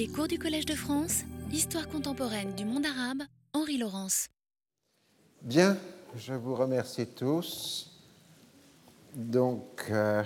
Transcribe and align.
Les 0.00 0.08
cours 0.08 0.28
du 0.28 0.38
Collège 0.38 0.64
de 0.64 0.74
France, 0.74 1.24
Histoire 1.52 1.86
contemporaine 1.86 2.54
du 2.54 2.64
monde 2.64 2.86
arabe, 2.86 3.22
Henri 3.52 3.76
Laurence. 3.76 4.28
Bien, 5.42 5.76
je 6.16 6.32
vous 6.32 6.54
remercie 6.54 7.06
tous. 7.06 7.90
Donc, 9.14 9.62
euh, 9.90 10.22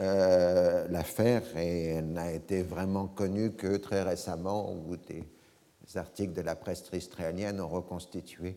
euh, 0.00 0.88
l'affaire 0.88 1.44
et 1.56 1.90
elle 1.90 2.12
n'a 2.12 2.32
été 2.32 2.64
vraiment 2.64 3.06
connue 3.06 3.52
que 3.52 3.76
très 3.76 4.02
récemment 4.02 4.72
où 4.72 4.96
des 4.96 5.24
articles 5.94 6.32
de 6.32 6.42
la 6.42 6.56
presse 6.56 6.82
israélienne 6.92 7.60
ont 7.60 7.68
reconstitué 7.68 8.56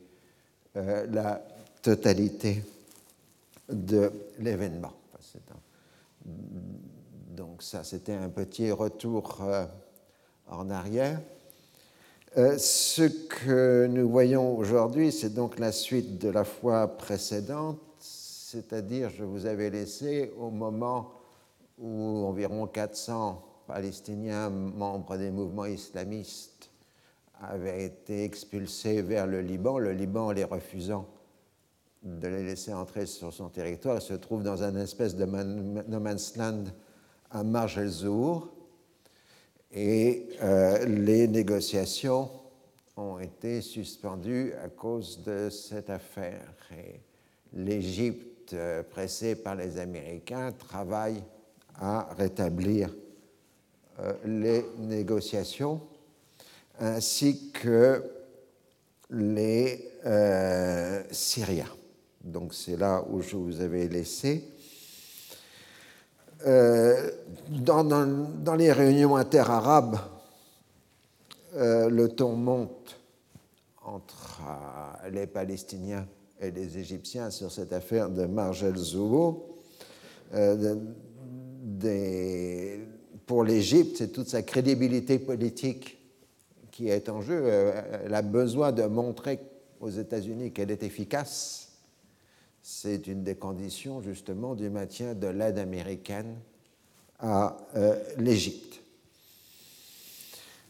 la 0.73 1.39
totalité 1.83 2.63
de 3.69 4.11
l'événement. 4.39 4.93
Donc 7.35 7.63
ça, 7.63 7.83
c'était 7.83 8.13
un 8.13 8.29
petit 8.29 8.71
retour 8.71 9.39
euh, 9.41 9.65
en 10.47 10.69
arrière. 10.69 11.19
Euh, 12.37 12.57
ce 12.57 13.03
que 13.03 13.87
nous 13.87 14.09
voyons 14.09 14.57
aujourd'hui, 14.57 15.11
c'est 15.11 15.33
donc 15.33 15.59
la 15.59 15.73
suite 15.73 16.17
de 16.17 16.29
la 16.29 16.45
fois 16.45 16.95
précédente, 16.95 17.79
c'est-à-dire 17.99 19.09
je 19.09 19.25
vous 19.25 19.47
avais 19.47 19.69
laissé 19.69 20.31
au 20.37 20.49
moment 20.49 21.11
où 21.77 22.25
environ 22.25 22.67
400 22.67 23.43
Palestiniens 23.67 24.49
membres 24.49 25.17
des 25.17 25.31
mouvements 25.31 25.65
islamistes 25.65 26.69
avaient 27.41 27.83
été 27.83 28.23
expulsés 28.23 29.01
vers 29.01 29.27
le 29.27 29.41
Liban, 29.41 29.77
le 29.77 29.91
Liban 29.91 30.31
les 30.31 30.45
refusant 30.45 31.05
de 32.01 32.27
les 32.29 32.43
laisser 32.43 32.73
entrer 32.73 33.05
sur 33.05 33.33
son 33.33 33.49
territoire, 33.49 34.01
se 34.01 34.13
trouve 34.13 34.41
dans 34.43 34.63
un 34.63 34.75
espèce 34.77 35.15
de 35.17 35.25
no 35.25 35.99
man's 35.99 36.37
land 36.37 36.65
à 37.35 37.43
Marj 37.43 37.77
el-Zour 37.77 38.47
et 39.73 40.29
euh, 40.41 40.85
les 40.85 41.27
négociations 41.27 42.29
ont 42.95 43.19
été 43.19 43.59
suspendues 43.59 44.53
à 44.63 44.69
cause 44.69 45.21
de 45.21 45.49
cette 45.49 45.89
affaire. 45.89 46.53
L'Égypte, 47.51 48.53
euh, 48.53 48.83
pressée 48.83 49.35
par 49.35 49.55
les 49.55 49.77
Américains, 49.77 50.53
travaille 50.53 51.21
à 51.77 52.07
rétablir 52.17 52.95
euh, 53.99 54.13
les 54.23 54.65
négociations 54.79 55.81
ainsi 56.79 57.51
que 57.51 58.01
les 59.09 59.91
Syriens. 61.11 61.75
Donc 62.23 62.53
c'est 62.53 62.77
là 62.77 63.03
où 63.09 63.21
je 63.21 63.35
vous 63.35 63.59
avais 63.59 63.87
laissé. 63.87 64.54
Euh, 66.45 67.11
dans, 67.49 68.55
les 68.57 68.71
réunions 68.71 69.15
interarabes, 69.15 69.97
euh, 71.55 71.89
le 71.89 72.09
ton 72.09 72.35
monte 72.35 72.99
entre 73.83 74.41
euh, 74.41 75.09
les 75.09 75.27
Palestiniens 75.27 76.05
et 76.41 76.51
les 76.51 76.77
Égyptiens 76.77 77.29
sur 77.29 77.51
cette 77.51 77.71
affaire 77.73 78.09
de 78.09 78.25
Marjel 78.25 78.75
Zoubo. 78.75 79.61
pour 83.25 83.43
l'Égypte, 83.43 83.97
c'est 83.97 84.11
toute 84.11 84.27
sa 84.27 84.41
crédibilité 84.41 85.17
politique 85.19 85.97
qui 86.71 86.89
est 86.89 87.09
en 87.09 87.21
jeu. 87.21 87.45
Elle 88.03 88.13
a 88.13 88.21
besoin 88.21 88.71
de 88.71 88.83
montrer 88.83 89.39
aux 89.79 89.89
États-Unis 89.89 90.51
qu'elle 90.51 90.71
est 90.71 90.83
efficace 90.83 91.74
c'est 92.67 93.05
une 93.05 93.21
des 93.21 93.35
conditions 93.35 94.01
justement 94.01 94.55
du 94.55 94.71
maintien 94.71 95.13
de 95.13 95.27
l'aide 95.27 95.59
américaine 95.59 96.35
à 97.19 97.57
euh, 97.75 97.95
l'Égypte. 98.17 98.81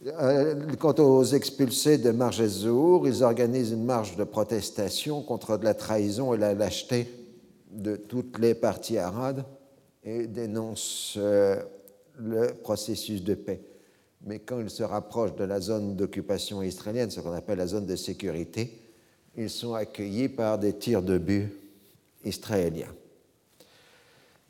Euh, 0.04 0.74
quant 0.78 0.94
aux 0.98 1.24
expulsés 1.24 1.96
de 1.96 2.10
Margezour, 2.10 3.08
ils 3.08 3.22
organisent 3.22 3.70
une 3.70 3.86
marche 3.86 4.14
de 4.16 4.24
protestation 4.24 5.22
contre 5.22 5.56
la 5.56 5.72
trahison 5.72 6.34
et 6.34 6.36
la 6.36 6.52
lâcheté 6.52 7.08
de 7.70 7.96
toutes 7.96 8.38
les 8.40 8.54
parties 8.54 8.98
arabes 8.98 9.42
et 10.04 10.26
dénoncent 10.26 11.14
euh, 11.16 11.62
le 12.18 12.48
processus 12.48 13.24
de 13.24 13.34
paix. 13.34 13.62
Mais 14.26 14.40
quand 14.40 14.60
ils 14.60 14.68
se 14.68 14.82
rapprochent 14.82 15.34
de 15.34 15.44
la 15.44 15.60
zone 15.60 15.96
d'occupation 15.96 16.60
israélienne, 16.60 17.10
ce 17.10 17.20
qu'on 17.20 17.32
appelle 17.32 17.56
la 17.56 17.66
zone 17.66 17.86
de 17.86 17.96
sécurité, 17.96 18.82
ils 19.34 19.48
sont 19.48 19.72
accueillis 19.72 20.28
par 20.28 20.58
des 20.58 20.74
tirs 20.74 21.02
de 21.02 21.16
but 21.16 21.50
israélien. 22.26 22.88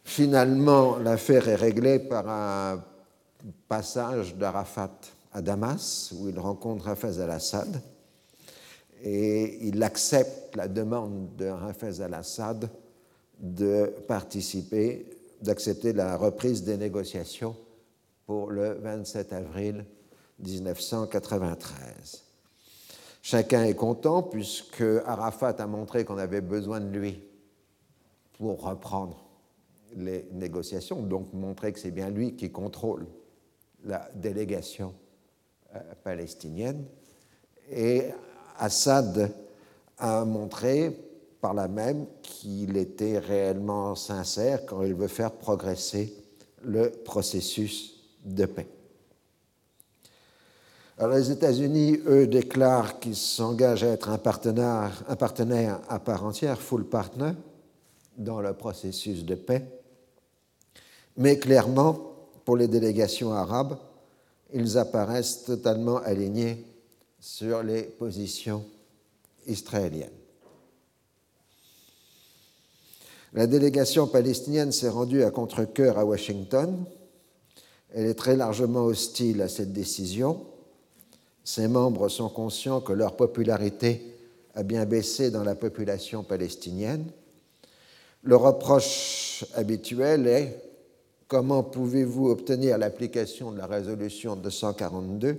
Finalement, 0.05 0.99
l'affaire 0.99 1.49
est 1.49 1.57
réglée 1.57 1.99
par 1.99 2.29
un 2.29 2.83
passage 3.69 4.37
d'Arafat 4.37 4.99
à 5.33 5.43
Damas, 5.43 6.13
où 6.17 6.29
il 6.29 6.39
rencontre 6.39 6.89
Hafez 6.89 7.21
al-Assad, 7.21 7.83
et 9.03 9.67
il 9.67 9.83
accepte 9.83 10.57
la 10.57 10.69
demande 10.69 11.35
de 11.37 11.47
Hafez 11.47 12.01
al-Assad 12.01 12.71
de 13.39 13.93
participer, 14.09 15.07
d'accepter 15.43 15.93
la 15.93 16.17
reprise 16.17 16.63
des 16.63 16.77
négociations 16.77 17.57
pour 18.27 18.51
le 18.51 18.75
27 18.75 19.33
avril 19.33 19.85
1993. 20.39 22.23
Chacun 23.23 23.65
est 23.65 23.75
content 23.75 24.23
puisque 24.23 24.85
Arafat 25.05 25.57
a 25.59 25.67
montré 25.67 26.05
qu'on 26.05 26.19
avait 26.19 26.41
besoin 26.41 26.81
de 26.81 26.97
lui 26.97 27.21
pour 28.39 28.63
reprendre 28.63 29.25
les 29.97 30.29
négociations, 30.33 31.03
donc 31.03 31.33
montrer 31.33 31.73
que 31.73 31.79
c'est 31.79 31.91
bien 31.91 32.11
lui 32.11 32.35
qui 32.35 32.51
contrôle 32.51 33.07
la 33.85 34.09
délégation 34.15 34.95
euh, 35.75 35.79
palestinienne. 36.03 36.85
Et 37.71 38.05
Assad 38.59 39.33
a 39.99 40.25
montré 40.25 40.91
par 41.41 41.55
là 41.55 41.69
même 41.69 42.07
qu'il 42.23 42.77
était 42.77 43.19
réellement 43.19 43.95
sincère 43.95 44.67
quand 44.67 44.83
il 44.83 44.95
veut 44.95 45.09
faire 45.09 45.33
progresser 45.33 46.13
le 46.63 46.91
processus 46.91 47.95
de 48.25 48.47
paix. 48.47 48.67
Alors 50.99 51.17
les 51.17 51.31
États-Unis, 51.31 52.01
eux, 52.07 52.27
déclarent 52.27 52.99
qu'ils 52.99 53.17
s'engagent 53.17 53.85
à 53.85 53.89
être 53.89 54.09
un 54.09 54.19
partenaire, 54.19 55.05
un 55.09 55.17
partenaire 55.17 55.81
à 55.89 55.99
part 55.99 56.25
entière, 56.25 56.59
full 56.59 56.85
partner, 56.85 57.33
dans 58.17 58.41
le 58.41 58.53
processus 58.53 59.25
de 59.25 59.35
paix. 59.35 59.67
Mais 61.17 61.39
clairement, 61.39 62.15
pour 62.45 62.57
les 62.57 62.69
délégations 62.69 63.33
arabes, 63.33 63.79
ils 64.53 64.79
apparaissent 64.79 65.45
totalement 65.45 65.99
alignés 65.99 66.65
sur 67.19 67.63
les 67.63 67.83
positions 67.83 68.65
israéliennes. 69.47 70.11
La 73.33 73.47
délégation 73.47 74.07
palestinienne 74.07 74.73
s'est 74.73 74.89
rendue 74.89 75.23
à 75.23 75.31
contre-coeur 75.31 75.99
à 75.99 76.05
Washington. 76.05 76.85
Elle 77.93 78.07
est 78.07 78.15
très 78.15 78.37
largement 78.37 78.85
hostile 78.85 79.43
à 79.43 79.49
cette 79.49 79.73
décision 79.73 80.47
ses 81.47 81.69
membres 81.69 82.09
sont 82.09 82.29
conscients 82.29 82.81
que 82.81 82.93
leur 82.93 83.15
popularité 83.15 84.03
a 84.57 84.65
bien 84.65 84.85
baissé 84.85 85.31
dans 85.31 85.45
la 85.45 85.55
population 85.55 86.25
palestinienne. 86.25 87.05
Le 88.27 88.35
reproche 88.35 89.45
habituel 89.55 90.27
est 90.27 90.61
comment 91.29 91.63
pouvez-vous 91.63 92.29
obtenir 92.29 92.77
l'application 92.77 93.53
de 93.53 93.59
la 93.59 93.67
résolution 93.67 94.35
242 94.35 95.39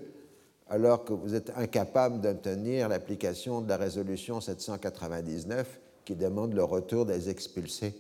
alors 0.70 1.04
que 1.04 1.12
vous 1.12 1.36
êtes 1.36 1.52
incapable 1.58 2.22
d'obtenir 2.22 2.88
l'application 2.88 3.60
de 3.60 3.68
la 3.68 3.76
résolution 3.76 4.40
799 4.40 5.68
qui 6.06 6.16
demande 6.16 6.54
le 6.54 6.64
retour 6.64 7.06
des 7.06 7.30
expulsés 7.30 7.94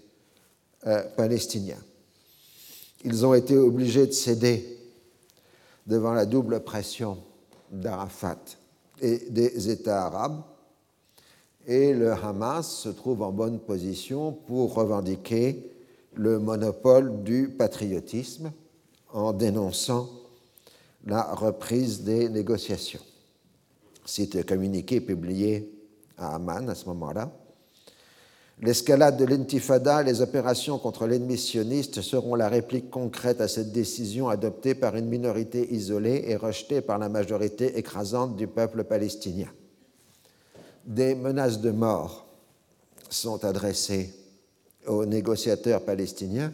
euh, 0.86 1.04
palestiniens? 1.18 1.84
Ils 3.04 3.26
ont 3.26 3.34
été 3.34 3.58
obligés 3.58 4.08
de 4.08 4.14
céder 4.14 4.80
devant 5.86 6.14
la 6.14 6.26
double 6.26 6.62
pression 6.62 7.18
d'Arafat 7.70 8.40
et 9.02 9.18
des 9.32 9.70
États 9.70 10.06
arabes, 10.06 10.44
et 11.68 11.94
le 11.94 12.14
Hamas 12.14 12.66
se 12.66 12.90
trouve 12.90 13.22
en 13.22 13.34
bonne 13.34 13.60
position 13.60 14.32
pour 14.32 14.74
revendiquer 14.74 15.70
le 16.16 16.40
monopole 16.40 17.24
du 17.24 17.50
patriotisme 17.50 18.54
en 19.14 19.34
dénonçant 19.34 20.10
la 21.06 21.24
reprise 21.24 22.04
des 22.04 22.30
négociations. 22.30 23.02
C'est 24.06 24.38
un 24.38 24.44
communiqué 24.44 25.02
publié 25.02 25.70
à 26.18 26.36
Amman 26.36 26.70
à 26.70 26.76
ce 26.76 26.86
moment-là. 26.86 27.32
L'escalade 28.62 29.18
de 29.18 29.26
l'intifada 29.26 30.02
les 30.02 30.22
opérations 30.22 30.80
contre 30.80 31.06
l'ennemi 31.06 31.38
sioniste 31.38 32.02
seront 32.02 32.36
la 32.36 32.48
réplique 32.48 32.90
concrète 32.90 33.42
à 33.42 33.48
cette 33.48 33.74
décision 33.74 34.30
adoptée 34.30 34.74
par 34.74 34.96
une 34.96 35.08
minorité 35.08 35.72
isolée 35.72 36.24
et 36.28 36.38
rejetée 36.38 36.82
par 36.82 36.98
la 36.98 37.10
majorité 37.10 37.78
écrasante 37.78 38.36
du 38.36 38.48
peuple 38.48 38.86
palestinien. 38.86 39.50
Des 40.88 41.16
menaces 41.16 41.60
de 41.60 41.72
mort 41.72 42.26
sont 43.10 43.44
adressées 43.44 44.14
aux 44.88 45.06
négociateurs 45.06 45.84
palestiniens, 45.84 46.54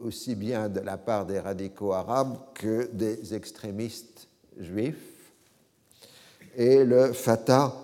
aussi 0.00 0.36
bien 0.36 0.68
de 0.68 0.78
la 0.78 0.96
part 0.96 1.26
des 1.26 1.40
radicaux 1.40 1.92
arabes 1.92 2.38
que 2.54 2.88
des 2.92 3.34
extrémistes 3.34 4.28
juifs. 4.56 5.32
Et 6.56 6.84
le 6.84 7.12
Fatah 7.12 7.74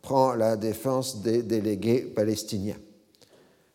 prend 0.00 0.32
la 0.34 0.56
défense 0.56 1.20
des 1.20 1.42
délégués 1.42 2.00
palestiniens. 2.00 2.78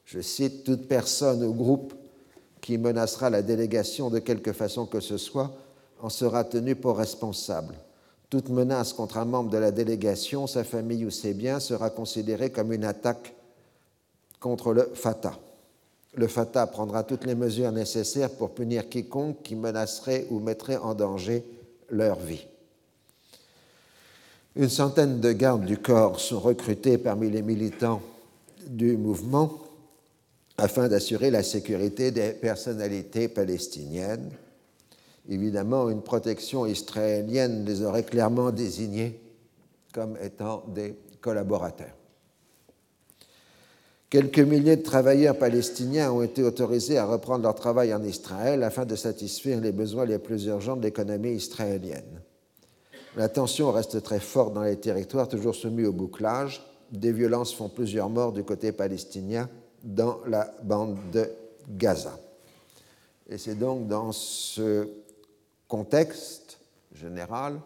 Je 0.05 0.21
cite, 0.21 0.63
Toute 0.63 0.87
personne 0.87 1.43
ou 1.43 1.53
groupe 1.53 1.93
qui 2.61 2.79
menacera 2.79 3.29
la 3.29 3.43
délégation 3.43 4.09
de 4.09 4.17
quelque 4.17 4.53
façon 4.53 4.87
que 4.87 5.01
ce 5.01 5.17
soit 5.17 5.55
en 6.01 6.09
sera 6.09 6.43
tenu 6.43 6.75
pour 6.75 6.97
responsable. 6.97 7.75
Toute 8.29 8.49
menace 8.49 8.91
contre 8.93 9.17
un 9.17 9.25
membre 9.25 9.49
de 9.49 9.57
la 9.57 9.71
délégation, 9.71 10.47
sa 10.47 10.63
famille 10.63 11.05
ou 11.05 11.11
ses 11.11 11.33
biens 11.33 11.59
sera 11.59 11.89
considérée 11.89 12.51
comme 12.51 12.73
une 12.73 12.83
attaque 12.83 13.33
contre 14.39 14.73
le 14.73 14.91
Fatah. 14.93 15.39
Le 16.13 16.27
Fatah 16.27 16.67
prendra 16.67 17.03
toutes 17.03 17.25
les 17.25 17.35
mesures 17.35 17.71
nécessaires 17.71 18.31
pour 18.31 18.51
punir 18.51 18.89
quiconque 18.89 19.43
qui 19.43 19.55
menacerait 19.55 20.27
ou 20.29 20.39
mettrait 20.39 20.77
en 20.77 20.93
danger 20.93 21.45
leur 21.89 22.19
vie. 22.19 22.45
Une 24.55 24.69
centaine 24.69 25.19
de 25.19 25.31
gardes 25.31 25.65
du 25.65 25.77
corps 25.77 26.19
sont 26.19 26.39
recrutés 26.39 26.97
parmi 26.97 27.29
les 27.29 27.43
militants 27.43 28.01
du 28.65 28.97
mouvement 28.97 29.53
afin 30.57 30.87
d'assurer 30.87 31.29
la 31.29 31.43
sécurité 31.43 32.09
des 32.09 32.31
personnalités 32.31 33.27
palestiniennes. 33.27 34.31
Évidemment, 35.29 35.89
une 35.89 36.01
protection 36.01 36.65
israélienne 36.65 37.65
les 37.65 37.83
aurait 37.83 38.03
clairement 38.03 38.51
désignés 38.51 39.21
comme 39.93 40.17
étant 40.21 40.63
des 40.67 40.95
collaborateurs. 41.21 41.95
Quelques 44.09 44.39
milliers 44.39 44.77
de 44.77 44.83
travailleurs 44.83 45.37
palestiniens 45.37 46.13
ont 46.13 46.21
été 46.21 46.41
autorisés 46.41 46.97
à 46.97 47.05
reprendre 47.05 47.43
leur 47.43 47.55
travail 47.55 47.93
en 47.93 48.01
Israël 48.03 48.63
afin 48.63 48.85
de 48.85 48.95
satisfaire 48.95 49.59
les 49.59 49.73
besoins 49.73 50.05
les 50.05 50.17
plus 50.17 50.45
urgents 50.45 50.77
de 50.77 50.83
l'économie 50.83 51.33
israélienne. 51.33 52.21
La 53.17 53.27
tension 53.27 53.69
reste 53.71 54.01
très 54.03 54.21
forte 54.21 54.53
dans 54.53 54.63
les 54.63 54.77
territoires 54.77 55.27
toujours 55.27 55.55
soumis 55.55 55.85
au 55.85 55.91
bouclage. 55.91 56.61
Des 56.91 57.11
violences 57.11 57.53
font 57.53 57.67
plusieurs 57.67 58.09
morts 58.09 58.31
du 58.31 58.43
côté 58.43 58.71
palestinien 58.71 59.49
dans 59.83 60.19
la 60.25 60.53
bande 60.63 60.97
de 61.11 61.29
Gaza. 61.67 62.17
Et 63.27 63.37
c'est 63.37 63.55
donc 63.55 63.87
dans 63.87 64.13
ce 64.13 64.87
contexte 65.67 66.59
général 66.93 67.59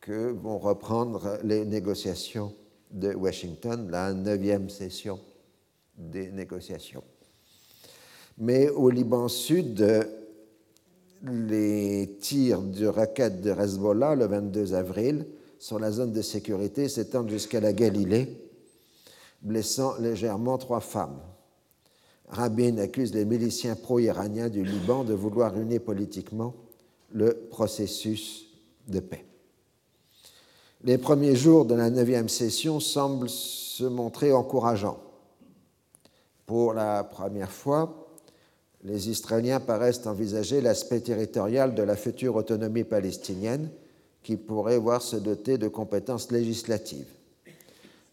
que 0.00 0.30
vont 0.30 0.58
reprendre 0.58 1.38
les 1.42 1.64
négociations 1.64 2.52
de 2.90 3.14
Washington, 3.14 3.88
la 3.90 4.12
neuvième 4.12 4.70
session 4.70 5.18
des 5.96 6.30
négociations. 6.30 7.02
Mais 8.38 8.68
au 8.68 8.90
Liban 8.90 9.28
Sud, 9.28 9.84
les 11.22 12.16
tirs 12.20 12.60
de 12.62 12.86
raquettes 12.86 13.40
de 13.40 13.50
Hezbollah 13.50 14.14
le 14.14 14.26
22 14.26 14.74
avril 14.74 15.26
sur 15.58 15.78
la 15.78 15.90
zone 15.90 16.12
de 16.12 16.22
sécurité 16.22 16.88
s'étendent 16.88 17.30
jusqu'à 17.30 17.60
la 17.60 17.72
Galilée, 17.72 18.28
blessant 19.40 19.96
légèrement 19.98 20.58
trois 20.58 20.80
femmes. 20.80 21.20
Rabin 22.28 22.78
accuse 22.78 23.14
les 23.14 23.24
miliciens 23.24 23.76
pro-iraniens 23.76 24.48
du 24.48 24.64
Liban 24.64 25.04
de 25.04 25.14
vouloir 25.14 25.54
ruiner 25.54 25.78
politiquement 25.78 26.54
le 27.14 27.46
processus 27.48 28.46
de 28.88 29.00
paix. 29.00 29.24
Les 30.82 30.98
premiers 30.98 31.36
jours 31.36 31.64
de 31.64 31.74
la 31.74 31.88
neuvième 31.88 32.28
session 32.28 32.80
semblent 32.80 33.30
se 33.30 33.84
montrer 33.84 34.32
encourageants. 34.34 35.00
Pour 36.44 36.74
la 36.74 37.04
première 37.04 37.50
fois, 37.50 38.06
les 38.82 39.08
Israéliens 39.08 39.60
paraissent 39.60 40.06
envisager 40.06 40.60
l'aspect 40.60 41.00
territorial 41.00 41.74
de 41.74 41.82
la 41.82 41.96
future 41.96 42.36
autonomie 42.36 42.84
palestinienne 42.84 43.70
qui 44.22 44.36
pourrait 44.36 44.76
voir 44.76 45.00
se 45.00 45.16
doter 45.16 45.56
de 45.56 45.68
compétences 45.68 46.30
législatives. 46.30 47.08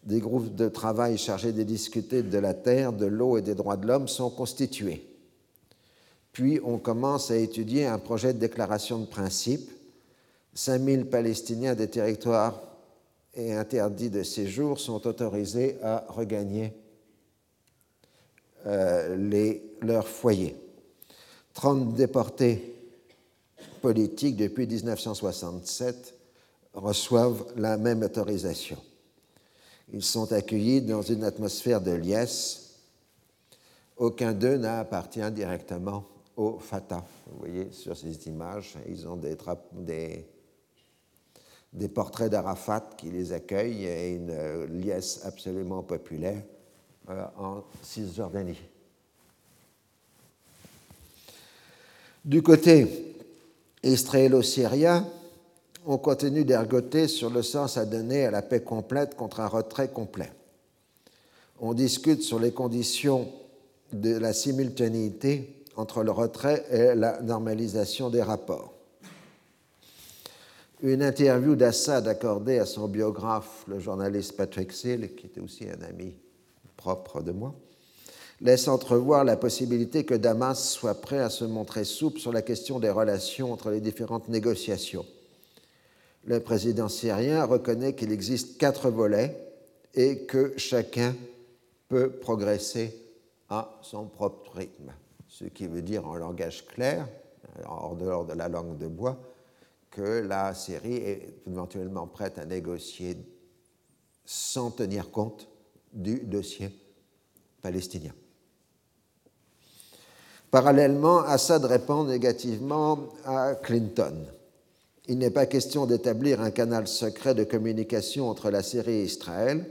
Des 0.04 0.20
groupes 0.20 0.54
de 0.54 0.68
travail 0.68 1.18
chargés 1.18 1.52
de 1.52 1.62
discuter 1.62 2.22
de 2.22 2.38
la 2.38 2.54
terre, 2.54 2.92
de 2.92 3.06
l'eau 3.06 3.36
et 3.36 3.42
des 3.42 3.54
droits 3.54 3.76
de 3.76 3.86
l'homme 3.86 4.08
sont 4.08 4.30
constitués. 4.30 5.11
Puis 6.32 6.60
on 6.64 6.78
commence 6.78 7.30
à 7.30 7.36
étudier 7.36 7.86
un 7.86 7.98
projet 7.98 8.32
de 8.32 8.38
déclaration 8.38 8.98
de 8.98 9.06
principe. 9.06 9.70
5000 10.54 11.06
Palestiniens 11.06 11.74
des 11.74 11.88
territoires 11.88 12.60
et 13.34 13.52
interdits 13.52 14.10
de 14.10 14.22
séjour 14.22 14.80
sont 14.80 15.06
autorisés 15.06 15.78
à 15.82 16.04
regagner 16.08 16.72
euh, 18.66 19.16
les, 19.16 19.62
leurs 19.80 20.08
foyers. 20.08 20.56
30 21.54 21.94
déportés 21.94 22.76
politiques 23.82 24.36
depuis 24.36 24.66
1967 24.66 26.14
reçoivent 26.74 27.44
la 27.56 27.76
même 27.76 28.02
autorisation. 28.02 28.78
Ils 29.92 30.02
sont 30.02 30.32
accueillis 30.32 30.80
dans 30.80 31.02
une 31.02 31.24
atmosphère 31.24 31.80
de 31.80 31.92
liesse. 31.92 32.76
Aucun 33.98 34.32
d'eux 34.32 34.56
n'appartient 34.56 35.30
directement 35.32 36.06
au 36.36 36.58
Fatah. 36.58 37.04
Vous 37.26 37.38
voyez 37.38 37.72
sur 37.72 37.96
ces 37.96 38.28
images, 38.28 38.76
ils 38.88 39.06
ont 39.06 39.16
des, 39.16 39.36
portraits 41.88 42.30
d'Arafat 42.30 42.90
qui 42.96 43.10
les 43.10 43.32
accueillent 43.32 43.86
et 43.86 44.14
une 44.14 44.64
liesse 44.80 45.20
absolument 45.24 45.82
populaire 45.82 46.42
euh, 47.10 47.24
en 47.36 47.62
Cisjordanie. 47.82 48.60
Du 52.24 52.42
côté 52.42 53.16
israélo-syrien, 53.82 55.06
on 55.84 55.98
continue 55.98 56.44
d'ergoter 56.44 57.08
sur 57.08 57.30
le 57.30 57.42
sens 57.42 57.76
à 57.76 57.84
donner 57.84 58.26
à 58.26 58.30
la 58.30 58.42
paix 58.42 58.60
complète 58.60 59.16
contre 59.16 59.40
un 59.40 59.48
retrait 59.48 59.90
complet. 59.90 60.30
on 61.58 61.74
discute 61.74 62.22
sur 62.22 62.38
les 62.38 62.52
conditions 62.52 63.28
de 63.92 64.16
la 64.16 64.32
simultanéité 64.32 65.61
entre 65.82 66.04
le 66.04 66.12
retrait 66.12 66.64
et 66.70 66.94
la 66.94 67.20
normalisation 67.22 68.08
des 68.08 68.22
rapports. 68.22 68.72
Une 70.80 71.02
interview 71.02 71.56
d'Assad 71.56 72.06
accordée 72.06 72.60
à 72.60 72.66
son 72.66 72.86
biographe, 72.86 73.64
le 73.66 73.80
journaliste 73.80 74.36
Patrick 74.36 74.72
Seal, 74.72 75.14
qui 75.16 75.26
était 75.26 75.40
aussi 75.40 75.64
un 75.68 75.82
ami 75.82 76.14
propre 76.76 77.20
de 77.20 77.32
moi, 77.32 77.54
laisse 78.40 78.68
entrevoir 78.68 79.24
la 79.24 79.36
possibilité 79.36 80.04
que 80.04 80.14
Damas 80.14 80.70
soit 80.70 81.00
prêt 81.00 81.18
à 81.18 81.30
se 81.30 81.44
montrer 81.44 81.84
souple 81.84 82.20
sur 82.20 82.32
la 82.32 82.42
question 82.42 82.78
des 82.78 82.90
relations 82.90 83.52
entre 83.52 83.70
les 83.70 83.80
différentes 83.80 84.28
négociations. 84.28 85.06
Le 86.24 86.38
président 86.38 86.88
syrien 86.88 87.44
reconnaît 87.44 87.94
qu'il 87.94 88.12
existe 88.12 88.56
quatre 88.56 88.88
volets 88.88 89.36
et 89.94 90.26
que 90.26 90.54
chacun 90.56 91.14
peut 91.88 92.10
progresser 92.10 92.96
à 93.48 93.80
son 93.82 94.06
propre 94.06 94.56
rythme. 94.56 94.92
Ce 95.32 95.46
qui 95.46 95.66
veut 95.66 95.80
dire 95.80 96.06
en 96.06 96.16
langage 96.16 96.66
clair, 96.66 97.08
en 97.66 97.94
dehors 97.94 98.26
de 98.26 98.34
la 98.34 98.50
langue 98.50 98.76
de 98.76 98.86
bois, 98.86 99.18
que 99.90 100.20
la 100.20 100.52
Syrie 100.52 100.96
est 100.96 101.34
éventuellement 101.46 102.06
prête 102.06 102.38
à 102.38 102.44
négocier 102.44 103.16
sans 104.26 104.70
tenir 104.70 105.10
compte 105.10 105.48
du 105.94 106.20
dossier 106.20 106.68
palestinien. 107.62 108.12
Parallèlement, 110.50 111.20
Assad 111.20 111.64
répond 111.64 112.04
négativement 112.04 113.08
à 113.24 113.54
Clinton. 113.54 114.26
Il 115.08 115.16
n'est 115.16 115.30
pas 115.30 115.46
question 115.46 115.86
d'établir 115.86 116.42
un 116.42 116.50
canal 116.50 116.86
secret 116.86 117.34
de 117.34 117.44
communication 117.44 118.28
entre 118.28 118.50
la 118.50 118.62
Syrie 118.62 118.96
et 118.96 119.04
Israël, 119.04 119.64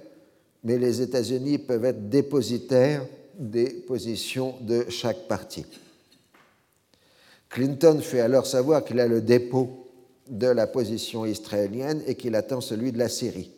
mais 0.64 0.80
les 0.80 1.02
États-Unis 1.02 1.60
peuvent 1.60 1.86
être 1.86 2.10
dépositaires 2.10 3.06
des 3.42 3.70
positions 3.70 4.56
de 4.62 4.86
chaque 4.90 5.28
partie. 5.28 5.66
Clinton 7.50 8.00
fait 8.00 8.22
alors 8.22 8.46
savoir 8.46 8.86
qu'il 8.86 9.00
a 9.00 9.08
le 9.08 9.20
dépôt 9.20 9.88
de 10.30 10.48
la 10.48 10.68
position 10.68 11.26
israélienne 11.26 12.02
et 12.06 12.16
qu'il 12.16 12.36
attend 12.36 12.62
celui 12.62 12.92
de 12.92 13.00
la 13.00 13.10
Syrie. 13.10 13.52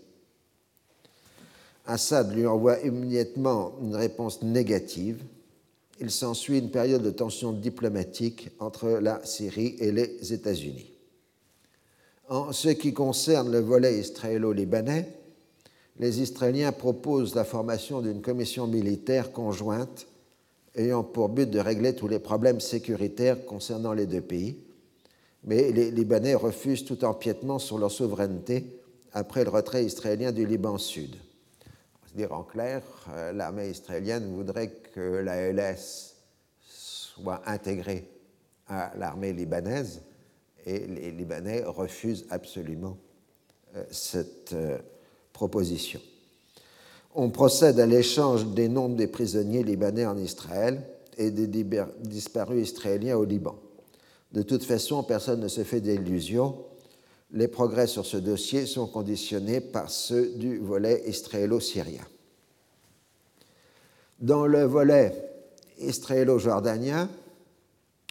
Assad 1.85 2.33
lui 2.33 2.47
envoie 2.47 2.79
immédiatement 2.79 3.73
une 3.81 3.95
réponse 3.95 4.41
négative. 4.41 5.21
Il 5.99 6.09
s'ensuit 6.09 6.59
une 6.59 6.71
période 6.71 7.03
de 7.03 7.11
tension 7.11 7.51
diplomatique 7.51 8.49
entre 8.59 8.89
la 8.89 9.23
Syrie 9.25 9.75
et 9.79 9.91
les 9.91 10.33
États-Unis. 10.33 10.89
En 12.29 12.53
ce 12.53 12.69
qui 12.69 12.93
concerne 12.93 13.51
le 13.51 13.59
volet 13.59 13.99
israélo-libanais, 13.99 15.22
les 15.99 16.21
Israéliens 16.21 16.71
proposent 16.71 17.35
la 17.35 17.43
formation 17.43 18.01
d'une 18.01 18.21
commission 18.21 18.67
militaire 18.67 19.31
conjointe 19.31 20.07
ayant 20.75 21.03
pour 21.03 21.29
but 21.29 21.49
de 21.49 21.59
régler 21.59 21.95
tous 21.95 22.07
les 22.07 22.19
problèmes 22.19 22.59
sécuritaires 22.59 23.45
concernant 23.45 23.93
les 23.93 24.07
deux 24.07 24.21
pays, 24.21 24.57
mais 25.43 25.71
les 25.71 25.91
Libanais 25.91 26.35
refusent 26.35 26.85
tout 26.85 27.05
empiètement 27.05 27.59
sur 27.59 27.77
leur 27.77 27.91
souveraineté 27.91 28.79
après 29.11 29.43
le 29.43 29.51
retrait 29.51 29.85
israélien 29.85 30.31
du 30.31 30.45
Liban 30.45 30.77
Sud. 30.77 31.15
dire 32.15 32.33
en 32.33 32.43
clair, 32.43 32.81
euh, 33.09 33.31
l'armée 33.31 33.69
israélienne 33.69 34.33
voudrait 34.33 34.69
que 34.93 34.99
la 34.99 35.51
LS 35.51 36.15
soit 36.59 37.41
intégrée 37.45 38.07
à 38.67 38.91
l'armée 38.97 39.33
libanaise 39.33 40.01
et 40.65 40.79
les 40.79 41.11
Libanais 41.11 41.63
refusent 41.63 42.25
absolument 42.29 42.97
euh, 43.75 43.83
cette 43.91 44.53
euh, 44.53 44.77
proposition. 45.33 45.99
On 47.15 47.29
procède 47.29 47.79
à 47.79 47.85
l'échange 47.85 48.47
des 48.47 48.69
noms 48.69 48.89
des 48.89 49.07
prisonniers 49.07 49.63
libanais 49.63 50.05
en 50.05 50.17
Israël 50.17 50.81
et 51.17 51.29
des 51.29 51.47
disparus 52.01 52.71
israéliens 52.71 53.17
au 53.17 53.25
Liban. 53.25 53.55
De 54.31 54.41
toute 54.41 54.63
façon, 54.63 55.03
personne 55.03 55.41
ne 55.41 55.47
se 55.47 55.63
fait 55.63 55.79
d'illusions. 55.79 56.55
Les 57.31 57.47
progrès 57.47 57.85
sur 57.85 58.05
ce 58.05 58.17
dossier 58.17 58.65
sont 58.65 58.87
conditionnés 58.87 59.61
par 59.61 59.91
ceux 59.91 60.33
du 60.35 60.57
volet 60.57 61.03
israélo-syrien. 61.07 62.05
Dans 64.19 64.47
le 64.47 64.63
volet 64.63 65.13
israélo-jordanien, 65.79 67.09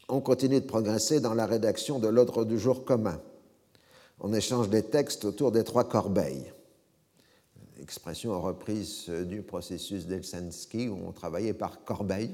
on 0.09 0.21
continue 0.21 0.61
de 0.61 0.67
progresser 0.67 1.21
dans 1.21 1.35
la 1.35 1.47
rédaction 1.47 1.99
de 1.99 2.09
l'ordre 2.09 2.45
du 2.45 2.59
jour 2.59 2.85
commun. 2.85 3.21
On 4.21 4.33
échange 4.33 4.69
des 4.69 4.83
textes 4.83 5.25
autour 5.25 5.51
des 5.51 5.65
trois 5.65 5.89
corbeilles 5.89 6.53
expression 7.83 8.41
reprise 8.41 9.09
du 9.09 9.43
processus 9.43 10.07
d'Helsinki 10.07 10.89
où 10.89 10.99
on 11.07 11.13
travaillait 11.13 11.53
par 11.53 11.85
corbeille. 11.85 12.31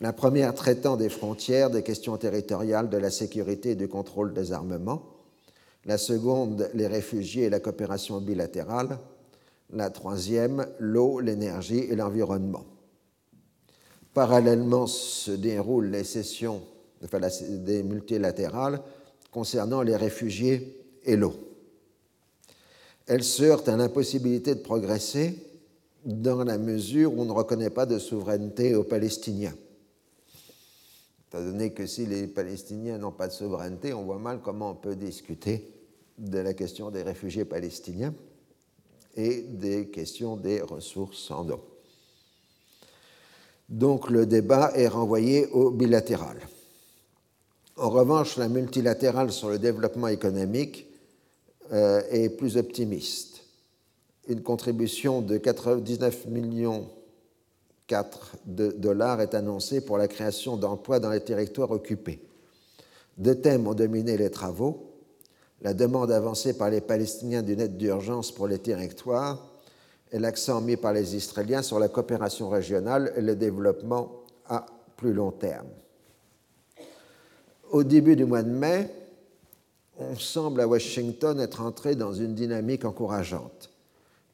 La 0.00 0.12
première 0.12 0.54
traitant 0.54 0.96
des 0.96 1.08
frontières, 1.08 1.70
des 1.70 1.82
questions 1.82 2.16
territoriales, 2.16 2.90
de 2.90 2.96
la 2.96 3.10
sécurité 3.10 3.70
et 3.70 3.74
du 3.76 3.86
contrôle 3.86 4.34
des 4.34 4.52
armements. 4.52 5.02
La 5.84 5.96
seconde, 5.96 6.70
les 6.74 6.86
réfugiés 6.86 7.44
et 7.44 7.50
la 7.50 7.60
coopération 7.60 8.20
bilatérale. 8.20 8.98
La 9.72 9.90
troisième, 9.90 10.66
l'eau, 10.78 11.20
l'énergie 11.20 11.78
et 11.78 11.94
l'environnement. 11.94 12.64
Parallèlement 14.12 14.88
se 14.88 15.30
déroulent 15.30 15.90
les 15.90 16.04
sessions 16.04 16.62
des 17.00 17.82
multilatérales 17.84 18.80
concernant 19.30 19.82
les 19.82 19.96
réfugiés 19.96 20.76
et 21.04 21.16
l'eau 21.16 21.49
elle 23.10 23.24
se 23.24 23.42
heurte 23.42 23.68
à 23.68 23.76
l'impossibilité 23.76 24.54
de 24.54 24.60
progresser 24.60 25.34
dans 26.04 26.44
la 26.44 26.58
mesure 26.58 27.12
où 27.12 27.22
on 27.22 27.24
ne 27.24 27.32
reconnaît 27.32 27.68
pas 27.68 27.84
de 27.84 27.98
souveraineté 27.98 28.76
aux 28.76 28.84
Palestiniens. 28.84 29.52
Étant 31.26 31.42
donné 31.42 31.72
que 31.72 31.86
si 31.86 32.06
les 32.06 32.28
Palestiniens 32.28 32.98
n'ont 32.98 33.10
pas 33.10 33.26
de 33.26 33.32
souveraineté, 33.32 33.92
on 33.92 34.04
voit 34.04 34.20
mal 34.20 34.38
comment 34.44 34.70
on 34.70 34.74
peut 34.76 34.94
discuter 34.94 35.72
de 36.18 36.38
la 36.38 36.54
question 36.54 36.92
des 36.92 37.02
réfugiés 37.02 37.44
palestiniens 37.44 38.14
et 39.16 39.40
des 39.42 39.88
questions 39.88 40.36
des 40.36 40.60
ressources 40.60 41.32
en 41.32 41.50
eau. 41.50 41.64
Donc 43.68 44.08
le 44.08 44.24
débat 44.24 44.70
est 44.76 44.86
renvoyé 44.86 45.48
au 45.48 45.72
bilatéral. 45.72 46.36
En 47.76 47.90
revanche, 47.90 48.36
la 48.36 48.48
multilatérale 48.48 49.32
sur 49.32 49.48
le 49.48 49.58
développement 49.58 50.06
économique 50.06 50.86
euh, 51.72 52.02
est 52.10 52.30
plus 52.30 52.56
optimiste. 52.56 53.42
Une 54.28 54.42
contribution 54.42 55.22
de 55.22 55.36
99 55.36 56.26
millions 56.26 56.88
4 57.86 58.36
de 58.46 58.70
dollars 58.70 59.20
est 59.20 59.34
annoncée 59.34 59.80
pour 59.80 59.98
la 59.98 60.06
création 60.06 60.56
d'emplois 60.56 61.00
dans 61.00 61.10
les 61.10 61.20
territoires 61.20 61.72
occupés. 61.72 62.20
Deux 63.18 63.34
thèmes 63.34 63.66
ont 63.66 63.74
dominé 63.74 64.16
les 64.16 64.30
travaux 64.30 64.90
la 65.62 65.74
demande 65.74 66.10
avancée 66.10 66.56
par 66.56 66.70
les 66.70 66.80
Palestiniens 66.80 67.42
d'une 67.42 67.60
aide 67.60 67.76
d'urgence 67.76 68.32
pour 68.32 68.48
les 68.48 68.58
territoires 68.58 69.46
et 70.10 70.18
l'accent 70.18 70.60
mis 70.60 70.76
par 70.76 70.92
les 70.92 71.14
Israéliens 71.14 71.62
sur 71.62 71.78
la 71.78 71.88
coopération 71.88 72.48
régionale 72.48 73.12
et 73.16 73.20
le 73.20 73.36
développement 73.36 74.24
à 74.46 74.66
plus 74.96 75.12
long 75.12 75.30
terme. 75.30 75.68
Au 77.70 77.84
début 77.84 78.16
du 78.16 78.24
mois 78.24 78.42
de 78.42 78.50
mai, 78.50 78.90
on 80.00 80.16
semble 80.16 80.60
à 80.60 80.66
Washington 80.66 81.38
être 81.38 81.60
entré 81.60 81.94
dans 81.94 82.12
une 82.12 82.34
dynamique 82.34 82.84
encourageante. 82.84 83.70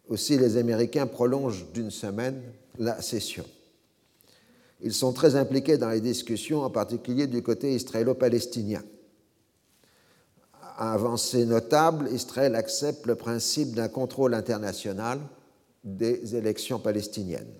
Aussi, 0.08 0.38
les 0.38 0.56
Américains 0.56 1.06
prolongent 1.06 1.66
d'une 1.74 1.90
semaine 1.90 2.40
la 2.78 3.02
session. 3.02 3.44
Ils 4.80 4.94
sont 4.94 5.12
très 5.12 5.36
impliqués 5.36 5.78
dans 5.78 5.90
les 5.90 6.00
discussions, 6.00 6.62
en 6.62 6.70
particulier 6.70 7.26
du 7.26 7.42
côté 7.42 7.74
israélo-palestinien. 7.74 8.82
Avancée 10.78 11.46
notable, 11.46 12.08
Israël 12.12 12.54
accepte 12.54 13.06
le 13.06 13.14
principe 13.14 13.74
d'un 13.74 13.88
contrôle 13.88 14.34
international 14.34 15.18
des 15.82 16.36
élections 16.36 16.78
palestiniennes. 16.78 17.52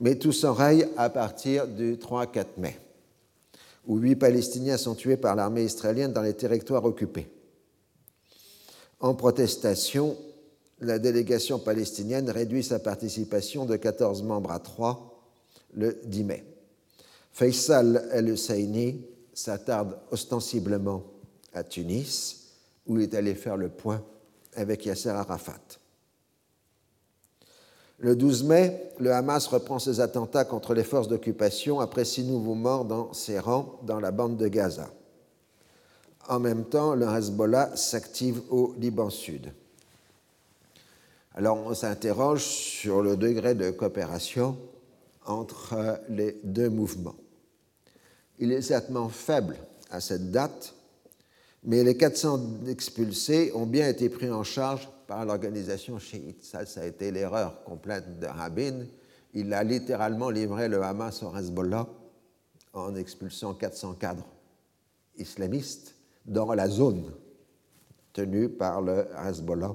Mais 0.00 0.16
tout 0.16 0.32
s'enraye 0.32 0.88
à 0.96 1.08
partir 1.08 1.68
du 1.68 1.96
3-4 1.96 2.46
mai 2.58 2.76
où 3.86 3.98
huit 3.98 4.16
Palestiniens 4.16 4.76
sont 4.76 4.94
tués 4.94 5.16
par 5.16 5.36
l'armée 5.36 5.64
israélienne 5.64 6.12
dans 6.12 6.22
les 6.22 6.34
territoires 6.34 6.84
occupés. 6.84 7.30
En 9.00 9.14
protestation, 9.14 10.16
la 10.80 10.98
délégation 10.98 11.58
palestinienne 11.58 12.30
réduit 12.30 12.62
sa 12.62 12.78
participation 12.78 13.64
de 13.64 13.76
14 13.76 14.22
membres 14.22 14.50
à 14.50 14.58
3 14.58 15.22
le 15.74 16.00
10 16.04 16.24
mai. 16.24 16.44
Faisal 17.32 18.08
El-Husseini 18.12 19.06
s'attarde 19.32 19.98
ostensiblement 20.10 21.04
à 21.52 21.62
Tunis, 21.62 22.48
où 22.86 22.98
il 22.98 23.04
est 23.04 23.14
allé 23.14 23.34
faire 23.34 23.56
le 23.56 23.68
point 23.68 24.04
avec 24.54 24.84
Yasser 24.86 25.10
Arafat. 25.10 25.79
Le 28.00 28.16
12 28.16 28.44
mai, 28.44 28.90
le 28.98 29.12
Hamas 29.12 29.46
reprend 29.46 29.78
ses 29.78 30.00
attentats 30.00 30.46
contre 30.46 30.72
les 30.72 30.84
forces 30.84 31.06
d'occupation 31.06 31.80
après 31.80 32.06
six 32.06 32.24
nouveaux 32.24 32.54
morts 32.54 32.86
dans 32.86 33.12
ses 33.12 33.38
rangs 33.38 33.78
dans 33.82 34.00
la 34.00 34.10
bande 34.10 34.38
de 34.38 34.48
Gaza. 34.48 34.90
En 36.26 36.40
même 36.40 36.64
temps, 36.64 36.94
le 36.94 37.06
Hezbollah 37.06 37.76
s'active 37.76 38.40
au 38.48 38.74
Liban 38.78 39.10
Sud. 39.10 39.52
Alors 41.34 41.58
on 41.58 41.74
s'interroge 41.74 42.42
sur 42.42 43.02
le 43.02 43.18
degré 43.18 43.54
de 43.54 43.70
coopération 43.70 44.56
entre 45.26 46.00
les 46.08 46.40
deux 46.42 46.70
mouvements. 46.70 47.16
Il 48.38 48.50
est 48.50 48.62
certainement 48.62 49.10
faible 49.10 49.56
à 49.90 50.00
cette 50.00 50.30
date, 50.30 50.74
mais 51.64 51.84
les 51.84 51.98
400 51.98 52.64
expulsés 52.66 53.52
ont 53.54 53.66
bien 53.66 53.86
été 53.88 54.08
pris 54.08 54.30
en 54.30 54.42
charge 54.42 54.88
par 55.10 55.24
l'organisation 55.24 55.98
chiite. 55.98 56.44
Ça, 56.44 56.64
ça 56.64 56.82
a 56.82 56.86
été 56.86 57.10
l'erreur 57.10 57.64
complète 57.64 58.20
de 58.20 58.26
Rabin. 58.28 58.86
Il 59.34 59.52
a 59.52 59.64
littéralement 59.64 60.30
livré 60.30 60.68
le 60.68 60.80
Hamas 60.84 61.24
au 61.24 61.36
Hezbollah 61.36 61.88
en 62.74 62.94
expulsant 62.94 63.54
400 63.54 63.94
cadres 63.94 64.28
islamistes 65.16 65.96
dans 66.26 66.54
la 66.54 66.68
zone 66.68 67.12
tenue 68.12 68.50
par 68.50 68.82
le 68.82 69.08
Hezbollah, 69.26 69.74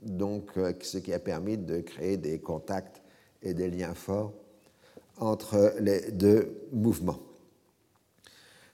donc 0.00 0.56
euh, 0.56 0.72
ce 0.80 0.96
qui 0.96 1.12
a 1.12 1.18
permis 1.18 1.58
de 1.58 1.80
créer 1.80 2.16
des 2.16 2.40
contacts 2.40 3.02
et 3.42 3.52
des 3.52 3.68
liens 3.68 3.94
forts 3.94 4.32
entre 5.18 5.74
les 5.78 6.10
deux 6.10 6.68
mouvements. 6.72 7.20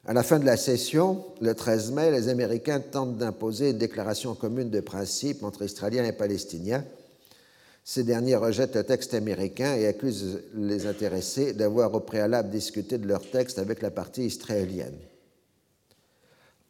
À 0.08 0.12
la 0.12 0.22
fin 0.22 0.38
de 0.38 0.44
la 0.44 0.56
session, 0.56 1.25
le 1.40 1.52
13 1.52 1.90
mai, 1.90 2.12
les 2.12 2.28
Américains 2.28 2.78
tentent 2.78 3.16
d'imposer 3.16 3.70
une 3.70 3.78
déclaration 3.78 4.36
commune 4.36 4.70
de 4.70 4.78
principe 4.78 5.42
entre 5.42 5.64
Israéliens 5.64 6.04
et 6.04 6.12
Palestiniens. 6.12 6.84
Ces 7.82 8.04
derniers 8.04 8.36
rejettent 8.36 8.76
le 8.76 8.84
texte 8.84 9.14
américain 9.14 9.75
et 9.75 9.88
accusent 9.88 10.42
les 10.54 10.86
intéressés 10.86 11.54
d'avoir 11.54 11.92
au 11.92 11.98
préalable 11.98 12.50
discuté 12.50 12.98
de 12.98 13.08
leur 13.08 13.28
texte 13.28 13.58
avec 13.58 13.82
la 13.82 13.90
partie 13.90 14.26
israélienne. 14.26 14.96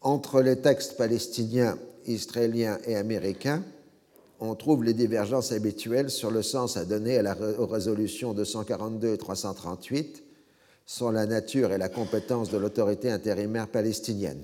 Entre 0.00 0.40
les 0.40 0.56
textes 0.56 0.96
palestiniens, 0.96 1.76
israéliens 2.06 2.78
et 2.86 2.96
américains, 2.96 3.62
on 4.40 4.54
trouve 4.54 4.82
les 4.82 4.94
divergences 4.94 5.52
habituelles 5.52 6.08
sur 6.08 6.30
le 6.30 6.40
sens 6.40 6.78
à 6.78 6.86
donner 6.86 7.18
à 7.18 7.22
la, 7.22 7.36
aux 7.58 7.66
résolutions 7.66 8.32
242 8.32 9.12
et 9.12 9.18
338 9.18 10.25
sur 10.86 11.10
la 11.10 11.26
nature 11.26 11.72
et 11.72 11.78
la 11.78 11.88
compétence 11.88 12.50
de 12.50 12.58
l'autorité 12.58 13.10
intérimaire 13.10 13.68
palestinienne. 13.68 14.42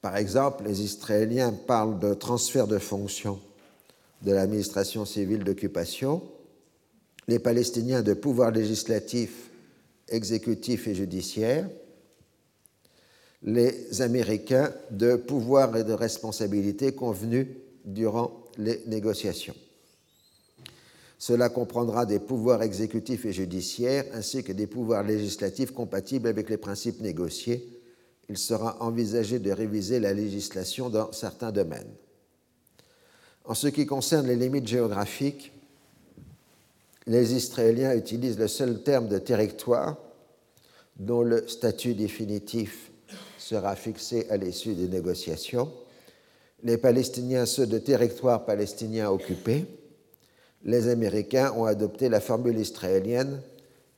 Par 0.00 0.16
exemple, 0.16 0.64
les 0.64 0.82
Israéliens 0.82 1.52
parlent 1.52 1.98
de 2.00 2.14
transfert 2.14 2.66
de 2.66 2.78
fonctions 2.78 3.40
de 4.22 4.32
l'administration 4.32 5.04
civile 5.04 5.44
d'occupation, 5.44 6.22
les 7.28 7.38
Palestiniens 7.38 8.02
de 8.02 8.12
pouvoir 8.12 8.50
législatif, 8.50 9.50
exécutif 10.08 10.88
et 10.88 10.94
judiciaire, 10.94 11.68
les 13.42 14.02
Américains 14.02 14.72
de 14.90 15.16
pouvoir 15.16 15.74
et 15.76 15.84
de 15.84 15.92
responsabilité 15.92 16.92
convenus 16.92 17.46
durant 17.84 18.44
les 18.58 18.82
négociations. 18.86 19.54
Cela 21.20 21.50
comprendra 21.50 22.06
des 22.06 22.18
pouvoirs 22.18 22.62
exécutifs 22.62 23.26
et 23.26 23.32
judiciaires 23.34 24.06
ainsi 24.14 24.42
que 24.42 24.52
des 24.52 24.66
pouvoirs 24.66 25.02
législatifs 25.02 25.70
compatibles 25.70 26.28
avec 26.28 26.48
les 26.48 26.56
principes 26.56 27.02
négociés. 27.02 27.78
Il 28.30 28.38
sera 28.38 28.82
envisagé 28.82 29.38
de 29.38 29.52
réviser 29.52 30.00
la 30.00 30.14
législation 30.14 30.88
dans 30.88 31.12
certains 31.12 31.52
domaines. 31.52 31.92
En 33.44 33.52
ce 33.52 33.68
qui 33.68 33.84
concerne 33.84 34.28
les 34.28 34.36
limites 34.36 34.66
géographiques, 34.66 35.52
les 37.06 37.34
Israéliens 37.34 37.94
utilisent 37.94 38.38
le 38.38 38.48
seul 38.48 38.82
terme 38.82 39.08
de 39.08 39.18
territoire 39.18 39.98
dont 40.96 41.22
le 41.22 41.46
statut 41.48 41.92
définitif 41.92 42.92
sera 43.36 43.76
fixé 43.76 44.26
à 44.30 44.38
l'issue 44.38 44.72
des 44.72 44.88
négociations. 44.88 45.70
Les 46.62 46.78
Palestiniens 46.78 47.44
ceux 47.44 47.66
de 47.66 47.78
territoire 47.78 48.46
palestinien 48.46 49.10
occupé 49.10 49.66
les 50.64 50.88
Américains 50.88 51.52
ont 51.56 51.64
adopté 51.64 52.08
la 52.08 52.20
formule 52.20 52.58
israélienne, 52.58 53.40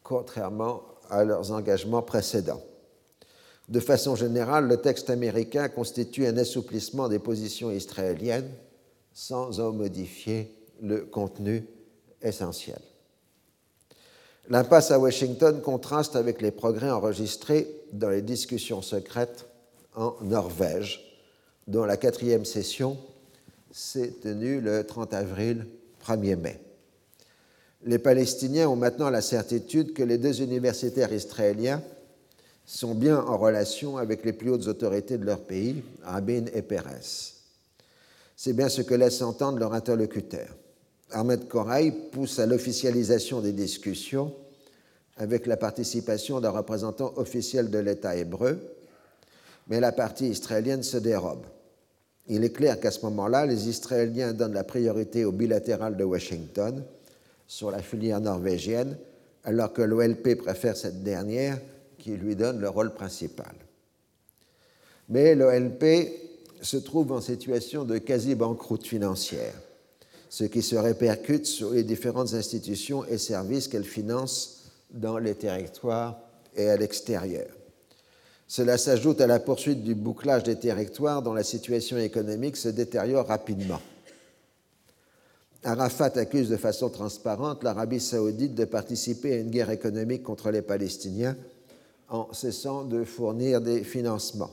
contrairement 0.02 0.83
à 1.11 1.25
leurs 1.25 1.52
engagements 1.52 2.02
précédents. 2.02 2.62
De 3.69 3.81
façon 3.81 4.16
générale, 4.16 4.69
le 4.69 4.76
texte 4.76 5.11
américain 5.11 5.68
constitue 5.68 6.27
un 6.27 6.37
assouplissement 6.37 7.09
des 7.09 7.18
positions 7.18 7.70
israéliennes 7.70 8.51
sans 9.12 9.61
en 9.61 9.72
modifier 9.72 10.55
le 10.81 11.03
contenu 11.03 11.66
essentiel. 12.22 12.81
L'impasse 14.48 14.90
à 14.90 14.98
Washington 14.98 15.61
contraste 15.61 16.16
avec 16.16 16.42
les 16.42 16.51
progrès 16.51 16.90
enregistrés 16.90 17.68
dans 17.92 18.09
les 18.09 18.22
discussions 18.22 18.83
secrètes 18.83 19.46
en 19.94 20.16
Norvège, 20.22 21.20
dont 21.68 21.85
la 21.85 21.96
quatrième 21.96 22.44
session 22.44 22.98
s'est 23.70 24.14
tenue 24.22 24.61
le 24.61 24.85
30 24.85 25.14
avril 25.14 25.66
1er 26.05 26.37
mai. 26.37 26.61
Les 27.85 27.99
Palestiniens 27.99 28.69
ont 28.69 28.77
maintenant 28.77 29.11
la 29.11 29.23
certitude 29.23 29.93
que 29.93 30.03
les 30.03 30.19
deux 30.19 30.41
universitaires 30.41 31.12
israéliens 31.12 31.83
sont 32.65 32.95
bien 32.95 33.19
en 33.19 33.37
relation 33.37 33.97
avec 33.97 34.25
les 34.25 34.33
plus 34.33 34.51
hautes 34.51 34.69
autorités 34.69 35.19
de 35.19 35.25
leur 35.25 35.41
pays, 35.41 35.83
Rabin 36.03 36.45
et 36.55 36.62
Pérez. 36.62 37.33
C'est 38.37 38.53
bien 38.53 38.69
ce 38.69 38.83
que 38.83 38.95
laisse 38.95 39.21
entendre 39.23 39.59
leur 39.59 39.75
interlocuteur. 39.75 40.49
Ahmed 41.11 41.49
Koraï 41.49 41.93
pousse 42.12 42.38
à 42.38 42.47
l'officialisation 42.47 43.41
des 43.41 43.53
discussions 43.53 44.33
avec 45.17 45.47
la 45.47 45.57
participation 45.57 46.41
d'un 46.41 46.51
représentant 46.51 47.12
officiel 47.17 47.71
de 47.71 47.79
l'État 47.79 48.17
hébreu, 48.17 48.59
mais 49.69 49.81
la 49.81 49.93
partie 49.93 50.29
israélienne 50.29 50.83
se 50.83 50.97
dérobe. 50.97 51.45
Il 52.28 52.44
est 52.44 52.52
clair 52.52 52.78
qu'à 52.78 52.90
ce 52.90 53.04
moment-là, 53.06 53.46
les 53.46 53.68
Israéliens 53.68 54.32
donnent 54.32 54.54
la 54.54 54.64
priorité 54.64 55.24
au 55.24 55.32
bilatéral 55.32 55.96
de 55.96 56.04
Washington 56.04 56.85
sur 57.46 57.70
la 57.70 57.82
filière 57.82 58.20
norvégienne, 58.20 58.96
alors 59.44 59.72
que 59.72 59.82
l'OLP 59.82 60.37
préfère 60.37 60.76
cette 60.76 61.02
dernière 61.02 61.58
qui 61.98 62.16
lui 62.16 62.37
donne 62.37 62.61
le 62.61 62.68
rôle 62.68 62.94
principal. 62.94 63.54
Mais 65.08 65.35
l'OLP 65.35 65.85
se 66.62 66.76
trouve 66.76 67.12
en 67.12 67.20
situation 67.20 67.85
de 67.85 67.98
quasi-banqueroute 67.98 68.87
financière, 68.87 69.54
ce 70.28 70.44
qui 70.44 70.62
se 70.62 70.76
répercute 70.76 71.46
sur 71.46 71.72
les 71.72 71.82
différentes 71.82 72.35
institutions 72.35 73.04
et 73.04 73.18
services 73.18 73.68
qu'elle 73.68 73.85
finance 73.85 74.70
dans 74.90 75.18
les 75.18 75.35
territoires 75.35 76.20
et 76.56 76.68
à 76.68 76.76
l'extérieur. 76.76 77.48
Cela 78.53 78.77
s'ajoute 78.77 79.23
à 79.23 79.27
la 79.27 79.41
poursuite 79.41 79.83
du 79.83 79.95
bouclage 79.95 80.43
des 80.43 80.57
territoires 80.57 81.23
dont 81.23 81.33
la 81.33 81.43
situation 81.43 81.97
économique 81.97 82.59
se 82.59 82.69
détériore 82.69 83.29
rapidement. 83.29 83.81
Arafat 85.65 86.12
accuse 86.17 86.51
de 86.51 86.59
façon 86.59 86.91
transparente 86.91 87.65
l'Arabie 87.65 87.99
saoudite 87.99 88.55
de 88.55 88.67
participer 88.67 89.33
à 89.33 89.37
une 89.38 89.49
guerre 89.49 89.71
économique 89.71 90.23
contre 90.23 90.51
les 90.51 90.61
Palestiniens 90.61 91.35
en 92.11 92.31
cessant 92.35 92.85
de 92.85 93.05
fournir 93.05 93.62
des 93.62 93.83
financements. 93.85 94.53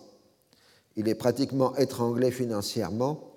Il 0.96 1.10
est 1.10 1.16
pratiquement 1.16 1.76
étranglé 1.76 2.32
financièrement, 2.32 3.34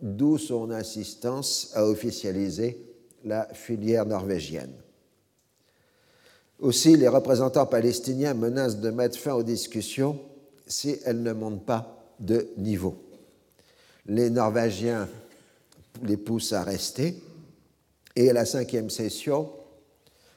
d'où 0.00 0.38
son 0.38 0.70
insistance 0.70 1.72
à 1.74 1.88
officialiser 1.88 2.78
la 3.24 3.48
filière 3.52 4.06
norvégienne. 4.06 4.74
Aussi, 6.60 6.96
les 6.96 7.08
représentants 7.08 7.66
palestiniens 7.66 8.34
menacent 8.34 8.80
de 8.80 8.90
mettre 8.90 9.18
fin 9.18 9.34
aux 9.34 9.42
discussions 9.42 10.18
si 10.66 10.96
elles 11.04 11.22
ne 11.22 11.32
montent 11.32 11.66
pas 11.66 11.98
de 12.20 12.48
niveau. 12.56 12.96
Les 14.06 14.30
Norvégiens 14.30 15.08
les 16.02 16.16
poussent 16.16 16.52
à 16.52 16.62
rester 16.62 17.22
et 18.16 18.32
la 18.32 18.44
cinquième 18.44 18.90
session 18.90 19.50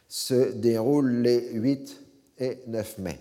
se 0.09 0.53
déroule 0.53 1.21
les 1.21 1.51
8 1.53 1.97
et 2.39 2.59
9 2.67 2.97
mai. 2.99 3.19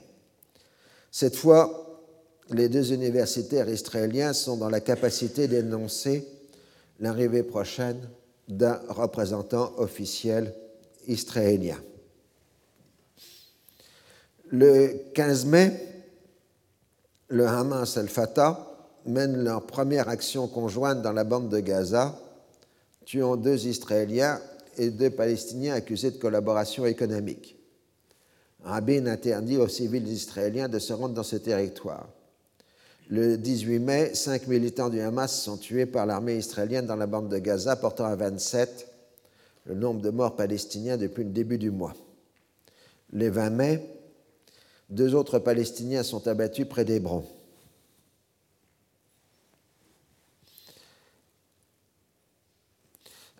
Cette 1.10 1.36
fois, 1.36 2.02
les 2.50 2.68
deux 2.68 2.92
universitaires 2.92 3.68
israéliens 3.68 4.32
sont 4.32 4.56
dans 4.56 4.68
la 4.68 4.80
capacité 4.80 5.48
d'énoncer 5.48 6.26
l'arrivée 7.00 7.42
prochaine 7.42 8.08
d'un 8.48 8.80
représentant 8.88 9.72
officiel 9.78 10.54
israélien. 11.08 11.78
Le 14.50 15.10
15 15.14 15.46
mai, 15.46 15.72
le 17.28 17.46
Hamas 17.48 17.96
et 17.96 18.02
le 18.02 18.06
Fatah 18.06 18.64
mènent 19.04 19.42
leur 19.42 19.66
première 19.66 20.08
action 20.08 20.46
conjointe 20.46 21.02
dans 21.02 21.12
la 21.12 21.24
bande 21.24 21.48
de 21.48 21.58
Gaza, 21.58 22.16
tuant 23.04 23.36
deux 23.36 23.66
Israéliens 23.66 24.40
et 24.78 24.90
deux 24.90 25.10
Palestiniens 25.10 25.74
accusés 25.74 26.12
de 26.12 26.18
collaboration 26.18 26.86
économique. 26.86 27.56
Rabin 28.62 29.06
interdit 29.06 29.56
aux 29.56 29.68
civils 29.68 30.06
israéliens 30.06 30.68
de 30.68 30.78
se 30.78 30.92
rendre 30.92 31.14
dans 31.14 31.22
ce 31.24 31.36
territoire. 31.36 32.08
Le 33.08 33.36
18 33.38 33.78
mai, 33.80 34.14
cinq 34.14 34.46
militants 34.46 34.90
du 34.90 35.00
Hamas 35.00 35.42
sont 35.42 35.56
tués 35.56 35.86
par 35.86 36.06
l'armée 36.06 36.36
israélienne 36.36 36.86
dans 36.86 36.96
la 36.96 37.06
bande 37.06 37.28
de 37.28 37.38
Gaza, 37.38 37.74
portant 37.74 38.04
à 38.04 38.14
27 38.14 38.88
le 39.64 39.74
nombre 39.74 40.00
de 40.00 40.10
morts 40.10 40.36
palestiniens 40.36 40.96
depuis 40.96 41.24
le 41.24 41.30
début 41.30 41.58
du 41.58 41.72
mois. 41.72 41.94
Le 43.12 43.28
20 43.28 43.50
mai, 43.50 43.95
deux 44.88 45.14
autres 45.14 45.38
Palestiniens 45.38 46.02
sont 46.02 46.28
abattus 46.28 46.66
près 46.68 46.84
d'Hébron. 46.84 47.24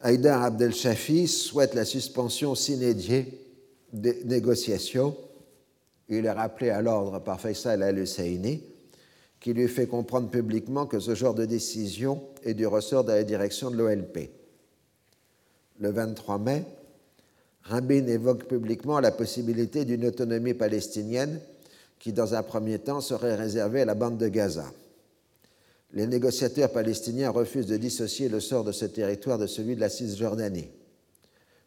Haïdar 0.03 0.43
Abdel 0.43 0.75
Shafi 0.75 1.27
souhaite 1.27 1.75
la 1.75 1.85
suspension 1.85 2.55
s'inédiée 2.55 3.41
des 3.93 4.25
négociations. 4.25 5.17
Il 6.09 6.27
est 6.27 6.31
rappelé 6.31 6.71
à 6.71 6.83
l'ordre 6.83 7.19
par 7.21 7.41
Faisal 7.41 7.83
al-Husseini, 7.83 8.63
qui 9.41 9.53
lui 9.53 9.69
fait 9.69 9.87
comprendre 9.87 10.29
publiquement 10.29 10.87
que 10.87 11.01
ce 11.01 11.15
genre 11.15 11.35
de 11.35 11.45
décision 11.45 12.23
est 12.45 12.55
du 12.55 12.67
ressort 12.67 13.05
de 13.05 13.13
la 13.13 13.25
direction 13.25 13.71
de 13.71 13.77
l'OLP. 13.77 14.31
Le 15.79 15.91
23 15.91 16.39
mai, 16.39 16.65
Rabin 17.69 18.07
évoque 18.07 18.47
publiquement 18.47 19.01
la 19.01 19.11
possibilité 19.11 19.85
d'une 19.85 20.07
autonomie 20.07 20.55
palestinienne 20.55 21.41
qui, 21.99 22.13
dans 22.13 22.35
un 22.35 22.43
premier 22.43 22.79
temps, 22.79 23.01
serait 23.01 23.35
réservée 23.35 23.81
à 23.81 23.85
la 23.85 23.95
bande 23.95 24.19
de 24.19 24.29
Gaza. 24.29 24.73
Les 25.93 26.07
négociateurs 26.07 26.71
palestiniens 26.71 27.31
refusent 27.31 27.67
de 27.67 27.77
dissocier 27.77 28.29
le 28.29 28.39
sort 28.39 28.65
de 28.65 28.73
ce 28.73 28.85
territoire 28.85 29.39
de 29.39 29.47
celui 29.47 29.75
de 29.75 29.81
la 29.81 29.89
Cisjordanie. 29.89 30.69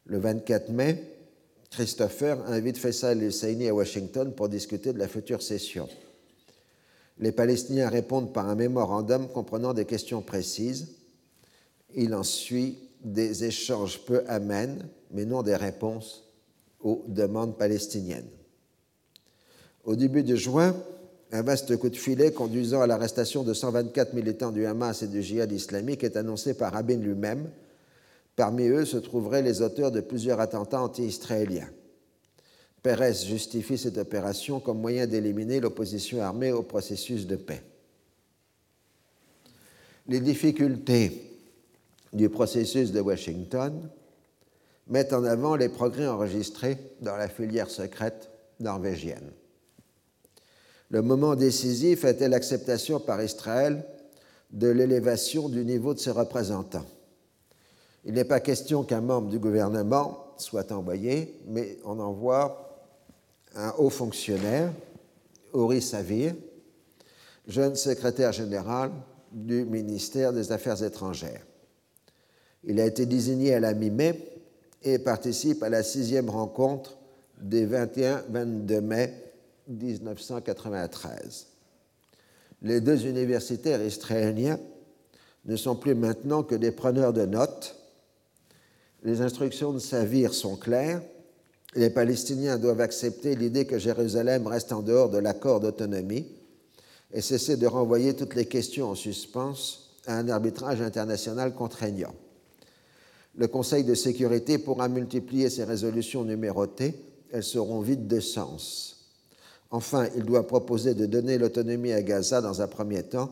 Le 0.06 0.20
24 0.20 0.70
mai, 0.70 1.04
Christopher 1.70 2.46
invite 2.48 2.78
Faisal 2.78 3.22
Husseini 3.22 3.68
à 3.68 3.76
Washington 3.76 4.34
pour 4.34 4.50
discuter 4.50 4.94
de 4.94 5.00
la 5.00 5.08
future 5.08 5.42
session. 5.42 5.90
Les 7.20 7.32
Palestiniens 7.32 7.90
répondent 7.90 8.34
par 8.34 8.48
un 8.48 8.56
mémorandum 8.56 9.28
comprenant 9.28 9.74
des 9.74 9.86
questions 9.86 10.22
précises. 10.22 10.88
Il 11.96 12.16
en 12.16 12.24
suit 12.24 12.89
des 13.04 13.44
échanges 13.44 14.00
peu 14.06 14.24
amènes, 14.28 14.88
mais 15.12 15.26
non 15.26 15.42
des 15.42 15.56
réponses 15.56 16.30
aux 16.82 17.04
demandes 17.08 17.58
palestiniennes. 17.58 18.30
Au 19.84 19.96
début 19.96 20.24
de 20.24 20.36
juin, 20.36 20.76
un 21.32 21.42
vaste 21.42 21.78
coup 21.78 21.90
de 21.90 21.96
filet 21.96 22.32
conduisant 22.32 22.82
à 22.82 22.88
l'arrestation 22.88 23.44
de 23.44 23.54
124 23.54 24.14
militants 24.14 24.52
du 24.52 24.66
Hamas 24.66 25.04
et 25.04 25.08
du 25.08 25.22
djihad 25.22 25.52
islamique 25.52 26.04
est 26.04 26.18
annoncé 26.18 26.54
par 26.54 26.74
Rabin 26.74 26.98
lui-même. 26.98 27.50
Parmi 28.36 28.68
eux 28.68 28.86
se 28.86 28.98
trouveraient 28.98 29.42
les 29.42 29.62
auteurs 29.62 29.92
de 29.92 30.02
plusieurs 30.02 30.40
attentats 30.40 30.82
anti-israéliens. 30.82 31.70
Pérez 32.82 33.14
justifie 33.14 33.78
cette 33.78 33.98
opération 33.98 34.60
comme 34.60 34.80
moyen 34.80 35.06
d'éliminer 35.06 35.60
l'opposition 35.60 36.22
armée 36.22 36.52
au 36.52 36.64
processus 36.64 37.28
de 37.28 37.36
paix. 37.36 37.62
Les 40.08 40.22
difficultés 40.22 41.29
du 42.14 42.30
processus 42.30 42.92
de 42.92 43.02
Washington 43.02 43.90
mettent 44.88 45.14
en 45.14 45.24
avant 45.24 45.56
les 45.56 45.70
progrès 45.70 46.08
enregistrés 46.08 46.78
dans 47.02 47.16
la 47.16 47.30
filière 47.30 47.70
secrète 47.70 48.30
norvégienne. 48.60 49.32
Le 50.90 51.02
moment 51.02 51.36
décisif 51.36 52.04
était 52.04 52.30
l'acceptation 52.30 53.00
par 53.00 53.22
Israël 53.22 53.86
de 54.52 54.68
l'élévation 54.68 55.48
du 55.48 55.64
niveau 55.64 55.94
de 55.94 56.00
ses 56.00 56.12
représentants. 56.12 56.86
Il 58.06 58.14
n'est 58.14 58.26
pas 58.26 58.40
question 58.40 58.84
qu'un 58.84 59.02
membre 59.02 59.30
du 59.30 59.38
gouvernement 59.38 60.34
soit 60.38 60.72
envoyé, 60.72 61.40
mais 61.48 61.78
on 61.86 62.00
envoie 62.00 62.88
un 63.56 63.72
haut 63.78 63.90
fonctionnaire, 63.90 64.72
Ori 65.54 65.82
Savir, 65.82 66.34
jeune 67.48 67.76
secrétaire 67.76 68.32
général 68.32 68.92
du 69.32 69.66
ministère 69.66 70.34
des 70.34 70.52
Affaires 70.52 70.82
étrangères. 70.82 71.44
Il 72.64 72.80
a 72.80 72.86
été 72.86 73.06
désigné 73.06 73.54
à 73.54 73.60
la 73.60 73.74
mi-mai 73.74 74.40
et 74.84 75.00
participe 75.00 75.64
à 75.64 75.70
la 75.70 75.84
sixième 75.84 76.30
rencontre 76.30 76.98
des 77.42 77.66
21-22 77.66 78.82
mai 78.82 79.14
1993. 79.68 81.48
Les 82.62 82.82
deux 82.82 83.06
universitaires 83.06 83.82
israéliens 83.82 84.60
ne 85.46 85.56
sont 85.56 85.76
plus 85.76 85.96
maintenant 85.96 86.44
que 86.44 86.56
des 86.56 86.72
preneurs 86.72 87.14
de 87.14 87.26
notes. 87.26 87.76
Les 89.04 89.22
instructions 89.22 89.72
de 89.72 89.80
Savir 89.80 90.34
sont 90.34 90.58
claires. 90.58 91.02
Les 91.76 91.90
Palestiniens 91.90 92.58
doivent 92.58 92.82
accepter 92.82 93.36
l'idée 93.36 93.66
que 93.66 93.80
Jérusalem 93.80 94.48
reste 94.48 94.74
en 94.74 94.82
dehors 94.82 95.10
de 95.10 95.18
l'accord 95.18 95.60
d'autonomie 95.62 96.28
et 97.14 97.22
cesser 97.22 97.56
de 97.56 97.68
renvoyer 97.68 98.16
toutes 98.16 98.36
les 98.36 98.46
questions 98.46 98.90
en 98.90 98.96
suspens 98.96 99.54
à 100.06 100.18
un 100.18 100.28
arbitrage 100.28 100.82
international 100.82 101.54
contraignant. 101.54 102.14
Le 103.36 103.48
Conseil 103.48 103.84
de 103.84 103.94
sécurité 103.94 104.58
pourra 104.58 104.90
multiplier 104.90 105.50
ses 105.50 105.64
résolutions 105.64 106.24
numérotées, 106.24 106.96
elles 107.32 107.44
seront 107.44 107.80
vides 107.80 108.08
de 108.08 108.20
sens. 108.20 109.08
Enfin, 109.72 110.08
il 110.16 110.24
doit 110.24 110.48
proposer 110.48 110.96
de 110.96 111.06
donner 111.06 111.38
l'autonomie 111.38 111.92
à 111.92 112.02
Gaza 112.02 112.42
dans 112.42 112.62
un 112.62 112.68
premier 112.68 113.04
temps, 113.04 113.30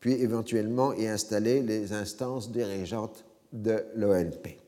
puis 0.00 0.12
éventuellement 0.12 0.92
y 0.92 1.06
installer 1.06 1.62
les 1.62 1.92
instances 1.92 2.52
dirigeantes 2.52 3.24
de 3.52 3.84
l'OLP. 3.96 4.58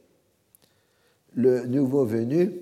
Le 1.35 1.67
nouveau 1.67 2.05
venu 2.05 2.53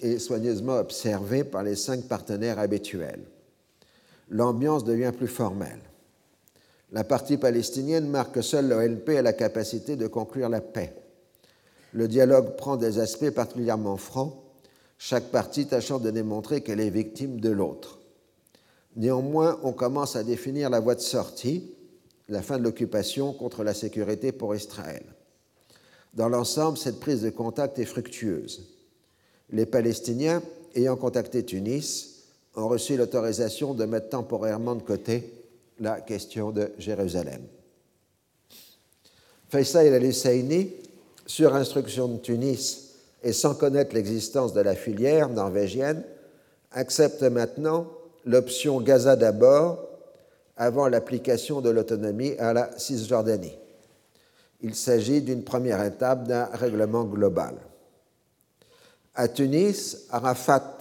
est 0.00 0.18
soigneusement 0.18 0.78
observé 0.78 1.44
par 1.44 1.62
les 1.62 1.74
cinq 1.74 2.04
partenaires 2.04 2.58
habituels. 2.58 3.24
L'ambiance 4.30 4.84
devient 4.84 5.12
plus 5.16 5.28
formelle. 5.28 5.80
La 6.92 7.04
partie 7.04 7.36
palestinienne 7.36 8.08
marque 8.08 8.36
que 8.36 8.42
seule 8.42 8.68
l'OLP 8.68 9.10
a 9.10 9.22
la 9.22 9.32
capacité 9.32 9.96
de 9.96 10.06
conclure 10.06 10.48
la 10.48 10.60
paix. 10.60 10.94
Le 11.96 12.08
dialogue 12.08 12.56
prend 12.56 12.76
des 12.76 12.98
aspects 12.98 13.30
particulièrement 13.30 13.96
francs 13.96 14.34
chaque 14.98 15.30
partie 15.30 15.66
tâchant 15.66 15.98
de 15.98 16.10
démontrer 16.10 16.60
qu'elle 16.60 16.80
est 16.80 16.90
victime 16.90 17.40
de 17.40 17.48
l'autre. 17.48 18.00
Néanmoins, 18.96 19.58
on 19.62 19.72
commence 19.72 20.14
à 20.14 20.22
définir 20.22 20.68
la 20.68 20.78
voie 20.78 20.94
de 20.94 21.00
sortie, 21.00 21.72
la 22.28 22.42
fin 22.42 22.58
de 22.58 22.64
l'occupation 22.64 23.32
contre 23.32 23.64
la 23.64 23.72
sécurité 23.72 24.30
pour 24.30 24.54
Israël. 24.54 25.04
Dans 26.12 26.28
l'ensemble, 26.28 26.76
cette 26.76 27.00
prise 27.00 27.22
de 27.22 27.30
contact 27.30 27.78
est 27.78 27.86
fructueuse. 27.86 28.68
Les 29.48 29.64
Palestiniens, 29.64 30.42
ayant 30.74 30.96
contacté 30.96 31.46
Tunis, 31.46 32.24
ont 32.56 32.68
reçu 32.68 32.98
l'autorisation 32.98 33.72
de 33.72 33.86
mettre 33.86 34.10
temporairement 34.10 34.74
de 34.74 34.82
côté 34.82 35.32
la 35.80 36.02
question 36.02 36.50
de 36.50 36.72
Jérusalem. 36.76 37.40
Faisal 39.48 39.94
al-Husseini, 39.94 40.72
sur 41.26 41.54
instruction 41.54 42.08
de 42.08 42.18
Tunis, 42.18 42.86
et 43.22 43.32
sans 43.32 43.54
connaître 43.54 43.94
l'existence 43.94 44.52
de 44.52 44.60
la 44.60 44.74
filière 44.74 45.28
norvégienne, 45.28 46.04
accepte 46.72 47.22
maintenant 47.22 47.88
l'option 48.24 48.80
Gaza 48.80 49.16
d'abord 49.16 49.88
avant 50.56 50.88
l'application 50.88 51.60
de 51.60 51.70
l'autonomie 51.70 52.34
à 52.38 52.52
la 52.52 52.78
Cisjordanie. 52.78 53.58
Il 54.62 54.74
s'agit 54.74 55.20
d'une 55.20 55.44
première 55.44 55.82
étape 55.84 56.26
d'un 56.26 56.46
règlement 56.46 57.04
global. 57.04 57.56
À 59.14 59.28
Tunis, 59.28 60.06
Arafat 60.10 60.78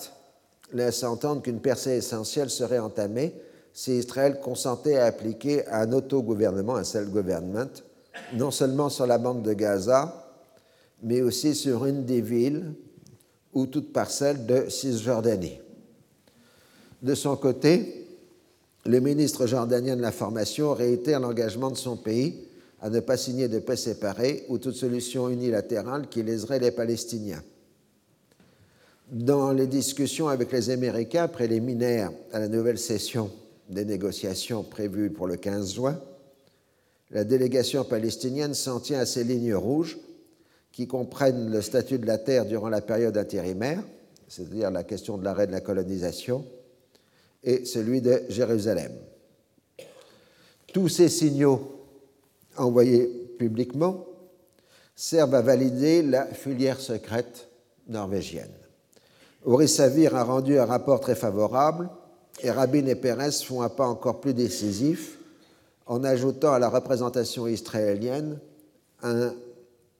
laisse 0.73 1.03
entendre 1.03 1.41
qu'une 1.41 1.59
percée 1.59 1.97
essentielle 1.97 2.49
serait 2.49 2.79
entamée 2.79 3.33
si 3.73 3.97
Israël 3.97 4.39
consentait 4.39 4.97
à 4.97 5.05
appliquer 5.05 5.67
un 5.67 5.91
autogouvernement, 5.91 6.75
un 6.75 6.83
self-government, 6.83 7.69
non 8.33 8.51
seulement 8.51 8.89
sur 8.89 9.05
la 9.05 9.17
bande 9.17 9.41
de 9.41 9.53
Gaza, 9.53 10.24
mais 11.05 11.21
aussi 11.21 11.53
sur 11.53 11.85
une 11.85 12.03
des 12.03 12.19
villes 12.19 12.73
ou 13.53 13.67
toute 13.67 13.93
parcelle 13.93 14.45
de 14.47 14.65
Cisjordanie. 14.69 15.59
De 17.03 17.13
son 17.13 17.37
côté, 17.37 18.07
le 18.85 18.99
ministre 18.99 19.45
jordanien 19.45 19.95
de 19.95 20.01
l'information 20.01 20.73
réitère 20.73 21.19
l'engagement 21.19 21.69
de 21.69 21.77
son 21.77 21.95
pays 21.95 22.47
à 22.81 22.89
ne 22.89 22.99
pas 22.99 23.17
signer 23.17 23.47
de 23.47 23.59
paix 23.59 23.75
séparée 23.75 24.45
ou 24.49 24.57
toute 24.57 24.75
solution 24.75 25.29
unilatérale 25.29 26.09
qui 26.09 26.23
léserait 26.23 26.59
les 26.59 26.71
Palestiniens. 26.71 27.43
Dans 29.11 29.51
les 29.51 29.67
discussions 29.67 30.27
avec 30.27 30.51
les 30.51 30.71
Américains 30.71 31.27
préliminaires 31.27 32.11
à 32.33 32.39
la 32.39 32.47
nouvelle 32.47 32.79
session 32.79 33.29
des 33.69 33.85
négociations 33.85 34.63
prévues 34.63 35.11
pour 35.11 35.27
le 35.27 35.37
15 35.37 35.75
juin, 35.75 35.99
la 37.11 37.23
délégation 37.23 37.83
palestinienne 37.83 38.55
s'en 38.55 38.79
tient 38.79 38.99
à 38.99 39.05
ses 39.05 39.23
lignes 39.23 39.53
rouges 39.53 39.99
qui 40.75 40.87
comprennent 40.87 41.49
le 41.49 41.61
statut 41.61 41.99
de 41.99 42.05
la 42.05 42.17
terre 42.17 42.45
durant 42.45 42.67
la 42.67 42.81
période 42.81 43.15
intérimaire, 43.17 43.81
c'est-à-dire 44.27 44.69
la 44.71 44.83
question 44.83 45.17
de 45.17 45.23
l'arrêt 45.23 45.47
de 45.47 45.53
la 45.53 45.61
colonisation, 45.61 46.43
et 47.45 47.63
celui 47.63 48.01
de 48.01 48.23
Jérusalem. 48.27 48.91
Tous 50.73 50.89
ces 50.89 51.07
signaux 51.07 51.61
envoyés 52.57 53.07
publiquement 53.39 54.05
servent 54.97 55.35
à 55.35 55.41
valider 55.41 56.01
la 56.01 56.25
filière 56.25 56.81
secrète 56.81 57.47
norvégienne. 57.87 58.51
Savir 59.67 60.13
a 60.13 60.25
rendu 60.25 60.59
un 60.59 60.65
rapport 60.65 60.99
très 60.99 61.15
favorable 61.15 61.89
et 62.41 62.51
Rabin 62.51 62.85
et 62.87 62.95
Pérez 62.95 63.31
font 63.31 63.61
un 63.61 63.69
pas 63.69 63.87
encore 63.87 64.19
plus 64.19 64.33
décisif 64.33 65.19
en 65.85 66.03
ajoutant 66.03 66.51
à 66.51 66.59
la 66.59 66.67
représentation 66.67 67.47
israélienne 67.47 68.39
un 69.01 69.33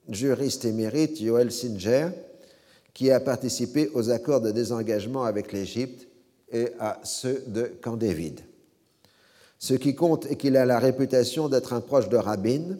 juriste 0.09 0.65
émérite 0.65 1.19
Yoel 1.19 1.51
Singer, 1.51 2.09
qui 2.93 3.11
a 3.11 3.19
participé 3.19 3.89
aux 3.93 4.09
accords 4.09 4.41
de 4.41 4.51
désengagement 4.51 5.23
avec 5.23 5.51
l'Égypte 5.51 6.07
et 6.51 6.69
à 6.79 6.99
ceux 7.03 7.43
de 7.47 7.71
Camp 7.81 7.97
David. 7.97 8.41
Ce 9.59 9.73
qui 9.73 9.95
compte 9.95 10.25
est 10.27 10.35
qu'il 10.35 10.57
a 10.57 10.65
la 10.65 10.79
réputation 10.79 11.49
d'être 11.49 11.73
un 11.73 11.81
proche 11.81 12.09
de 12.09 12.17
Rabin, 12.17 12.77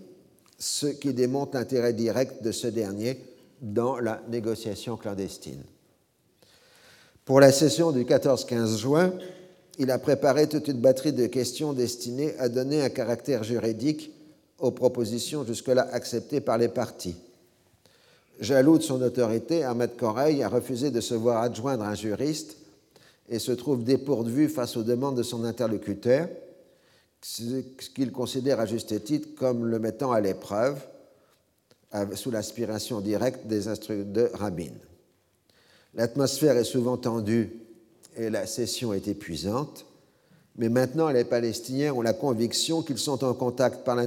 ce 0.58 0.88
qui 0.88 1.14
démontre 1.14 1.58
l'intérêt 1.58 1.94
direct 1.94 2.44
de 2.44 2.52
ce 2.52 2.68
dernier 2.68 3.20
dans 3.62 4.00
la 4.00 4.22
négociation 4.30 4.98
clandestine. 4.98 5.64
Pour 7.26 7.40
la 7.40 7.52
session 7.52 7.92
du 7.92 8.04
14-15 8.04 8.78
juin, 8.78 9.14
il 9.78 9.92
a 9.92 9.98
préparé 9.98 10.48
toute 10.48 10.68
une 10.68 10.80
batterie 10.80 11.12
de 11.12 11.26
questions 11.26 11.74
destinées 11.74 12.38
à 12.38 12.50
donner 12.50 12.82
un 12.82 12.90
caractère 12.90 13.44
juridique 13.44 14.12
aux 14.60 14.72
propositions 14.72 15.46
jusque-là 15.46 15.88
acceptées 15.92 16.42
par 16.42 16.58
les 16.58 16.70
partis. 16.70 17.16
Jaloux 18.40 18.78
de 18.78 18.84
son 18.84 19.02
autorité, 19.02 19.64
Ahmed 19.64 19.96
Correille 19.96 20.44
a 20.44 20.50
refusé 20.50 20.92
de 20.92 21.02
se 21.02 21.14
voir 21.14 21.42
adjoindre 21.42 21.84
un 21.84 21.96
juriste 21.96 22.58
et 23.30 23.40
se 23.40 23.52
trouve 23.52 23.84
dépourvu 23.84 24.50
face 24.50 24.78
aux 24.78 24.84
demandes 24.84 25.18
de 25.18 25.24
son 25.24 25.46
interlocuteur, 25.46 26.28
ce 27.22 27.62
qu'il 27.94 28.12
considère 28.12 28.60
à 28.60 28.66
juste 28.66 29.04
titre 29.04 29.30
comme 29.36 29.66
le 29.66 29.80
mettant 29.80 30.12
à 30.12 30.22
l'épreuve 30.22 30.80
sous 32.14 32.30
l'aspiration 32.30 33.00
directe 33.00 33.48
des 33.48 33.68
instructeurs 33.68 34.06
de 34.06 34.30
Rabin. 34.34 34.74
L'atmosphère 35.94 36.58
est 36.58 36.66
souvent 36.66 36.98
tendue 36.98 37.52
et 38.18 38.30
la 38.30 38.46
session 38.46 38.94
est 38.94 39.08
épuisante, 39.08 39.86
mais 40.58 40.70
maintenant 40.70 41.10
les 41.10 41.26
Palestiniens 41.26 41.94
ont 41.94 42.02
la 42.02 42.14
conviction 42.14 42.82
qu'ils 42.82 42.98
sont 42.98 43.24
en 43.24 43.34
contact 43.34 43.84
par, 43.84 43.98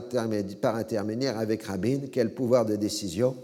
par 0.61 0.77
intermédiaire 0.77 1.39
avec 1.39 1.65
Rabin, 1.65 2.01
quel 2.11 2.33
pouvoir 2.33 2.65
de 2.65 2.77
décision, 2.77 3.37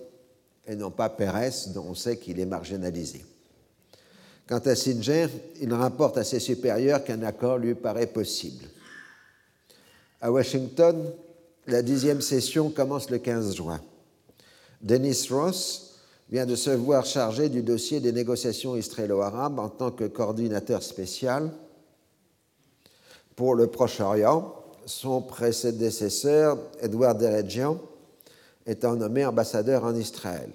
et 0.67 0.75
non 0.77 0.91
pas 0.91 1.11
Pérez, 1.11 1.51
dont 1.75 1.87
on 1.91 1.95
sait 1.95 2.17
qu'il 2.17 2.41
est 2.41 2.47
marginalisé. 2.47 3.25
Quant 4.47 4.59
à 4.59 4.75
Singer, 4.75 5.29
il 5.61 5.73
rapporte 5.73 6.19
à 6.19 6.25
ses 6.25 6.41
supérieurs 6.41 7.05
qu'un 7.05 7.23
accord 7.23 7.59
lui 7.59 7.75
paraît 7.75 8.07
possible. 8.07 8.65
À 10.21 10.31
Washington, 10.31 11.05
la 11.67 11.83
dixième 11.83 12.21
session 12.21 12.71
commence 12.71 13.11
le 13.11 13.19
15 13.19 13.55
juin. 13.57 13.81
Dennis 14.81 15.29
Ross 15.31 16.01
vient 16.31 16.47
de 16.47 16.57
se 16.57 16.71
voir 16.71 17.07
chargé 17.07 17.49
du 17.49 17.63
dossier 17.63 18.01
des 18.01 18.13
négociations 18.13 18.77
israélo-arabes 18.77 19.59
en 19.59 19.69
tant 19.69 19.91
que 19.91 20.05
coordinateur 20.05 20.83
spécial 20.83 21.51
pour 23.37 23.55
le 23.55 23.67
Proche-Orient. 23.67 24.55
Son 24.87 25.23
prédécesseur, 25.23 26.59
Edward 26.81 27.19
Deredjian, 27.19 27.81
étant 28.67 28.97
nommé 28.97 29.25
ambassadeur 29.25 29.85
en 29.85 29.95
Israël. 29.95 30.51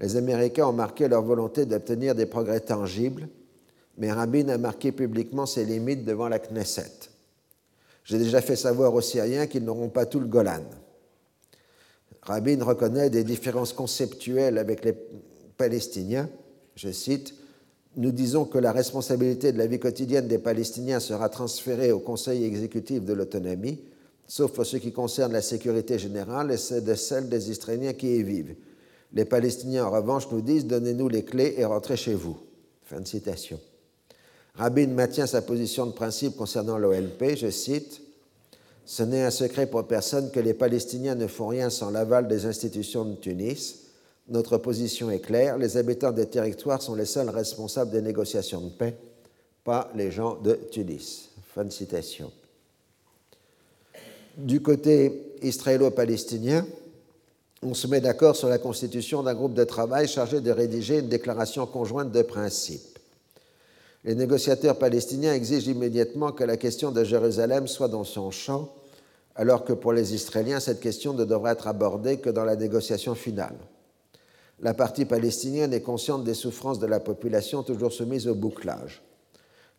Les 0.00 0.16
Américains 0.16 0.66
ont 0.66 0.72
marqué 0.72 1.08
leur 1.08 1.22
volonté 1.22 1.66
d'obtenir 1.66 2.14
des 2.14 2.26
progrès 2.26 2.60
tangibles, 2.60 3.28
mais 3.96 4.12
Rabin 4.12 4.48
a 4.48 4.58
marqué 4.58 4.92
publiquement 4.92 5.46
ses 5.46 5.64
limites 5.64 6.04
devant 6.04 6.28
la 6.28 6.38
Knesset. 6.38 7.10
J'ai 8.04 8.18
déjà 8.18 8.40
fait 8.40 8.56
savoir 8.56 8.94
aux 8.94 9.00
Syriens 9.00 9.46
qu'ils 9.46 9.64
n'auront 9.64 9.88
pas 9.88 10.06
tout 10.06 10.20
le 10.20 10.26
Golan. 10.26 10.62
Rabin 12.22 12.62
reconnaît 12.62 13.10
des 13.10 13.24
différences 13.24 13.72
conceptuelles 13.72 14.58
avec 14.58 14.84
les 14.84 14.94
Palestiniens. 15.56 16.28
Je 16.76 16.90
cite 16.90 17.34
Nous 17.98 18.12
disons 18.12 18.44
que 18.44 18.58
la 18.58 18.70
responsabilité 18.70 19.50
de 19.50 19.58
la 19.58 19.66
vie 19.66 19.80
quotidienne 19.80 20.28
des 20.28 20.38
Palestiniens 20.38 21.00
sera 21.00 21.28
transférée 21.28 21.90
au 21.90 21.98
Conseil 21.98 22.44
exécutif 22.44 23.02
de 23.02 23.12
l'autonomie, 23.12 23.80
sauf 24.24 24.52
pour 24.52 24.64
ce 24.64 24.76
qui 24.76 24.92
concerne 24.92 25.32
la 25.32 25.42
sécurité 25.42 25.98
générale 25.98 26.52
et 26.52 26.56
celle 26.58 27.28
des 27.28 27.50
Israéliens 27.50 27.94
qui 27.94 28.14
y 28.14 28.22
vivent. 28.22 28.54
Les 29.12 29.24
Palestiniens, 29.24 29.84
en 29.84 29.90
revanche, 29.90 30.30
nous 30.30 30.42
disent 30.42 30.68
Donnez-nous 30.68 31.08
les 31.08 31.24
clés 31.24 31.56
et 31.58 31.64
rentrez 31.64 31.96
chez 31.96 32.14
vous. 32.14 32.38
Fin 32.84 33.00
de 33.00 33.06
citation. 33.08 33.58
Rabin 34.54 34.86
maintient 34.86 35.26
sa 35.26 35.42
position 35.42 35.84
de 35.84 35.90
principe 35.90 36.36
concernant 36.36 36.78
l'OLP, 36.78 37.34
je 37.34 37.50
cite 37.50 38.00
Ce 38.84 39.02
n'est 39.02 39.24
un 39.24 39.32
secret 39.32 39.66
pour 39.66 39.88
personne 39.88 40.30
que 40.30 40.38
les 40.38 40.54
Palestiniens 40.54 41.16
ne 41.16 41.26
font 41.26 41.48
rien 41.48 41.68
sans 41.68 41.90
l'aval 41.90 42.28
des 42.28 42.46
institutions 42.46 43.04
de 43.04 43.16
Tunis. 43.16 43.87
Notre 44.28 44.58
position 44.58 45.10
est 45.10 45.20
claire 45.20 45.56
les 45.56 45.76
habitants 45.76 46.12
des 46.12 46.26
territoires 46.26 46.82
sont 46.82 46.94
les 46.94 47.06
seuls 47.06 47.30
responsables 47.30 47.90
des 47.90 48.02
négociations 48.02 48.60
de 48.60 48.68
paix, 48.68 48.94
pas 49.64 49.90
les 49.94 50.10
gens 50.10 50.36
de 50.36 50.58
Tunis. 50.70 51.30
Fin 51.54 51.64
de 51.64 51.72
citation. 51.72 52.30
Du 54.36 54.60
côté 54.60 55.34
israélo-palestinien, 55.42 56.66
on 57.62 57.74
se 57.74 57.86
met 57.86 58.00
d'accord 58.00 58.36
sur 58.36 58.48
la 58.48 58.58
constitution 58.58 59.22
d'un 59.22 59.34
groupe 59.34 59.54
de 59.54 59.64
travail 59.64 60.06
chargé 60.06 60.40
de 60.40 60.50
rédiger 60.50 60.98
une 60.98 61.08
déclaration 61.08 61.66
conjointe 61.66 62.12
de 62.12 62.22
principe. 62.22 62.98
Les 64.04 64.14
négociateurs 64.14 64.78
palestiniens 64.78 65.34
exigent 65.34 65.70
immédiatement 65.70 66.32
que 66.32 66.44
la 66.44 66.56
question 66.56 66.92
de 66.92 67.02
Jérusalem 67.02 67.66
soit 67.66 67.88
dans 67.88 68.04
son 68.04 68.30
champ, 68.30 68.72
alors 69.34 69.64
que 69.64 69.72
pour 69.72 69.92
les 69.92 70.14
Israéliens, 70.14 70.60
cette 70.60 70.80
question 70.80 71.14
ne 71.14 71.24
devrait 71.24 71.52
être 71.52 71.66
abordée 71.66 72.18
que 72.18 72.30
dans 72.30 72.44
la 72.44 72.56
négociation 72.56 73.14
finale. 73.14 73.56
La 74.60 74.74
partie 74.74 75.04
palestinienne 75.04 75.72
est 75.72 75.82
consciente 75.82 76.24
des 76.24 76.34
souffrances 76.34 76.80
de 76.80 76.86
la 76.86 76.98
population 76.98 77.62
toujours 77.62 77.92
soumise 77.92 78.26
au 78.26 78.34
bouclage. 78.34 79.02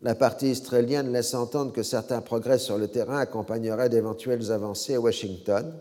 La 0.02 0.16
partie 0.16 0.52
israélienne 0.52 1.12
laisse 1.12 1.34
entendre 1.34 1.74
que 1.74 1.84
certains 1.84 2.22
progrès 2.22 2.60
sur 2.60 2.78
le 2.78 2.88
terrain 2.88 3.18
accompagneraient 3.18 3.90
d'éventuelles 3.90 4.52
avancées 4.52 4.96
à 4.96 5.02
Washington, 5.02 5.74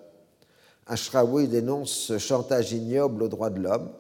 Ashraoui 0.88 1.46
dénonce 1.46 1.92
ce 1.92 2.18
chantage 2.18 2.72
ignoble 2.72 3.22
aux 3.22 3.28
droits 3.28 3.50
de 3.50 3.60
l'homme, 3.60 3.90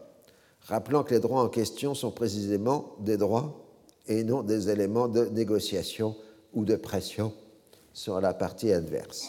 rappelant 0.62 1.04
que 1.04 1.14
les 1.14 1.20
droits 1.20 1.42
en 1.42 1.48
question 1.48 1.94
sont 1.94 2.10
précisément 2.10 2.96
des 2.98 3.16
droits 3.16 3.64
et 4.08 4.24
non 4.24 4.42
des 4.42 4.70
éléments 4.70 5.06
de 5.06 5.26
négociation 5.26 6.16
ou 6.54 6.64
de 6.64 6.74
pression 6.74 7.32
sur 7.92 8.20
la 8.20 8.34
partie 8.34 8.72
adverse. 8.72 9.28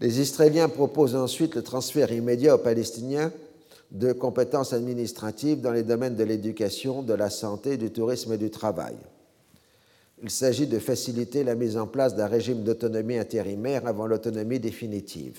Les 0.00 0.20
Israéliens 0.20 0.68
proposent 0.68 1.14
ensuite 1.14 1.54
le 1.54 1.62
transfert 1.62 2.10
immédiat 2.10 2.56
aux 2.56 2.58
Palestiniens 2.58 3.32
de 3.94 4.12
compétences 4.12 4.72
administratives 4.72 5.60
dans 5.60 5.70
les 5.70 5.84
domaines 5.84 6.16
de 6.16 6.24
l'éducation, 6.24 7.02
de 7.02 7.14
la 7.14 7.30
santé, 7.30 7.76
du 7.76 7.92
tourisme 7.92 8.32
et 8.32 8.38
du 8.38 8.50
travail. 8.50 8.96
Il 10.20 10.30
s'agit 10.30 10.66
de 10.66 10.80
faciliter 10.80 11.44
la 11.44 11.54
mise 11.54 11.76
en 11.76 11.86
place 11.86 12.16
d'un 12.16 12.26
régime 12.26 12.64
d'autonomie 12.64 13.18
intérimaire 13.18 13.86
avant 13.86 14.06
l'autonomie 14.06 14.58
définitive. 14.58 15.38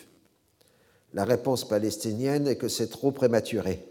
La 1.13 1.25
réponse 1.25 1.67
palestinienne 1.67 2.47
est 2.47 2.55
que 2.55 2.69
c'est 2.69 2.87
trop 2.87 3.11
prématuré. 3.11 3.85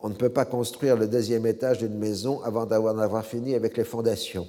On 0.00 0.08
ne 0.08 0.14
peut 0.14 0.30
pas 0.30 0.44
construire 0.44 0.96
le 0.96 1.06
deuxième 1.06 1.46
étage 1.46 1.78
d'une 1.78 1.98
maison 1.98 2.42
avant 2.42 2.64
d'avoir 2.64 3.24
fini 3.24 3.54
avec 3.54 3.76
les 3.76 3.84
fondations. 3.84 4.46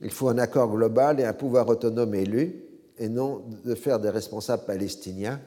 Il 0.00 0.10
faut 0.10 0.28
un 0.28 0.38
accord 0.38 0.70
global 0.70 1.20
et 1.20 1.24
un 1.24 1.32
pouvoir 1.32 1.68
autonome 1.68 2.14
élu, 2.14 2.64
et 2.98 3.08
non 3.08 3.44
de 3.64 3.74
faire 3.74 4.00
des 4.00 4.10
responsables 4.10 4.64
palestiniens 4.64 5.40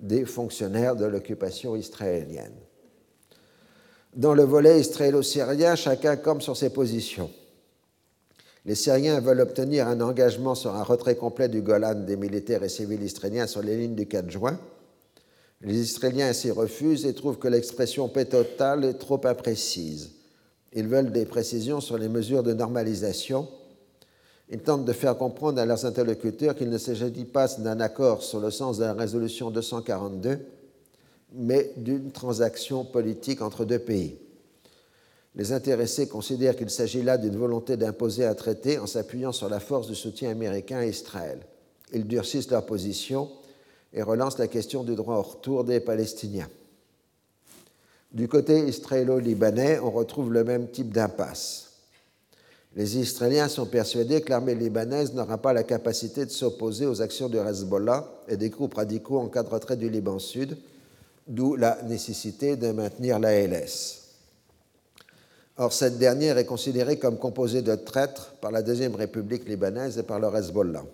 des 0.00 0.24
fonctionnaires 0.24 0.96
de 0.96 1.04
l'occupation 1.04 1.76
israélienne. 1.76 2.54
Dans 4.14 4.34
le 4.34 4.44
volet 4.44 4.80
israélo-syrien, 4.80 5.76
chacun 5.76 6.16
comme 6.16 6.40
sur 6.40 6.56
ses 6.56 6.70
positions. 6.70 7.30
Les 8.64 8.74
Syriens 8.74 9.20
veulent 9.20 9.40
obtenir 9.40 9.86
un 9.86 10.00
engagement 10.00 10.54
sur 10.54 10.74
un 10.74 10.82
retrait 10.82 11.16
complet 11.16 11.48
du 11.48 11.62
Golan 11.62 11.94
des 11.94 12.16
militaires 12.16 12.62
et 12.62 12.68
civils 12.68 13.02
israéliens 13.02 13.46
sur 13.46 13.62
les 13.62 13.76
lignes 13.76 13.94
du 13.94 14.06
4 14.06 14.30
juin. 14.30 14.58
Les 15.60 15.78
Israéliens 15.78 16.32
s'y 16.32 16.50
refusent 16.50 17.06
et 17.06 17.14
trouvent 17.14 17.38
que 17.38 17.48
l'expression 17.48 18.08
paix 18.08 18.26
totale 18.26 18.84
est 18.84 18.98
trop 18.98 19.20
imprécise. 19.26 20.12
Ils 20.72 20.86
veulent 20.86 21.12
des 21.12 21.24
précisions 21.24 21.80
sur 21.80 21.98
les 21.98 22.08
mesures 22.08 22.42
de 22.42 22.52
normalisation. 22.52 23.48
Ils 24.50 24.60
tentent 24.60 24.84
de 24.84 24.92
faire 24.92 25.16
comprendre 25.18 25.60
à 25.60 25.66
leurs 25.66 25.84
interlocuteurs 25.84 26.54
qu'il 26.54 26.70
ne 26.70 26.78
s'agit 26.78 27.24
pas 27.24 27.48
d'un 27.58 27.80
accord 27.80 28.22
sur 28.22 28.40
le 28.40 28.50
sens 28.50 28.78
de 28.78 28.84
la 28.84 28.94
résolution 28.94 29.50
242, 29.50 30.38
mais 31.34 31.72
d'une 31.76 32.10
transaction 32.10 32.84
politique 32.84 33.42
entre 33.42 33.64
deux 33.64 33.78
pays. 33.78 34.16
Les 35.34 35.52
intéressés 35.52 36.08
considèrent 36.08 36.56
qu'il 36.56 36.70
s'agit 36.70 37.02
là 37.02 37.18
d'une 37.18 37.36
volonté 37.36 37.76
d'imposer 37.76 38.24
un 38.24 38.34
traité 38.34 38.78
en 38.78 38.86
s'appuyant 38.86 39.32
sur 39.32 39.48
la 39.48 39.60
force 39.60 39.86
du 39.86 39.94
soutien 39.94 40.30
américain 40.30 40.78
à 40.78 40.86
Israël. 40.86 41.40
Ils 41.92 42.06
durcissent 42.06 42.50
leur 42.50 42.64
position 42.64 43.28
et 43.92 44.02
relancent 44.02 44.38
la 44.38 44.48
question 44.48 44.82
du 44.82 44.94
droit 44.94 45.16
au 45.16 45.22
retour 45.22 45.64
des 45.64 45.80
Palestiniens. 45.80 46.48
Du 48.10 48.26
côté 48.26 48.66
israélo-libanais, 48.66 49.78
on 49.80 49.90
retrouve 49.90 50.32
le 50.32 50.42
même 50.42 50.70
type 50.70 50.92
d'impasse. 50.92 51.67
Les 52.76 52.98
Israéliens 52.98 53.48
sont 53.48 53.66
persuadés 53.66 54.20
que 54.20 54.30
l'armée 54.30 54.54
libanaise 54.54 55.14
n'aura 55.14 55.38
pas 55.38 55.52
la 55.52 55.62
capacité 55.62 56.24
de 56.24 56.30
s'opposer 56.30 56.86
aux 56.86 57.00
actions 57.02 57.28
du 57.28 57.38
Hezbollah 57.38 58.08
et 58.28 58.36
des 58.36 58.50
groupes 58.50 58.74
radicaux 58.74 59.18
en 59.18 59.28
cas 59.28 59.42
de 59.42 59.48
retrait 59.48 59.76
du 59.76 59.88
Liban 59.88 60.18
Sud, 60.18 60.56
d'où 61.26 61.56
la 61.56 61.82
nécessité 61.82 62.56
de 62.56 62.70
maintenir 62.70 63.18
la 63.18 63.32
LS. 63.46 64.04
Or, 65.56 65.72
cette 65.72 65.98
dernière 65.98 66.38
est 66.38 66.44
considérée 66.44 66.98
comme 66.98 67.18
composée 67.18 67.62
de 67.62 67.74
traîtres 67.74 68.34
par 68.40 68.52
la 68.52 68.62
Deuxième 68.62 68.94
République 68.94 69.48
libanaise 69.48 69.98
et 69.98 70.04
par 70.04 70.20
le 70.20 70.28
Hezbollah. 70.28 70.84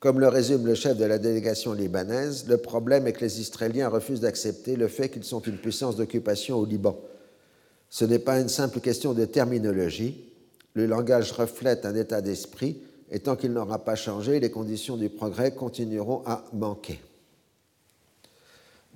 Comme 0.00 0.20
le 0.20 0.28
résume 0.28 0.66
le 0.66 0.74
chef 0.74 0.96
de 0.96 1.04
la 1.04 1.18
délégation 1.18 1.72
libanaise, 1.72 2.46
le 2.48 2.56
problème 2.56 3.06
est 3.06 3.12
que 3.12 3.24
les 3.24 3.40
Israéliens 3.40 3.88
refusent 3.88 4.20
d'accepter 4.20 4.76
le 4.76 4.88
fait 4.88 5.08
qu'ils 5.08 5.24
sont 5.24 5.40
une 5.40 5.58
puissance 5.58 5.96
d'occupation 5.96 6.56
au 6.56 6.64
Liban. 6.64 6.98
Ce 7.90 8.04
n'est 8.04 8.18
pas 8.18 8.40
une 8.40 8.48
simple 8.48 8.80
question 8.80 9.12
de 9.14 9.24
terminologie. 9.24 10.24
Le 10.74 10.86
langage 10.86 11.32
reflète 11.32 11.86
un 11.86 11.94
état 11.94 12.20
d'esprit 12.20 12.78
Et 13.10 13.20
tant 13.20 13.36
qu'il 13.36 13.52
n'aura 13.52 13.84
pas 13.84 13.94
changé, 13.94 14.40
les 14.40 14.50
conditions 14.50 14.96
du 14.96 15.08
progrès 15.08 15.52
continueront 15.52 16.22
à 16.26 16.44
manquer. 16.52 17.00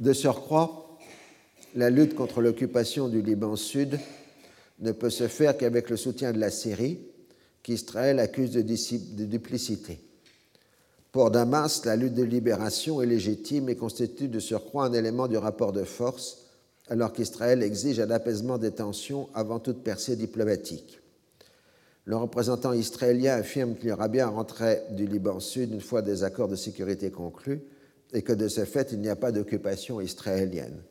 De 0.01 0.13
surcroît, 0.13 0.99
la 1.77 1.91
lutte 1.91 2.15
contre 2.15 2.41
l'occupation 2.41 3.09
du 3.09 3.23
Liban 3.23 3.57
Sud 3.57 3.99
ne 4.81 4.93
peut 4.93 5.11
se 5.11 5.29
faire 5.29 5.57
qu'avec 5.57 5.91
le 5.91 5.97
soutien 5.97 6.33
de 6.33 6.39
la 6.39 6.51
Syrie, 6.51 6.99
qu'Israël 7.63 8.19
accuse 8.19 8.53
de, 8.53 8.63
duplicité. 9.25 10.01
Pour 11.13 11.31
Damas, 11.31 11.85
la 11.85 11.97
lutte 11.97 12.15
de 12.15 12.23
libération 12.23 13.03
est 13.03 13.07
légitime 13.07 13.69
et 13.69 13.77
constitue 13.77 14.29
de 14.29 14.41
surcroît 14.41 14.87
un 14.87 14.93
élément 14.93 15.29
du 15.29 15.37
rapport 15.37 15.73
de 15.73 15.85
force, 15.85 16.48
alors 16.89 17.13
qu'Israël 17.13 17.63
exige 17.63 18.01
un 18.01 18.11
apaisement 18.11 18.59
des 18.59 18.71
tensions 18.71 19.29
avant 19.35 19.59
toute 19.59 19.83
percée 19.83 20.17
diplomatique. 20.17 21.01
Le 22.05 22.17
représentant 22.17 22.73
israélien 22.73 23.35
affirme 23.35 23.75
qu'il 23.75 23.91
y 23.91 23.93
aura 23.93 24.09
bien 24.09 24.29
un 24.29 24.31
retrait 24.31 24.87
du 24.93 25.07
Liban 25.07 25.41
Sud 25.41 25.73
une 25.73 25.83
fois 25.83 26.01
des 26.01 26.25
accords 26.25 26.49
de 26.49 26.57
sécurité 26.57 27.11
conclus 27.11 27.61
et 28.15 28.23
que 28.23 28.33
de 28.33 28.49
ce 28.49 28.65
fait, 28.65 28.93
il 28.93 29.01
n'y 29.01 29.11
a 29.11 29.17
pas 29.17 29.33
d'occupation 29.33 30.01
israélienne. 30.01 30.83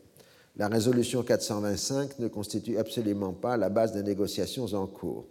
La 0.57 0.67
résolution 0.67 1.23
425 1.23 2.19
ne 2.19 2.27
constitue 2.27 2.77
absolument 2.77 3.33
pas 3.33 3.57
la 3.57 3.69
base 3.69 3.93
des 3.93 4.03
négociations 4.03 4.65
en 4.73 4.85
cours. 4.85 5.25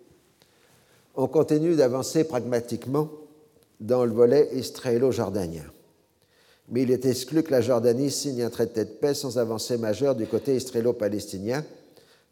On 1.14 1.28
continue 1.28 1.76
d'avancer 1.76 2.24
pragmatiquement 2.24 3.08
dans 3.80 4.04
le 4.04 4.12
volet 4.12 4.48
israélo-jordanien. 4.54 5.64
Mais 6.68 6.82
il 6.82 6.90
est 6.90 7.06
exclu 7.06 7.42
que 7.42 7.52
la 7.52 7.60
Jordanie 7.60 8.10
signe 8.10 8.42
un 8.42 8.50
traité 8.50 8.84
de 8.84 8.90
paix 8.90 9.14
sans 9.14 9.38
avancée 9.38 9.78
majeure 9.78 10.14
du 10.14 10.26
côté 10.26 10.56
israélo-palestinien 10.56 11.64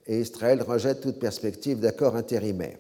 et 0.07 0.21
Israël 0.21 0.63
rejette 0.63 1.01
toute 1.01 1.19
perspective 1.19 1.81
d'accord 1.81 2.17
intérimaire. 2.17 2.77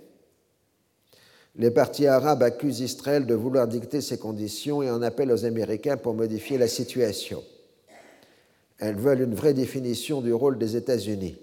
Les 1.57 1.71
partis 1.71 2.09
arabes 2.09 2.43
accusent 2.43 2.81
Israël 2.81 3.27
de 3.27 3.35
vouloir 3.35 3.69
dicter 3.69 4.01
ses 4.01 4.19
conditions 4.19 4.83
et 4.83 4.90
en 4.90 5.03
appellent 5.03 5.31
aux 5.31 5.45
Américains 5.45 5.97
pour 5.97 6.14
modifier 6.14 6.59
la 6.59 6.67
situation. 6.67 7.43
Elles 8.81 8.97
veulent 8.97 9.21
une 9.21 9.35
vraie 9.35 9.55
définition 9.55 10.21
du 10.21 10.33
rôle 10.33 10.59
des 10.59 10.75
États-Unis. 10.75 11.37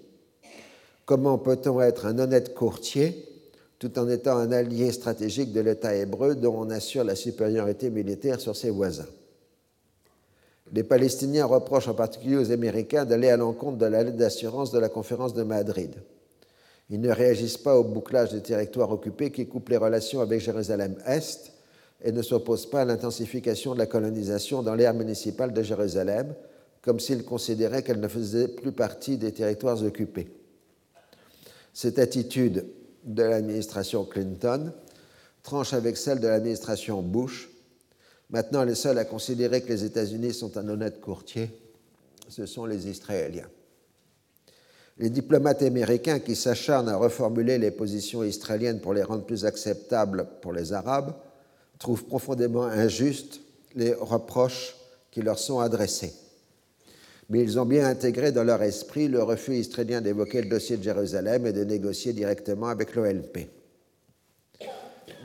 Comment 1.06 1.38
peut-on 1.38 1.80
être 1.80 2.04
un 2.04 2.18
honnête 2.18 2.54
courtier 2.54 3.26
tout 3.78 3.98
en 3.98 4.08
étant 4.08 4.36
un 4.36 4.52
allié 4.52 4.92
stratégique 4.92 5.52
de 5.52 5.60
l'État 5.60 5.96
hébreu 5.96 6.36
dont 6.36 6.54
on 6.56 6.70
assure 6.70 7.04
la 7.04 7.16
supériorité 7.16 7.88
militaire 7.88 8.38
sur 8.38 8.54
ses 8.54 8.70
voisins? 8.70 9.08
Les 10.72 10.82
Palestiniens 10.82 11.44
reprochent 11.44 11.88
en 11.88 11.94
particulier 11.94 12.36
aux 12.36 12.50
Américains 12.50 13.04
d'aller 13.04 13.28
à 13.28 13.36
l'encontre 13.36 13.78
de 13.78 13.86
la 13.86 14.02
lettre 14.02 14.16
d'assurance 14.16 14.72
de 14.72 14.78
la 14.78 14.88
conférence 14.88 15.34
de 15.34 15.42
Madrid. 15.42 15.94
Ils 16.88 17.00
ne 17.00 17.10
réagissent 17.10 17.58
pas 17.58 17.78
au 17.78 17.84
bouclage 17.84 18.32
des 18.32 18.40
territoires 18.40 18.90
occupés 18.90 19.30
qui 19.30 19.46
coupe 19.46 19.68
les 19.68 19.76
relations 19.76 20.20
avec 20.20 20.40
Jérusalem-Est 20.40 21.52
et 22.02 22.12
ne 22.12 22.22
s'opposent 22.22 22.68
pas 22.68 22.82
à 22.82 22.84
l'intensification 22.84 23.74
de 23.74 23.78
la 23.78 23.86
colonisation 23.86 24.62
dans 24.62 24.74
l'ère 24.74 24.94
municipale 24.94 25.52
de 25.52 25.62
Jérusalem, 25.62 26.34
comme 26.80 27.00
s'ils 27.00 27.24
considéraient 27.24 27.82
qu'elle 27.82 28.00
ne 28.00 28.08
faisait 28.08 28.48
plus 28.48 28.72
partie 28.72 29.16
des 29.16 29.32
territoires 29.32 29.82
occupés. 29.84 30.28
Cette 31.72 31.98
attitude 31.98 32.66
de 33.04 33.22
l'administration 33.22 34.04
Clinton 34.04 34.72
tranche 35.42 35.74
avec 35.74 35.96
celle 35.96 36.20
de 36.20 36.28
l'administration 36.28 37.02
Bush. 37.02 37.50
Maintenant, 38.32 38.64
les 38.64 38.74
seuls 38.74 38.98
à 38.98 39.04
considérer 39.04 39.62
que 39.62 39.68
les 39.68 39.84
États-Unis 39.84 40.34
sont 40.34 40.56
un 40.56 40.68
honnête 40.68 41.00
courtier, 41.00 41.50
ce 42.28 42.46
sont 42.46 42.66
les 42.66 42.88
Israéliens. 42.88 43.48
Les 44.98 45.10
diplomates 45.10 45.62
américains 45.62 46.18
qui 46.18 46.34
s'acharnent 46.34 46.88
à 46.88 46.96
reformuler 46.96 47.58
les 47.58 47.70
positions 47.70 48.24
israéliennes 48.24 48.80
pour 48.80 48.94
les 48.94 49.02
rendre 49.02 49.24
plus 49.24 49.44
acceptables 49.44 50.26
pour 50.40 50.52
les 50.52 50.72
Arabes 50.72 51.14
trouvent 51.78 52.04
profondément 52.04 52.64
injustes 52.64 53.40
les 53.74 53.94
reproches 53.94 54.76
qui 55.10 55.22
leur 55.22 55.38
sont 55.38 55.60
adressés 55.60 56.14
mais 57.32 57.42
ils 57.42 57.58
ont 57.58 57.64
bien 57.64 57.86
intégré 57.86 58.30
dans 58.30 58.44
leur 58.44 58.62
esprit 58.62 59.08
le 59.08 59.22
refus 59.22 59.54
israélien 59.54 60.02
d'évoquer 60.02 60.42
le 60.42 60.50
dossier 60.50 60.76
de 60.76 60.82
Jérusalem 60.82 61.46
et 61.46 61.52
de 61.52 61.64
négocier 61.64 62.12
directement 62.12 62.68
avec 62.68 62.94
l'OLP. 62.94 63.48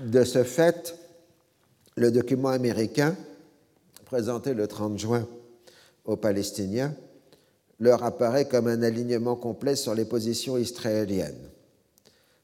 De 0.05 0.23
ce 0.23 0.43
fait, 0.45 0.95
le 1.97 2.11
document 2.11 2.49
américain, 2.49 3.15
présenté 4.05 4.53
le 4.53 4.67
30 4.67 4.99
juin 4.99 5.27
aux 6.05 6.15
Palestiniens, 6.15 6.93
leur 7.79 8.03
apparaît 8.03 8.47
comme 8.47 8.67
un 8.67 8.83
alignement 8.83 9.35
complet 9.35 9.75
sur 9.75 9.95
les 9.95 10.05
positions 10.05 10.57
israéliennes. 10.57 11.49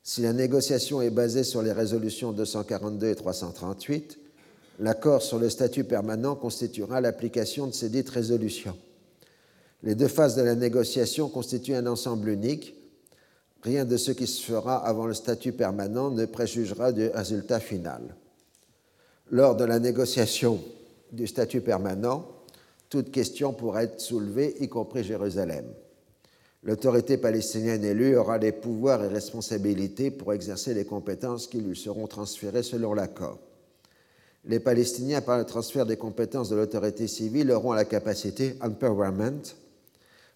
Si 0.01 0.21
la 0.21 0.33
négociation 0.33 1.01
est 1.01 1.11
basée 1.11 1.43
sur 1.43 1.61
les 1.61 1.71
résolutions 1.71 2.31
242 2.31 3.07
et 3.07 3.15
338, 3.15 4.19
l'accord 4.79 5.21
sur 5.21 5.37
le 5.37 5.49
statut 5.49 5.83
permanent 5.83 6.35
constituera 6.35 6.99
l'application 6.99 7.67
de 7.67 7.73
ces 7.73 7.89
dites 7.89 8.09
résolutions. 8.09 8.75
Les 9.83 9.93
deux 9.93 10.07
phases 10.07 10.35
de 10.35 10.41
la 10.41 10.55
négociation 10.55 11.29
constituent 11.29 11.75
un 11.75 11.85
ensemble 11.85 12.29
unique. 12.29 12.73
Rien 13.61 13.85
de 13.85 13.97
ce 13.97 14.11
qui 14.11 14.25
se 14.25 14.43
fera 14.43 14.77
avant 14.77 15.05
le 15.05 15.13
statut 15.13 15.53
permanent 15.53 16.09
ne 16.09 16.25
préjugera 16.25 16.91
du 16.91 17.07
résultat 17.07 17.59
final. 17.59 18.15
Lors 19.33 19.55
de 19.55 19.63
la 19.63 19.79
négociation 19.79 20.63
du 21.11 21.25
statut 21.25 21.61
permanent, 21.61 22.23
toute 22.87 23.09
question 23.09 23.51
pourra 23.51 23.81
être 23.81 23.99
soulevée, 23.99 24.55
y 24.59 24.69
compris 24.69 25.03
Jérusalem. 25.03 25.65
L'autorité 26.61 27.17
palestinienne 27.17 27.83
élue 27.83 28.15
aura 28.15 28.37
les 28.37 28.51
pouvoirs 28.51 29.03
et 29.03 29.07
responsabilités 29.07 30.11
pour 30.11 30.33
exercer 30.33 30.75
les 30.75 30.85
compétences 30.85 31.47
qui 31.47 31.61
lui 31.61 31.75
seront 31.75 32.05
transférées 32.05 32.61
selon 32.61 32.93
l'accord. 32.93 33.39
Les 34.45 34.59
Palestiniens, 34.59 35.21
par 35.21 35.39
le 35.39 35.45
transfert 35.45 35.87
des 35.87 35.97
compétences 35.97 36.49
de 36.49 36.55
l'autorité 36.55 37.07
civile, 37.07 37.49
auront 37.49 37.73
la 37.73 37.85
capacité, 37.85 38.55
empowerment, 38.61 39.41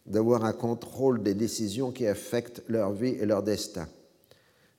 d'avoir 0.07 0.43
un 0.43 0.53
contrôle 0.53 1.21
des 1.21 1.35
décisions 1.35 1.91
qui 1.91 2.07
affectent 2.07 2.63
leur 2.67 2.93
vie 2.93 3.15
et 3.19 3.27
leur 3.27 3.43
destin. 3.43 3.87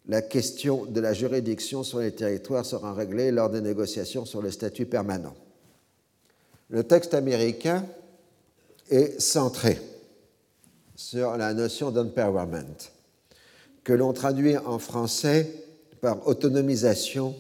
La 0.08 0.22
question 0.22 0.86
de 0.86 1.00
la 1.00 1.12
juridiction 1.12 1.82
sur 1.82 2.00
les 2.00 2.12
territoires 2.12 2.64
sera 2.64 2.94
réglée 2.94 3.30
lors 3.30 3.50
des 3.50 3.60
négociations 3.60 4.24
sur 4.24 4.40
le 4.40 4.50
statut 4.50 4.86
permanent. 4.86 5.34
Le 6.70 6.82
texte 6.84 7.14
américain 7.14 7.84
est 8.90 9.20
centré 9.20 9.80
sur 10.96 11.36
la 11.36 11.54
notion 11.54 11.90
d'empowerment, 11.90 12.90
que 13.84 13.92
l'on 13.92 14.12
traduit 14.12 14.56
en 14.56 14.78
français 14.78 15.52
par 16.00 16.26
autonomisation 16.26 17.34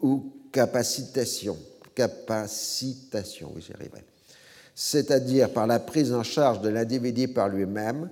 ou 0.00 0.32
capacitation. 0.52 1.56
Capacitation, 1.94 3.52
oui, 3.54 3.62
j'y 3.62 3.72
arriverai 3.72 4.04
c'est-à-dire 4.80 5.52
par 5.52 5.66
la 5.66 5.80
prise 5.80 6.12
en 6.12 6.22
charge 6.22 6.60
de 6.60 6.68
l'individu 6.68 7.26
par 7.26 7.48
lui-même 7.48 8.08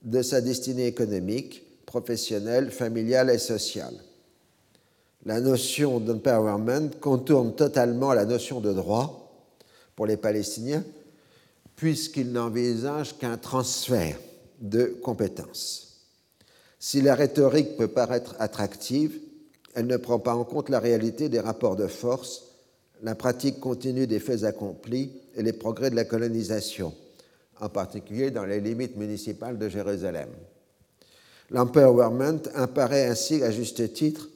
de 0.00 0.22
sa 0.22 0.40
destinée 0.40 0.86
économique, 0.86 1.61
professionnelle, 1.86 2.70
familiale 2.70 3.30
et 3.30 3.38
sociale. 3.38 3.94
La 5.24 5.40
notion 5.40 6.00
d'empowerment 6.00 6.90
contourne 7.00 7.54
totalement 7.54 8.12
la 8.12 8.24
notion 8.24 8.60
de 8.60 8.72
droit 8.72 9.22
pour 9.94 10.06
les 10.06 10.16
Palestiniens, 10.16 10.84
puisqu'ils 11.76 12.32
n'envisagent 12.32 13.16
qu'un 13.18 13.36
transfert 13.36 14.18
de 14.60 14.96
compétences. 15.02 16.08
Si 16.78 17.00
la 17.00 17.14
rhétorique 17.14 17.76
peut 17.76 17.88
paraître 17.88 18.34
attractive, 18.40 19.18
elle 19.74 19.86
ne 19.86 19.96
prend 19.96 20.18
pas 20.18 20.34
en 20.34 20.44
compte 20.44 20.68
la 20.68 20.80
réalité 20.80 21.28
des 21.28 21.40
rapports 21.40 21.76
de 21.76 21.86
force, 21.86 22.44
la 23.02 23.14
pratique 23.14 23.60
continue 23.60 24.06
des 24.06 24.20
faits 24.20 24.44
accomplis 24.44 25.12
et 25.34 25.42
les 25.42 25.52
progrès 25.52 25.90
de 25.90 25.96
la 25.96 26.04
colonisation, 26.04 26.94
en 27.60 27.68
particulier 27.68 28.30
dans 28.30 28.44
les 28.44 28.60
limites 28.60 28.96
municipales 28.96 29.58
de 29.58 29.68
Jérusalem. 29.68 30.28
L'empowerment 31.52 32.40
apparaît 32.54 33.06
ainsi 33.06 33.42
à 33.42 33.50
juste 33.50 33.92
titre 33.92 34.30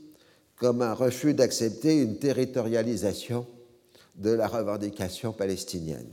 comme 0.57 0.83
un 0.83 0.93
refus 0.93 1.33
d'accepter 1.33 2.01
une 2.01 2.19
territorialisation 2.19 3.47
de 4.17 4.31
la 4.31 4.47
revendication 4.47 5.33
palestinienne. 5.33 6.11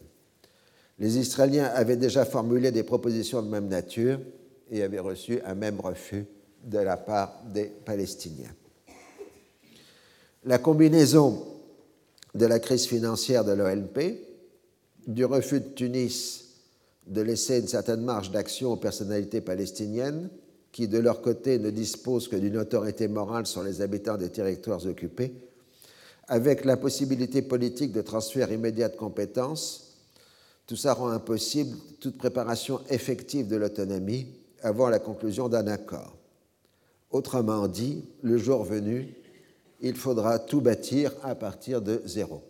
Les 0.99 1.17
Israéliens 1.17 1.71
avaient 1.73 1.97
déjà 1.97 2.25
formulé 2.25 2.71
des 2.71 2.83
propositions 2.83 3.41
de 3.41 3.49
même 3.49 3.67
nature 3.67 4.19
et 4.71 4.81
avaient 4.81 4.99
reçu 4.99 5.41
un 5.45 5.55
même 5.55 5.79
refus 5.79 6.25
de 6.63 6.79
la 6.79 6.95
part 6.95 7.43
des 7.53 7.65
Palestiniens. 7.65 8.53
La 10.45 10.57
combinaison 10.57 11.45
de 12.33 12.45
la 12.45 12.59
crise 12.59 12.85
financière 12.85 13.43
de 13.43 13.51
l'OLP, 13.51 13.99
du 15.07 15.25
refus 15.25 15.59
de 15.59 15.69
Tunis 15.69 16.45
de 17.07 17.21
laisser 17.21 17.59
une 17.59 17.67
certaine 17.67 18.01
marge 18.01 18.31
d'action 18.31 18.71
aux 18.71 18.77
personnalités 18.77 19.41
palestiniennes, 19.41 20.29
qui 20.73 20.87
de 20.87 20.97
leur 20.97 21.21
côté 21.21 21.59
ne 21.59 21.69
disposent 21.69 22.27
que 22.27 22.35
d'une 22.35 22.57
autorité 22.57 23.07
morale 23.07 23.45
sur 23.45 23.63
les 23.63 23.81
habitants 23.81 24.17
des 24.17 24.29
territoires 24.29 24.85
occupés, 24.87 25.31
avec 26.27 26.65
la 26.65 26.77
possibilité 26.77 27.43
politique 27.43 27.93
de 27.93 28.01
transfert 28.01 28.51
immédiat 28.51 28.89
de 28.89 28.97
compétences, 28.97 29.99
tout 30.65 30.75
ça 30.75 30.95
rend 30.95 31.09
impossible 31.09 31.77
toute 31.99 32.17
préparation 32.17 32.81
effective 32.89 33.47
de 33.47 33.55
l'autonomie 33.55 34.27
avant 34.63 34.89
la 34.89 34.97
conclusion 34.97 35.47
d'un 35.47 35.67
accord. 35.67 36.17
Autrement 37.11 37.67
dit, 37.67 38.05
le 38.23 38.39
jour 38.39 38.63
venu, 38.63 39.13
il 39.79 39.95
faudra 39.95 40.39
tout 40.39 40.61
bâtir 40.61 41.13
à 41.21 41.35
partir 41.35 41.83
de 41.83 42.01
zéro. 42.05 42.41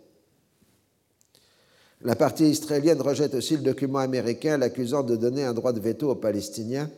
La 2.02 2.16
partie 2.16 2.46
israélienne 2.46 3.02
rejette 3.02 3.34
aussi 3.34 3.58
le 3.58 3.64
document 3.64 4.00
américain 4.00 4.58
l'accusant 4.58 5.04
de 5.04 5.18
donner 5.18 5.44
un 5.44 5.54
droit 5.54 5.74
de 5.74 5.80
veto 5.82 6.10
aux 6.10 6.16
Palestiniens 6.16 6.90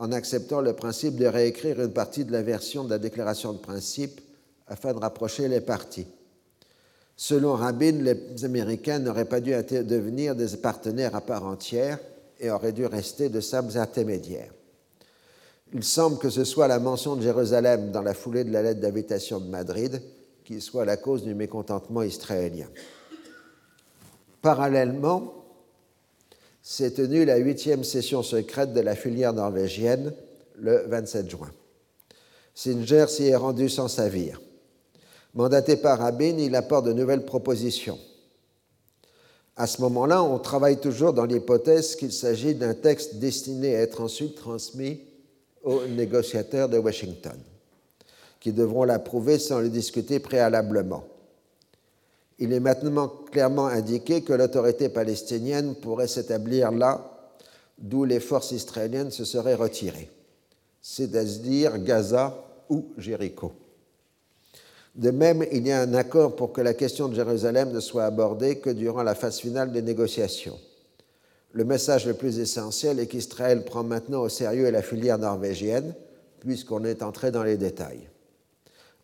en 0.00 0.12
acceptant 0.12 0.62
le 0.62 0.72
principe 0.72 1.16
de 1.16 1.26
réécrire 1.26 1.80
une 1.80 1.92
partie 1.92 2.24
de 2.24 2.32
la 2.32 2.42
version 2.42 2.84
de 2.84 2.90
la 2.90 2.98
déclaration 2.98 3.52
de 3.52 3.58
principe 3.58 4.22
afin 4.66 4.94
de 4.94 4.98
rapprocher 4.98 5.46
les 5.46 5.60
parties. 5.60 6.06
Selon 7.16 7.52
Rabin, 7.52 7.92
les 7.92 8.44
Américains 8.46 8.98
n'auraient 8.98 9.26
pas 9.26 9.40
dû 9.40 9.52
devenir 9.52 10.34
des 10.34 10.56
partenaires 10.56 11.14
à 11.14 11.20
part 11.20 11.44
entière 11.44 11.98
et 12.40 12.50
auraient 12.50 12.72
dû 12.72 12.86
rester 12.86 13.28
de 13.28 13.40
simples 13.40 13.76
intermédiaires. 13.76 14.54
Il 15.74 15.84
semble 15.84 16.18
que 16.18 16.30
ce 16.30 16.44
soit 16.44 16.66
la 16.66 16.78
mention 16.78 17.14
de 17.14 17.22
Jérusalem 17.22 17.90
dans 17.90 18.02
la 18.02 18.14
foulée 18.14 18.44
de 18.44 18.52
la 18.52 18.62
lettre 18.62 18.80
d'invitation 18.80 19.38
de 19.38 19.48
Madrid 19.48 20.00
qui 20.44 20.62
soit 20.62 20.86
la 20.86 20.96
cause 20.96 21.24
du 21.24 21.34
mécontentement 21.34 22.02
israélien. 22.02 22.68
Parallèlement, 24.40 25.39
s'est 26.62 26.92
tenue 26.92 27.24
la 27.24 27.36
huitième 27.36 27.84
session 27.84 28.22
secrète 28.22 28.72
de 28.72 28.80
la 28.80 28.94
filière 28.94 29.32
norvégienne 29.32 30.12
le 30.56 30.84
27 30.86 31.30
juin. 31.30 31.50
Singer 32.54 33.06
s'y 33.08 33.28
est 33.28 33.36
rendu 33.36 33.68
sans 33.68 33.88
savir. 33.88 34.40
Mandaté 35.34 35.76
par 35.76 35.98
Rabin, 35.98 36.36
il 36.38 36.54
apporte 36.54 36.86
de 36.86 36.92
nouvelles 36.92 37.24
propositions. 37.24 37.98
À 39.56 39.66
ce 39.66 39.80
moment-là, 39.82 40.22
on 40.22 40.38
travaille 40.38 40.80
toujours 40.80 41.12
dans 41.12 41.24
l'hypothèse 41.24 41.94
qu'il 41.96 42.12
s'agit 42.12 42.54
d'un 42.54 42.74
texte 42.74 43.16
destiné 43.16 43.76
à 43.76 43.80
être 43.80 44.00
ensuite 44.00 44.34
transmis 44.34 45.00
aux 45.62 45.86
négociateurs 45.86 46.68
de 46.68 46.78
Washington, 46.78 47.38
qui 48.40 48.52
devront 48.52 48.84
l'approuver 48.84 49.38
sans 49.38 49.60
le 49.60 49.68
discuter 49.68 50.18
préalablement. 50.18 51.04
Il 52.40 52.54
est 52.54 52.60
maintenant 52.60 53.08
clairement 53.30 53.66
indiqué 53.66 54.22
que 54.22 54.32
l'autorité 54.32 54.88
palestinienne 54.88 55.74
pourrait 55.74 56.08
s'établir 56.08 56.72
là 56.72 57.06
d'où 57.78 58.04
les 58.04 58.18
forces 58.18 58.52
israéliennes 58.52 59.10
se 59.10 59.26
seraient 59.26 59.54
retirées, 59.54 60.10
c'est-à-dire 60.80 61.78
Gaza 61.78 62.34
ou 62.70 62.86
Jéricho. 62.96 63.52
De 64.94 65.10
même, 65.10 65.44
il 65.52 65.66
y 65.66 65.72
a 65.72 65.82
un 65.82 65.94
accord 65.94 66.34
pour 66.34 66.52
que 66.52 66.62
la 66.62 66.74
question 66.74 67.08
de 67.08 67.14
Jérusalem 67.14 67.72
ne 67.72 67.80
soit 67.80 68.04
abordée 68.04 68.58
que 68.58 68.70
durant 68.70 69.02
la 69.02 69.14
phase 69.14 69.38
finale 69.38 69.70
des 69.70 69.82
négociations. 69.82 70.58
Le 71.52 71.64
message 71.64 72.06
le 72.06 72.14
plus 72.14 72.38
essentiel 72.38 73.00
est 73.00 73.06
qu'Israël 73.06 73.64
prend 73.64 73.84
maintenant 73.84 74.22
au 74.22 74.28
sérieux 74.28 74.70
la 74.70 74.82
filière 74.82 75.18
norvégienne, 75.18 75.94
puisqu'on 76.40 76.84
est 76.84 77.02
entré 77.02 77.30
dans 77.30 77.42
les 77.42 77.56
détails. 77.56 78.08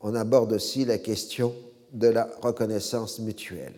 On 0.01 0.15
aborde 0.15 0.53
aussi 0.53 0.85
la 0.85 0.99
question 0.99 1.55
de 1.93 2.09
la 2.09 2.29
reconnaissance 2.43 3.19
mutuelle. 3.19 3.75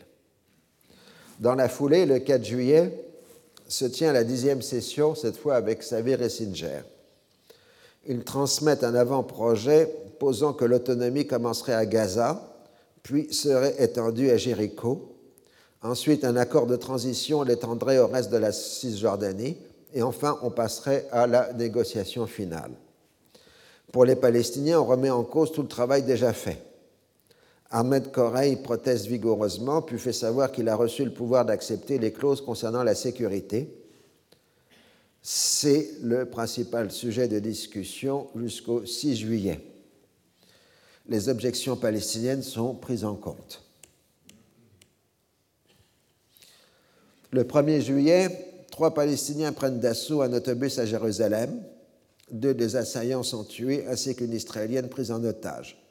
Dans 1.41 1.55
la 1.55 1.69
foulée, 1.69 2.07
le 2.07 2.19
4 2.19 2.45
juillet, 2.45 3.05
se 3.69 3.85
tient 3.85 4.13
la 4.13 4.25
dixième 4.25 4.63
session, 4.63 5.15
cette 5.15 5.37
fois 5.37 5.57
avec 5.57 5.83
Savir 5.83 6.21
et 6.23 6.31
Singer. 6.31 6.81
Ils 8.07 8.25
transmettent 8.25 8.85
un 8.85 8.95
avant-projet 8.95 9.93
posant 10.19 10.53
que 10.53 10.65
l'autonomie 10.65 11.27
commencerait 11.27 11.75
à 11.75 11.87
Gaza, 11.87 12.43
puis 13.03 13.33
serait 13.33 13.77
étendue 13.79 14.31
à 14.31 14.37
Jéricho. 14.37 15.15
Ensuite, 15.83 16.25
un 16.25 16.37
accord 16.37 16.67
de 16.67 16.77
transition 16.77 17.43
l'étendrait 17.43 17.99
au 17.99 18.09
reste 18.09 18.31
de 18.31 18.39
la 18.39 18.51
Cisjordanie. 18.51 19.59
Et 19.95 20.03
enfin, 20.03 20.39
on 20.43 20.51
passerait 20.51 21.07
à 21.13 21.27
la 21.27 21.53
négociation 21.53 22.27
finale. 22.27 22.73
Pour 23.93 24.05
les 24.05 24.17
Palestiniens, 24.17 24.81
on 24.81 24.85
remet 24.85 25.11
en 25.11 25.25
cause 25.25 25.53
tout 25.53 25.63
le 25.63 25.69
travail 25.69 26.03
déjà 26.03 26.33
fait. 26.33 26.63
Ahmed 27.71 28.11
Korey 28.13 28.57
proteste 28.57 29.07
vigoureusement, 29.07 29.83
puis 29.83 29.99
fait 29.99 30.13
savoir 30.13 30.51
qu'il 30.51 30.69
a 30.69 30.77
reçu 30.77 31.05
le 31.05 31.13
pouvoir 31.13 31.45
d'accepter 31.45 31.99
les 31.99 32.13
clauses 32.13 32.41
concernant 32.41 32.83
la 32.83 32.95
sécurité. 32.95 33.75
C'est 35.21 35.91
le 36.03 36.25
principal 36.25 36.91
sujet 36.91 37.29
de 37.29 37.39
discussion 37.39 38.29
jusqu'au 38.35 38.87
6 38.87 39.17
juillet. 39.17 39.61
Les 41.09 41.29
objections 41.29 41.77
palestiniennes 41.77 42.43
sont 42.43 42.75
prises 42.75 43.05
en 43.05 43.17
compte. 43.17 43.63
Le 47.31 47.45
1er 47.45 47.81
juillet, 47.81 48.65
trois 48.71 48.95
Palestiniens 48.95 49.53
prennent 49.53 49.81
d'assaut 49.81 50.23
un 50.23 50.33
autobus 50.33 50.79
à 50.79 50.87
Jérusalem. 50.87 51.63
Deux 52.31 52.55
des 52.55 52.77
assaillants 52.77 53.23
sont 53.23 53.45
tués, 53.45 53.87
ainsi 53.87 54.15
qu'une 54.15 54.33
Israélienne 54.33 54.89
prise 54.89 55.11
en 55.11 55.23
otage 55.23 55.88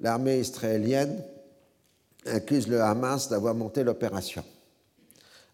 l'armée 0.00 0.40
israélienne 0.40 1.22
accuse 2.26 2.68
le 2.68 2.80
Hamas 2.80 3.28
d'avoir 3.28 3.54
monté 3.54 3.84
l'opération. 3.84 4.44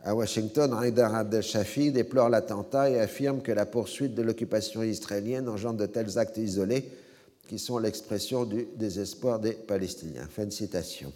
À 0.02 0.14
Washington, 0.14 0.72
Haïdar 0.72 1.14
Abdel-Shafi 1.14 1.92
déplore 1.92 2.30
l'attentat 2.30 2.90
et 2.90 3.00
affirme 3.00 3.42
que 3.42 3.52
la 3.52 3.66
poursuite 3.66 4.14
de 4.14 4.22
l'occupation 4.22 4.82
israélienne 4.82 5.48
engendre 5.48 5.78
de 5.78 5.86
tels 5.86 6.18
actes 6.18 6.38
isolés 6.38 6.88
qui 7.48 7.58
sont 7.58 7.78
l'expression 7.78 8.44
du 8.44 8.66
désespoir 8.76 9.40
des 9.40 9.52
Palestiniens. 9.52 10.26
Fin 10.30 10.46
de 10.46 10.50
citation. 10.50 11.12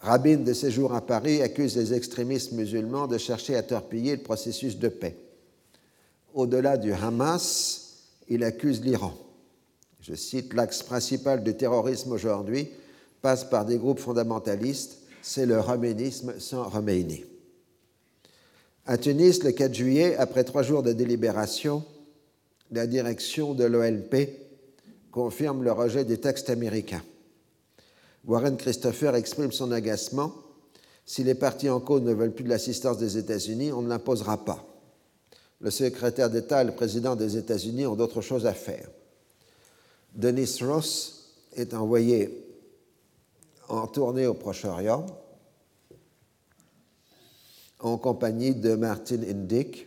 Rabin, 0.00 0.36
de 0.36 0.52
séjour 0.52 0.94
à 0.94 1.04
Paris, 1.04 1.42
accuse 1.42 1.76
les 1.76 1.94
extrémistes 1.94 2.52
musulmans 2.52 3.08
de 3.08 3.18
chercher 3.18 3.56
à 3.56 3.62
torpiller 3.64 4.14
le 4.14 4.22
processus 4.22 4.78
de 4.78 4.88
paix. 4.88 5.16
Au-delà 6.34 6.76
du 6.76 6.92
Hamas, 6.92 8.04
il 8.28 8.44
accuse 8.44 8.80
l'Iran 8.82 9.14
je 10.00 10.14
cite, 10.14 10.54
l'axe 10.54 10.82
principal 10.82 11.42
du 11.42 11.56
terrorisme 11.56 12.12
aujourd'hui 12.12 12.68
passe 13.20 13.44
par 13.44 13.64
des 13.64 13.78
groupes 13.78 13.98
fondamentalistes, 13.98 14.98
c'est 15.22 15.46
le 15.46 15.60
roménisme 15.60 16.34
sans 16.38 16.68
Roménie. 16.68 17.24
À 18.86 18.96
Tunis, 18.96 19.42
le 19.42 19.52
4 19.52 19.74
juillet, 19.74 20.16
après 20.16 20.44
trois 20.44 20.62
jours 20.62 20.82
de 20.82 20.92
délibération, 20.92 21.84
la 22.70 22.86
direction 22.86 23.54
de 23.54 23.64
l'OLP 23.64 24.16
confirme 25.10 25.62
le 25.62 25.72
rejet 25.72 26.04
des 26.04 26.18
textes 26.18 26.48
américains. 26.48 27.02
Warren 28.24 28.56
Christopher 28.56 29.14
exprime 29.14 29.52
son 29.52 29.72
agacement. 29.72 30.32
Si 31.04 31.24
les 31.24 31.34
partis 31.34 31.70
en 31.70 31.80
cause 31.80 32.02
ne 32.02 32.12
veulent 32.12 32.34
plus 32.34 32.44
de 32.44 32.50
l'assistance 32.50 32.98
des 32.98 33.16
États-Unis, 33.16 33.72
on 33.72 33.82
ne 33.82 33.88
l'imposera 33.88 34.44
pas. 34.44 34.64
Le 35.60 35.70
secrétaire 35.70 36.30
d'État 36.30 36.62
et 36.62 36.66
le 36.66 36.74
président 36.74 37.16
des 37.16 37.36
États-Unis 37.36 37.86
ont 37.86 37.96
d'autres 37.96 38.20
choses 38.20 38.46
à 38.46 38.54
faire. 38.54 38.88
Denis 40.14 40.58
Ross 40.62 41.34
est 41.54 41.74
envoyé 41.74 42.44
en 43.68 43.86
tournée 43.86 44.26
au 44.26 44.34
Proche-Orient 44.34 45.06
en 47.80 47.96
compagnie 47.96 48.54
de 48.54 48.74
Martin 48.74 49.22
Indyk, 49.22 49.86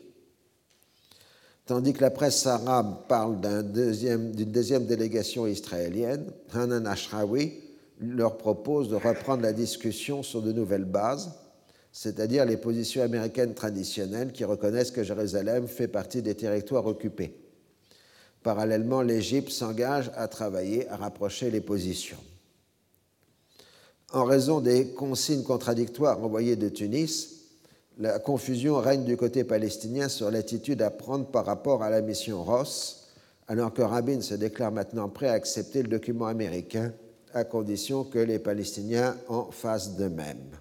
tandis 1.66 1.94
que 1.94 2.02
la 2.02 2.12
presse 2.12 2.46
arabe 2.46 3.08
parle 3.08 3.42
d'une 3.42 3.72
deuxième, 3.72 4.32
deuxième, 4.34 4.86
délégation 4.86 5.46
israélienne, 5.46 6.32
Hanan 6.54 6.88
Ashrawi 6.88 7.54
leur 8.00 8.38
propose 8.38 8.90
de 8.90 8.96
reprendre 8.96 9.44
la 9.44 9.54
discussion 9.54 10.24
sur 10.24 10.42
de 10.42 10.52
nouvelles 10.52 10.86
bases, 10.86 11.32
c'est-à-dire 11.92 12.46
les 12.46 12.58
positions 12.58 13.04
américaines 13.04 13.54
traditionnelles 13.54 14.32
qui 14.32 14.46
reconnaissent 14.46 14.92
que 14.92 15.04
Jérusalem 15.04 15.68
fait 15.68 15.90
partie 15.90 16.22
des 16.22 16.36
territoires 16.36 16.86
occupés. 16.86 17.41
Parallèlement, 18.44 19.02
l'Égypte 19.02 19.52
s'engage 19.52 20.12
à 20.16 20.28
travailler 20.28 20.88
à 20.90 20.98
rapprocher 20.98 21.52
les 21.52 21.62
positions. 21.62 22.18
En 24.14 24.26
raison 24.26 24.60
des 24.60 24.88
consignes 24.90 25.44
contradictoires 25.44 26.24
envoyées 26.24 26.56
de 26.56 26.68
Tunis, 26.68 27.42
la 27.98 28.20
confusion 28.20 28.78
règne 28.78 29.06
du 29.06 29.16
côté 29.16 29.44
palestinien 29.44 30.10
sur 30.10 30.32
l'attitude 30.32 30.82
à 30.82 30.90
prendre 30.90 31.28
par 31.28 31.46
rapport 31.46 31.84
à 31.84 31.90
la 31.90 32.02
mission 32.02 32.44
Ross, 32.44 33.08
alors 33.48 33.74
que 33.74 33.82
Rabin 33.82 34.22
se 34.22 34.34
déclare 34.34 34.72
maintenant 34.72 35.08
prêt 35.08 35.28
à 35.28 35.34
accepter 35.34 35.84
le 35.84 35.90
document 35.90 36.26
américain 36.26 36.94
à 37.34 37.44
condition 37.44 38.04
que 38.04 38.20
les 38.20 38.40
Palestiniens 38.40 39.16
en 39.28 39.52
fassent 39.52 39.96
de 39.96 40.08
même. 40.08 40.58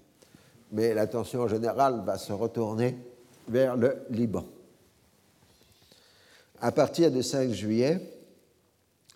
Mais 0.73 0.95
l'attention 0.95 1.49
générale 1.49 2.03
va 2.05 2.19
se 2.19 2.33
retourner 2.33 2.97
vers 3.49 3.77
le 3.77 3.97
Liban. 4.11 4.45
À 6.63 6.73
partir 6.73 7.11
du 7.11 7.23
5 7.23 7.53
juillet, 7.53 7.99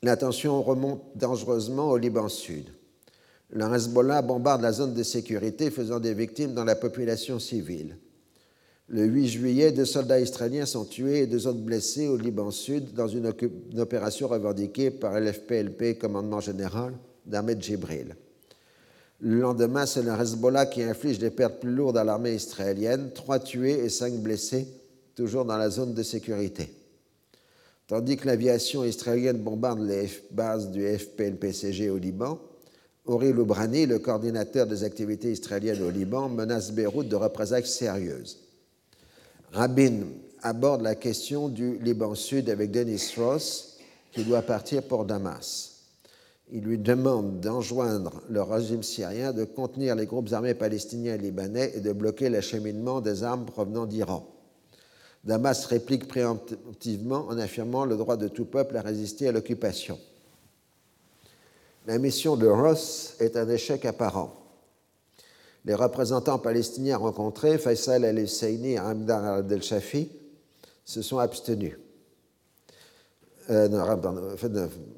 la 0.03 0.17
tension 0.17 0.63
remonte 0.63 1.03
dangereusement 1.15 1.91
au 1.91 1.99
Liban 1.99 2.31
Sud. 2.31 2.71
Le 3.51 3.67
Hezbollah 3.67 4.23
bombarde 4.23 4.63
la 4.63 4.73
zone 4.73 4.95
de 4.95 5.03
sécurité, 5.03 5.71
faisant 5.71 6.01
des 6.01 6.15
victimes 6.15 6.55
dans 6.55 6.65
la 6.65 6.75
population 6.75 7.39
civile. 7.39 7.99
Le 8.89 9.05
8 9.05 9.29
juillet, 9.29 9.73
deux 9.73 9.85
soldats 9.85 10.21
israéliens 10.21 10.65
sont 10.65 10.87
tués 10.87 11.21
et 11.21 11.27
deux 11.27 11.47
autres 11.47 11.61
blessés 11.61 12.09
au 12.09 12.17
Liban 12.17 12.51
Sud 12.51 12.95
dans 12.95 13.09
une, 13.09 13.31
opération 13.77 14.27
revendiquée 14.27 14.91
par 14.91 15.21
l'FPLP, 15.21 15.99
commandement 15.99 16.41
général 16.41 16.95
d'Ahmed 17.27 17.63
Jibril. 17.63 18.17
Le 19.21 19.41
lendemain, 19.41 19.85
c'est 19.85 20.03
le 20.03 20.13
Hezbollah 20.13 20.65
qui 20.65 20.83
inflige 20.83 21.19
des 21.19 21.31
pertes 21.31 21.61
plus 21.61 21.75
lourdes 21.75 21.99
à 21.99 22.05
l'armée 22.05 22.35
israélienne, 22.35 23.11
trois 23.15 23.39
tués 23.39 23.85
et 23.85 23.91
cinq 23.91 24.15
blessés, 24.15 24.67
toujours 25.15 25.45
dans 25.45 25.59
la 25.59 25.69
zone 25.69 25.93
de 25.93 26.03
sécurité. 26.03 26.84
Tandis 27.87 28.17
que 28.17 28.27
l'aviation 28.27 28.83
israélienne 28.83 29.43
bombarde 29.43 29.81
les 29.81 30.09
bases 30.31 30.71
du 30.71 30.87
FPNPCG 30.87 31.91
au 31.91 31.99
Liban, 31.99 32.39
Ori 33.05 33.33
Loubrani, 33.33 33.85
le 33.85 33.99
coordinateur 33.99 34.67
des 34.67 34.85
activités 34.85 35.31
israéliennes 35.31 35.83
au 35.83 35.91
Liban, 35.91 36.31
menace 36.31 36.73
Beyrouth 36.73 37.09
de 37.09 37.17
représailles 37.17 37.67
sérieuses. 37.67 38.39
Rabin 39.53 40.05
aborde 40.43 40.81
la 40.81 40.95
question 40.95 41.49
du 41.49 41.79
Liban 41.79 42.15
Sud 42.15 42.49
avec 42.49 42.71
Denis 42.71 43.13
Ross, 43.19 43.77
qui 44.13 44.25
doit 44.25 44.43
partir 44.43 44.83
pour 44.83 45.05
Damas. 45.05 45.75
Il 46.51 46.63
lui 46.63 46.79
demande 46.79 47.41
d'enjoindre 47.41 48.23
le 48.31 48.43
régime 48.43 48.83
syrien 48.83 49.33
de 49.33 49.45
contenir 49.45 49.95
les 49.95 50.07
groupes 50.07 50.33
armés 50.33 50.55
palestiniens 50.55 51.15
et 51.15 51.19
libanais 51.19 51.73
et 51.75 51.81
de 51.81 51.93
bloquer 51.93 52.31
l'acheminement 52.31 53.01
des 53.03 53.25
armes 53.25 53.45
provenant 53.45 53.87
d'Iran. 53.87 54.34
Damas 55.25 55.65
réplique 55.67 56.07
préemptivement 56.07 57.27
en 57.29 57.39
affirmant 57.39 57.87
le 57.87 57.97
droit 57.97 58.17
de 58.17 58.29
tout 58.29 58.45
peuple 58.45 58.77
à 58.77 58.83
résister 58.83 59.29
à 59.29 59.33
l'occupation. 59.33 59.99
La 61.87 61.99
mission 61.99 62.37
de 62.37 62.47
Ross 62.47 63.15
est 63.21 63.37
un 63.37 63.49
échec 63.49 63.85
apparent. 63.85 64.35
Les 65.65 65.75
représentants 65.75 66.39
palestiniens 66.39 66.99
rencontrés, 66.99 67.57
Faisal 67.57 68.05
el-Husseini 68.05 68.73
et 68.73 68.81
Hamdan 68.81 69.25
al-Shafi, 69.51 70.11
se 70.85 71.01
sont 71.01 71.19
abstenus. 71.19 71.79
Euh, 73.51 73.69
non, 73.69 73.83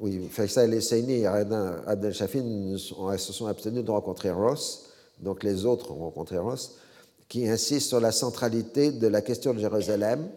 oui, 0.01 0.29
Faisal 0.29 0.73
el-Husseini 0.73 1.21
et 1.21 1.29
Hamdan 1.29 1.83
al-Shafi 1.87 2.41
se 2.79 3.33
sont 3.33 3.47
abstenus 3.47 3.85
de 3.85 3.91
rencontrer 3.93 4.33
Ross, 4.33 4.91
donc 5.21 5.45
les 5.45 5.65
autres 5.65 5.93
ont 5.93 6.01
rencontré 6.01 6.39
Ross, 6.39 6.79
qui 7.29 7.49
insiste 7.49 7.89
sur 7.89 8.01
la 8.01 8.13
centralité 8.13 8.93
de 8.93 9.07
la 9.07 9.21
question 9.21 9.53
de 9.53 9.59
Jérusalem, 9.59 10.29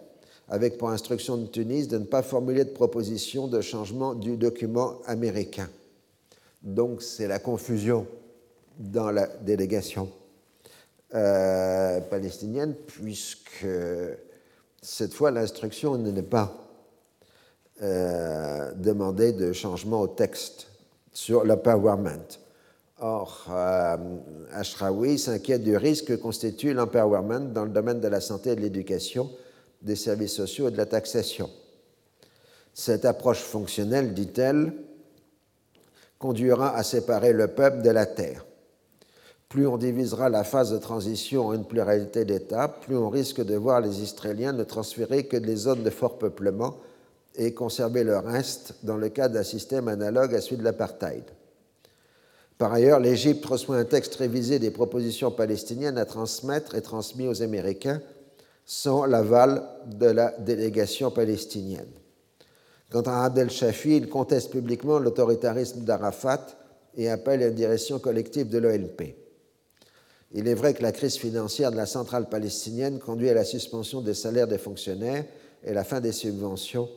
avec 0.48 0.78
pour 0.78 0.90
instruction 0.90 1.38
de 1.38 1.46
Tunis 1.46 1.88
de 1.88 1.98
ne 1.98 2.06
pas 2.06 2.24
formuler 2.24 2.66
de 2.66 2.72
proposition 2.72 3.48
de 3.48 3.62
changement 3.62 4.16
du 4.16 4.38
document 4.38 5.00
américain. 5.06 5.70
Donc 6.64 7.02
c'est 7.02 7.28
la 7.28 7.40
confusion 7.40 8.08
dans 8.80 9.12
la 9.12 9.28
délégation 9.28 10.10
euh, 11.14 12.00
palestinienne, 12.02 12.74
puisque 12.88 13.68
cette 14.82 15.14
fois 15.14 15.32
l'instruction 15.32 15.98
n'est 15.98 16.22
pas 16.22 16.56
euh, 17.82 18.74
demandée 18.74 19.32
de 19.32 19.54
changement 19.54 20.02
au 20.02 20.08
texte 20.08 20.68
sur 21.14 21.44
l'empowerment. 21.46 22.40
Or, 23.02 23.45
euh, 23.50 23.97
Ashraoui 24.52 25.18
s'inquiète 25.18 25.64
du 25.64 25.78
risque 25.78 26.08
que 26.08 26.14
constitue 26.14 26.74
l'empowerment 26.74 27.54
dans 27.54 27.64
le 27.64 27.70
domaine 27.70 28.02
de 28.02 28.08
la 28.10 28.20
santé 28.20 28.52
et 28.52 28.56
de 28.58 28.62
l'éducation, 28.62 29.30
des 29.82 29.95
services 29.95 30.34
sociaux 30.34 30.68
et 30.68 30.72
de 30.72 30.78
la 30.78 30.86
taxation. 30.86 31.50
Cette 32.74 33.06
approche 33.06 33.39
fonctionnelle, 33.39 34.14
dit-elle, 34.14 34.74
conduira 36.18 36.76
à 36.76 36.84
séparer 36.84 37.32
le 37.32 37.47
peuple 37.47 37.82
de 37.82 37.89
la 37.89 38.06
terre. 38.06 38.45
Plus 39.47 39.66
on 39.66 39.78
divisera 39.78 40.28
la 40.28 40.43
phase 40.43 40.72
de 40.72 40.78
transition 40.78 41.47
en 41.47 41.54
une 41.54 41.66
pluralité 41.66 42.26
d'États, 42.26 42.68
plus 42.68 42.97
on 42.97 43.10
risque 43.10 43.43
de 43.43 43.56
voir 43.56 43.80
les 43.80 44.02
Israéliens 44.02 44.52
ne 44.52 44.66
transférer 44.66 45.26
que 45.26 45.38
des 45.38 45.56
zones 45.56 45.84
de 45.84 45.89
fort 45.89 46.18
peuplement 46.18 46.76
et 47.36 47.54
conserver 47.54 48.04
le 48.04 48.18
reste 48.18 48.76
dans 48.84 48.97
le 48.97 49.08
cadre 49.08 49.36
d'un 49.36 49.43
système 49.43 49.88
analogue 49.88 50.36
à 50.36 50.41
celui 50.41 50.58
de 50.58 50.64
l'apartheid. 50.64 51.24
Par 52.60 52.74
ailleurs, 52.74 52.99
l'Égypte 52.99 53.45
reçoit 53.45 53.78
un 53.78 53.86
texte 53.86 54.16
révisé 54.16 54.60
des 54.60 54.70
propositions 54.70 55.32
palestiniennes 55.32 55.97
à 55.97 56.05
transmettre 56.05 56.76
et 56.76 56.82
transmis 56.82 57.26
aux 57.26 57.41
Américains 57.41 58.01
sans 58.66 59.05
l'aval 59.05 59.64
de 59.86 60.07
la 60.07 60.32
délégation 60.39 61.10
palestinienne. 61.10 61.88
Quant 62.91 63.03
à 63.03 63.24
Abdel 63.24 63.49
Shafi, 63.49 63.95
il 63.95 64.10
conteste 64.10 64.51
publiquement 64.51 64.99
l'autoritarisme 64.99 65.86
d'Arafat 65.86 66.47
et 66.97 67.10
appelle 67.10 67.43
à 67.43 67.47
une 67.47 67.55
direction 67.55 67.97
collective 67.97 68.49
de 68.49 68.57
l'OLP. 68.57 69.16
Il 70.34 70.49
est 70.49 70.53
vrai 70.53 70.74
que 70.74 70.84
la 70.84 70.91
crise 70.91 71.16
financière 71.16 71.72
de 71.72 71.78
la 71.78 71.86
centrale 71.86 72.28
palestinienne 72.28 72.99
conduit 72.99 73.30
à 73.30 73.34
la 73.34 73.45
suspension 73.45 74.01
des 74.01 74.14
salaires 74.14 74.49
des 74.49 74.57
fonctionnaires 74.57 75.24
et 75.64 75.74
la 75.74 75.86
fin 75.86 76.01
des 76.01 76.12
subventions, 76.12 76.89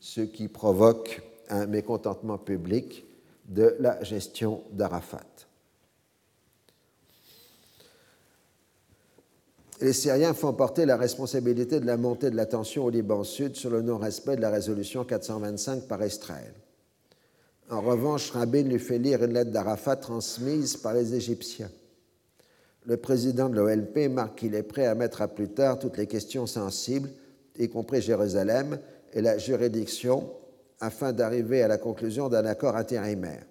ce 0.00 0.22
qui 0.22 0.48
provoque 0.48 1.20
un 1.50 1.66
mécontentement 1.66 2.38
public 2.38 3.03
de 3.46 3.76
la 3.78 4.02
gestion 4.02 4.62
d'Arafat. 4.72 5.44
les 9.84 9.92
Syriens 9.92 10.32
font 10.34 10.52
porter 10.52 10.86
la 10.86 10.96
responsabilité 10.96 11.78
de 11.78 11.86
la 11.86 11.96
montée 11.96 12.30
de 12.30 12.36
la 12.36 12.46
tension 12.46 12.84
au 12.86 12.90
Liban 12.90 13.22
Sud 13.22 13.54
sur 13.54 13.70
le 13.70 13.82
non-respect 13.82 14.36
de 14.36 14.40
la 14.40 14.50
résolution 14.50 15.04
425 15.04 15.82
par 15.82 16.02
Israël. 16.04 16.54
En 17.70 17.80
revanche, 17.80 18.30
Rabin 18.30 18.62
lui 18.62 18.78
fait 18.78 18.98
lire 18.98 19.22
une 19.22 19.32
lettre 19.32 19.50
d'Arafat 19.50 19.96
transmise 19.96 20.76
par 20.76 20.94
les 20.94 21.14
Égyptiens. 21.14 21.70
Le 22.86 22.96
président 22.96 23.48
de 23.48 23.56
l'OLP 23.56 24.10
marque 24.10 24.38
qu'il 24.38 24.54
est 24.54 24.62
prêt 24.62 24.86
à 24.86 24.94
mettre 24.94 25.22
à 25.22 25.28
plus 25.28 25.48
tard 25.48 25.78
toutes 25.78 25.96
les 25.96 26.06
questions 26.06 26.46
sensibles, 26.46 27.10
y 27.58 27.68
compris 27.68 28.00
Jérusalem 28.00 28.78
et 29.12 29.22
la 29.22 29.38
juridiction, 29.38 30.30
afin 30.84 31.12
d'arriver 31.12 31.62
à 31.62 31.68
la 31.68 31.78
conclusion 31.78 32.28
d'un 32.28 32.44
accord 32.44 32.76
intérimaire. 32.76 33.44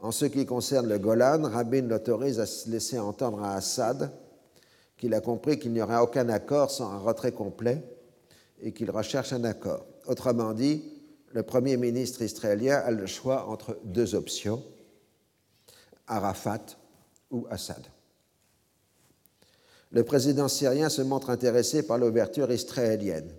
En 0.00 0.10
ce 0.10 0.24
qui 0.24 0.44
concerne 0.46 0.88
le 0.88 0.98
Golan, 0.98 1.42
Rabin 1.42 1.82
l'autorise 1.82 2.40
à 2.40 2.46
se 2.46 2.68
laisser 2.68 2.98
entendre 2.98 3.42
à 3.42 3.54
Assad 3.54 4.10
qu'il 4.96 5.14
a 5.14 5.20
compris 5.20 5.58
qu'il 5.58 5.72
n'y 5.72 5.80
aura 5.82 6.02
aucun 6.02 6.28
accord 6.28 6.70
sans 6.70 6.90
un 6.90 6.98
retrait 6.98 7.32
complet 7.32 7.82
et 8.60 8.72
qu'il 8.72 8.90
recherche 8.90 9.32
un 9.32 9.44
accord. 9.44 9.86
Autrement 10.06 10.52
dit, 10.52 10.84
le 11.32 11.42
Premier 11.42 11.76
ministre 11.76 12.22
israélien 12.22 12.76
a 12.76 12.90
le 12.90 13.06
choix 13.06 13.46
entre 13.48 13.78
deux 13.84 14.14
options, 14.14 14.62
Arafat 16.06 16.76
ou 17.30 17.46
Assad. 17.48 17.82
Le 19.90 20.04
président 20.04 20.48
syrien 20.48 20.88
se 20.88 21.02
montre 21.02 21.30
intéressé 21.30 21.86
par 21.86 21.98
l'ouverture 21.98 22.50
israélienne. 22.50 23.30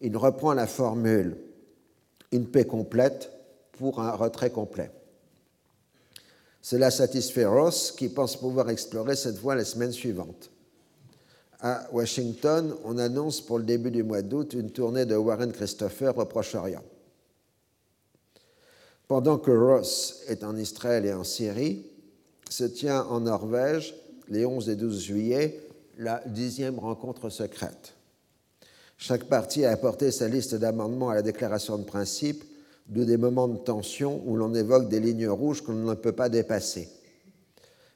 Il 0.00 0.16
reprend 0.16 0.54
la 0.54 0.66
formule 0.66 1.38
une 2.32 2.46
paix 2.46 2.64
complète 2.64 3.30
pour 3.72 4.00
un 4.00 4.12
retrait 4.12 4.50
complet. 4.50 4.90
Cela 6.60 6.90
satisfait 6.90 7.44
Ross, 7.44 7.92
qui 7.92 8.08
pense 8.08 8.36
pouvoir 8.36 8.70
explorer 8.70 9.16
cette 9.16 9.38
voie 9.38 9.56
les 9.56 9.64
semaines 9.64 9.92
suivantes. 9.92 10.50
À 11.60 11.88
Washington, 11.92 12.74
on 12.84 12.98
annonce 12.98 13.40
pour 13.40 13.58
le 13.58 13.64
début 13.64 13.90
du 13.90 14.02
mois 14.02 14.22
d'août 14.22 14.54
une 14.54 14.70
tournée 14.70 15.04
de 15.04 15.14
Warren 15.14 15.52
Christopher 15.52 16.16
au 16.18 16.24
Proche-Orient. 16.24 16.82
Pendant 19.06 19.38
que 19.38 19.50
Ross 19.50 20.22
est 20.28 20.42
en 20.42 20.56
Israël 20.56 21.04
et 21.04 21.12
en 21.12 21.24
Syrie, 21.24 21.86
se 22.48 22.64
tient 22.64 23.04
en 23.04 23.20
Norvège, 23.20 23.94
les 24.28 24.46
11 24.46 24.68
et 24.70 24.76
12 24.76 25.00
juillet, 25.00 25.68
la 25.98 26.22
dixième 26.26 26.78
rencontre 26.78 27.28
secrète. 27.28 27.94
Chaque 29.04 29.24
parti 29.24 29.64
a 29.64 29.72
apporté 29.72 30.12
sa 30.12 30.28
liste 30.28 30.54
d'amendements 30.54 31.10
à 31.10 31.16
la 31.16 31.22
déclaration 31.22 31.76
de 31.76 31.82
principe 31.82 32.44
d'où 32.86 33.04
des 33.04 33.16
moments 33.16 33.48
de 33.48 33.58
tension 33.58 34.22
où 34.26 34.36
l'on 34.36 34.54
évoque 34.54 34.88
des 34.88 35.00
lignes 35.00 35.26
rouges 35.26 35.60
qu'on 35.60 35.72
ne 35.72 35.94
peut 35.94 36.12
pas 36.12 36.28
dépasser. 36.28 36.88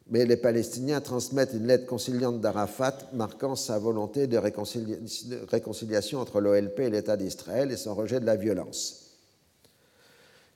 Mais 0.08 0.26
les 0.26 0.36
Palestiniens 0.36 1.00
transmettent 1.00 1.52
une 1.52 1.68
lettre 1.68 1.86
conciliante 1.86 2.40
d'Arafat 2.40 2.98
marquant 3.12 3.54
sa 3.54 3.78
volonté 3.78 4.26
de 4.26 4.36
réconciliation 4.36 6.18
entre 6.18 6.40
l'OLP 6.40 6.80
et 6.80 6.90
l'État 6.90 7.16
d'Israël 7.16 7.70
et 7.70 7.76
son 7.76 7.94
rejet 7.94 8.18
de 8.18 8.26
la 8.26 8.34
violence. 8.34 9.12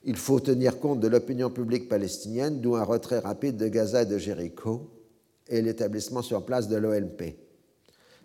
Il 0.03 0.17
faut 0.17 0.41
tenir 0.41 0.81
compte 0.81 0.99
de 0.99 1.07
l'opinion 1.07 1.51
publique 1.51 1.89
palestinienne, 1.89 2.61
d'où 2.61 2.75
un 2.75 2.83
retrait 2.83 3.21
rapide 3.21 3.57
de 3.57 3.69
Gaza 3.69 4.03
et 4.03 4.07
de 4.07 4.19
Jéricho 4.19 4.91
et 5.47 5.63
l'établissement 5.63 6.23
sur 6.23 6.45
place 6.45 6.67
de 6.67 6.75
l'OLP. 6.77 7.50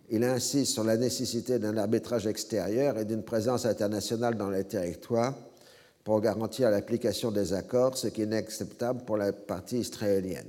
Il 0.10 0.24
insiste 0.24 0.74
sur 0.74 0.84
la 0.84 0.98
nécessité 0.98 1.58
d'un 1.58 1.78
arbitrage 1.78 2.28
extérieur 2.28 2.98
et 2.98 3.06
d'une 3.06 3.24
présence 3.24 3.66
internationale 3.66 4.36
dans 4.36 4.50
les 4.50 4.64
territoires 4.64 5.36
pour 6.04 6.22
garantir 6.22 6.70
l'application 6.70 7.32
des 7.32 7.54
accords, 7.54 7.98
ce 7.98 8.08
qui 8.08 8.22
est 8.22 8.26
inacceptable 8.26 9.04
pour 9.06 9.18
la 9.18 9.34
partie 9.34 9.80
israélienne. 9.80 10.48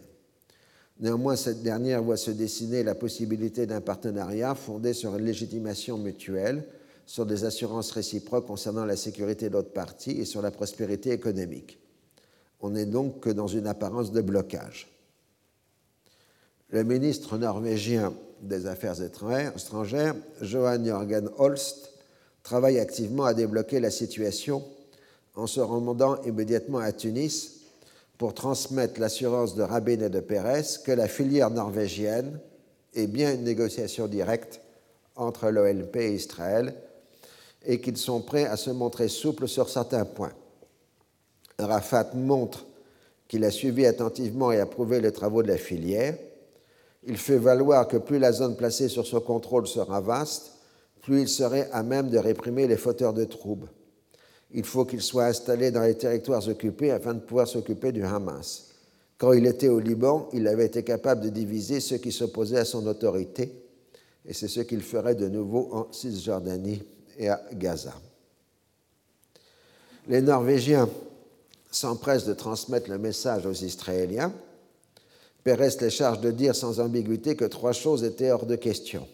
Néanmoins, 1.00 1.36
cette 1.36 1.62
dernière 1.62 2.02
voit 2.02 2.18
se 2.18 2.30
dessiner 2.30 2.82
la 2.82 2.94
possibilité 2.94 3.66
d'un 3.66 3.80
partenariat 3.80 4.54
fondé 4.54 4.92
sur 4.92 5.16
une 5.16 5.24
légitimation 5.24 5.96
mutuelle, 5.96 6.64
sur 7.06 7.24
des 7.24 7.44
assurances 7.44 7.92
réciproques 7.92 8.46
concernant 8.46 8.84
la 8.84 8.96
sécurité 8.96 9.48
de 9.48 9.54
l'autre 9.54 9.72
partie 9.72 10.12
et 10.12 10.24
sur 10.24 10.42
la 10.42 10.50
prospérité 10.50 11.12
économique. 11.12 11.78
On 12.60 12.70
n'est 12.70 12.86
donc 12.86 13.20
que 13.20 13.30
dans 13.30 13.46
une 13.46 13.66
apparence 13.66 14.12
de 14.12 14.20
blocage. 14.20 14.88
Le 16.70 16.82
ministre 16.82 17.38
norvégien 17.38 18.12
des 18.40 18.66
Affaires 18.66 19.00
étrangères, 19.02 20.14
Johan 20.40 20.84
Jorgen 20.84 21.28
Holst, 21.38 21.92
travaille 22.42 22.78
activement 22.78 23.24
à 23.24 23.34
débloquer 23.34 23.80
la 23.80 23.90
situation 23.90 24.62
en 25.34 25.46
se 25.46 25.60
rendant 25.60 26.22
immédiatement 26.22 26.78
à 26.78 26.92
Tunis 26.92 27.60
pour 28.18 28.34
transmettre 28.34 29.00
l'assurance 29.00 29.54
de 29.54 29.62
Rabin 29.62 30.00
et 30.00 30.08
de 30.08 30.20
Pérez 30.20 30.62
que 30.84 30.92
la 30.92 31.08
filière 31.08 31.50
norvégienne 31.50 32.38
est 32.94 33.06
bien 33.06 33.34
une 33.34 33.44
négociation 33.44 34.06
directe 34.06 34.60
entre 35.16 35.50
l'OLP 35.50 35.96
et 35.96 36.14
Israël 36.14 36.74
et 37.64 37.80
qu'ils 37.80 37.96
sont 37.96 38.20
prêts 38.20 38.46
à 38.46 38.56
se 38.56 38.70
montrer 38.70 39.08
souples 39.08 39.48
sur 39.48 39.68
certains 39.68 40.04
points. 40.04 40.32
Arafat 41.58 42.12
montre 42.14 42.66
qu'il 43.28 43.44
a 43.44 43.50
suivi 43.50 43.86
attentivement 43.86 44.52
et 44.52 44.60
approuvé 44.60 45.00
les 45.00 45.12
travaux 45.12 45.42
de 45.42 45.48
la 45.48 45.56
filière. 45.56 46.16
Il 47.06 47.16
fait 47.16 47.38
valoir 47.38 47.86
que 47.86 47.96
plus 47.96 48.18
la 48.18 48.32
zone 48.32 48.56
placée 48.56 48.88
sur 48.88 49.06
son 49.06 49.20
contrôle 49.20 49.66
sera 49.66 50.00
vaste, 50.00 50.52
plus 51.02 51.22
il 51.22 51.28
serait 51.28 51.70
à 51.72 51.82
même 51.82 52.10
de 52.10 52.18
réprimer 52.18 52.66
les 52.66 52.76
fauteurs 52.76 53.14
de 53.14 53.24
troubles. 53.24 53.68
Il 54.50 54.64
faut 54.64 54.84
qu'il 54.84 55.02
soit 55.02 55.26
installé 55.26 55.70
dans 55.70 55.82
les 55.82 55.96
territoires 55.96 56.46
occupés 56.48 56.90
afin 56.90 57.14
de 57.14 57.20
pouvoir 57.20 57.46
s'occuper 57.46 57.92
du 57.92 58.02
Hamas. 58.04 58.70
Quand 59.18 59.32
il 59.32 59.46
était 59.46 59.68
au 59.68 59.78
Liban, 59.78 60.28
il 60.32 60.46
avait 60.48 60.66
été 60.66 60.82
capable 60.82 61.22
de 61.22 61.28
diviser 61.30 61.80
ceux 61.80 61.98
qui 61.98 62.12
s'opposaient 62.12 62.58
à 62.58 62.64
son 62.64 62.86
autorité, 62.86 63.52
et 64.24 64.34
c'est 64.34 64.48
ce 64.48 64.60
qu'il 64.60 64.82
ferait 64.82 65.14
de 65.14 65.28
nouveau 65.28 65.68
en 65.72 65.92
Cisjordanie 65.92 66.82
et 67.16 67.28
à 67.28 67.40
Gaza. 67.52 67.94
Les 70.08 70.20
Norvégiens 70.20 70.88
s'empressent 71.70 72.26
de 72.26 72.34
transmettre 72.34 72.90
le 72.90 72.98
message 72.98 73.46
aux 73.46 73.52
Israéliens. 73.52 74.32
Pérez 75.46 75.76
les 75.80 75.90
charge 75.90 76.20
de 76.20 76.32
dire 76.32 76.56
sans 76.56 76.80
ambiguïté 76.80 77.36
que 77.36 77.44
trois 77.44 77.70
choses 77.70 78.02
étaient 78.02 78.32
hors 78.32 78.46
de 78.46 78.56
question. 78.56 79.06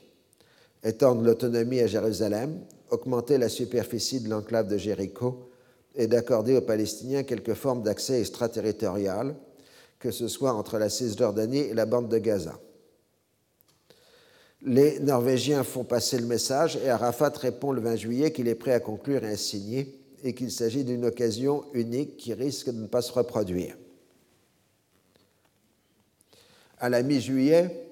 Étendre 0.83 1.21
l'autonomie 1.21 1.81
à 1.81 1.87
Jérusalem, 1.87 2.59
augmenter 2.89 3.37
la 3.37 3.51
superficie 3.51 4.19
de 4.19 4.31
l'enclave 4.31 4.67
de 4.67 4.79
Jéricho 4.79 5.51
et 5.95 6.07
d'accorder 6.07 6.57
aux 6.57 6.63
Palestiniens 6.63 7.23
quelque 7.23 7.53
forme 7.53 7.83
d'accès 7.83 8.21
extraterritorial, 8.21 9.35
que 9.99 10.11
ce 10.11 10.27
soit 10.27 10.55
entre 10.55 10.79
la 10.79 10.89
Cisjordanie 10.89 11.59
et 11.59 11.75
la 11.75 11.85
bande 11.85 12.09
de 12.09 12.17
Gaza. 12.17 12.59
Les 14.63 15.01
Norvégiens 15.01 15.65
font 15.65 15.85
passer 15.85 16.19
le 16.19 16.25
message 16.25 16.79
et 16.83 16.89
Arafat 16.89 17.35
répond 17.43 17.73
le 17.73 17.83
20 17.83 17.97
juillet 17.97 18.33
qu'il 18.33 18.49
est 18.49 18.55
prêt 18.55 18.73
à 18.73 18.81
conclure 18.81 19.23
et 19.23 19.33
à 19.33 19.37
signer 19.37 20.01
et 20.25 20.35
qu'il 20.35 20.51
s'agit 20.51 20.85
d'une 20.85 21.05
occasion 21.05 21.65
unique 21.75 22.17
qui 22.17 22.33
risque 22.33 22.71
de 22.71 22.81
ne 22.81 22.87
pas 22.87 23.03
se 23.03 23.13
reproduire. 23.13 23.77
À 26.83 26.89
la 26.89 27.05
mi-juillet, 27.05 27.87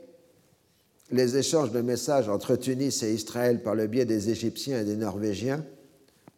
les 1.12 1.36
échanges 1.36 1.70
de 1.70 1.80
messages 1.80 2.28
entre 2.28 2.56
Tunis 2.56 3.04
et 3.04 3.14
Israël 3.14 3.62
par 3.62 3.76
le 3.76 3.86
biais 3.86 4.04
des 4.04 4.30
Égyptiens 4.30 4.80
et 4.80 4.84
des 4.84 4.96
Norvégiens 4.96 5.64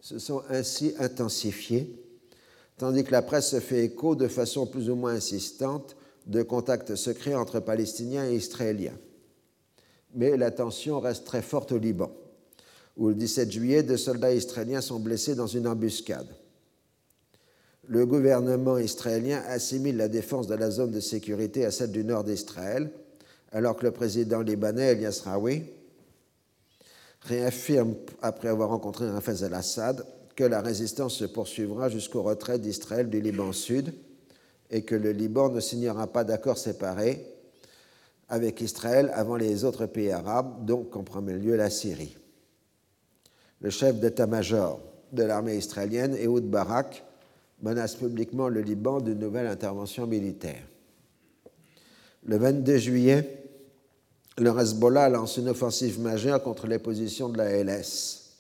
se 0.02 0.18
sont 0.18 0.42
ainsi 0.50 0.94
intensifiés, 0.98 1.98
tandis 2.76 3.04
que 3.04 3.12
la 3.12 3.22
presse 3.22 3.52
se 3.52 3.58
fait 3.58 3.86
écho 3.86 4.16
de 4.16 4.28
façon 4.28 4.66
plus 4.66 4.90
ou 4.90 4.96
moins 4.96 5.14
insistante 5.14 5.96
de 6.26 6.42
contacts 6.42 6.94
secrets 6.94 7.34
entre 7.34 7.58
Palestiniens 7.58 8.28
et 8.28 8.36
Israéliens. 8.36 8.98
Mais 10.14 10.36
la 10.36 10.50
tension 10.50 11.00
reste 11.00 11.24
très 11.24 11.40
forte 11.40 11.72
au 11.72 11.78
Liban, 11.78 12.12
où 12.98 13.08
le 13.08 13.14
17 13.14 13.50
juillet, 13.50 13.82
deux 13.82 13.96
soldats 13.96 14.34
israéliens 14.34 14.82
sont 14.82 15.00
blessés 15.00 15.34
dans 15.34 15.46
une 15.46 15.66
embuscade. 15.66 16.28
Le 17.92 18.06
gouvernement 18.06 18.78
israélien 18.78 19.42
assimile 19.48 19.98
la 19.98 20.08
défense 20.08 20.46
de 20.46 20.54
la 20.54 20.70
zone 20.70 20.92
de 20.92 21.00
sécurité 21.00 21.66
à 21.66 21.70
celle 21.70 21.92
du 21.92 22.04
nord 22.04 22.24
d'Israël 22.24 22.90
alors 23.52 23.76
que 23.76 23.84
le 23.84 23.90
président 23.90 24.40
libanais 24.40 24.92
Elias 24.92 25.20
Raoui 25.22 25.64
réaffirme, 27.20 27.94
après 28.22 28.48
avoir 28.48 28.70
rencontré 28.70 29.10
Rafaz 29.10 29.44
al-Assad, 29.44 30.06
que 30.34 30.44
la 30.44 30.62
résistance 30.62 31.16
se 31.16 31.26
poursuivra 31.26 31.90
jusqu'au 31.90 32.22
retrait 32.22 32.58
d'Israël 32.58 33.10
du 33.10 33.20
Liban 33.20 33.52
Sud 33.52 33.92
et 34.70 34.86
que 34.86 34.94
le 34.94 35.12
Liban 35.12 35.50
ne 35.50 35.60
signera 35.60 36.06
pas 36.06 36.24
d'accord 36.24 36.56
séparé 36.56 37.26
avec 38.30 38.62
Israël 38.62 39.10
avant 39.12 39.36
les 39.36 39.64
autres 39.64 39.84
pays 39.84 40.12
arabes, 40.12 40.64
donc 40.64 40.96
en 40.96 41.02
premier 41.02 41.34
lieu 41.34 41.56
la 41.56 41.68
Syrie. 41.68 42.16
Le 43.60 43.68
chef 43.68 44.00
d'état-major 44.00 44.80
de 45.12 45.24
l'armée 45.24 45.56
israélienne, 45.56 46.16
Ehud 46.16 46.48
Barak, 46.48 47.04
menace 47.62 47.94
publiquement 47.94 48.48
le 48.48 48.60
Liban 48.60 49.00
d'une 49.00 49.18
nouvelle 49.18 49.46
intervention 49.46 50.06
militaire. 50.06 50.62
Le 52.24 52.36
22 52.36 52.76
juillet, 52.76 53.44
le 54.38 54.50
Hezbollah 54.50 55.08
lance 55.08 55.36
une 55.36 55.48
offensive 55.48 56.00
majeure 56.00 56.42
contre 56.42 56.66
les 56.66 56.78
positions 56.78 57.28
de 57.28 57.38
la 57.38 57.62
LS. 57.62 58.30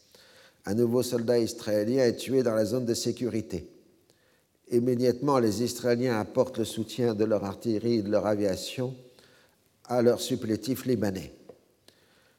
Un 0.64 0.74
nouveau 0.74 1.02
soldat 1.02 1.38
israélien 1.38 2.04
est 2.04 2.16
tué 2.16 2.42
dans 2.42 2.54
la 2.54 2.64
zone 2.64 2.86
de 2.86 2.94
sécurité. 2.94 3.68
Immédiatement, 4.70 5.38
les 5.38 5.62
Israéliens 5.62 6.18
apportent 6.18 6.58
le 6.58 6.64
soutien 6.64 7.14
de 7.14 7.24
leur 7.24 7.44
artillerie 7.44 7.98
et 7.98 8.02
de 8.02 8.10
leur 8.10 8.26
aviation 8.26 8.94
à 9.86 10.00
leurs 10.02 10.20
supplétifs 10.20 10.86
libanais. 10.86 11.32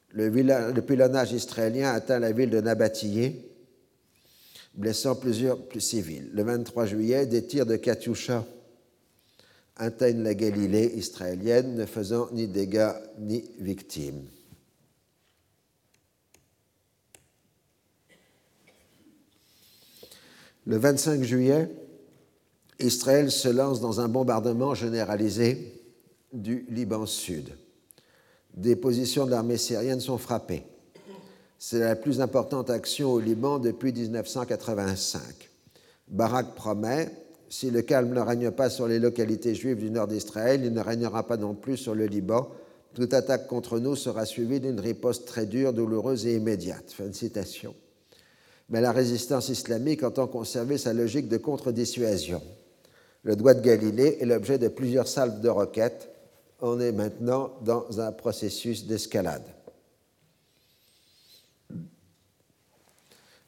Le, 0.09 0.29
le 0.29 0.81
pilonnage 0.81 1.33
israélien 1.33 1.91
atteint 1.91 2.19
la 2.19 2.31
ville 2.31 2.49
de 2.49 2.61
Nabatiyé, 2.61 3.52
blessant 4.73 5.15
plusieurs 5.15 5.59
plus 5.67 5.81
civils. 5.81 6.29
Le 6.33 6.43
23 6.43 6.85
juillet, 6.85 7.25
des 7.25 7.45
tirs 7.45 7.65
de 7.65 7.75
Katyusha 7.75 8.45
atteignent 9.75 10.23
la 10.23 10.35
Galilée 10.35 10.91
israélienne, 10.95 11.75
ne 11.75 11.85
faisant 11.85 12.29
ni 12.31 12.47
dégâts 12.47 12.93
ni 13.19 13.43
victimes. 13.59 14.23
Le 20.65 20.77
25 20.77 21.23
juillet, 21.23 21.69
Israël 22.79 23.31
se 23.31 23.49
lance 23.49 23.81
dans 23.81 23.99
un 23.99 24.07
bombardement 24.07 24.73
généralisé 24.73 25.81
du 26.31 26.65
Liban 26.69 27.05
Sud. 27.05 27.49
Des 28.53 28.75
positions 28.75 29.25
de 29.25 29.31
l'armée 29.31 29.57
syrienne 29.57 29.99
sont 29.99 30.17
frappées. 30.17 30.63
C'est 31.65 31.79
la 31.79 31.95
plus 31.95 32.19
importante 32.19 32.69
action 32.69 33.13
au 33.13 33.21
Liban 33.21 33.57
depuis 33.57 33.93
1985. 33.93 35.21
Barak 36.09 36.55
promet 36.55 37.09
si 37.47 37.71
le 37.71 37.81
calme 37.81 38.13
ne 38.13 38.19
règne 38.19 38.51
pas 38.51 38.69
sur 38.69 38.85
les 38.85 38.99
localités 38.99 39.55
juives 39.55 39.79
du 39.79 39.89
nord 39.89 40.07
d'Israël, 40.07 40.65
il 40.65 40.73
ne 40.73 40.81
régnera 40.81 41.25
pas 41.25 41.37
non 41.37 41.53
plus 41.53 41.77
sur 41.77 41.95
le 41.95 42.05
Liban. 42.05 42.49
Toute 42.93 43.13
attaque 43.13 43.47
contre 43.47 43.79
nous 43.79 43.95
sera 43.95 44.25
suivie 44.25 44.59
d'une 44.59 44.81
riposte 44.81 45.25
très 45.25 45.45
dure, 45.45 45.71
douloureuse 45.71 46.27
et 46.27 46.35
immédiate. 46.35 46.91
Fin 46.91 47.07
de 47.07 47.13
citation. 47.13 47.73
Mais 48.67 48.81
la 48.81 48.91
résistance 48.91 49.47
islamique 49.47 50.03
entend 50.03 50.27
conserver 50.27 50.77
sa 50.77 50.91
logique 50.91 51.29
de 51.29 51.37
contre-dissuasion. 51.37 52.41
Le 53.23 53.37
doigt 53.37 53.53
de 53.53 53.61
Galilée 53.61 54.17
est 54.19 54.25
l'objet 54.25 54.57
de 54.57 54.67
plusieurs 54.67 55.07
salves 55.07 55.39
de 55.39 55.47
roquettes. 55.47 56.09
On 56.59 56.81
est 56.81 56.91
maintenant 56.91 57.53
dans 57.61 58.01
un 58.01 58.11
processus 58.11 58.85
d'escalade. 58.85 59.45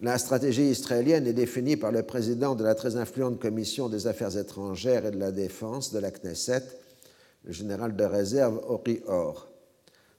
La 0.02 0.18
stratégie 0.18 0.70
israélienne 0.70 1.26
est 1.26 1.34
définie 1.34 1.78
par 1.78 1.92
le 1.92 2.04
président 2.04 2.54
de 2.54 2.66
la 2.66 2.76
très 2.76 2.98
influente 2.98 3.40
commission 3.40 3.88
des 3.88 4.08
affaires 4.08 4.38
étrangères 4.38 5.06
et 5.06 5.12
de 5.12 5.20
la 5.20 5.32
défense 5.32 5.94
de 5.94 6.00
la 6.00 6.12
Knesset, 6.12 6.64
le 7.46 7.54
général 7.54 7.96
de 7.96 8.04
réserve 8.04 8.60
Ori 8.68 9.02
Or. 9.08 9.48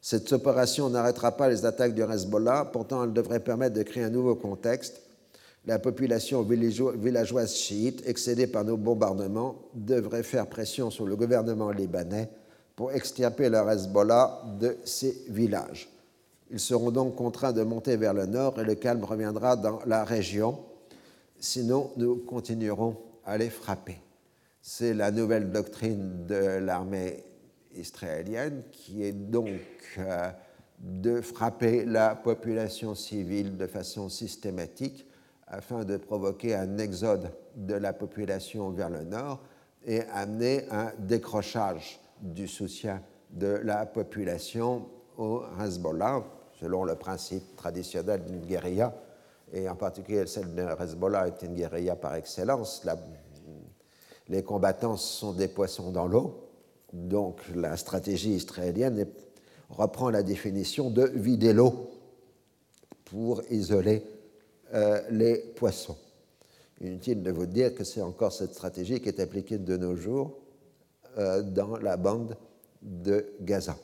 Cette 0.00 0.32
opération 0.32 0.88
n'arrêtera 0.88 1.36
pas 1.36 1.50
les 1.50 1.66
attaques 1.66 1.94
du 1.94 2.02
Hezbollah, 2.02 2.70
pourtant 2.72 3.04
elle 3.04 3.12
devrait 3.12 3.40
permettre 3.40 3.74
de 3.74 3.82
créer 3.82 4.04
un 4.04 4.10
nouveau 4.10 4.34
contexte. 4.34 5.02
La 5.66 5.78
population 5.78 6.42
villageoise 6.42 7.54
chiite, 7.54 8.02
excédée 8.06 8.46
par 8.46 8.64
nos 8.64 8.78
bombardements, 8.78 9.56
devrait 9.74 10.22
faire 10.22 10.46
pression 10.46 10.90
sur 10.90 11.04
le 11.06 11.16
gouvernement 11.16 11.70
libanais 11.70 12.30
pour 12.76 12.92
extirper 12.92 13.50
le 13.50 13.58
Hezbollah 13.58 14.42
de 14.58 14.76
ces 14.84 15.24
villages. 15.28 15.88
Ils 16.50 16.60
seront 16.60 16.90
donc 16.90 17.16
contraints 17.16 17.52
de 17.52 17.62
monter 17.62 17.96
vers 17.96 18.14
le 18.14 18.26
nord 18.26 18.60
et 18.60 18.64
le 18.64 18.74
calme 18.74 19.04
reviendra 19.04 19.56
dans 19.56 19.80
la 19.86 20.04
région. 20.04 20.58
Sinon, 21.38 21.90
nous 21.96 22.16
continuerons 22.16 22.96
à 23.24 23.36
les 23.36 23.50
frapper. 23.50 23.98
C'est 24.62 24.94
la 24.94 25.10
nouvelle 25.10 25.50
doctrine 25.50 26.26
de 26.26 26.58
l'armée 26.58 27.24
israélienne 27.74 28.62
qui 28.72 29.02
est 29.02 29.12
donc 29.12 29.50
euh, 29.98 30.30
de 30.78 31.20
frapper 31.20 31.84
la 31.84 32.14
population 32.14 32.94
civile 32.94 33.56
de 33.56 33.66
façon 33.66 34.08
systématique 34.08 35.06
afin 35.46 35.84
de 35.84 35.96
provoquer 35.96 36.54
un 36.54 36.78
exode 36.78 37.30
de 37.54 37.74
la 37.74 37.92
population 37.92 38.70
vers 38.70 38.90
le 38.90 39.04
nord 39.04 39.40
et 39.84 40.02
amener 40.12 40.64
un 40.70 40.92
décrochage 40.98 42.00
du 42.20 42.48
soutien 42.48 43.02
de 43.30 43.60
la 43.62 43.86
population 43.86 44.86
au 45.16 45.42
Hezbollah, 45.60 46.24
selon 46.60 46.84
le 46.84 46.94
principe 46.94 47.56
traditionnel 47.56 48.24
d'une 48.24 48.40
guérilla, 48.40 48.94
et 49.52 49.68
en 49.68 49.76
particulier 49.76 50.26
celle 50.26 50.54
de 50.54 50.62
Hezbollah 50.62 51.28
est 51.28 51.42
une 51.42 51.54
guérilla 51.54 51.96
par 51.96 52.14
excellence. 52.14 52.86
les 54.28 54.42
combattants 54.42 54.96
sont 54.96 55.32
des 55.32 55.48
poissons 55.48 55.90
dans 55.90 56.06
l'eau, 56.06 56.48
donc 56.92 57.40
la 57.54 57.76
stratégie 57.76 58.34
israélienne 58.34 59.06
reprend 59.68 60.10
la 60.10 60.22
définition 60.22 60.90
de 60.90 61.04
vider 61.04 61.52
l'eau 61.52 61.90
pour 63.04 63.42
isoler 63.50 64.04
euh, 64.74 65.00
les 65.10 65.38
poissons. 65.38 65.96
Inutile 66.80 67.22
de 67.22 67.30
vous 67.30 67.46
dire 67.46 67.74
que 67.74 67.84
c'est 67.84 68.02
encore 68.02 68.32
cette 68.32 68.52
stratégie 68.52 69.00
qui 69.00 69.08
est 69.08 69.20
appliquée 69.20 69.58
de 69.58 69.76
nos 69.76 69.96
jours 69.96 70.38
euh, 71.18 71.42
dans 71.42 71.76
la 71.76 71.96
bande 71.96 72.36
de 72.82 73.32
Gaza. 73.40 73.76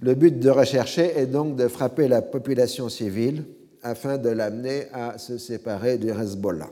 Le 0.00 0.14
but 0.14 0.38
de 0.38 0.50
rechercher 0.50 1.18
est 1.18 1.26
donc 1.26 1.56
de 1.56 1.66
frapper 1.66 2.06
la 2.06 2.22
population 2.22 2.88
civile 2.88 3.44
afin 3.82 4.16
de 4.16 4.28
l'amener 4.28 4.86
à 4.92 5.18
se 5.18 5.38
séparer 5.38 5.98
du 5.98 6.10
Hezbollah. 6.10 6.70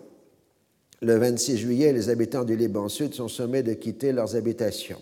Le 1.03 1.17
26 1.17 1.59
juillet, 1.59 1.93
les 1.93 2.09
habitants 2.09 2.45
du 2.45 2.57
Liban 2.57 2.89
Sud 2.89 3.15
sont 3.15 3.29
sommés 3.29 3.63
de 3.63 3.75
quitter 3.75 4.13
leurs 4.13 4.37
habitations. 4.37 5.01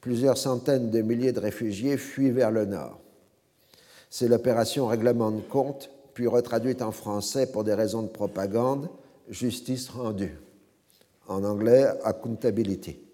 Plusieurs 0.00 0.38
centaines 0.38 0.90
de 0.90 1.02
milliers 1.02 1.32
de 1.32 1.40
réfugiés 1.40 1.96
fuient 1.96 2.30
vers 2.30 2.52
le 2.52 2.64
nord. 2.64 3.00
C'est 4.08 4.28
l'opération 4.28 4.86
Règlement 4.86 5.32
de 5.32 5.40
compte, 5.40 5.90
puis 6.14 6.28
retraduite 6.28 6.80
en 6.80 6.92
français 6.92 7.50
pour 7.50 7.64
des 7.64 7.74
raisons 7.74 8.02
de 8.02 8.08
propagande, 8.08 8.88
Justice 9.28 9.88
rendue. 9.88 10.38
En 11.26 11.42
anglais, 11.42 11.86
Accountability. 12.04 13.05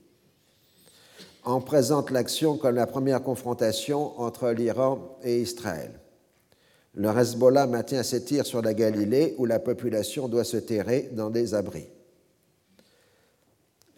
On 1.44 1.60
présente 1.60 2.10
l'action 2.10 2.56
comme 2.56 2.76
la 2.76 2.86
première 2.86 3.22
confrontation 3.22 4.18
entre 4.20 4.50
l'Iran 4.50 5.18
et 5.24 5.40
Israël. 5.40 5.90
Le 6.94 7.08
Hezbollah 7.08 7.66
maintient 7.66 8.04
ses 8.04 8.22
tirs 8.22 8.46
sur 8.46 8.62
la 8.62 8.74
Galilée 8.74 9.34
où 9.38 9.46
la 9.46 9.58
population 9.58 10.28
doit 10.28 10.44
se 10.44 10.58
terrer 10.58 11.10
dans 11.12 11.30
des 11.30 11.54
abris. 11.54 11.88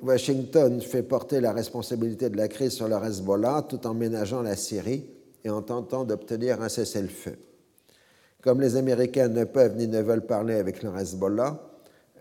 Washington 0.00 0.80
fait 0.80 1.02
porter 1.02 1.40
la 1.40 1.52
responsabilité 1.52 2.30
de 2.30 2.36
la 2.36 2.48
crise 2.48 2.72
sur 2.72 2.88
le 2.88 2.96
Hezbollah 2.96 3.66
tout 3.68 3.86
en 3.86 3.94
ménageant 3.94 4.42
la 4.42 4.56
Syrie 4.56 5.04
et 5.44 5.50
en 5.50 5.60
tentant 5.60 6.04
d'obtenir 6.04 6.62
un 6.62 6.68
cessez-le-feu. 6.68 7.36
Comme 8.42 8.60
les 8.60 8.76
Américains 8.76 9.28
ne 9.28 9.44
peuvent 9.44 9.76
ni 9.76 9.86
ne 9.86 10.00
veulent 10.00 10.26
parler 10.26 10.54
avec 10.54 10.82
le 10.82 10.90
Hezbollah, 10.96 11.60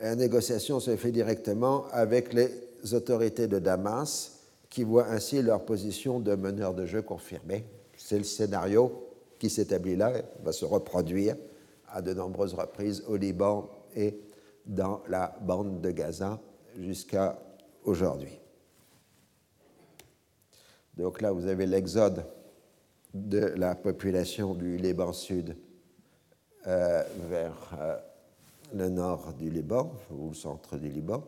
la 0.01 0.15
négociation 0.15 0.80
se 0.80 0.95
fait 0.97 1.11
directement 1.11 1.86
avec 1.91 2.34
les 2.34 2.49
autorités 2.93 3.47
de 3.47 3.59
Damas, 3.59 4.32
qui 4.74 4.82
voient 4.84 5.07
ainsi 5.09 5.43
leur 5.43 5.63
position 5.65 6.19
de 6.19 6.34
meneur 6.34 6.74
de 6.74 6.88
jeu 6.88 7.03
confirmée. 7.03 7.63
C'est 7.95 8.17
le 8.17 8.24
scénario 8.24 9.07
qui 9.38 9.47
s'établit 9.47 9.95
là, 9.95 10.11
va 10.41 10.51
se 10.51 10.65
reproduire 10.65 11.36
à 11.89 12.01
de 12.01 12.11
nombreuses 12.11 12.55
reprises 12.55 13.03
au 13.07 13.15
Liban 13.15 13.69
et 13.95 14.19
dans 14.65 15.03
la 15.07 15.38
bande 15.41 15.80
de 15.80 15.91
Gaza 15.91 16.41
jusqu'à 16.80 17.38
aujourd'hui. 17.84 18.39
Donc 20.97 21.21
là, 21.21 21.32
vous 21.32 21.45
avez 21.45 21.67
l'exode 21.67 22.26
de 23.13 23.53
la 23.55 23.76
population 23.76 24.55
du 24.55 24.78
Liban 24.78 25.13
Sud 25.13 25.55
euh, 26.65 27.03
vers 27.30 27.78
euh, 27.80 27.97
le 28.74 28.89
nord 28.89 29.34
du 29.34 29.51
Liban, 29.51 29.93
ou 30.09 30.30
le 30.30 30.34
centre 30.34 30.78
du 30.78 30.89
Liban. 30.89 31.24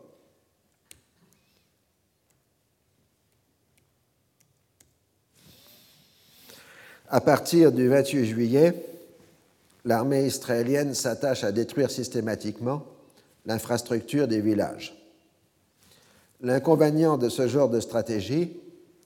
À 7.08 7.20
partir 7.20 7.70
du 7.70 7.86
28 7.86 8.24
juillet, 8.24 8.74
l'armée 9.84 10.26
israélienne 10.26 10.92
s'attache 10.92 11.44
à 11.44 11.52
détruire 11.52 11.88
systématiquement 11.88 12.82
l'infrastructure 13.44 14.26
des 14.26 14.40
villages. 14.40 15.00
L'inconvénient 16.40 17.16
de 17.16 17.28
ce 17.28 17.46
genre 17.46 17.68
de 17.68 17.78
stratégie 17.78 18.56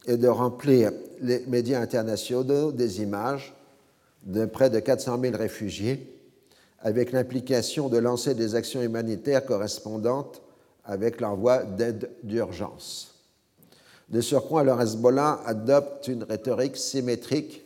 est 0.07 0.17
de 0.17 0.29
remplir 0.29 0.93
les 1.21 1.45
médias 1.47 1.83
internationaux 1.83 2.73
des 2.73 3.03
images 3.03 3.55
de 4.23 4.47
près 4.47 4.71
de 4.71 4.81
400 4.81 5.21
000 5.21 5.37
réfugiés, 5.37 6.17
avec 6.81 7.13
l'implication 7.13 7.91
de 7.91 7.99
lancer 7.99 8.35
des 8.35 8.55
actions 8.55 8.81
humanitaires 8.81 9.45
correspondantes 9.45 10.41
avec 10.87 11.21
l'envoi 11.21 11.65
d'aide 11.65 12.09
d'urgence. 12.23 13.15
De 14.09 14.23
surcroît, 14.23 14.65
le 14.65 14.73
Hezbollah 14.73 15.43
adopte 15.45 16.09
une 16.09 16.25
rhétorique 16.25 16.79
symétrique 16.79 17.63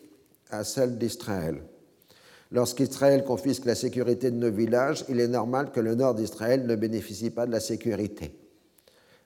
à 0.58 0.64
celle 0.64 0.98
d'Israël. 0.98 1.62
Lorsqu'Israël 2.50 3.24
confisque 3.24 3.64
la 3.64 3.74
sécurité 3.74 4.30
de 4.30 4.36
nos 4.36 4.50
villages, 4.50 5.04
il 5.08 5.20
est 5.20 5.28
normal 5.28 5.72
que 5.72 5.80
le 5.80 5.94
nord 5.94 6.14
d'Israël 6.14 6.66
ne 6.66 6.76
bénéficie 6.76 7.30
pas 7.30 7.46
de 7.46 7.52
la 7.52 7.60
sécurité. 7.60 8.36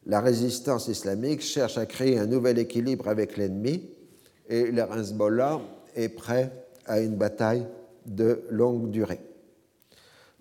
La 0.06 0.20
résistance 0.20 0.88
islamique 0.88 1.42
cherche 1.42 1.76
à 1.76 1.84
créer 1.84 2.18
un 2.18 2.26
nouvel 2.26 2.58
équilibre 2.58 3.08
avec 3.08 3.36
l'ennemi 3.36 3.90
et 4.48 4.70
le 4.70 4.82
Hezbollah 4.82 5.60
est 5.94 6.08
prêt 6.08 6.50
à 6.86 7.00
une 7.00 7.16
bataille 7.16 7.66
de 8.06 8.42
longue 8.50 8.90
durée. 8.90 9.20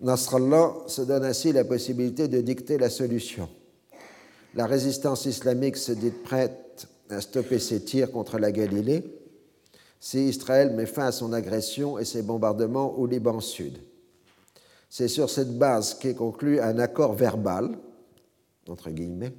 Nasrallah 0.00 0.72
se 0.86 1.02
donne 1.02 1.24
ainsi 1.24 1.52
la 1.52 1.64
possibilité 1.64 2.28
de 2.28 2.40
dicter 2.40 2.78
la 2.78 2.88
solution. 2.88 3.48
La 4.54 4.66
résistance 4.66 5.26
islamique 5.26 5.76
se 5.76 5.92
dit 5.92 6.10
prête 6.10 6.86
à 7.10 7.20
stopper 7.20 7.58
ses 7.58 7.84
tirs 7.84 8.10
contre 8.10 8.38
la 8.38 8.52
Galilée 8.52 9.04
si 10.00 10.28
Israël 10.28 10.74
met 10.74 10.86
fin 10.86 11.06
à 11.06 11.12
son 11.12 11.32
agression 11.32 11.98
et 11.98 12.04
ses 12.04 12.22
bombardements 12.22 12.98
au 12.98 13.06
Liban 13.06 13.40
Sud. 13.40 13.78
C'est 14.88 15.08
sur 15.08 15.28
cette 15.28 15.58
base 15.58 15.94
qu'est 15.94 16.14
conclu 16.14 16.60
un 16.60 16.78
accord 16.78 17.14
verbal, 17.14 17.76
entre 18.68 18.90
guillemets. 18.90 19.32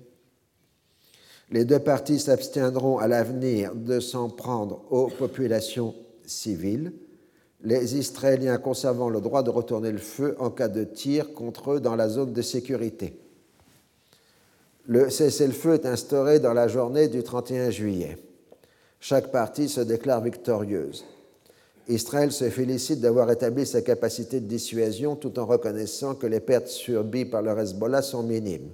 Les 1.52 1.66
deux 1.66 1.80
parties 1.80 2.20
s'abstiendront 2.20 3.00
à 3.00 3.08
l'avenir 3.08 3.74
de 3.74 4.00
s'en 4.00 4.30
prendre 4.30 4.84
aux 4.92 5.08
populations 5.08 5.96
civiles, 6.26 6.94
les 7.62 7.98
Israéliens 7.98 8.58
conservant 8.58 9.10
le 9.10 9.20
droit 9.20 9.44
de 9.44 9.50
retourner 9.50 9.92
le 9.92 9.98
feu 9.98 10.36
en 10.40 10.50
cas 10.50 10.68
de 10.68 10.84
tir 10.84 11.34
contre 11.34 11.74
eux 11.74 11.80
dans 11.80 11.96
la 11.96 12.08
zone 12.08 12.32
de 12.32 12.42
sécurité. 12.42 13.20
Le 14.86 15.10
cessez-le-feu 15.10 15.74
est 15.74 15.86
instauré 15.86 16.40
dans 16.40 16.54
la 16.54 16.68
journée 16.68 17.08
du 17.08 17.22
31 17.22 17.70
juillet. 17.70 18.18
Chaque 19.00 19.32
partie 19.32 19.70
se 19.70 19.82
déclare 19.82 20.22
victorieuse. 20.22 21.06
Israël 21.88 22.32
se 22.32 22.50
félicite 22.50 23.02
d'avoir 23.02 23.32
établi 23.32 23.66
sa 23.66 23.82
capacité 23.82 24.40
de 24.40 24.46
dissuasion 24.46 25.16
tout 25.16 25.40
en 25.40 25.46
reconnaissant 25.46 26.14
que 26.14 26.28
les 26.28 26.40
pertes 26.40 26.68
subies 26.68 27.26
par 27.26 27.42
le 27.42 27.58
Hezbollah 27.58 28.02
sont 28.02 28.22
minimes. 28.22 28.70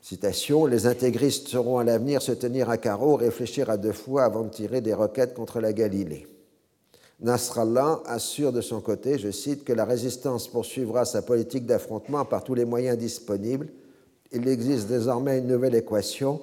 Citation 0.00 0.66
Les 0.66 0.86
intégristes 0.86 1.48
seront 1.48 1.78
à 1.78 1.84
l'avenir 1.84 2.22
se 2.22 2.32
tenir 2.32 2.70
à 2.70 2.78
carreau, 2.78 3.14
réfléchir 3.14 3.68
à 3.70 3.76
deux 3.76 3.92
fois 3.92 4.24
avant 4.24 4.42
de 4.42 4.48
tirer 4.48 4.80
des 4.80 4.94
roquettes 4.94 5.34
contre 5.34 5.60
la 5.60 5.72
Galilée. 5.72 6.26
Nasrallah 7.20 8.00
assure 8.06 8.52
de 8.52 8.60
son 8.60 8.80
côté, 8.80 9.18
je 9.18 9.30
cite, 9.30 9.64
que 9.64 9.72
la 9.72 9.84
résistance 9.84 10.48
poursuivra 10.48 11.04
sa 11.04 11.20
politique 11.20 11.66
d'affrontement 11.66 12.24
par 12.24 12.42
tous 12.42 12.54
les 12.54 12.64
moyens 12.64 12.96
disponibles. 12.96 13.68
Il 14.32 14.48
existe 14.48 14.88
désormais 14.88 15.38
une 15.38 15.48
nouvelle 15.48 15.74
équation 15.74 16.40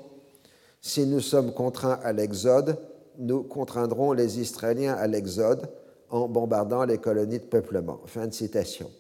si 0.85 1.07
nous 1.07 1.19
sommes 1.19 1.51
contraints 1.51 1.99
à 2.03 2.13
l'exode, 2.13 2.77
nous 3.17 3.41
contraindrons 3.41 4.11
les 4.11 4.39
Israéliens 4.39 4.93
à 4.93 5.07
l'exode 5.07 5.67
en 6.11 6.27
bombardant 6.27 6.85
les 6.85 6.99
colonies 6.99 7.39
de 7.39 7.45
peuplement. 7.45 8.01
Fin 8.05 8.27
de 8.27 8.33
citation. 8.35 8.91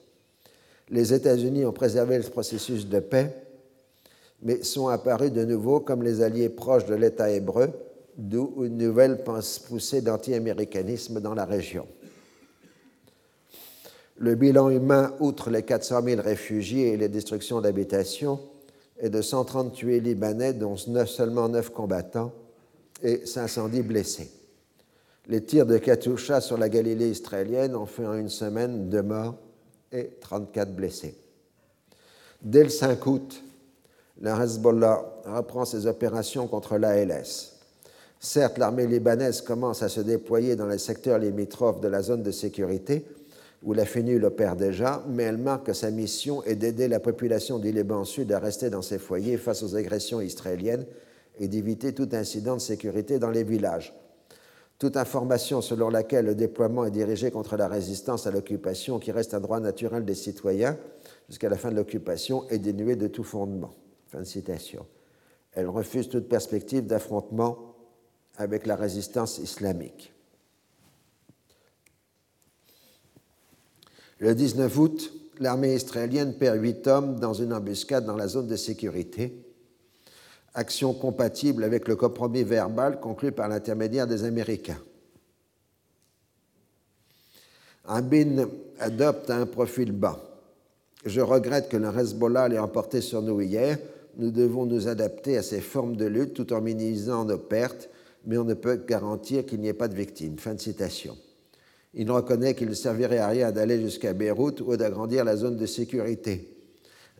Les 0.89 1.13
États-Unis 1.13 1.63
ont 1.63 1.71
préservé 1.71 2.17
le 2.17 2.23
processus 2.23 2.87
de 2.89 2.99
paix, 2.99 3.35
mais 4.41 4.63
sont 4.63 4.87
apparus 4.87 5.31
de 5.31 5.45
nouveau 5.45 5.79
comme 5.79 6.01
les 6.01 6.23
alliés 6.23 6.49
proches 6.49 6.87
de 6.87 6.95
l'État 6.95 7.29
hébreu, 7.29 7.69
d'où 8.17 8.63
une 8.63 8.77
nouvelle 8.77 9.23
poussée 9.69 10.01
d'anti-américanisme 10.01 11.21
dans 11.21 11.35
la 11.35 11.45
région. 11.45 11.85
Le 14.17 14.33
bilan 14.33 14.71
humain, 14.71 15.13
outre 15.19 15.51
les 15.51 15.61
400 15.61 16.01
000 16.01 16.21
réfugiés 16.23 16.93
et 16.93 16.97
les 16.97 17.09
destructions 17.09 17.61
d'habitations, 17.61 18.39
et 18.99 19.09
de 19.09 19.21
130 19.21 19.73
tués 19.73 19.99
libanais, 19.99 20.53
dont 20.53 20.77
seulement 20.77 21.49
9 21.49 21.71
combattants 21.71 22.31
et 23.01 23.25
510 23.25 23.81
blessés. 23.81 24.31
Les 25.27 25.43
tirs 25.43 25.65
de 25.65 25.77
Katusha 25.77 26.39
sur 26.39 26.57
la 26.57 26.69
Galilée 26.69 27.09
israélienne 27.09 27.75
ont 27.75 27.87
fait 27.87 28.05
en 28.05 28.13
une 28.13 28.29
semaine 28.29 28.89
deux 28.89 29.01
morts 29.01 29.35
et 29.91 30.11
34 30.21 30.75
blessés. 30.75 31.17
Dès 32.41 32.63
le 32.63 32.69
5 32.69 33.05
août, 33.07 33.43
le 34.21 34.29
Hezbollah 34.29 35.03
reprend 35.25 35.65
ses 35.65 35.87
opérations 35.87 36.47
contre 36.47 36.77
l'ALS. 36.77 37.53
Certes, 38.19 38.57
l'armée 38.57 38.87
libanaise 38.87 39.41
commence 39.41 39.83
à 39.83 39.89
se 39.89 39.99
déployer 39.99 40.55
dans 40.55 40.67
les 40.67 40.77
secteurs 40.77 41.19
limitrophes 41.19 41.81
de 41.81 41.87
la 41.87 42.01
zone 42.01 42.23
de 42.23 42.31
sécurité, 42.31 43.05
où 43.65 43.73
la 43.73 43.85
FENUL 43.85 44.23
opère 44.23 44.55
déjà, 44.55 45.03
mais 45.09 45.23
elle 45.23 45.39
marque 45.39 45.65
que 45.65 45.73
sa 45.73 45.89
mission 45.89 46.43
est 46.43 46.55
d'aider 46.55 46.87
la 46.87 46.99
population 46.99 47.57
du 47.57 47.71
Liban 47.71 48.05
Sud 48.05 48.31
à 48.31 48.37
rester 48.37 48.69
dans 48.69 48.83
ses 48.83 48.99
foyers 48.99 49.37
face 49.37 49.63
aux 49.63 49.75
agressions 49.75 50.21
israéliennes 50.21 50.85
et 51.39 51.47
d'éviter 51.47 51.91
tout 51.91 52.07
incident 52.13 52.55
de 52.55 52.61
sécurité 52.61 53.17
dans 53.17 53.31
les 53.31 53.43
villages. 53.43 53.93
Toute 54.77 54.97
information 54.97 55.61
selon 55.61 55.89
laquelle 55.89 56.25
le 56.25 56.35
déploiement 56.35 56.85
est 56.85 56.91
dirigé 56.91 57.31
contre 57.31 57.57
la 57.57 57.67
résistance 57.67 58.27
à 58.27 58.31
l'occupation, 58.31 58.99
qui 58.99 59.11
reste 59.11 59.33
un 59.33 59.39
droit 59.39 59.59
naturel 59.59 60.05
des 60.05 60.15
citoyens 60.15 60.77
jusqu'à 61.27 61.49
la 61.49 61.57
fin 61.57 61.71
de 61.71 61.75
l'occupation, 61.75 62.47
est 62.49 62.59
dénuée 62.59 62.95
de 62.95 63.07
tout 63.07 63.23
fondement. 63.23 63.73
Elle 65.53 65.69
refuse 65.69 66.07
toute 66.07 66.29
perspective 66.29 66.85
d'affrontement 66.85 67.75
avec 68.37 68.67
la 68.67 68.75
résistance 68.75 69.39
islamique. 69.39 70.14
Le 74.19 74.33
19 74.33 74.77
août, 74.77 75.13
l'armée 75.39 75.75
israélienne 75.75 76.33
perd 76.33 76.61
huit 76.61 76.87
hommes 76.87 77.19
dans 77.19 77.33
une 77.33 77.53
embuscade 77.53 78.05
dans 78.05 78.15
la 78.15 78.27
zone 78.27 78.47
de 78.47 78.55
sécurité. 78.55 79.41
action 80.53 80.93
compatible 80.93 81.65
avec 81.65 81.85
le 81.89 81.97
compromis 81.97 82.43
verbal 82.43 83.01
conclu 83.01 83.33
par 83.33 83.49
l'intermédiaire 83.49 84.07
des 84.07 84.23
Américains. 84.23 84.79
Rabin 87.83 88.47
adopte 88.79 89.29
un 89.29 89.45
profil 89.45 89.91
bas. 89.91 90.17
Je 91.05 91.19
regrette 91.19 91.67
que 91.67 91.75
le 91.75 91.89
Hezbollah 91.89 92.47
l'ait 92.47 92.57
emporté 92.57 93.01
sur 93.01 93.21
nous 93.21 93.41
hier. 93.41 93.77
Nous 94.17 94.31
devons 94.31 94.65
nous 94.65 94.87
adapter 94.87 95.37
à 95.37 95.43
ces 95.43 95.59
formes 95.59 95.97
de 95.97 96.05
lutte 96.05 96.33
tout 96.33 96.53
en 96.53 96.61
minimisant 96.61 97.25
nos 97.25 97.37
pertes, 97.37 97.89
mais 98.25 98.37
on 98.37 98.45
ne 98.45 98.53
peut 98.53 98.77
garantir 98.77 99.45
qu'il 99.45 99.59
n'y 99.59 99.67
ait 99.67 99.73
pas 99.73 99.89
de 99.89 99.95
victimes. 99.95 100.39
Fin 100.39 100.53
de 100.53 100.61
citation. 100.61 101.17
Il 101.95 102.11
reconnaît 102.11 102.55
qu'il 102.55 102.67
ne 102.67 102.73
servirait 102.73 103.19
à 103.19 103.29
rien 103.29 103.51
d'aller 103.51 103.79
jusqu'à 103.79 104.13
Beyrouth 104.13 104.59
ou 104.61 104.75
d'agrandir 104.75 105.23
la 105.23 105.37
zone 105.37 105.55
de 105.55 105.65
sécurité. 105.65 106.51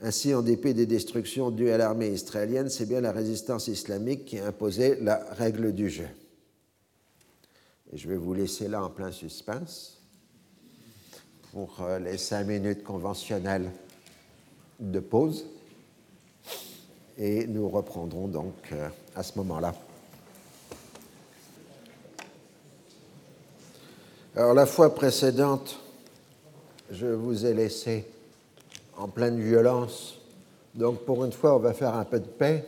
Ainsi, 0.01 0.34
en 0.34 0.41
dépit 0.41 0.73
des 0.73 0.86
destructions 0.86 1.49
dues 1.49 1.69
à 1.69 1.78
l'armée 1.78 2.09
israélienne, 2.09 2.69
c'est 2.69 2.86
bien 2.86 2.99
la 2.99 3.13
résistance 3.13 3.69
islamique 3.69 4.26
qui 4.26 4.38
a 4.38 4.47
imposé 4.47 4.97
la 5.01 5.26
règle 5.32 5.71
du 5.71 5.89
jeu. 5.89 6.07
Je 7.93 8.09
vais 8.09 8.17
vous 8.17 8.34
laisser 8.34 8.67
là 8.67 8.84
en 8.84 8.89
plein 8.89 9.11
suspense 9.13 10.01
pour 11.53 11.82
euh, 11.82 11.99
les 11.99 12.17
cinq 12.17 12.45
minutes 12.45 12.84
conventionnelles 12.84 13.71
de 14.82 14.99
pause. 14.99 15.45
Et 17.17 17.47
nous 17.47 17.69
reprendrons 17.69 18.28
donc 18.28 18.53
euh, 18.73 18.89
à 19.15 19.23
ce 19.23 19.38
moment-là. 19.38 19.73
Alors 24.38 24.53
la 24.53 24.65
fois 24.65 24.93
précédente, 24.93 25.79
je 26.91 27.07
vous 27.07 27.45
ai 27.45 27.53
laissé 27.53 28.05
en 28.97 29.07
pleine 29.07 29.39
violence. 29.39 30.19
Donc 30.73 31.05
pour 31.05 31.23
une 31.23 31.31
fois, 31.31 31.55
on 31.55 31.59
va 31.59 31.73
faire 31.73 31.95
un 31.95 32.03
peu 32.03 32.19
de 32.19 32.27
paix 32.27 32.67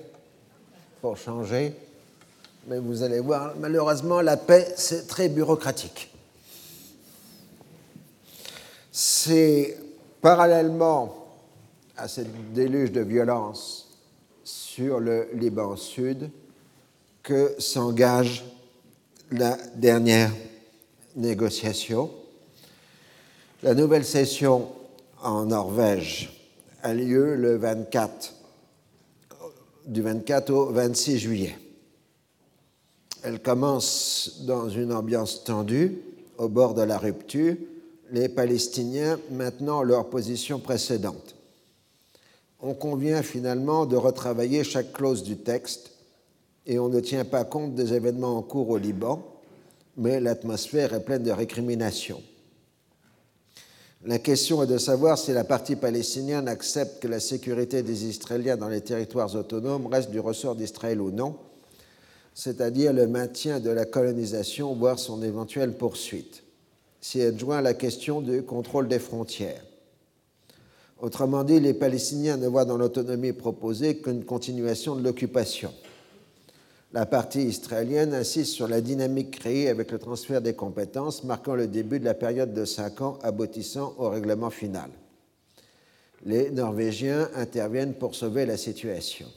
pour 1.01 1.17
changer. 1.17 1.73
Mais 2.67 2.79
vous 2.79 3.03
allez 3.03 3.19
voir, 3.19 3.53
malheureusement, 3.59 4.21
la 4.21 4.37
paix, 4.37 4.73
c'est 4.77 5.07
très 5.07 5.27
bureaucratique. 5.27 6.09
C'est 8.89 9.77
parallèlement 10.21 11.27
à 11.97 12.07
cette 12.07 12.53
déluge 12.53 12.93
de 12.93 13.01
violence 13.01 13.89
sur 14.45 15.01
le 15.01 15.27
Liban 15.33 15.75
Sud 15.75 16.29
que 17.23 17.55
s'engage 17.59 18.45
la 19.31 19.57
dernière 19.75 20.31
négociation. 21.17 22.09
La 23.63 23.73
nouvelle 23.73 24.05
session 24.05 24.69
en 25.21 25.47
Norvège 25.47 26.47
a 26.83 26.93
lieu 26.93 27.35
le 27.35 27.57
24, 27.57 28.33
du 29.87 30.01
24 30.01 30.49
au 30.51 30.65
26 30.67 31.17
juillet. 31.17 31.57
Elle 33.23 33.41
commence 33.41 34.43
dans 34.45 34.69
une 34.69 34.93
ambiance 34.93 35.43
tendue, 35.43 35.97
au 36.37 36.47
bord 36.47 36.75
de 36.75 36.83
la 36.83 36.99
rupture, 36.99 37.55
les 38.11 38.29
Palestiniens 38.29 39.19
maintenant 39.31 39.81
leur 39.81 40.09
position 40.09 40.59
précédente. 40.59 41.35
On 42.61 42.73
convient 42.73 43.23
finalement 43.23 43.85
de 43.85 43.97
retravailler 43.97 44.63
chaque 44.63 44.93
clause 44.93 45.23
du 45.23 45.37
texte 45.37 45.91
et 46.67 46.79
on 46.79 46.89
ne 46.89 46.99
tient 46.99 47.25
pas 47.25 47.43
compte 47.43 47.75
des 47.75 47.93
événements 47.93 48.37
en 48.37 48.41
cours 48.43 48.69
au 48.69 48.77
Liban, 48.77 49.36
mais 49.97 50.19
l'atmosphère 50.19 50.93
est 50.93 51.03
pleine 51.03 51.23
de 51.23 51.31
récriminations. 51.31 52.21
La 54.05 54.19
question 54.19 54.63
est 54.63 54.67
de 54.67 54.77
savoir 54.77 55.17
si 55.17 55.33
la 55.33 55.43
partie 55.43 55.75
palestinienne 55.75 56.47
accepte 56.47 57.01
que 57.01 57.07
la 57.07 57.19
sécurité 57.19 57.81
des 57.81 58.05
Israéliens 58.05 58.55
dans 58.55 58.69
les 58.69 58.81
territoires 58.81 59.35
autonomes 59.35 59.87
reste 59.87 60.11
du 60.11 60.19
ressort 60.19 60.55
d'Israël 60.55 61.01
ou 61.01 61.11
non, 61.11 61.35
c'est-à-dire 62.33 62.93
le 62.93 63.07
maintien 63.07 63.59
de 63.59 63.71
la 63.71 63.85
colonisation, 63.85 64.73
voire 64.75 64.99
son 64.99 65.23
éventuelle 65.23 65.73
poursuite 65.75 66.43
s'y 67.01 67.21
adjoint 67.21 67.61
la 67.61 67.73
question 67.73 68.21
du 68.21 68.43
contrôle 68.43 68.87
des 68.87 68.99
frontières. 68.99 69.63
Autrement 70.99 71.43
dit, 71.43 71.59
les 71.59 71.73
Palestiniens 71.73 72.37
ne 72.37 72.47
voient 72.47 72.65
dans 72.65 72.77
l'autonomie 72.77 73.33
proposée 73.33 73.97
qu'une 73.97 74.25
continuation 74.25 74.95
de 74.95 75.03
l'occupation. 75.03 75.73
La 76.93 77.05
partie 77.05 77.43
israélienne 77.43 78.13
insiste 78.13 78.53
sur 78.53 78.67
la 78.67 78.79
dynamique 78.79 79.31
créée 79.39 79.67
avec 79.67 79.91
le 79.91 79.99
transfert 79.99 80.41
des 80.41 80.53
compétences, 80.53 81.25
marquant 81.25 81.53
le 81.53 81.67
début 81.67 81.99
de 81.99 82.05
la 82.05 82.13
période 82.13 82.53
de 82.53 82.63
cinq 82.63 83.01
ans 83.01 83.19
aboutissant 83.23 83.93
au 83.97 84.09
règlement 84.09 84.49
final. 84.49 84.89
Les 86.25 86.49
Norvégiens 86.49 87.29
interviennent 87.35 87.93
pour 87.93 88.15
sauver 88.15 88.45
la 88.45 88.55
situation. 88.55 89.27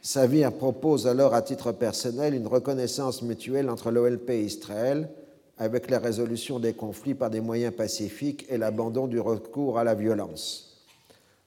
Savir 0.00 0.50
propose 0.52 1.06
alors 1.06 1.34
à 1.34 1.42
titre 1.42 1.72
personnel 1.72 2.34
une 2.34 2.46
reconnaissance 2.46 3.20
mutuelle 3.20 3.68
entre 3.68 3.90
l'OLP 3.90 4.30
et 4.30 4.42
Israël 4.42 5.10
avec 5.58 5.90
la 5.90 5.98
résolution 5.98 6.58
des 6.58 6.72
conflits 6.72 7.14
par 7.14 7.28
des 7.28 7.42
moyens 7.42 7.74
pacifiques 7.74 8.46
et 8.48 8.56
l'abandon 8.56 9.06
du 9.06 9.20
recours 9.20 9.78
à 9.78 9.84
la 9.84 9.94
violence. 9.94 10.86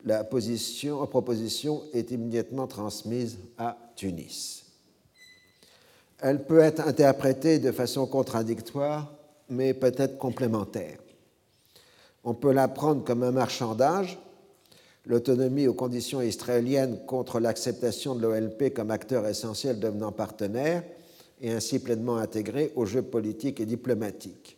La 0.05 0.23
position, 0.23 1.05
proposition 1.07 1.81
est 1.93 2.11
immédiatement 2.11 2.67
transmise 2.67 3.39
à 3.57 3.75
Tunis. 3.95 4.62
Elle 6.23 6.45
peut 6.45 6.59
être 6.59 6.87
interprétée 6.87 7.59
de 7.59 7.73
façon 7.73 8.07
contradictoire, 8.07 9.13
mais 9.49 9.73
peut-être 9.73 10.17
complémentaire. 10.17 10.97
On 12.23 12.33
peut 12.33 12.53
la 12.53 12.69
prendre 12.69 13.03
comme 13.03 13.23
un 13.23 13.31
marchandage, 13.31 14.17
l'autonomie 15.05 15.67
aux 15.67 15.73
conditions 15.73 16.21
israéliennes 16.21 16.97
contre 17.07 17.41
l'acceptation 17.41 18.15
de 18.15 18.21
l'OLP 18.21 18.73
comme 18.73 18.89
acteur 18.89 19.27
essentiel 19.27 19.81
devenant 19.81 20.13
partenaire, 20.13 20.83
et 21.41 21.51
ainsi 21.51 21.79
pleinement 21.79 22.15
intégrée 22.15 22.71
au 22.77 22.85
jeu 22.85 23.01
politique 23.01 23.59
et 23.59 23.65
diplomatique. 23.65 24.57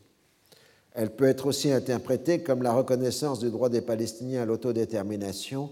Elle 0.93 1.15
peut 1.15 1.25
être 1.25 1.47
aussi 1.47 1.71
interprétée 1.71 2.43
comme 2.43 2.61
la 2.61 2.73
reconnaissance 2.73 3.39
du 3.39 3.49
droit 3.49 3.69
des 3.69 3.81
Palestiniens 3.81 4.43
à 4.43 4.45
l'autodétermination, 4.45 5.71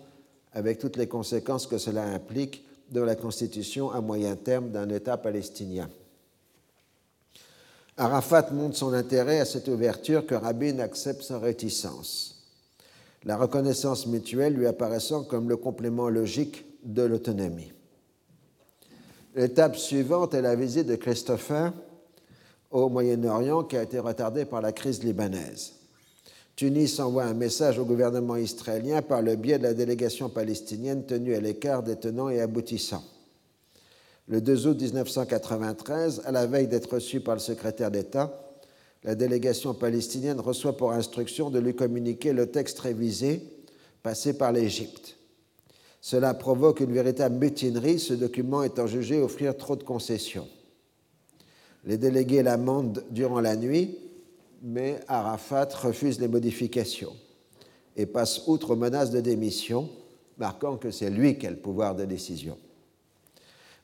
avec 0.53 0.79
toutes 0.79 0.97
les 0.97 1.07
conséquences 1.07 1.67
que 1.67 1.77
cela 1.77 2.03
implique 2.03 2.65
de 2.93 3.01
la 3.01 3.15
constitution 3.15 3.91
à 3.91 3.99
moyen 3.99 4.35
terme 4.35 4.69
d'un 4.69 4.87
État 4.89 5.17
palestinien. 5.17 5.89
Arafat 7.97 8.51
montre 8.51 8.77
son 8.77 8.93
intérêt 8.93 9.39
à 9.39 9.45
cette 9.45 9.67
ouverture 9.67 10.25
que 10.25 10.35
Rabin 10.35 10.79
accepte 10.79 11.23
sans 11.23 11.39
réticence, 11.39 12.45
la 13.23 13.35
reconnaissance 13.37 14.07
mutuelle 14.07 14.53
lui 14.53 14.67
apparaissant 14.67 15.23
comme 15.23 15.49
le 15.49 15.57
complément 15.57 16.09
logique 16.09 16.65
de 16.83 17.03
l'autonomie. 17.03 17.73
L'étape 19.35 19.75
suivante 19.75 20.33
est 20.33 20.41
la 20.41 20.55
visite 20.55 20.87
de 20.87 20.95
Christopher 20.95 21.73
au 22.69 22.89
Moyen-Orient 22.89 23.63
qui 23.63 23.77
a 23.77 23.83
été 23.83 23.99
retardée 23.99 24.45
par 24.45 24.61
la 24.61 24.71
crise 24.71 25.03
libanaise. 25.03 25.73
Tunis 26.56 26.99
envoie 26.99 27.24
un 27.24 27.34
message 27.34 27.80
au 27.80 27.86
gouvernement 27.86 28.36
israélien 28.36 29.01
par 29.01 29.24
le 29.24 29.36
biais 29.36 29.58
de 29.58 29.64
la 29.64 29.74
délégation 29.74 30.30
palestinienne 30.30 31.06
tenue 31.06 31.34
à 31.34 31.39
l'écart 31.39 31.82
des 31.82 31.95
tenants 31.95 32.30
et 32.30 32.41
aboutissants. 32.41 33.04
Le 34.28 34.39
2 34.39 34.68
août 34.68 34.80
1993, 34.80 36.22
à 36.26 36.32
la 36.32 36.45
veille 36.45 36.68
d'être 36.68 36.93
reçue 36.93 37.22
par 37.22 37.36
le 37.36 37.41
secrétaire 37.41 37.89
d'État, 37.89 38.39
la 39.04 39.16
délégation 39.16 39.74
palestinienne 39.74 40.39
reçoit 40.39 40.78
pour 40.78 40.91
instruction 40.91 41.49
de 41.49 41.60
lui 41.60 41.76
communiquer 41.76 42.34
le 42.34 42.45
texte 42.45 42.80
révisé 42.80 43.41
passé 44.04 44.38
par 44.38 44.51
l'Égypte. 44.51 45.18
Cela 46.01 46.34
provoque 46.34 46.82
une 46.82 46.93
véritable 46.93 47.36
mutinerie, 47.36 47.99
ce 47.99 48.14
document 48.14 48.64
étant 48.64 48.88
jugé 48.88 49.20
offrir 49.20 49.58
trop 49.58 49.76
de 49.76 49.84
concessions. 49.84 50.47
Les 51.86 51.97
délégués 51.97 52.43
l'amendent 52.43 53.04
durant 53.10 53.41
la 53.41 53.56
nuit, 53.56 53.97
mais 54.64 55.01
Arafat 55.09 55.68
refuse 55.82 56.22
les 56.22 56.30
modifications 56.30 57.14
et 57.97 58.05
passe 58.05 58.47
outre 58.47 58.72
aux 58.72 58.76
menaces 58.78 59.11
de 59.11 59.20
démission, 59.20 59.89
marquant 60.38 60.78
que 60.78 60.89
c'est 60.89 61.09
lui 61.09 61.38
qui 61.38 61.45
a 61.45 61.51
le 61.51 61.57
pouvoir 61.57 61.95
de 61.95 62.05
décision. 62.05 62.57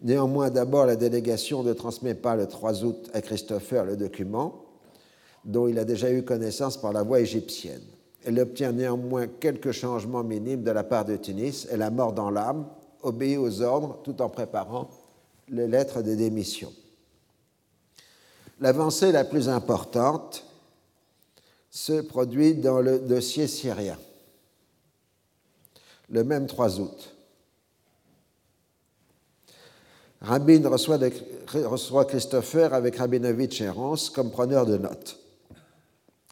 Néanmoins, 0.01 0.49
d'abord, 0.49 0.85
la 0.85 0.95
délégation 0.95 1.61
ne 1.61 1.73
transmet 1.73 2.15
pas 2.15 2.37
le 2.37 2.47
3 2.47 2.85
août 2.85 3.09
à 3.13 3.21
Christopher 3.21 3.83
le 3.83 3.97
document, 3.97 4.63
dont 5.43 5.67
il 5.67 5.77
a 5.77 5.83
déjà 5.83 6.11
eu 6.11 6.23
connaissance 6.23 6.77
par 6.77 6.93
la 6.93 7.03
voie 7.03 7.19
égyptienne. 7.19 7.81
Elle 8.23 8.39
obtient 8.39 8.71
néanmoins 8.71 9.27
quelques 9.27 9.71
changements 9.71 10.23
minimes 10.23 10.63
de 10.63 10.71
la 10.71 10.83
part 10.83 11.05
de 11.05 11.17
Tunis 11.17 11.67
et 11.69 11.77
la 11.77 11.89
mort 11.89 12.13
dans 12.13 12.29
l'âme 12.29 12.67
obéit 13.03 13.37
aux 13.37 13.61
ordres 13.61 13.99
tout 14.03 14.21
en 14.21 14.29
préparant 14.29 14.89
les 15.49 15.67
lettres 15.67 16.01
de 16.01 16.15
démission. 16.15 16.71
L'avancée 18.61 19.11
la 19.11 19.23
plus 19.23 19.49
importante 19.49 20.48
se 21.69 22.01
produit 22.01 22.55
dans 22.55 22.79
le 22.79 22.99
dossier 22.99 23.47
syrien, 23.47 23.97
le 26.09 26.23
même 26.23 26.47
3 26.47 26.79
août. 26.79 27.15
Rabin 30.21 30.67
reçoit, 30.67 32.05
Christopher 32.05 32.73
avec 32.73 32.97
Rabinovitch 32.97 33.61
et 33.61 33.69
Rance 33.69 34.09
comme 34.09 34.31
preneur 34.31 34.65
de 34.65 34.77
notes 34.77 35.19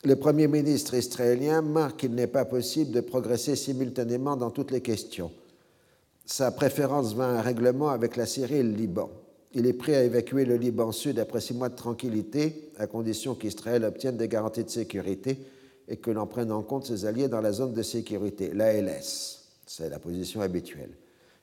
le 0.04 0.16
Premier 0.16 0.48
ministre 0.48 0.94
israélien 0.94 1.62
marque 1.62 1.98
qu'il 1.98 2.14
n'est 2.14 2.28
pas 2.28 2.46
possible 2.46 2.92
de 2.92 3.02
progresser 3.02 3.56
simultanément 3.56 4.38
dans 4.38 4.52
toutes 4.52 4.72
les 4.72 4.82
questions. 4.82 5.32
sa 6.26 6.52
préférence 6.52 7.14
va 7.14 7.26
à 7.26 7.40
un 7.40 7.42
règlement 7.42 7.90
avec 7.90 8.16
la 8.16 8.26
Syrie 8.26 8.58
et 8.58 8.64
le 8.64 8.72
Liban. 8.72 9.10
Il 9.54 9.66
est 9.66 9.74
prêt 9.74 9.96
à 9.96 10.04
évacuer 10.04 10.46
le 10.46 10.58
Liban 10.58 10.92
Sud 10.92 11.20
après 11.20 11.42
six 11.42 11.54
mois 11.54 11.70
de 11.70 11.76
tranquillité, 11.76 12.72
à 12.78 12.88
condition 12.88 13.36
qu'Israël 13.36 13.84
obtienne 13.84 14.18
des 14.18 14.28
garanties 14.28 14.64
de 14.64 14.70
sécurité 14.70 15.38
et 15.88 15.98
que 15.98 16.12
l'on 16.12 16.28
prenne 16.28 16.52
en 16.52 16.64
compte 16.64 16.86
ses 16.86 17.06
alliés 17.06 17.30
dans 17.30 17.42
la 17.42 17.54
zone 17.54 17.74
de 17.74 17.82
sécurité, 17.82 18.52
l'ALS. 18.54 19.40
C'est 19.66 19.90
la 19.90 20.00
position 20.00 20.42
habituelle. 20.42 20.92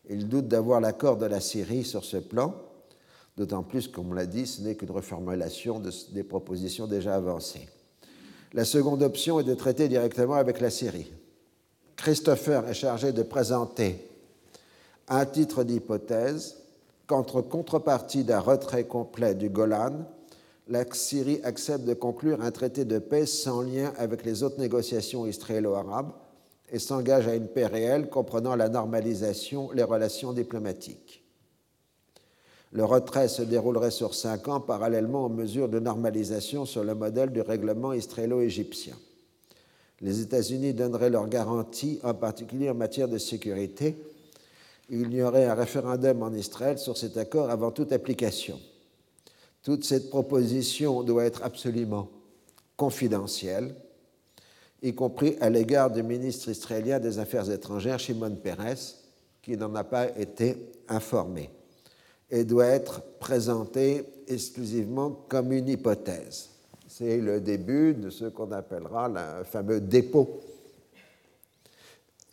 Il 0.09 0.29
doute 0.29 0.49
d'avoir 0.49 0.81
l'accord 0.81 1.17
de 1.17 1.27
la 1.27 1.41
Syrie 1.41 1.85
sur 1.85 2.05
ce 2.05 2.19
plan, 2.19 2.55
d'autant 3.37 3.63
plus, 3.63 3.89
comme 3.89 4.15
l'a 4.15 4.27
dit, 4.27 4.47
ce 4.47 4.61
n'est 4.61 4.75
qu'une 4.75 4.91
reformulation 4.91 5.81
des 6.13 6.23
propositions 6.23 6.87
déjà 6.87 7.15
avancées. 7.15 7.69
La 8.53 8.65
seconde 8.65 9.03
option 9.03 9.41
est 9.41 9.45
de 9.45 9.55
traiter 9.55 9.89
directement 9.89 10.35
avec 10.35 10.61
la 10.61 10.71
Syrie. 10.71 11.11
Christopher 11.97 12.69
est 12.69 12.75
chargé 12.75 13.13
de 13.13 13.23
présenter 13.23 13.97
un 15.09 15.25
titre 15.27 15.65
d'hypothèse 15.65 16.57
qu'entre 17.07 17.43
contrepartie 17.43 18.25
d'un 18.25 18.41
retrait 18.41 18.85
complet 18.85 19.35
du 19.35 19.49
Golan, 19.49 20.07
la 20.69 20.85
Syrie 20.93 21.41
accepte 21.43 21.85
de 21.85 21.95
conclure 21.95 22.41
un 22.41 22.51
traité 22.51 22.85
de 22.85 22.99
paix 22.99 23.27
sans 23.27 23.61
lien 23.61 23.93
avec 23.99 24.25
les 24.25 24.43
autres 24.43 24.59
négociations 24.59 25.27
israélo-arabes 25.27 26.13
et 26.73 26.79
s'engage 26.79 27.29
à 27.29 27.35
une 27.35 27.49
paix 27.49 27.67
réelle 27.67 28.09
comprenant 28.09 28.57
la 28.57 28.69
normalisation, 28.69 29.71
les 29.73 29.83
relations 29.83 30.33
diplomatiques. 30.33 31.23
Le 32.73 32.85
retrait 32.85 33.29
se 33.29 33.43
déroulerait 33.43 33.93
sur 33.93 34.15
cinq 34.15 34.49
ans 34.49 34.61
parallèlement 34.61 35.27
aux 35.27 35.29
mesures 35.29 35.69
de 35.69 35.79
normalisation 35.79 36.65
sur 36.65 36.83
le 36.83 36.95
modèle 36.95 37.31
du 37.31 37.41
règlement 37.41 37.93
israélo-égyptien. 37.93 38.97
Les 40.01 40.21
États-Unis 40.21 40.75
donneraient 40.75 41.11
leurs 41.11 41.29
garanties, 41.29 42.01
en 42.03 42.15
particulier 42.15 42.69
en 42.69 42.75
matière 42.75 43.07
de 43.07 43.19
sécurité. 43.19 43.97
Il 44.91 45.15
y 45.15 45.23
aurait 45.23 45.47
un 45.47 45.55
référendum 45.55 46.23
en 46.23 46.33
Israël 46.35 46.79
sur 46.79 46.97
cet 46.97 47.17
accord 47.17 47.51
avant 47.51 47.71
toute 47.71 47.93
application. 47.93 48.61
Toute 49.63 49.85
cette 49.85 50.11
proposition 50.11 51.03
doit 51.03 51.25
être 51.25 51.43
absolument 51.43 52.11
confidentielle, 52.77 53.75
y 54.83 54.95
compris 54.95 55.37
à 55.41 55.49
l'égard 55.49 55.91
du 55.91 56.03
ministre 56.03 56.51
israélien 56.51 57.01
des 57.01 57.19
Affaires 57.19 57.51
étrangères, 57.51 57.99
Shimon 57.99 58.37
Peres, 58.37 58.97
qui 59.41 59.57
n'en 59.57 59.75
a 59.75 59.85
pas 59.85 60.11
été 60.19 60.73
informé, 60.89 61.51
et 62.31 62.45
doit 62.45 62.67
être 62.67 63.01
présentée 63.19 64.05
exclusivement 64.29 65.11
comme 65.29 65.53
une 65.53 65.69
hypothèse. 65.69 66.51
C'est 66.87 67.19
le 67.19 67.41
début 67.41 67.95
de 67.95 68.11
ce 68.11 68.27
qu'on 68.27 68.53
appellera 68.53 69.09
le 69.09 69.45
fameux 69.45 69.81
dépôt 69.81 70.41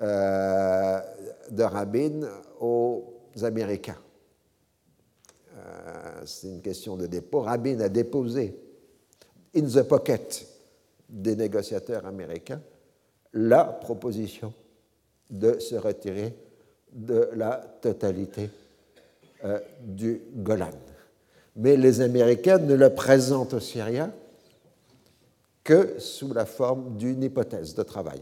de 0.01 1.63
Rabin 1.63 2.27
aux 2.59 3.03
Américains. 3.43 3.97
Euh, 5.55 6.21
c'est 6.25 6.47
une 6.47 6.61
question 6.61 6.97
de 6.97 7.07
dépôt. 7.07 7.41
Rabin 7.41 7.79
a 7.79 7.89
déposé 7.89 8.55
in 9.55 9.63
the 9.63 9.83
pocket 9.83 10.47
des 11.09 11.35
négociateurs 11.35 12.05
américains 12.05 12.61
la 13.33 13.65
proposition 13.65 14.53
de 15.29 15.59
se 15.59 15.75
retirer 15.75 16.33
de 16.91 17.29
la 17.35 17.61
totalité 17.81 18.49
euh, 19.45 19.59
du 19.81 20.21
Golan. 20.35 20.71
Mais 21.55 21.77
les 21.77 22.01
Américains 22.01 22.57
ne 22.57 22.75
le 22.75 22.93
présentent 22.93 23.53
aux 23.53 23.59
Syriens 23.59 24.11
que 25.63 25.99
sous 25.99 26.33
la 26.33 26.45
forme 26.45 26.97
d'une 26.97 27.23
hypothèse 27.23 27.75
de 27.75 27.83
travail. 27.83 28.21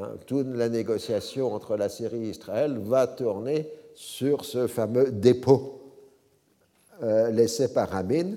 Hein, 0.00 0.16
toute 0.26 0.48
la 0.48 0.68
négociation 0.68 1.52
entre 1.52 1.76
la 1.76 1.88
Syrie 1.88 2.26
et 2.26 2.30
Israël 2.30 2.78
va 2.78 3.06
tourner 3.06 3.68
sur 3.94 4.44
ce 4.44 4.66
fameux 4.66 5.12
dépôt 5.12 5.80
euh, 7.02 7.30
laissé 7.30 7.72
par 7.72 7.90
Rabin, 7.90 8.34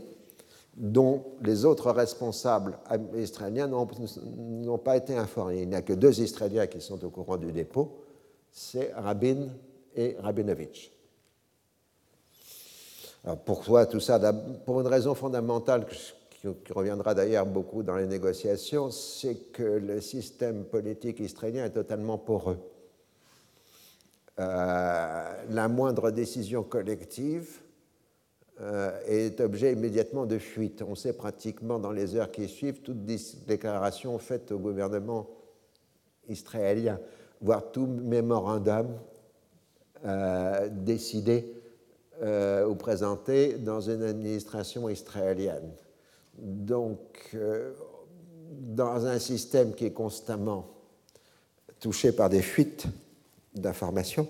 dont 0.76 1.24
les 1.42 1.66
autres 1.66 1.92
responsables 1.92 2.78
israéliens 3.16 3.68
n'ont 3.68 4.78
pas 4.78 4.98
été 4.98 5.16
informés. 5.16 5.64
Il 5.64 5.70
n'y 5.70 5.76
a 5.76 5.82
que 5.82 5.94
deux 5.94 6.22
Israéliens 6.22 6.68
qui 6.68 6.80
sont 6.80 7.04
au 7.04 7.10
courant 7.10 7.38
du 7.38 7.52
dépôt, 7.52 8.04
c'est 8.52 8.94
Rabin 8.94 9.48
et 9.96 10.16
Rabinovich. 10.20 10.92
Alors 13.24 13.40
pourquoi 13.40 13.88
tout 13.88 14.00
ça 14.00 14.20
Pour 14.66 14.80
une 14.80 14.88
raison 14.88 15.16
fondamentale 15.16 15.88
qui, 16.54 16.74
reviendra 16.74 17.14
d'ailleurs 17.14 17.46
beaucoup 17.46 17.84
dans 17.84 17.96
les 17.96 18.08
négociations, 18.08 18.92
c'est 18.92 19.52
que 19.52 19.64
le 19.64 20.02
système 20.02 20.66
politique 20.66 21.20
israélien 21.20 21.66
est 21.66 21.72
totalement 21.72 22.18
poreux. 22.18 22.60
Euh, 24.40 25.44
la 25.50 25.68
moindre 25.68 26.12
décision 26.12 26.64
collective 26.64 27.60
euh, 28.62 29.00
est 29.08 29.40
objet 29.40 29.74
immédiatement 29.74 30.26
de 30.26 30.38
fuite. 30.38 30.82
On 30.82 30.96
sait 30.96 31.14
pratiquement 31.14 31.80
dans 31.80 31.92
les 31.92 32.16
heures 32.16 32.32
qui 32.32 32.48
suivent 32.48 32.82
toute 32.82 33.06
déclaration 33.46 34.18
faite 34.20 34.52
au 34.52 34.60
gouvernement 34.60 35.28
israélien, 36.28 37.00
voire 37.42 37.72
tout 37.72 37.88
mémorandum 37.88 38.98
euh, 40.06 40.70
décidé 40.72 41.54
euh, 42.22 42.66
ou 42.66 42.76
présenté 42.76 43.58
dans 43.58 43.82
une 43.82 44.02
administration 44.02 44.90
israélienne. 44.90 45.72
Donc, 46.38 47.36
dans 48.50 49.06
un 49.06 49.20
système 49.20 49.74
qui 49.74 49.86
est 49.86 49.94
constamment 49.94 50.68
touché 51.80 52.12
par 52.12 52.30
des 52.30 52.42
fuites 52.42 52.86
d'informations, 53.54 54.28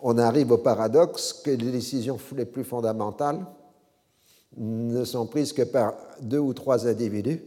on 0.00 0.18
arrive 0.18 0.50
au 0.52 0.58
paradoxe 0.58 1.32
que 1.32 1.50
les 1.50 1.70
décisions 1.70 2.18
les 2.36 2.44
plus 2.44 2.64
fondamentales 2.64 3.44
ne 4.56 5.04
sont 5.04 5.26
prises 5.26 5.52
que 5.52 5.62
par 5.62 5.94
deux 6.20 6.38
ou 6.38 6.52
trois 6.52 6.86
individus 6.86 7.42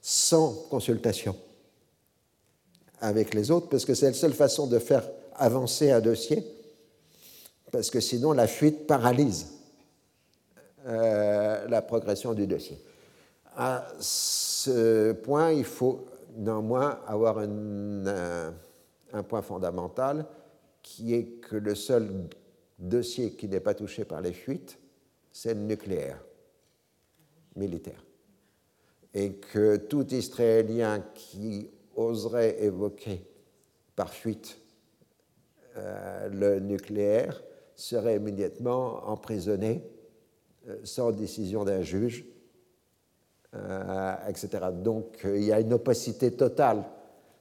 sans 0.00 0.52
consultation 0.70 1.36
avec 3.00 3.34
les 3.34 3.50
autres, 3.50 3.68
parce 3.68 3.84
que 3.84 3.94
c'est 3.94 4.06
la 4.06 4.14
seule 4.14 4.32
façon 4.32 4.66
de 4.66 4.78
faire 4.78 5.06
avancer 5.34 5.90
un 5.90 6.00
dossier, 6.00 6.46
parce 7.70 7.90
que 7.90 8.00
sinon 8.00 8.32
la 8.32 8.46
fuite 8.46 8.86
paralyse 8.86 9.53
euh, 10.86 11.66
la 11.68 11.82
progression 11.82 12.34
du 12.34 12.46
dossier. 12.46 12.78
À 13.56 13.86
ce 14.00 15.12
point, 15.12 15.52
il 15.52 15.64
faut 15.64 16.06
néanmoins 16.36 17.00
avoir 17.06 17.38
un 17.38 19.22
point 19.22 19.42
fondamental, 19.42 20.26
qui 20.82 21.14
est 21.14 21.24
que 21.40 21.56
le 21.56 21.74
seul 21.74 22.28
dossier 22.78 23.32
qui 23.32 23.48
n'est 23.48 23.60
pas 23.60 23.74
touché 23.74 24.04
par 24.04 24.20
les 24.20 24.32
fuites, 24.32 24.78
c'est 25.32 25.54
le 25.54 25.60
nucléaire 25.60 26.22
militaire. 27.56 28.04
Et 29.14 29.34
que 29.34 29.76
tout 29.76 30.12
Israélien 30.12 31.00
qui 31.14 31.70
oserait 31.96 32.62
évoquer 32.62 33.24
par 33.94 34.12
fuite 34.12 34.58
euh, 35.76 36.28
le 36.28 36.60
nucléaire 36.60 37.42
serait 37.74 38.16
immédiatement 38.16 39.08
emprisonné 39.08 39.82
euh, 39.82 39.93
sans 40.84 41.12
décision 41.12 41.64
d'un 41.64 41.82
juge, 41.82 42.24
euh, 43.54 44.14
etc. 44.28 44.48
Donc 44.72 45.20
il 45.24 45.44
y 45.44 45.52
a 45.52 45.60
une 45.60 45.72
opacité 45.72 46.32
totale 46.32 46.82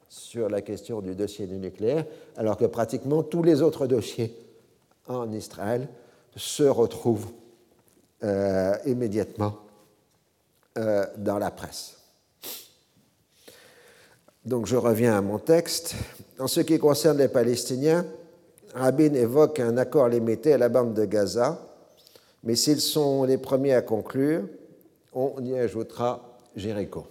sur 0.07 0.47
la 0.47 0.61
question 0.61 1.01
du 1.01 1.15
dossier 1.15 1.47
du 1.47 1.57
nucléaire, 1.57 2.05
alors 2.37 2.55
que 2.55 2.65
pratiquement 2.65 3.23
tous 3.23 3.41
les 3.41 3.63
autres 3.63 3.87
dossiers 3.87 4.37
en 5.07 5.31
Israël 5.31 5.87
se 6.35 6.63
retrouvent 6.63 7.31
euh, 8.23 8.75
immédiatement 8.85 9.57
euh, 10.77 11.05
dans 11.17 11.39
la 11.39 11.49
presse. 11.49 11.97
Donc 14.45 14.67
je 14.67 14.75
reviens 14.75 15.17
à 15.17 15.21
mon 15.21 15.39
texte. 15.39 15.95
En 16.37 16.47
ce 16.47 16.61
qui 16.61 16.77
concerne 16.77 17.17
les 17.17 17.27
Palestiniens, 17.27 18.05
Rabin 18.75 19.13
évoque 19.15 19.59
un 19.59 19.77
accord 19.77 20.09
limité 20.09 20.53
à 20.53 20.57
la 20.59 20.69
bande 20.69 20.93
de 20.93 21.05
Gaza, 21.05 21.59
mais 22.43 22.55
s'ils 22.55 22.81
sont 22.81 23.23
les 23.23 23.37
premiers 23.37 23.73
à 23.73 23.81
conclure, 23.81 24.43
on 25.13 25.43
y 25.43 25.57
ajoutera 25.57 26.39
Jéricho. 26.55 27.07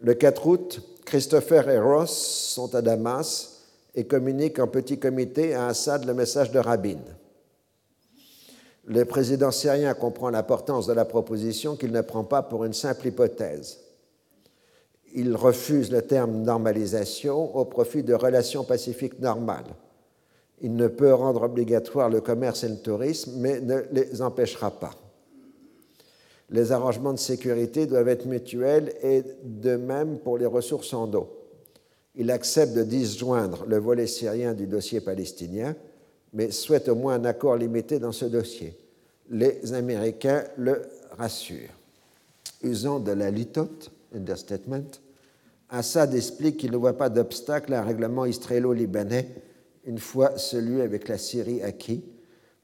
Le 0.00 0.14
4 0.14 0.46
août, 0.46 0.80
Christopher 1.04 1.68
et 1.68 1.78
Ross 1.78 2.10
sont 2.54 2.74
à 2.74 2.82
Damas 2.82 3.64
et 3.94 4.04
communiquent 4.04 4.58
en 4.58 4.66
petit 4.66 4.98
comité 4.98 5.54
à 5.54 5.66
Assad 5.66 6.04
le 6.04 6.14
message 6.14 6.50
de 6.52 6.58
Rabin. 6.58 7.00
Le 8.84 9.04
président 9.04 9.50
syrien 9.50 9.94
comprend 9.94 10.30
l'importance 10.30 10.86
de 10.86 10.92
la 10.92 11.04
proposition 11.04 11.76
qu'il 11.76 11.92
ne 11.92 12.00
prend 12.00 12.24
pas 12.24 12.42
pour 12.42 12.64
une 12.64 12.72
simple 12.72 13.08
hypothèse. 13.08 13.78
Il 15.12 15.34
refuse 15.34 15.90
le 15.90 16.02
terme 16.02 16.42
normalisation 16.42 17.56
au 17.56 17.64
profit 17.64 18.02
de 18.02 18.14
relations 18.14 18.64
pacifiques 18.64 19.18
normales. 19.18 19.74
Il 20.60 20.76
ne 20.76 20.88
peut 20.88 21.14
rendre 21.14 21.42
obligatoire 21.42 22.10
le 22.10 22.20
commerce 22.20 22.64
et 22.64 22.68
le 22.68 22.78
tourisme, 22.78 23.32
mais 23.36 23.60
ne 23.60 23.80
les 23.92 24.20
empêchera 24.22 24.70
pas 24.70 24.92
les 26.50 26.72
arrangements 26.72 27.12
de 27.12 27.18
sécurité 27.18 27.86
doivent 27.86 28.08
être 28.08 28.26
mutuels 28.26 28.92
et 29.02 29.22
de 29.44 29.76
même 29.76 30.18
pour 30.18 30.36
les 30.36 30.46
ressources 30.46 30.92
en 30.92 31.12
eau. 31.14 31.28
Il 32.16 32.30
accepte 32.30 32.74
de 32.74 32.82
disjoindre 32.82 33.64
le 33.66 33.78
volet 33.78 34.06
syrien 34.06 34.52
du 34.52 34.66
dossier 34.66 35.00
palestinien, 35.00 35.76
mais 36.32 36.50
souhaite 36.50 36.88
au 36.88 36.96
moins 36.96 37.14
un 37.14 37.24
accord 37.24 37.56
limité 37.56 37.98
dans 37.98 38.12
ce 38.12 38.24
dossier. 38.24 38.76
Les 39.30 39.72
Américains 39.72 40.44
le 40.56 40.82
rassurent. 41.16 41.76
Usant 42.62 42.98
de 42.98 43.12
la 43.12 43.30
litote, 43.30 43.92
understatement, 44.14 44.82
Assad 45.68 46.14
explique 46.14 46.56
qu'il 46.56 46.72
ne 46.72 46.76
voit 46.76 46.98
pas 46.98 47.08
d'obstacle 47.08 47.72
à 47.74 47.80
un 47.80 47.84
règlement 47.84 48.26
israélo-libanais 48.26 49.28
une 49.84 49.98
fois 49.98 50.36
celui 50.38 50.80
avec 50.80 51.08
la 51.08 51.18
Syrie 51.18 51.62
acquis, 51.62 52.04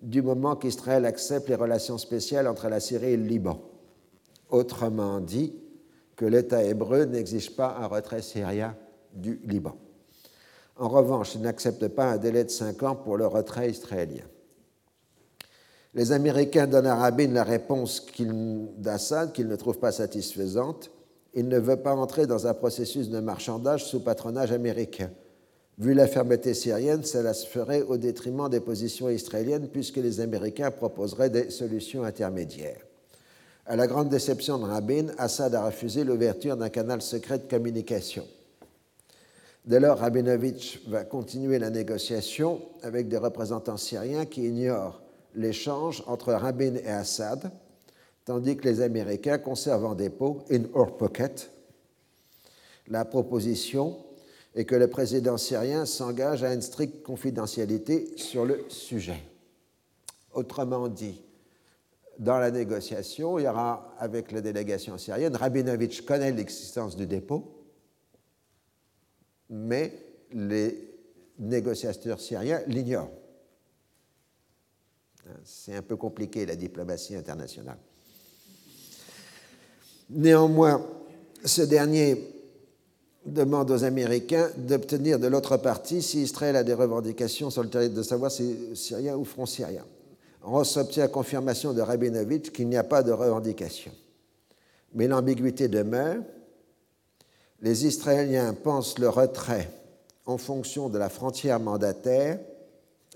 du 0.01 0.23
moment 0.23 0.57
qu'Israël 0.57 1.05
accepte 1.05 1.49
les 1.49 1.55
relations 1.55 1.99
spéciales 1.99 2.47
entre 2.47 2.69
la 2.69 2.81
Syrie 2.81 3.12
et 3.12 3.17
le 3.17 3.25
Liban. 3.25 3.61
Autrement 4.51 5.21
dit, 5.21 5.55
que 6.17 6.25
l'État 6.25 6.64
hébreu 6.64 7.05
n'exige 7.05 7.55
pas 7.55 7.77
un 7.79 7.87
retrait 7.87 8.23
syrien 8.23 8.75
du 9.12 9.41
Liban. 9.45 9.77
En 10.77 10.89
revanche, 10.89 11.35
il 11.35 11.43
n'accepte 11.43 11.89
pas 11.89 12.12
un 12.12 12.17
délai 12.17 12.45
de 12.45 12.51
cinq 12.51 12.83
ans 12.83 12.97
pour 12.97 13.17
le 13.17 13.27
retrait 13.27 13.71
israélien. 13.71 14.25
Les 15.95 16.12
Américains 16.12 16.67
donnent 16.67 16.87
à 16.87 16.97
Rabin 16.97 17.29
la 17.29 17.45
réponse 17.45 18.05
d'Assad 18.77 19.33
qu'ils 19.33 19.49
ne 19.49 19.57
trouvent 19.57 19.79
pas 19.79 19.93
satisfaisante. 19.93 20.91
Il 21.33 21.49
ne 21.49 21.59
veut 21.59 21.79
pas 21.79 21.95
entrer 21.95 22.27
dans 22.27 22.47
un 22.47 22.53
processus 22.53 23.09
de 23.09 23.21
marchandage 23.21 23.85
sous 23.87 24.01
patronage 24.01 24.53
américain. 24.53 25.11
Vu 25.79 25.93
la 25.93 26.07
fermeté 26.07 26.55
syrienne, 26.55 27.05
cela 27.05 27.35
se 27.35 27.47
ferait 27.47 27.83
au 27.83 27.99
détriment 27.99 28.49
des 28.49 28.61
positions 28.61 29.11
israéliennes 29.11 29.68
puisque 29.68 29.99
les 29.99 30.20
Américains 30.20 30.70
proposeraient 30.70 31.29
des 31.29 31.51
solutions 31.51 32.03
intermédiaires. 32.03 32.81
À 33.66 33.77
la 33.77 33.87
grande 33.87 34.09
déception 34.09 34.59
de 34.59 34.64
Rabin, 34.64 35.09
Assad 35.18 35.55
a 35.55 35.66
refusé 35.66 36.03
l'ouverture 36.03 36.57
d'un 36.57 36.70
canal 36.70 37.03
secret 37.03 37.39
de 37.39 37.51
communication. 37.51 38.24
Dès 39.66 39.81
lors, 39.81 39.99
Rabinovitch 39.99 40.81
va 40.87 41.05
continuer 41.05 41.59
la 41.59 41.70
négociation 41.70 42.62
avec 42.83 43.09
des 43.09 43.18
représentants 43.18 43.77
syriens 43.77 44.24
qui 44.24 44.47
ignorent 44.47 45.03
l'échange 45.35 46.05
entre 46.07 46.33
Rabin 46.33 46.77
et 46.77 46.89
Assad, 46.89 47.51
tandis 48.24 48.57
que 48.57 48.66
les 48.66 48.81
Américains 48.81 49.39
conservent 49.39 49.85
en 49.85 49.95
dépôt, 49.95 50.45
in 50.51 50.62
our 50.72 50.97
pocket, 50.97 51.51
la 52.89 53.05
proposition 53.05 53.97
et 54.57 54.64
que 54.64 54.74
le 54.74 54.88
président 54.88 55.36
syrien 55.36 55.84
s'engage 55.84 56.42
à 56.42 56.52
une 56.54 56.62
stricte 56.62 57.02
confidentialité 57.02 58.16
sur 58.16 58.46
le 58.46 58.64
sujet. 58.68 59.22
Autrement 60.32 60.88
dit, 60.88 61.22
dans 62.18 62.38
la 62.38 62.50
négociation, 62.50 63.38
il 63.38 63.44
y 63.44 63.48
aura 63.48 63.94
avec 63.98 64.32
la 64.32 64.40
délégation 64.40 64.96
syrienne, 64.96 65.36
Rabinovitch 65.36 66.00
connaît 66.07 66.32
l'existence 66.32 66.96
du 66.96 67.07
dépôt, 67.07 67.66
mais 69.50 69.92
les 70.32 70.90
négociateurs 71.38 72.18
syriens 72.18 72.62
l'ignorent. 72.66 73.12
C'est 75.44 75.74
un 75.74 75.82
peu 75.82 75.96
compliqué 75.96 76.46
la 76.46 76.57
diplomatie 76.57 77.14
internationale. 77.14 77.78
Néanmoins, 80.09 80.86
ce 81.44 81.62
dernier 81.62 82.36
demande 83.27 83.70
aux 83.70 83.85
Américains 83.85 84.49
d'obtenir 84.57 85.18
de 85.18 85.27
l'autre 85.27 85.57
partie 85.57 86.03
si 86.03 86.22
Israël 86.22 86.57
a 86.57 86.64
des 86.64 86.74
revendications 86.74 87.51
sur 87.51 87.62
le 87.62 87.68
territoire, 87.68 87.99
de 87.99 88.03
savoir 88.03 88.31
si 88.31 88.74
syrien 88.74 89.16
ou 89.16 89.24
front 89.24 89.47
syrien. 89.47 89.85
Ross 90.43 90.77
obtient 90.77 91.09
confirmation 91.09 91.72
de 91.72 91.81
Rabinovitch 91.81 92.51
qu'il 92.51 92.68
n'y 92.68 92.77
a 92.77 92.85
pas 92.85 93.03
de 93.03 93.12
revendication. 93.12 93.93
Mais 94.95 95.09
l'ambiguïté 95.09 95.68
demeure. 95.68 96.22
Les 97.61 97.87
Israéliens 97.87 98.55
pensent 98.55 98.99
le 98.99 99.09
retrait 99.09 99.68
en 100.24 100.39
fonction 100.39 100.89
de 100.89 100.99
la 100.99 101.09
frontière 101.09 101.59
mandataire, 101.59 102.39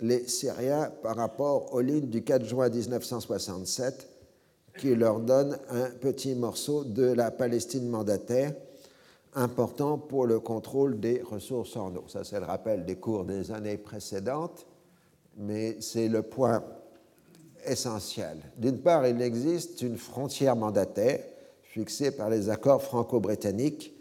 les 0.01 0.27
Syriens 0.27 0.91
par 1.03 1.17
rapport 1.17 1.75
aux 1.75 1.81
lignes 1.81 2.09
du 2.09 2.23
4 2.23 2.45
juin 2.45 2.69
1967 2.69 4.09
qui 4.79 4.95
leur 4.95 5.21
donne 5.21 5.59
un 5.69 5.91
petit 5.91 6.35
morceau 6.35 6.85
de 6.85 7.05
la 7.05 7.31
Palestine 7.31 7.89
mandataire 7.89 8.55
important 9.35 9.99
pour 9.99 10.27
le 10.27 10.41
contrôle 10.41 10.99
des 10.99 11.23
ressources 11.23 11.77
en 11.77 11.95
eau. 11.95 12.05
Ça, 12.09 12.25
c'est 12.25 12.41
le 12.41 12.47
rappel 12.47 12.85
des 12.85 12.97
cours 12.97 13.25
des 13.25 13.53
années 13.53 13.79
précédentes, 13.79 14.67
mais 15.37 15.81
c'est 15.81 16.09
le 16.09 16.23
point 16.23 16.65
essentiel. 17.65 18.39
D'une 18.57 18.81
part, 18.81 19.07
il 19.07 19.21
existe 19.23 19.83
une 19.83 19.99
frontière 19.99 20.57
mandataire 20.57 21.23
fixée 21.63 22.11
par 22.11 22.31
les 22.31 22.49
accords 22.49 22.83
franco-britanniques 22.83 23.95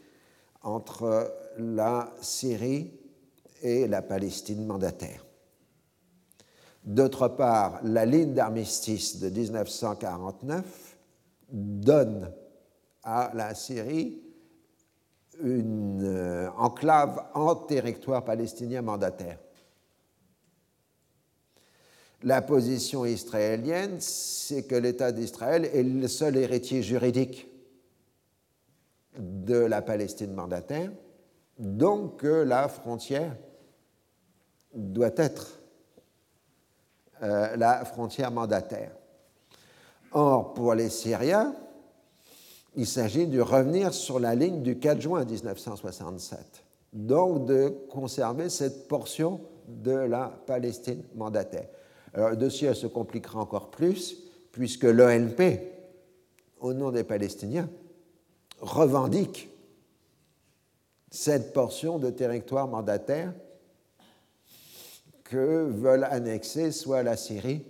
entre 0.63 1.31
la 1.57 2.11
Syrie 2.21 2.91
et 3.61 3.87
la 3.87 4.01
Palestine 4.01 4.65
mandataire. 4.65 5.25
D'autre 6.83 7.27
part, 7.27 7.81
la 7.83 8.05
ligne 8.05 8.33
d'armistice 8.33 9.19
de 9.19 9.29
1949 9.29 10.97
donne 11.51 12.31
à 13.03 13.31
la 13.35 13.53
Syrie 13.53 14.21
une 15.41 16.03
euh, 16.03 16.49
enclave 16.57 17.25
en 17.33 17.55
territoire 17.55 18.23
palestinien 18.23 18.81
mandataire. 18.81 19.39
La 22.23 22.41
position 22.41 23.05
israélienne, 23.05 23.97
c'est 23.99 24.67
que 24.67 24.75
l'État 24.75 25.11
d'Israël 25.11 25.65
est 25.65 25.83
le 25.83 26.07
seul 26.07 26.35
héritier 26.35 26.83
juridique 26.83 27.47
de 29.17 29.55
la 29.55 29.81
Palestine 29.81 30.33
mandataire, 30.33 30.91
donc 31.57 32.23
la 32.23 32.67
frontière 32.67 33.35
doit 34.73 35.13
être 35.15 35.59
euh, 37.21 37.55
la 37.57 37.83
frontière 37.85 38.31
mandataire. 38.31 38.91
Or, 40.11 40.53
pour 40.53 40.73
les 40.73 40.89
Syriens, 40.89 41.53
il 42.75 42.85
s'agit 42.85 43.27
de 43.27 43.41
revenir 43.41 43.93
sur 43.93 44.19
la 44.19 44.35
ligne 44.35 44.61
du 44.61 44.77
4 44.79 45.01
juin 45.01 45.25
1967, 45.25 46.63
donc 46.93 47.45
de 47.45 47.69
conserver 47.89 48.49
cette 48.49 48.87
portion 48.87 49.41
de 49.67 49.91
la 49.91 50.27
Palestine 50.45 51.03
mandataire. 51.15 51.67
Alors, 52.13 52.29
le 52.29 52.37
dossier 52.37 52.73
se 52.73 52.87
compliquera 52.87 53.39
encore 53.39 53.69
plus, 53.69 54.17
puisque 54.51 54.83
l'ONP, 54.83 55.61
au 56.59 56.73
nom 56.73 56.91
des 56.91 57.03
Palestiniens, 57.03 57.69
revendique 58.59 59.49
cette 61.11 61.53
portion 61.53 61.99
de 61.99 62.09
territoire 62.09 62.67
mandataire 62.67 63.33
que 65.23 65.65
veulent 65.65 66.07
annexer 66.09 66.71
soit 66.71 67.03
la 67.03 67.15
Syrie, 67.15 67.63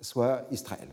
soit 0.00 0.46
Israël. 0.50 0.88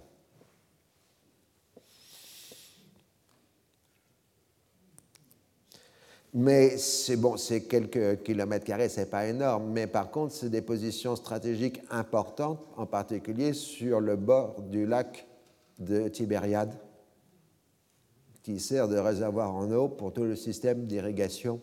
Mais 6.34 6.78
c'est 6.78 7.16
bon, 7.16 7.38
c'est 7.38 7.62
quelques 7.62 8.22
kilomètres 8.22 8.66
carrés, 8.66 8.90
c'est 8.90 9.10
pas 9.10 9.26
énorme. 9.26 9.72
Mais 9.72 9.88
par 9.88 10.12
contre, 10.12 10.34
c'est 10.34 10.50
des 10.50 10.62
positions 10.62 11.16
stratégiques 11.16 11.82
importantes, 11.90 12.68
en 12.78 12.86
particulier 12.86 13.54
sur 13.54 14.00
le 14.00 14.16
bord 14.16 14.62
du 14.62 14.86
lac 14.86 15.28
de 15.80 16.08
Tibériade, 16.08 16.74
qui 18.44 18.60
sert 18.60 18.88
de 18.88 18.98
réservoir 18.98 19.56
en 19.56 19.72
eau 19.72 19.88
pour 19.88 20.14
tout 20.14 20.24
le 20.24 20.36
système 20.36 20.86
d'irrigation 20.86 21.60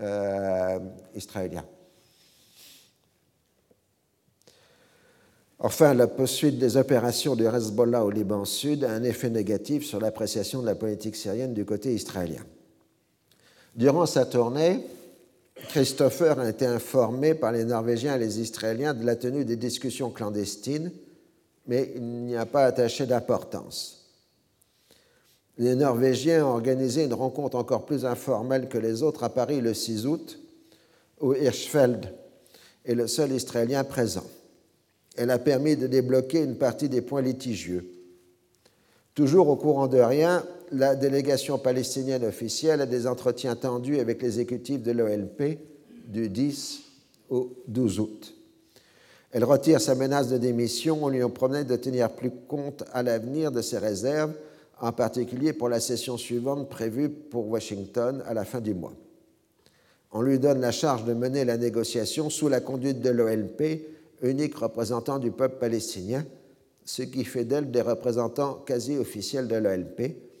euh, 0.00 0.78
israélien. 1.14 1.64
Enfin, 5.58 5.94
la 5.94 6.08
poursuite 6.08 6.58
des 6.58 6.76
opérations 6.76 7.36
du 7.36 7.46
Hezbollah 7.46 8.04
au 8.04 8.10
Liban 8.10 8.44
Sud 8.44 8.84
a 8.84 8.90
un 8.90 9.04
effet 9.04 9.30
négatif 9.30 9.84
sur 9.84 10.00
l'appréciation 10.00 10.60
de 10.60 10.66
la 10.66 10.74
politique 10.74 11.14
syrienne 11.14 11.54
du 11.54 11.64
côté 11.64 11.94
israélien. 11.94 12.42
Durant 13.74 14.04
sa 14.04 14.26
tournée, 14.26 14.80
Christopher 15.68 16.38
a 16.38 16.48
été 16.48 16.66
informé 16.66 17.34
par 17.34 17.52
les 17.52 17.64
Norvégiens 17.64 18.16
et 18.16 18.18
les 18.18 18.40
Israéliens 18.40 18.92
de 18.92 19.04
la 19.04 19.16
tenue 19.16 19.44
des 19.44 19.56
discussions 19.56 20.10
clandestines, 20.10 20.92
mais 21.66 21.92
il 21.94 22.02
n'y 22.02 22.36
a 22.36 22.44
pas 22.44 22.64
attaché 22.64 23.06
d'importance. 23.06 24.10
Les 25.56 25.74
Norvégiens 25.74 26.46
ont 26.46 26.50
organisé 26.50 27.04
une 27.04 27.14
rencontre 27.14 27.56
encore 27.56 27.86
plus 27.86 28.04
informelle 28.04 28.68
que 28.68 28.78
les 28.78 29.02
autres 29.02 29.24
à 29.24 29.30
Paris 29.30 29.60
le 29.60 29.72
6 29.72 30.06
août, 30.06 30.38
où 31.20 31.34
Hirschfeld 31.34 32.12
est 32.84 32.94
le 32.94 33.06
seul 33.06 33.32
Israélien 33.32 33.84
présent. 33.84 34.24
Elle 35.16 35.30
a 35.30 35.38
permis 35.38 35.76
de 35.76 35.86
débloquer 35.86 36.42
une 36.42 36.56
partie 36.56 36.88
des 36.88 37.02
points 37.02 37.22
litigieux. 37.22 37.86
Toujours 39.14 39.48
au 39.48 39.56
courant 39.56 39.88
de 39.88 39.98
rien, 39.98 40.44
la 40.72 40.94
délégation 40.96 41.58
palestinienne 41.58 42.24
officielle 42.24 42.80
a 42.80 42.86
des 42.86 43.06
entretiens 43.06 43.56
tendus 43.56 43.98
avec 43.98 44.22
l'exécutif 44.22 44.82
de 44.82 44.92
l'OLP 44.92 45.58
du 46.06 46.28
10 46.28 46.82
au 47.30 47.52
12 47.68 48.00
août. 48.00 48.34
Elle 49.30 49.44
retire 49.44 49.80
sa 49.80 49.94
menace 49.94 50.28
de 50.28 50.38
démission. 50.38 50.98
On 51.02 51.08
lui 51.08 51.26
promet 51.28 51.64
de 51.64 51.76
tenir 51.76 52.10
plus 52.10 52.30
compte 52.48 52.84
à 52.92 53.02
l'avenir 53.02 53.52
de 53.52 53.62
ses 53.62 53.78
réserves, 53.78 54.32
en 54.80 54.92
particulier 54.92 55.52
pour 55.52 55.68
la 55.68 55.80
session 55.80 56.16
suivante 56.16 56.68
prévue 56.68 57.08
pour 57.08 57.48
Washington 57.48 58.22
à 58.26 58.34
la 58.34 58.44
fin 58.44 58.60
du 58.60 58.74
mois. 58.74 58.92
On 60.10 60.20
lui 60.20 60.38
donne 60.38 60.60
la 60.60 60.72
charge 60.72 61.04
de 61.04 61.14
mener 61.14 61.44
la 61.44 61.56
négociation 61.56 62.28
sous 62.28 62.48
la 62.48 62.60
conduite 62.60 63.00
de 63.00 63.08
l'OLP, 63.08 63.62
unique 64.22 64.56
représentant 64.56 65.18
du 65.18 65.30
peuple 65.30 65.56
palestinien, 65.58 66.24
ce 66.84 67.02
qui 67.02 67.24
fait 67.24 67.44
d'elle 67.44 67.70
des 67.70 67.80
représentants 67.80 68.54
quasi 68.66 68.98
officiels 68.98 69.48
de 69.48 69.56
l'OLP, 69.56 70.31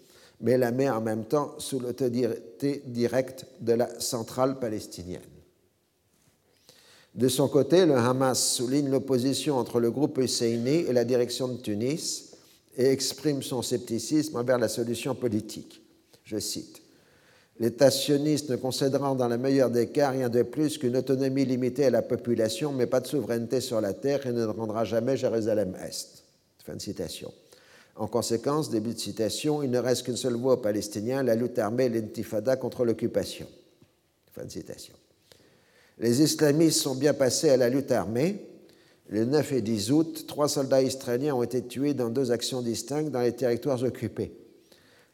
mais 0.42 0.58
la 0.58 0.72
met 0.72 0.90
en 0.90 1.00
même 1.00 1.24
temps 1.24 1.54
sous 1.58 1.80
l'autorité 1.80 2.82
directe 2.86 3.46
de 3.60 3.72
la 3.72 3.88
centrale 4.00 4.58
palestinienne. 4.58 5.20
De 7.14 7.28
son 7.28 7.48
côté, 7.48 7.86
le 7.86 7.94
Hamas 7.94 8.54
souligne 8.54 8.90
l'opposition 8.90 9.56
entre 9.56 9.80
le 9.80 9.90
groupe 9.90 10.18
Husseini 10.18 10.84
et 10.88 10.92
la 10.92 11.04
direction 11.04 11.48
de 11.48 11.58
Tunis 11.58 12.32
et 12.76 12.86
exprime 12.86 13.42
son 13.42 13.62
scepticisme 13.62 14.36
envers 14.36 14.58
la 14.58 14.68
solution 14.68 15.14
politique. 15.14 15.82
Je 16.24 16.38
cite 16.38 16.82
L'État 17.60 17.90
sioniste 17.90 18.48
ne 18.48 18.56
concédera 18.56 19.14
dans 19.14 19.28
le 19.28 19.36
meilleur 19.38 19.70
des 19.70 19.88
cas 19.88 20.10
rien 20.10 20.28
de 20.30 20.42
plus 20.42 20.78
qu'une 20.78 20.96
autonomie 20.96 21.44
limitée 21.44 21.84
à 21.84 21.90
la 21.90 22.02
population, 22.02 22.72
mais 22.72 22.86
pas 22.86 23.00
de 23.00 23.06
souveraineté 23.06 23.60
sur 23.60 23.80
la 23.80 23.92
terre 23.92 24.26
et 24.26 24.32
ne 24.32 24.46
rendra 24.46 24.84
jamais 24.84 25.16
Jérusalem-Est. 25.16 26.24
Fin 26.64 26.74
de 26.74 26.80
citation. 26.80 27.32
En 27.96 28.06
conséquence, 28.06 28.70
début 28.70 28.94
de 28.94 28.98
citation, 28.98 29.62
il 29.62 29.70
ne 29.70 29.78
reste 29.78 30.04
qu'une 30.04 30.16
seule 30.16 30.34
voie 30.34 30.54
aux 30.54 30.58
Palestiniens, 30.58 31.22
la 31.22 31.34
lutte 31.34 31.58
armée 31.58 31.84
et 31.84 31.88
l'intifada 31.90 32.56
contre 32.56 32.84
l'occupation. 32.84 33.46
Fin 34.32 34.44
de 34.44 34.50
citation. 34.50 34.94
Les 35.98 36.22
islamistes 36.22 36.80
sont 36.80 36.94
bien 36.94 37.12
passés 37.12 37.50
à 37.50 37.56
la 37.56 37.68
lutte 37.68 37.92
armée. 37.92 38.48
Le 39.08 39.26
9 39.26 39.52
et 39.52 39.60
10 39.60 39.92
août, 39.92 40.24
trois 40.26 40.48
soldats 40.48 40.82
israéliens 40.82 41.34
ont 41.34 41.42
été 41.42 41.62
tués 41.62 41.92
dans 41.92 42.08
deux 42.08 42.30
actions 42.30 42.62
distinctes 42.62 43.10
dans 43.10 43.20
les 43.20 43.32
territoires 43.32 43.82
occupés. 43.82 44.32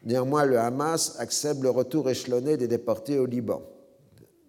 Néanmoins, 0.04 0.44
le 0.44 0.58
Hamas 0.58 1.16
accepte 1.18 1.60
le 1.60 1.70
retour 1.70 2.08
échelonné 2.08 2.56
des 2.56 2.68
déportés 2.68 3.18
au 3.18 3.26
Liban. 3.26 3.60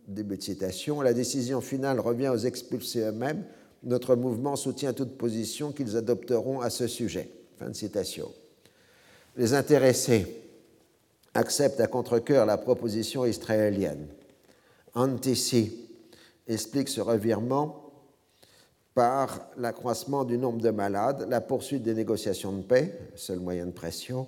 Début 0.08 0.38
de 0.38 0.44
citation. 0.44 1.02
La 1.02 1.14
décision 1.14 1.62
finale 1.62 2.00
revient 2.00 2.30
aux 2.30 2.38
expulsés 2.38 3.02
eux-mêmes. 3.02 3.44
Notre 3.84 4.16
mouvement 4.16 4.56
soutient 4.56 4.94
toute 4.94 5.18
position 5.18 5.72
qu'ils 5.72 5.98
adopteront 5.98 6.62
à 6.62 6.70
ce 6.70 6.86
sujet. 6.86 7.32
Fin 7.60 7.70
de 7.70 7.76
citation. 7.76 8.32
Les 9.36 9.54
intéressés 9.54 10.26
acceptent 11.34 11.82
à 11.82 11.88
contre-coeur 11.88 12.46
la 12.46 12.58
proposition 12.58 13.26
israélienne. 13.26 14.08
Antissi 14.96 15.90
explique 16.48 16.88
ce 16.88 17.02
revirement 17.02 17.92
par 18.94 19.50
l'accroissement 19.58 20.24
du 20.24 20.38
nombre 20.38 20.62
de 20.62 20.70
malades, 20.70 21.28
la 21.30 21.42
poursuite 21.42 21.84
des 21.84 21.94
négociations 21.94 22.54
de 22.54 22.62
paix, 22.62 22.98
seul 23.16 23.40
moyen 23.40 23.66
de 23.66 23.72
pression, 23.72 24.28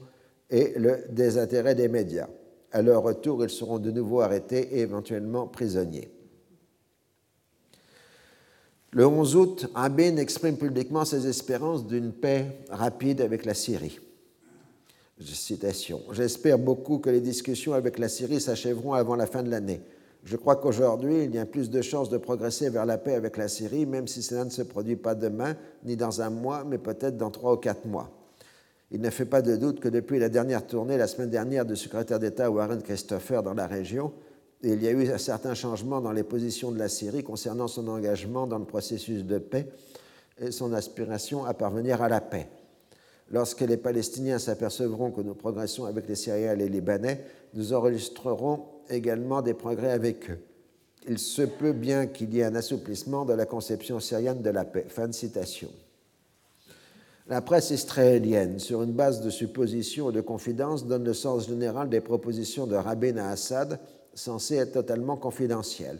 et 0.49 0.74
le 0.78 1.06
désintérêt 1.10 1.74
des 1.74 1.88
médias. 1.88 2.28
À 2.74 2.82
leur 2.82 3.02
retour, 3.02 3.45
ils 3.45 3.49
seront 3.49 3.80
de 3.80 3.91
nouveau 3.91 4.20
arrêtés 4.20 4.76
et 4.76 4.80
éventuellement 4.80 5.48
prisonniers. 5.48 6.12
Le 8.94 9.08
11 9.08 9.36
août, 9.38 9.68
Rabin 9.74 10.18
exprime 10.18 10.58
publiquement 10.58 11.06
ses 11.06 11.26
espérances 11.26 11.88
d'une 11.88 12.12
paix 12.12 12.58
rapide 12.70 13.22
avec 13.22 13.46
la 13.46 13.54
Syrie. 13.54 14.00
Citation. 15.22 16.02
J'espère 16.12 16.58
beaucoup 16.58 16.98
que 16.98 17.10
les 17.10 17.22
discussions 17.22 17.74
avec 17.74 18.00
la 18.00 18.10
Syrie 18.10 18.42
s'achèveront 18.42 18.94
avant 18.94 19.16
la 19.16 19.28
fin 19.28 19.44
de 19.44 19.50
l'année. 19.50 19.82
Je 20.26 20.36
crois 20.36 20.58
qu'aujourd'hui, 20.58 21.24
il 21.24 21.34
y 21.34 21.40
a 21.40 21.46
plus 21.46 21.70
de 21.70 21.82
chances 21.82 22.10
de 22.10 22.18
progresser 22.18 22.70
vers 22.70 22.86
la 22.86 22.98
paix 22.98 23.14
avec 23.14 23.38
la 23.38 23.48
Syrie, 23.48 23.86
même 23.86 24.08
si 24.08 24.22
cela 24.24 24.44
ne 24.44 24.50
se 24.50 24.62
produit 24.62 24.96
pas 24.96 25.16
demain, 25.16 25.56
ni 25.86 25.96
dans 25.96 26.22
un 26.22 26.30
mois, 26.30 26.64
mais 26.66 26.78
peut-être 26.78 27.18
dans 27.18 27.32
trois 27.32 27.54
ou 27.54 27.58
quatre 27.58 27.86
mois. 27.86 28.10
Il 28.92 29.00
ne 29.00 29.10
fait 29.10 29.26
pas 29.26 29.42
de 29.42 29.56
doute 29.56 29.80
que 29.80 29.88
depuis 29.88 30.20
la 30.20 30.28
dernière 30.28 30.68
tournée, 30.68 30.98
la 30.98 31.08
semaine 31.08 31.30
dernière, 31.30 31.66
du 31.66 31.76
secrétaire 31.76 32.20
d'État 32.20 32.52
Warren 32.52 32.82
Christopher 32.82 33.42
dans 33.42 33.54
la 33.54 33.68
région, 33.68 34.12
il 34.64 34.84
y 34.84 34.88
a 34.88 34.92
eu 34.92 35.12
un 35.12 35.18
certain 35.18 35.54
changement 35.54 36.02
dans 36.02 36.12
les 36.12 36.24
positions 36.24 36.72
de 36.72 36.78
la 36.78 36.90
Syrie 36.90 37.24
concernant 37.24 37.68
son 37.68 37.88
engagement 37.88 38.48
dans 38.48 38.60
le 38.60 38.66
processus 38.66 39.24
de 39.24 39.38
paix 39.38 39.68
et 40.40 40.52
son 40.52 40.74
aspiration 40.74 41.46
à 41.46 41.54
parvenir 41.54 42.02
à 42.02 42.10
la 42.10 42.22
paix. 42.22 42.48
Lorsque 43.32 43.62
les 43.62 43.78
Palestiniens 43.78 44.40
s'apercevront 44.40 45.12
que 45.12 45.22
nous 45.22 45.34
progressons 45.34 45.86
avec 45.86 46.08
les 46.08 46.16
Syriens 46.16 46.54
et 46.54 46.58
les 46.58 46.70
Libanais, 46.70 47.24
nous 47.54 47.74
enregistrerons 47.74 48.66
également 48.90 49.42
des 49.42 49.54
progrès 49.54 49.92
avec 49.92 50.30
eux. 50.30 50.40
Il 51.08 51.18
se 51.18 51.42
peut 51.42 51.72
bien 51.72 52.08
qu'il 52.08 52.34
y 52.34 52.42
ait 52.42 52.46
un 52.46 52.56
assouplissement 52.56 53.26
de 53.26 53.34
la 53.34 53.46
conception 53.46 54.00
syrienne 54.00 54.42
de 54.42 54.50
la 54.50 54.66
paix. 54.66 54.86
Fin 54.88 55.08
de 55.08 55.14
citation. 55.14 55.70
La 57.28 57.42
presse 57.42 57.72
israélienne, 57.72 58.60
sur 58.60 58.84
une 58.84 58.92
base 58.92 59.22
de 59.22 59.30
suppositions 59.30 60.10
et 60.10 60.14
de 60.14 60.22
confidences, 60.22 60.86
donne 60.86 61.06
le 61.06 61.14
sens 61.14 61.48
général 61.48 61.90
des 61.90 62.02
propositions 62.02 62.68
de 62.68 62.76
Rabin 62.76 63.18
à 63.18 63.30
Assad, 63.30 63.80
censées 64.14 64.56
être 64.56 64.74
totalement 64.74 65.18
confidentielles. 65.18 66.00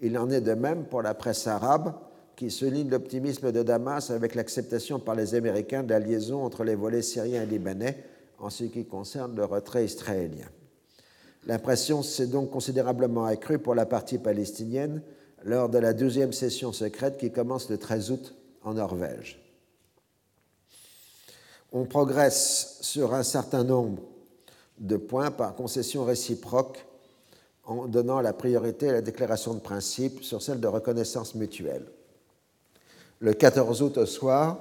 Il 0.00 0.16
en 0.18 0.30
est 0.30 0.40
de 0.40 0.54
même 0.54 0.84
pour 0.84 1.02
la 1.02 1.14
presse 1.14 1.46
arabe, 1.46 1.94
qui 2.36 2.50
souligne 2.50 2.88
l'optimisme 2.88 3.50
de 3.50 3.62
Damas 3.62 4.10
avec 4.10 4.36
l'acceptation 4.36 5.00
par 5.00 5.16
les 5.16 5.34
Américains 5.34 5.82
de 5.82 5.90
la 5.90 5.98
liaison 5.98 6.44
entre 6.44 6.62
les 6.62 6.76
volets 6.76 7.02
syriens 7.02 7.42
et 7.42 7.46
libanais 7.46 8.04
en 8.38 8.48
ce 8.48 8.64
qui 8.64 8.84
concerne 8.84 9.34
le 9.34 9.44
retrait 9.44 9.84
israélien. 9.84 10.46
L'impression 11.46 12.02
s'est 12.02 12.28
donc 12.28 12.50
considérablement 12.50 13.24
accrue 13.24 13.58
pour 13.58 13.74
la 13.74 13.86
partie 13.86 14.18
palestinienne 14.18 15.02
lors 15.44 15.68
de 15.68 15.78
la 15.78 15.92
deuxième 15.92 16.32
session 16.32 16.72
secrète 16.72 17.18
qui 17.18 17.32
commence 17.32 17.68
le 17.70 17.78
13 17.78 18.10
août 18.12 18.34
en 18.62 18.74
Norvège 18.74 19.42
on 21.72 21.84
progresse 21.84 22.78
sur 22.80 23.14
un 23.14 23.22
certain 23.22 23.64
nombre 23.64 24.02
de 24.78 24.96
points 24.96 25.30
par 25.30 25.54
concession 25.54 26.04
réciproque 26.04 26.86
en 27.68 27.86
donnant 27.86 28.20
la 28.22 28.32
priorité 28.32 28.88
à 28.88 28.92
la 28.92 29.02
déclaration 29.02 29.52
de 29.52 29.60
principe 29.60 30.24
sur 30.24 30.42
celle 30.42 30.58
de 30.58 30.66
reconnaissance 30.66 31.34
mutuelle. 31.34 31.84
Le 33.20 33.34
14 33.34 33.82
août 33.82 33.98
au 33.98 34.06
soir, 34.06 34.58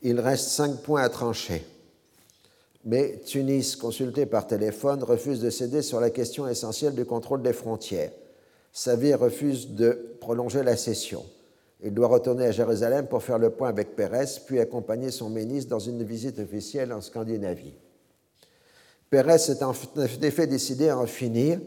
il 0.00 0.20
reste 0.20 0.48
cinq 0.48 0.76
points 0.82 1.02
à 1.02 1.08
trancher. 1.08 1.66
Mais 2.84 3.20
Tunis, 3.24 3.74
consulté 3.74 4.26
par 4.26 4.46
téléphone, 4.46 5.02
refuse 5.02 5.40
de 5.40 5.50
céder 5.50 5.82
sur 5.82 5.98
la 5.98 6.10
question 6.10 6.46
essentielle 6.46 6.94
du 6.94 7.04
contrôle 7.04 7.42
des 7.42 7.52
frontières. 7.52 8.12
Savir 8.72 9.18
refuse 9.18 9.70
de 9.70 10.16
prolonger 10.20 10.62
la 10.62 10.76
session. 10.76 11.24
Il 11.82 11.94
doit 11.94 12.08
retourner 12.08 12.46
à 12.46 12.52
Jérusalem 12.52 13.08
pour 13.08 13.24
faire 13.24 13.38
le 13.38 13.50
point 13.50 13.68
avec 13.68 13.96
Pérez, 13.96 14.40
puis 14.46 14.60
accompagner 14.60 15.10
son 15.10 15.30
ministre 15.30 15.70
dans 15.70 15.80
une 15.80 16.04
visite 16.04 16.38
officielle 16.38 16.92
en 16.92 17.00
Scandinavie. 17.00 17.74
Pérez 19.10 19.50
est 19.50 19.62
en 19.62 19.74
effet 20.22 20.46
décidé 20.46 20.90
à 20.90 20.98
en 20.98 21.06
finir 21.06 21.58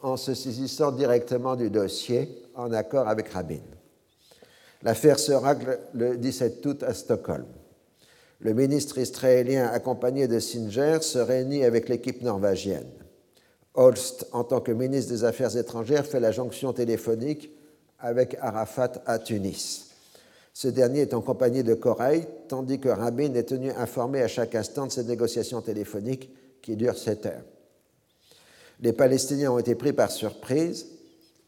en 0.00 0.16
se 0.16 0.34
saisissant 0.34 0.92
directement 0.92 1.56
du 1.56 1.70
dossier 1.70 2.44
en 2.54 2.72
accord 2.72 3.08
avec 3.08 3.28
Rabin. 3.28 3.60
L'affaire 4.82 5.18
se 5.18 5.32
règle 5.32 5.78
le 5.94 6.16
17 6.16 6.64
août 6.66 6.82
à 6.82 6.94
Stockholm. 6.94 7.46
Le 8.40 8.54
ministre 8.54 8.98
israélien 8.98 9.66
accompagné 9.66 10.28
de 10.28 10.38
Singer 10.38 10.98
se 11.00 11.18
réunit 11.18 11.64
avec 11.64 11.88
l'équipe 11.88 12.22
norvégienne. 12.22 12.86
Holst, 13.74 14.26
en 14.32 14.44
tant 14.44 14.60
que 14.60 14.70
ministre 14.70 15.12
des 15.12 15.24
Affaires 15.24 15.56
étrangères, 15.56 16.06
fait 16.06 16.20
la 16.20 16.30
jonction 16.30 16.72
téléphonique 16.72 17.50
avec 17.98 18.36
Arafat 18.40 19.02
à 19.06 19.18
Tunis. 19.18 19.90
Ce 20.54 20.68
dernier 20.68 21.02
est 21.02 21.14
en 21.14 21.20
compagnie 21.20 21.64
de 21.64 21.74
Correille, 21.74 22.26
tandis 22.48 22.78
que 22.78 22.88
Rabin 22.88 23.34
est 23.34 23.48
tenu 23.48 23.70
informé 23.72 24.22
à 24.22 24.28
chaque 24.28 24.54
instant 24.54 24.86
de 24.86 24.92
ces 24.92 25.04
négociations 25.04 25.60
téléphoniques 25.60 26.30
qui 26.62 26.76
durent 26.76 26.98
sept 26.98 27.26
heures. 27.26 27.44
Les 28.80 28.92
Palestiniens 28.92 29.52
ont 29.52 29.58
été 29.58 29.74
pris 29.74 29.92
par 29.92 30.10
surprise 30.10 30.86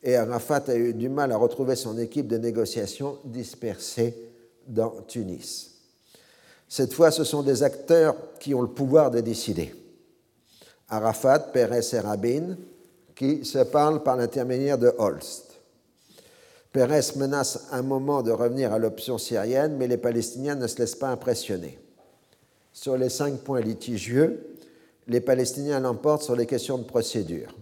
et 0.03 0.17
Arafat 0.17 0.65
a 0.69 0.75
eu 0.75 0.95
du 0.95 1.09
mal 1.09 1.33
à 1.33 1.37
retrouver 1.37 1.77
son 1.77 1.99
équipe 1.99 2.27
de 2.27 2.39
négociation 2.39 3.19
dispersée 3.25 4.17
dans 4.67 5.03
Tunis. 5.07 5.71
Cette 6.69 6.93
fois, 6.93 7.11
ce 7.11 7.25
sont 7.25 7.43
des 7.43 7.63
acteurs 7.63 8.17
qui 8.39 8.55
ont 8.55 8.63
le 8.63 8.69
pouvoir 8.69 9.11
de 9.11 9.21
décider. 9.21 9.75
Arafat, 10.89 11.39
Pérez 11.53 11.81
et 11.93 12.01
Rabin, 12.01 12.57
qui 13.15 13.45
se 13.45 13.59
parlent 13.59 14.03
par 14.03 14.17
l'intermédiaire 14.17 14.79
de 14.79 14.93
Holst. 14.99 15.51
Pérez 16.73 17.17
menace 17.17 17.67
un 17.73 17.83
moment 17.83 18.23
de 18.23 18.31
revenir 18.31 18.73
à 18.73 18.79
l'option 18.79 19.19
syrienne, 19.19 19.77
mais 19.77 19.89
les 19.89 19.97
Palestiniens 19.97 20.55
ne 20.55 20.67
se 20.67 20.79
laissent 20.79 20.95
pas 20.95 21.11
impressionner. 21.11 21.79
Sur 22.73 22.97
les 22.97 23.09
cinq 23.09 23.39
points 23.39 23.61
litigieux, 23.61 24.57
les 25.11 25.21
Palestiniens 25.21 25.81
l'emportent 25.81 26.23
sur 26.23 26.37
les 26.37 26.47
questions 26.47 26.79
de 26.79 26.85
procédure. 26.85 27.53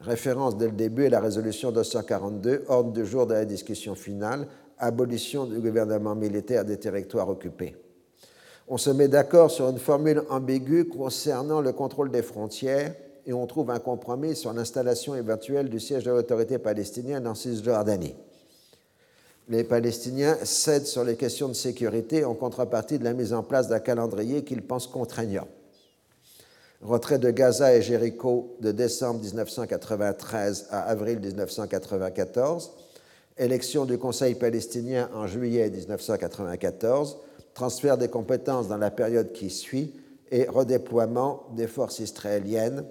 Référence 0.00 0.58
dès 0.58 0.66
le 0.66 0.72
début 0.72 1.06
à 1.06 1.08
la 1.08 1.20
résolution 1.20 1.72
242, 1.72 2.64
ordre 2.68 2.92
du 2.92 3.06
jour 3.06 3.26
de 3.26 3.32
la 3.32 3.46
discussion 3.46 3.94
finale, 3.94 4.46
abolition 4.78 5.46
du 5.46 5.60
gouvernement 5.60 6.14
militaire 6.14 6.66
des 6.66 6.76
territoires 6.76 7.30
occupés. 7.30 7.74
On 8.68 8.76
se 8.76 8.90
met 8.90 9.08
d'accord 9.08 9.50
sur 9.50 9.70
une 9.70 9.78
formule 9.78 10.22
ambiguë 10.28 10.88
concernant 10.88 11.62
le 11.62 11.72
contrôle 11.72 12.10
des 12.10 12.20
frontières 12.20 12.94
et 13.24 13.32
on 13.32 13.46
trouve 13.46 13.70
un 13.70 13.78
compromis 13.78 14.36
sur 14.36 14.52
l'installation 14.52 15.14
éventuelle 15.14 15.70
du 15.70 15.80
siège 15.80 16.04
de 16.04 16.10
l'autorité 16.10 16.58
palestinienne 16.58 17.26
en 17.26 17.34
Cisjordanie. 17.34 18.14
Les 19.48 19.64
Palestiniens 19.64 20.36
cèdent 20.44 20.86
sur 20.86 21.02
les 21.02 21.16
questions 21.16 21.48
de 21.48 21.54
sécurité 21.54 22.26
en 22.26 22.34
contrepartie 22.34 22.98
de 22.98 23.04
la 23.04 23.14
mise 23.14 23.32
en 23.32 23.42
place 23.42 23.68
d'un 23.68 23.80
calendrier 23.80 24.44
qu'ils 24.44 24.60
pensent 24.60 24.86
contraignant. 24.86 25.48
Retrait 26.80 27.18
de 27.18 27.32
Gaza 27.32 27.74
et 27.74 27.82
Jéricho 27.82 28.56
de 28.60 28.70
décembre 28.70 29.18
1993 29.20 30.68
à 30.70 30.82
avril 30.82 31.18
1994. 31.18 32.70
Élection 33.36 33.84
du 33.84 33.98
Conseil 33.98 34.36
palestinien 34.36 35.10
en 35.12 35.26
juillet 35.26 35.70
1994. 35.70 37.18
Transfert 37.52 37.98
des 37.98 38.06
compétences 38.06 38.68
dans 38.68 38.76
la 38.76 38.92
période 38.92 39.32
qui 39.32 39.50
suit 39.50 39.92
et 40.30 40.44
redéploiement 40.44 41.48
des 41.56 41.66
forces 41.66 41.98
israéliennes 41.98 42.84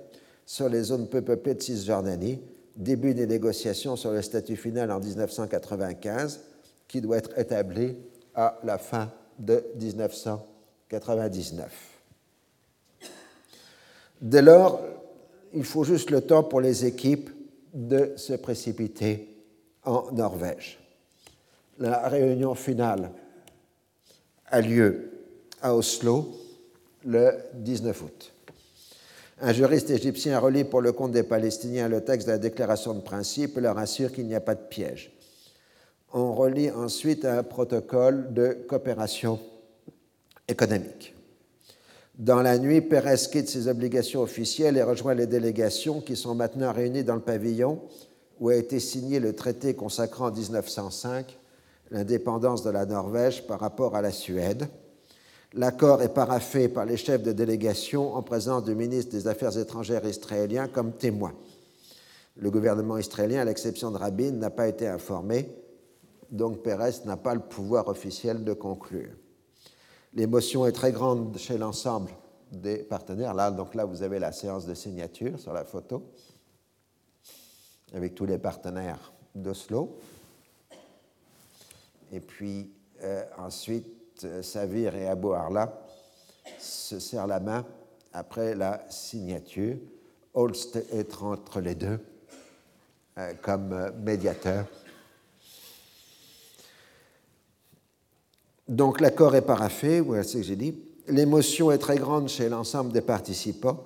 sur 0.46 0.68
les 0.68 0.84
zones 0.84 1.08
peu 1.08 1.22
peuplées 1.22 1.56
de 1.56 1.62
Cisjordanie. 1.62 2.42
Début 2.76 3.14
des 3.14 3.26
négociations 3.26 3.96
sur 3.96 4.12
le 4.12 4.22
statut 4.22 4.58
final 4.58 4.92
en 4.92 5.00
1995 5.00 6.42
qui 6.90 7.00
doit 7.00 7.16
être 7.18 7.40
établi 7.40 7.96
à 8.36 8.60
la 8.66 8.78
fin 8.78 9.10
de 9.40 9.64
1999. 9.80 11.97
Dès 14.22 14.42
lors, 14.42 14.82
il 15.54 15.64
faut 15.64 15.84
juste 15.84 16.10
le 16.10 16.22
temps 16.22 16.44
pour 16.44 16.62
les 16.62 16.86
équipes 16.86 17.30
de 17.74 18.14
se 18.16 18.34
précipiter 18.34 19.36
en 19.84 20.12
Norvège. 20.12 20.80
La 21.80 22.08
réunion 22.08 22.56
finale 22.56 23.12
a 24.48 24.62
lieu 24.62 25.12
à 25.62 25.76
Oslo 25.76 26.36
le 27.06 27.32
19 27.54 28.02
août. 28.02 28.34
Un 29.40 29.54
juriste 29.54 29.92
égyptien 29.92 30.40
relit 30.40 30.64
pour 30.64 30.82
le 30.82 30.92
compte 30.92 31.12
des 31.12 31.22
Palestiniens 31.24 31.88
le 31.88 32.04
texte 32.04 32.26
de 32.26 32.32
la 32.32 32.40
déclaration 32.40 32.96
de 32.96 33.02
principe 33.02 33.58
et 33.58 33.62
leur 33.62 33.78
assure 33.78 34.12
qu'il 34.12 34.26
n'y 34.26 34.34
a 34.34 34.42
pas 34.42 34.56
de 34.56 34.64
piège. 34.68 35.12
On 36.12 36.34
relit 36.34 36.72
ensuite 36.72 37.24
un 37.24 37.44
protocole 37.44 38.34
de 38.34 38.58
coopération 38.68 39.40
économique. 40.48 41.14
Dans 42.18 42.42
la 42.42 42.58
nuit, 42.58 42.82
Pérez 42.82 43.30
quitte 43.32 43.48
ses 43.48 43.68
obligations 43.68 44.24
officielles 44.24 44.76
et 44.76 44.82
rejoint 44.82 45.14
les 45.14 45.28
délégations 45.28 46.02
qui 46.02 46.16
sont 46.16 46.34
maintenant 46.34 46.74
réunies 46.74 47.04
dans 47.04 47.14
le 47.14 47.22
pavillon 47.22 47.80
où 48.40 48.50
a 48.50 48.56
été 48.56 48.80
signé 48.80 49.20
le 49.20 49.36
traité 49.36 49.76
consacrant 49.76 50.30
en 50.30 50.32
1905 50.32 51.38
l'indépendance 51.92 52.64
de 52.64 52.72
la 52.72 52.88
Norvège 52.88 53.46
par 53.46 53.60
rapport 53.60 53.96
à 53.96 54.02
la 54.02 54.12
Suède. 54.12 54.68
L'accord 55.54 56.02
est 56.02 56.14
paraffé 56.14 56.68
par 56.70 56.86
les 56.86 56.98
chefs 56.98 57.22
de 57.22 57.34
délégation 57.34 58.16
en 58.16 58.24
présence 58.24 58.64
du 58.64 58.74
ministre 58.74 59.12
des 59.12 59.28
Affaires 59.28 59.56
étrangères 59.56 60.06
israélien 60.06 60.68
comme 60.68 60.94
témoin. 60.94 61.34
Le 62.36 62.50
gouvernement 62.50 62.98
israélien, 62.98 63.42
à 63.42 63.46
l'exception 63.46 63.92
de 63.92 63.98
Rabin, 63.98 64.32
n'a 64.32 64.50
pas 64.50 64.68
été 64.68 64.88
informé, 64.88 65.50
donc 66.32 66.64
Pérez 66.64 66.94
n'a 67.06 67.16
pas 67.16 67.36
le 67.36 67.42
pouvoir 67.42 67.88
officiel 67.88 68.44
de 68.44 68.54
conclure. 68.54 69.14
L'émotion 70.14 70.66
est 70.66 70.72
très 70.72 70.92
grande 70.92 71.38
chez 71.38 71.58
l'ensemble 71.58 72.12
des 72.52 72.78
partenaires. 72.78 73.34
Là, 73.34 73.52
donc 73.52 73.76
là, 73.76 73.86
vous 73.86 74.04
avez 74.04 74.20
la 74.20 74.32
séance 74.32 74.66
de 74.66 74.74
signature 74.74 75.40
sur 75.40 75.54
la 75.54 75.66
photo, 75.66 76.12
avec 77.94 78.16
tous 78.16 78.26
les 78.26 78.38
partenaires 78.38 79.14
d'Oslo. 79.36 80.00
Et 82.12 82.20
puis 82.20 82.72
euh, 83.04 83.24
ensuite, 83.38 84.24
euh, 84.24 84.42
Savir 84.42 84.96
et 84.96 85.08
Abou 85.08 85.34
Arla 85.34 85.86
se 86.58 87.00
serrent 87.00 87.28
la 87.28 87.40
main 87.40 87.66
après 88.14 88.56
la 88.56 88.86
signature. 88.90 89.78
Holst 90.34 90.78
est 90.92 91.22
entre 91.22 91.60
les 91.60 91.76
deux 91.76 92.00
euh, 93.18 93.34
comme 93.42 93.92
médiateur 94.04 94.66
Donc 98.68 99.00
l'accord 99.00 99.36
est 99.36 99.42
paraffé, 99.42 100.02
voilà 100.02 100.24
ce 100.24 100.38
que 100.38 100.44
j'ai 100.44 100.56
dit. 100.56 100.76
L'émotion 101.08 101.72
est 101.72 101.78
très 101.78 101.98
grande 101.98 102.28
chez 102.28 102.50
l'ensemble 102.50 102.92
des 102.92 103.02
participants, 103.02 103.86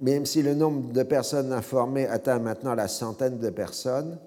même 0.00 0.24
si 0.24 0.42
le 0.42 0.54
nombre 0.54 0.90
de 0.92 1.02
personnes 1.02 1.52
informées 1.52 2.06
atteint 2.06 2.38
maintenant 2.38 2.74
la 2.74 2.88
centaine 2.88 3.38
de 3.38 3.50
personnes, 3.50 4.18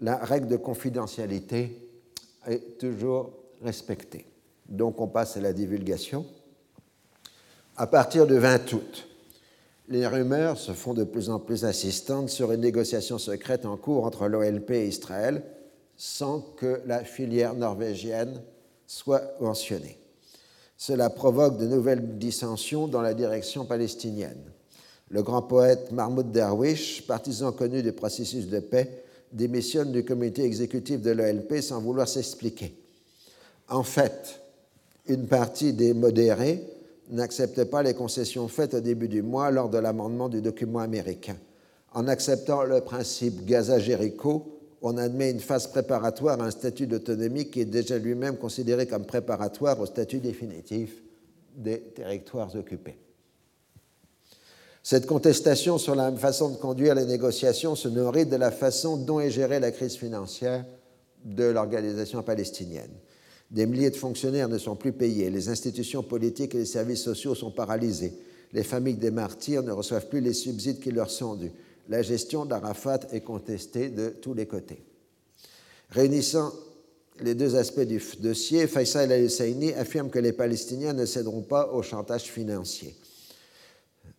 la 0.00 0.16
règle 0.18 0.48
de 0.48 0.56
confidentialité 0.56 1.88
est 2.46 2.78
toujours 2.78 3.30
respectée. 3.62 4.26
Donc 4.68 5.00
on 5.00 5.08
passe 5.08 5.36
à 5.38 5.40
la 5.40 5.54
divulgation. 5.54 6.26
À 7.76 7.86
partir 7.86 8.26
du 8.26 8.38
20 8.38 8.72
août, 8.74 9.08
les 9.88 10.06
rumeurs 10.06 10.58
se 10.58 10.72
font 10.72 10.94
de 10.94 11.04
plus 11.04 11.30
en 11.30 11.38
plus 11.38 11.64
insistantes 11.64 12.28
sur 12.28 12.52
une 12.52 12.60
négociation 12.60 13.18
secrète 13.18 13.64
en 13.64 13.76
cours 13.76 14.04
entre 14.04 14.28
l'OLP 14.28 14.70
et 14.72 14.86
Israël 14.86 15.42
sans 15.96 16.40
que 16.40 16.80
la 16.86 17.04
filière 17.04 17.54
norvégienne 17.54 18.42
soit 18.86 19.22
mentionné. 19.40 19.98
Cela 20.76 21.10
provoque 21.10 21.58
de 21.58 21.66
nouvelles 21.66 22.18
dissensions 22.18 22.88
dans 22.88 23.02
la 23.02 23.14
direction 23.14 23.64
palestinienne. 23.64 24.50
Le 25.08 25.22
grand 25.22 25.42
poète 25.42 25.92
Mahmoud 25.92 26.32
Darwish, 26.32 27.06
partisan 27.06 27.52
connu 27.52 27.82
du 27.82 27.92
processus 27.92 28.48
de 28.48 28.58
paix, 28.60 29.04
démissionne 29.32 29.92
du 29.92 30.04
comité 30.04 30.44
exécutif 30.44 31.00
de 31.00 31.10
l'OLP 31.10 31.60
sans 31.60 31.80
vouloir 31.80 32.08
s'expliquer. 32.08 32.74
En 33.68 33.82
fait, 33.82 34.40
une 35.06 35.26
partie 35.26 35.72
des 35.72 35.92
modérés 35.92 36.62
n'acceptait 37.10 37.66
pas 37.66 37.82
les 37.82 37.94
concessions 37.94 38.48
faites 38.48 38.74
au 38.74 38.80
début 38.80 39.08
du 39.08 39.22
mois 39.22 39.50
lors 39.50 39.68
de 39.68 39.78
l'amendement 39.78 40.28
du 40.28 40.40
document 40.40 40.78
américain. 40.78 41.36
En 41.92 42.08
acceptant 42.08 42.62
le 42.62 42.80
principe 42.80 43.44
Gaza-Jéricho, 43.44 44.53
on 44.86 44.98
admet 44.98 45.30
une 45.30 45.40
phase 45.40 45.66
préparatoire 45.66 46.38
à 46.42 46.44
un 46.44 46.50
statut 46.50 46.86
d'autonomie 46.86 47.48
qui 47.48 47.62
est 47.62 47.64
déjà 47.64 47.96
lui-même 47.96 48.36
considéré 48.36 48.86
comme 48.86 49.06
préparatoire 49.06 49.80
au 49.80 49.86
statut 49.86 50.18
définitif 50.18 51.02
des 51.56 51.80
territoires 51.80 52.54
occupés. 52.54 52.98
Cette 54.82 55.06
contestation 55.06 55.78
sur 55.78 55.94
la 55.94 56.12
façon 56.12 56.50
de 56.50 56.56
conduire 56.56 56.94
les 56.94 57.06
négociations 57.06 57.74
se 57.74 57.88
nourrit 57.88 58.26
de 58.26 58.36
la 58.36 58.50
façon 58.50 58.98
dont 58.98 59.20
est 59.20 59.30
gérée 59.30 59.58
la 59.58 59.70
crise 59.70 59.96
financière 59.96 60.66
de 61.24 61.44
l'organisation 61.44 62.22
palestinienne. 62.22 62.92
Des 63.50 63.64
milliers 63.64 63.88
de 63.88 63.96
fonctionnaires 63.96 64.50
ne 64.50 64.58
sont 64.58 64.76
plus 64.76 64.92
payés, 64.92 65.30
les 65.30 65.48
institutions 65.48 66.02
politiques 66.02 66.54
et 66.54 66.58
les 66.58 66.66
services 66.66 67.02
sociaux 67.02 67.34
sont 67.34 67.50
paralysés, 67.50 68.12
les 68.52 68.62
familles 68.64 68.96
des 68.96 69.10
martyrs 69.10 69.62
ne 69.62 69.72
reçoivent 69.72 70.08
plus 70.08 70.20
les 70.20 70.34
subsides 70.34 70.80
qui 70.80 70.90
leur 70.90 71.08
sont 71.08 71.36
dus, 71.36 71.52
la 71.88 72.02
gestion 72.02 72.44
d'Arafat 72.44 73.00
est 73.12 73.20
contestée 73.20 73.88
de 73.88 74.10
tous 74.10 74.34
les 74.34 74.46
côtés. 74.46 74.84
Réunissant 75.90 76.52
les 77.20 77.34
deux 77.34 77.54
aspects 77.56 77.80
du 77.80 78.02
dossier, 78.20 78.66
Faisal 78.66 79.12
al-Husseini 79.12 79.72
affirme 79.74 80.10
que 80.10 80.18
les 80.18 80.32
Palestiniens 80.32 80.92
ne 80.92 81.06
céderont 81.06 81.42
pas 81.42 81.68
au 81.72 81.82
chantage 81.82 82.24
financier. 82.24 82.96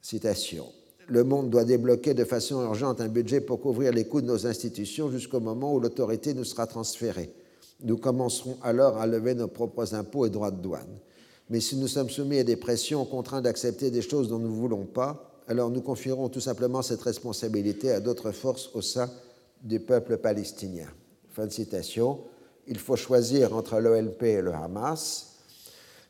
Citation. 0.01 0.67
Le 1.07 1.23
monde 1.23 1.49
doit 1.49 1.65
débloquer 1.65 2.13
de 2.13 2.23
façon 2.23 2.61
urgente 2.63 3.01
un 3.01 3.09
budget 3.09 3.41
pour 3.41 3.59
couvrir 3.59 3.91
les 3.91 4.05
coûts 4.05 4.21
de 4.21 4.27
nos 4.27 4.47
institutions 4.47 5.11
jusqu'au 5.11 5.39
moment 5.39 5.73
où 5.73 5.79
l'autorité 5.79 6.33
nous 6.33 6.45
sera 6.45 6.67
transférée. 6.67 7.31
Nous 7.83 7.97
commencerons 7.97 8.57
alors 8.63 8.97
à 8.97 9.05
lever 9.05 9.35
nos 9.35 9.47
propres 9.47 9.93
impôts 9.93 10.25
et 10.25 10.29
droits 10.29 10.51
de 10.51 10.61
douane. 10.61 10.99
Mais 11.49 11.59
si 11.59 11.75
nous 11.75 11.87
sommes 11.87 12.09
soumis 12.09 12.39
à 12.39 12.43
des 12.43 12.55
pressions, 12.55 13.05
contraints 13.05 13.41
d'accepter 13.41 13.91
des 13.91 14.01
choses 14.01 14.29
dont 14.29 14.39
nous 14.39 14.49
ne 14.49 14.53
voulons 14.55 14.85
pas, 14.85 15.34
alors 15.47 15.69
nous 15.69 15.81
confierons 15.81 16.29
tout 16.29 16.39
simplement 16.39 16.81
cette 16.81 17.01
responsabilité 17.01 17.91
à 17.91 17.99
d'autres 17.99 18.31
forces 18.31 18.69
au 18.73 18.81
sein 18.81 19.09
du 19.61 19.79
peuple 19.79 20.17
palestinien. 20.17 20.87
Fin 21.29 21.47
de 21.47 21.51
citation. 21.51 22.19
Il 22.67 22.79
faut 22.79 22.95
choisir 22.95 23.55
entre 23.55 23.79
l'OLP 23.79 24.23
et 24.23 24.41
le 24.41 24.53
Hamas. 24.53 25.33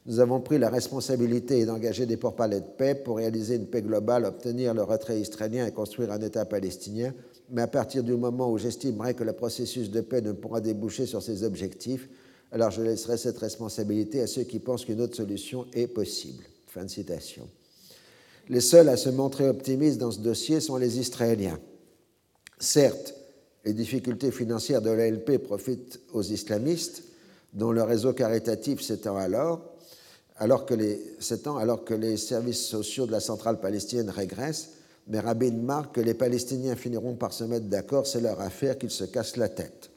Nous 0.06 0.20
avons 0.20 0.40
pris 0.40 0.60
la 0.60 0.70
responsabilité 0.70 1.66
d'engager 1.66 2.06
des 2.06 2.16
pourparlers 2.16 2.62
de 2.62 2.66
paix 2.78 2.95
pour 2.95 3.18
réaliser 3.18 3.56
une 3.56 3.66
paix 3.66 3.82
globale, 3.82 4.26
obtenir 4.26 4.74
le 4.74 4.84
retrait 4.84 5.20
israélien 5.20 5.66
et 5.66 5.72
construire 5.72 6.12
un 6.12 6.22
État 6.22 6.45
palestinien. 6.45 7.14
Mais 7.49 7.64
à 7.64 7.68
partir 7.68 8.03
du 8.03 8.14
moment 8.14 8.52
où 8.52 8.57
j'estimerai 8.57 9.16
que 9.16 9.24
le 9.24 9.34
processus 9.34 9.90
de 9.90 10.02
paix 10.02 10.22
ne 10.22 10.32
pourra 10.32 10.62
déboucher 10.62 11.06
sur 11.06 11.22
ces 11.22 11.44
objectifs, 11.44 12.07
alors 12.52 12.72
je 12.72 12.84
laisserai 12.84 13.18
cette 13.18 13.40
responsabilité 13.40 14.22
à 14.22 14.28
ceux 14.28 14.44
qui 14.44 14.60
pensent 14.60 14.86
qu'une 14.86 15.02
autre 15.02 15.16
solution 15.16 15.66
est 15.74 15.88
possible. 15.88 16.44
Fin 16.68 16.86
de 16.86 16.90
citation. 16.90 17.49
Les 18.48 18.62
seuls 18.62 18.90
à 18.90 18.98
se 18.98 19.10
montrer 19.10 19.48
optimistes 19.48 19.98
dans 19.98 20.12
ce 20.12 20.20
dossier 20.20 20.60
sont 20.60 20.78
les 20.78 21.00
Israéliens. 21.00 21.60
Certes, 22.60 23.16
les 23.66 23.74
difficultés 23.74 24.32
financières 24.32 24.82
de 24.82 24.92
l'ALP 24.92 25.40
profitent 25.40 26.00
aux 26.14 26.22
islamistes, 26.22 27.04
dont 27.54 27.72
le 27.72 27.82
réseau 27.82 28.14
caritatif 28.14 28.82
s'étend 28.82 29.18
alors, 29.18 29.62
alors 30.38 30.66
que 30.66 30.74
les, 30.74 31.00
que 31.86 31.94
les 31.94 32.18
services 32.18 32.66
sociaux 32.66 33.08
de 33.08 33.12
la 33.12 33.20
centrale 33.20 33.60
palestinienne 33.60 34.10
régressent, 34.10 34.70
mais 35.08 35.20
Rabin 35.20 35.52
marque 35.52 35.96
que 35.96 36.02
les 36.02 36.14
Palestiniens 36.14 36.76
finiront 36.76 37.16
par 37.16 37.34
se 37.34 37.44
mettre 37.44 37.66
d'accord, 37.66 38.06
c'est 38.06 38.22
leur 38.22 38.42
affaire 38.42 38.78
qu'ils 38.78 38.92
se 38.92 39.04
cassent 39.06 39.38
la 39.38 39.50
tête. 39.50 39.90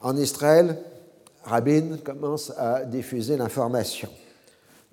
En 0.00 0.16
Israël, 0.16 0.76
Rabin 1.44 1.98
commence 2.02 2.52
à 2.56 2.84
diffuser 2.84 3.36
l'information. 3.36 4.10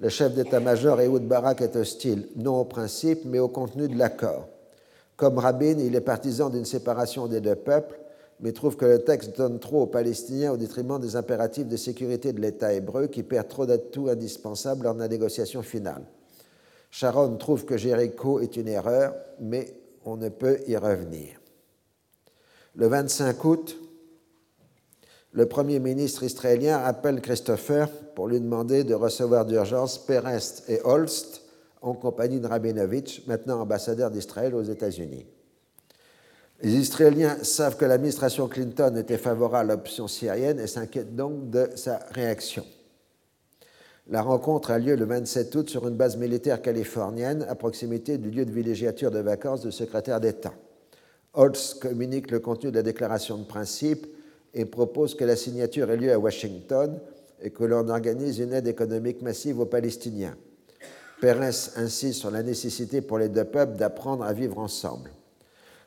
Le 0.02 0.10
chef 0.10 0.34
d'état-major 0.34 0.99
Ehud 0.99 1.28
Barak 1.28 1.61
est 1.61 1.76
hostile, 1.76 2.28
non 2.36 2.60
au 2.60 2.65
principe, 2.65 3.23
mais 3.23 3.38
au 3.38 3.48
contenu 3.48 3.88
de 3.88 3.95
l'accord. 3.95 4.48
Comme 5.15 5.38
Rabin, 5.38 5.78
il 5.78 5.95
est 5.95 6.02
partisan 6.02 6.49
d'une 6.49 6.65
séparation 6.65 7.28
des 7.28 7.40
deux 7.40 7.53
peuples, 7.53 7.99
mais 8.40 8.52
trouve 8.52 8.76
que 8.76 8.86
le 8.86 9.03
texte 9.03 9.38
donne 9.38 9.60
trop 9.60 9.84
aux 9.84 9.88
Palestiniens 9.88 10.53
au 10.53 10.57
détriment 10.57 10.99
des 10.99 11.15
impératifs 11.15 11.68
de 11.68 11.78
sécurité 11.78 12.34
de 12.34 12.41
l'État 12.41 12.73
hébreu 12.73 13.06
qui 13.06 13.22
perd 13.22 13.48
trop 13.48 13.68
d'atouts 13.68 14.10
indispensables 14.10 14.86
lors 14.86 14.95
de 14.95 15.02
la 15.02 15.07
négociation 15.07 15.61
finale. 15.61 16.02
Sharon 16.90 17.38
trouve 17.38 17.65
que 17.65 17.78
Jéricho 17.78 18.40
est 18.40 18.57
une 18.57 18.69
erreur, 18.69 19.14
mais 19.40 19.72
on 20.03 20.18
ne 20.18 20.30
peut 20.30 20.61
y 20.65 20.76
revenir. 20.78 21.40
Le 22.73 22.88
25 22.88 23.45
août, 23.45 23.78
le 25.34 25.45
Premier 25.45 25.80
ministre 25.80 26.24
israélien 26.24 26.78
appelle 26.84 27.22
Christopher 27.22 27.90
pour 28.16 28.28
lui 28.28 28.40
demander 28.40 28.84
de 28.84 28.94
recevoir 28.94 29.45
d'urgence 29.45 29.98
Perest 29.98 30.70
et 30.70 30.82
Holst 30.84 31.41
en 31.82 31.94
compagnie 31.94 32.40
de 32.40 32.48
Rabinovich, 32.48 33.26
maintenant 33.28 33.62
ambassadeur 33.62 34.12
d'Israël 34.12 34.53
aux 34.53 34.64
États-Unis. 34.64 35.26
Les 36.62 36.76
Israéliens 36.76 37.38
savent 37.44 37.78
que 37.78 37.86
l'administration 37.86 38.48
Clinton 38.48 38.95
était 38.95 39.18
favorable 39.18 39.72
à 39.72 39.76
l'option 39.76 40.08
syrienne 40.08 40.60
et 40.60 40.68
s'inquiètent 40.68 41.16
donc 41.16 41.49
de 41.49 41.70
sa 41.76 41.99
réaction. 42.12 42.66
La 44.08 44.22
rencontre 44.22 44.72
a 44.72 44.78
lieu 44.78 44.95
le 44.95 45.06
27 45.06 45.56
août 45.56 45.70
sur 45.70 45.88
une 45.88 45.95
base 45.95 46.18
militaire 46.18 46.62
californienne 46.62 47.45
à 47.48 47.56
proximité 47.56 48.18
du 48.18 48.30
lieu 48.30 48.45
de 48.45 48.52
villégiature 48.52 49.10
de 49.10 49.20
vacances 49.20 49.62
du 49.62 49.72
secrétaire 49.72 50.20
d'État. 50.20 50.53
Holtz 51.34 51.74
communique 51.76 52.30
le 52.30 52.40
contenu 52.40 52.70
de 52.70 52.76
la 52.76 52.84
déclaration 52.84 53.38
de 53.38 53.45
principe 53.45 54.06
et 54.53 54.65
propose 54.65 55.15
que 55.15 55.23
la 55.23 55.36
signature 55.36 55.90
ait 55.90 55.98
lieu 55.98 56.11
à 56.11 56.19
Washington 56.19 56.99
et 57.41 57.49
que 57.49 57.64
l'on 57.64 57.88
organise 57.90 58.40
une 58.40 58.53
aide 58.53 58.68
économique 58.68 59.22
massive 59.22 59.60
aux 59.60 59.65
Palestiniens. 59.65 60.36
Pérez 61.22 61.69
insiste 61.76 62.19
sur 62.19 62.32
la 62.32 62.44
nécessité 62.44 63.02
pour 63.02 63.18
les 63.18 63.30
deux 63.30 63.45
peuples 63.45 63.78
d'apprendre 63.78 64.23
à 64.23 64.34
vivre 64.34 64.57
ensemble. 64.57 65.11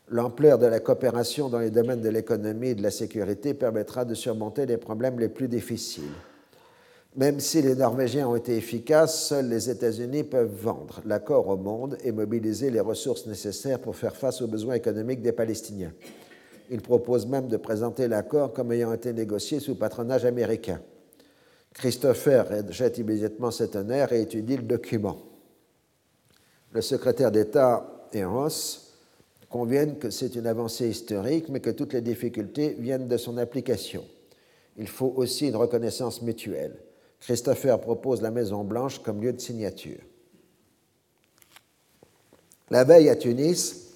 L'ampleur 0.09 0.59
de 0.59 0.66
la 0.66 0.81
coopération 0.81 1.49
dans 1.49 1.59
les 1.59 1.70
domaines 1.70 2.03
de 2.03 2.09
l'économie 2.09 2.69
et 2.69 2.74
de 2.74 2.82
la 2.82 2.91
sécurité 2.91 3.55
permettra 3.55 4.05
de 4.05 4.15
surmonter 4.15 4.66
les 4.66 4.77
problèmes 4.77 5.19
les 5.19 5.28
plus 5.28 5.49
difficiles. 5.49 6.05
Même 7.16 7.41
si 7.41 7.62
les 7.62 7.77
Norvégiens 7.77 8.28
ont 8.28 8.36
été 8.36 8.57
efficaces, 8.57 9.28
seuls 9.28 9.49
les 9.49 9.70
États-Unis 9.70 10.24
peuvent 10.24 10.53
vendre 10.53 11.01
l'accord 11.07 11.49
au 11.49 11.57
monde 11.57 11.97
et 12.03 12.12
mobiliser 12.12 12.70
les 12.70 12.81
ressources 12.81 13.27
nécessaires 13.27 13.78
pour 13.78 13.97
faire 13.97 14.16
face 14.16 14.43
aux 14.43 14.49
besoins 14.49 14.74
économiques 14.74 15.23
des 15.23 15.32
Palestiniens. 15.32 15.93
Il 16.70 16.81
propose 16.81 17.27
même 17.27 17.49
de 17.49 17.57
présenter 17.57 18.09
l'accord 18.09 18.53
comme 18.53 18.73
ayant 18.73 18.93
été 18.93 19.12
négocié 19.12 19.61
sous 19.61 19.74
patronage 19.74 20.24
américain. 20.24 20.81
Christopher 21.74 22.49
rejette 22.49 22.99
immédiatement 22.99 23.51
cet 23.51 23.77
honneur 23.77 24.12
et 24.12 24.23
étudie 24.23 24.57
le 24.57 24.62
document. 24.62 25.19
Le 26.73 26.81
secrétaire 26.81 27.31
d'État 27.31 28.09
et 28.12 28.24
Ross 28.24 28.95
conviennent 29.49 29.99
que 29.99 30.11
c'est 30.11 30.35
une 30.35 30.47
avancée 30.47 30.89
historique, 30.89 31.49
mais 31.49 31.61
que 31.61 31.70
toutes 31.70 31.93
les 31.93 32.01
difficultés 32.01 32.77
viennent 32.78 33.09
de 33.09 33.16
son 33.16 33.36
application. 33.39 34.05
Il 34.77 34.89
faut 34.89 35.12
aussi 35.16 35.49
une 35.49 35.57
reconnaissance 35.57 36.23
mutuelle. 36.23 36.77
Christopher 37.20 37.81
propose 37.81 38.23
la 38.23 38.31
Maison-Blanche 38.31 39.01
comme 39.01 39.23
lieu 39.23 39.32
de 39.32 39.41
signature. 39.41 40.01
La 42.70 42.85
veille 42.85 43.09
à 43.09 43.16
Tunis, 43.16 43.94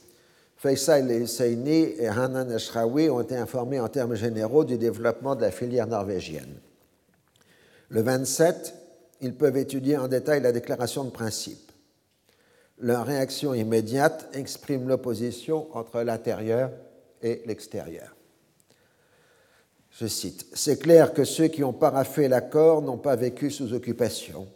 Faisal 0.59 1.09
El-Seini 1.09 1.95
et 1.99 2.09
Hanan 2.09 2.51
Ashrawi 2.51 3.09
ont 3.11 3.21
été 3.21 3.37
informés 3.37 3.79
en 3.79 3.89
termes 3.89 4.17
généraux 4.17 4.65
du 4.65 4.77
développement 4.77 5.37
de 5.37 5.43
la 5.43 5.53
filière 5.53 5.87
norvégienne. 5.87 6.53
Le 7.91 8.03
27, 8.03 8.75
ils 9.21 9.37
peuvent 9.37 9.57
étudier 9.57 9.97
en 9.97 10.09
détail 10.09 10.43
la 10.43 10.51
déclaration 10.51 11.05
de 11.05 11.11
principe. 11.11 11.71
Leur 12.81 13.07
réaction 13.07 13.55
immédiate 13.55 14.29
exprime 14.35 14.89
l'opposition 14.89 15.69
entre 15.77 16.03
l'intérieur 16.03 16.73
et 17.23 17.43
l'extérieur. 17.47 18.17
Je 19.93 20.07
cite, 20.09 20.45
C'est 20.55 20.81
clair 20.81 21.13
que 21.13 21.25
ceux 21.25 21.47
qui 21.47 21.63
ont 21.63 21.73
paraffé 21.73 22.27
l'accord 22.27 22.83
n'ont 22.83 22.99
pas 22.99 23.15
vécu 23.15 23.53
sous 23.53 23.75
occupation. 23.75 24.49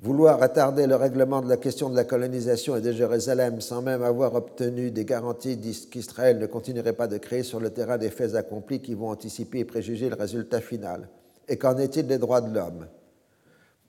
Vouloir 0.00 0.42
attarder 0.42 0.86
le 0.86 0.94
règlement 0.94 1.40
de 1.40 1.48
la 1.48 1.56
question 1.56 1.88
de 1.88 1.96
la 1.96 2.04
colonisation 2.04 2.76
et 2.76 2.82
de 2.82 2.92
Jérusalem 2.92 3.62
sans 3.62 3.80
même 3.80 4.02
avoir 4.02 4.34
obtenu 4.34 4.90
des 4.90 5.06
garanties 5.06 5.58
qu'Israël 5.90 6.38
ne 6.38 6.44
continuerait 6.44 6.92
pas 6.92 7.06
de 7.06 7.16
créer 7.16 7.42
sur 7.42 7.60
le 7.60 7.70
terrain 7.70 7.96
des 7.96 8.10
faits 8.10 8.34
accomplis 8.34 8.82
qui 8.82 8.92
vont 8.92 9.08
anticiper 9.08 9.60
et 9.60 9.64
préjuger 9.64 10.10
le 10.10 10.14
résultat 10.14 10.60
final. 10.60 11.08
Et 11.48 11.56
qu'en 11.56 11.78
est-il 11.78 12.06
des 12.06 12.18
droits 12.18 12.42
de 12.42 12.54
l'homme? 12.54 12.86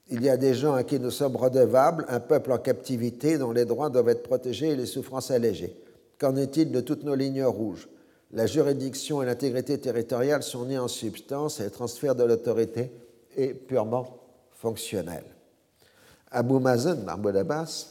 Il 0.09 0.23
y 0.23 0.29
a 0.29 0.37
des 0.37 0.53
gens 0.53 0.75
à 0.75 0.85
qui 0.85 0.97
nous 0.97 1.11
sommes 1.11 1.35
redevables, 1.35 2.05
un 2.07 2.21
peuple 2.21 2.53
en 2.53 2.57
captivité 2.57 3.37
dont 3.37 3.51
les 3.51 3.65
droits 3.65 3.89
doivent 3.89 4.07
être 4.07 4.23
protégés 4.23 4.69
et 4.69 4.75
les 4.77 4.85
souffrances 4.85 5.31
allégées. 5.31 5.75
Qu'en 6.17 6.37
est-il 6.37 6.71
de 6.71 6.79
toutes 6.79 7.03
nos 7.03 7.15
lignes 7.15 7.43
rouges? 7.43 7.89
La 8.31 8.45
juridiction 8.45 9.21
et 9.21 9.25
l'intégrité 9.25 9.77
territoriale 9.77 10.43
sont 10.43 10.63
nées 10.63 10.79
en 10.79 10.87
substance 10.87 11.59
et 11.59 11.65
le 11.65 11.69
transfert 11.69 12.15
de 12.15 12.23
l'autorité 12.23 12.91
est 13.35 13.53
purement 13.53 14.21
fonctionnel. 14.53 15.23
Abou 16.31 16.59
Mazen, 16.59 17.03
Mahmoud 17.03 17.35
Abbas, 17.35 17.87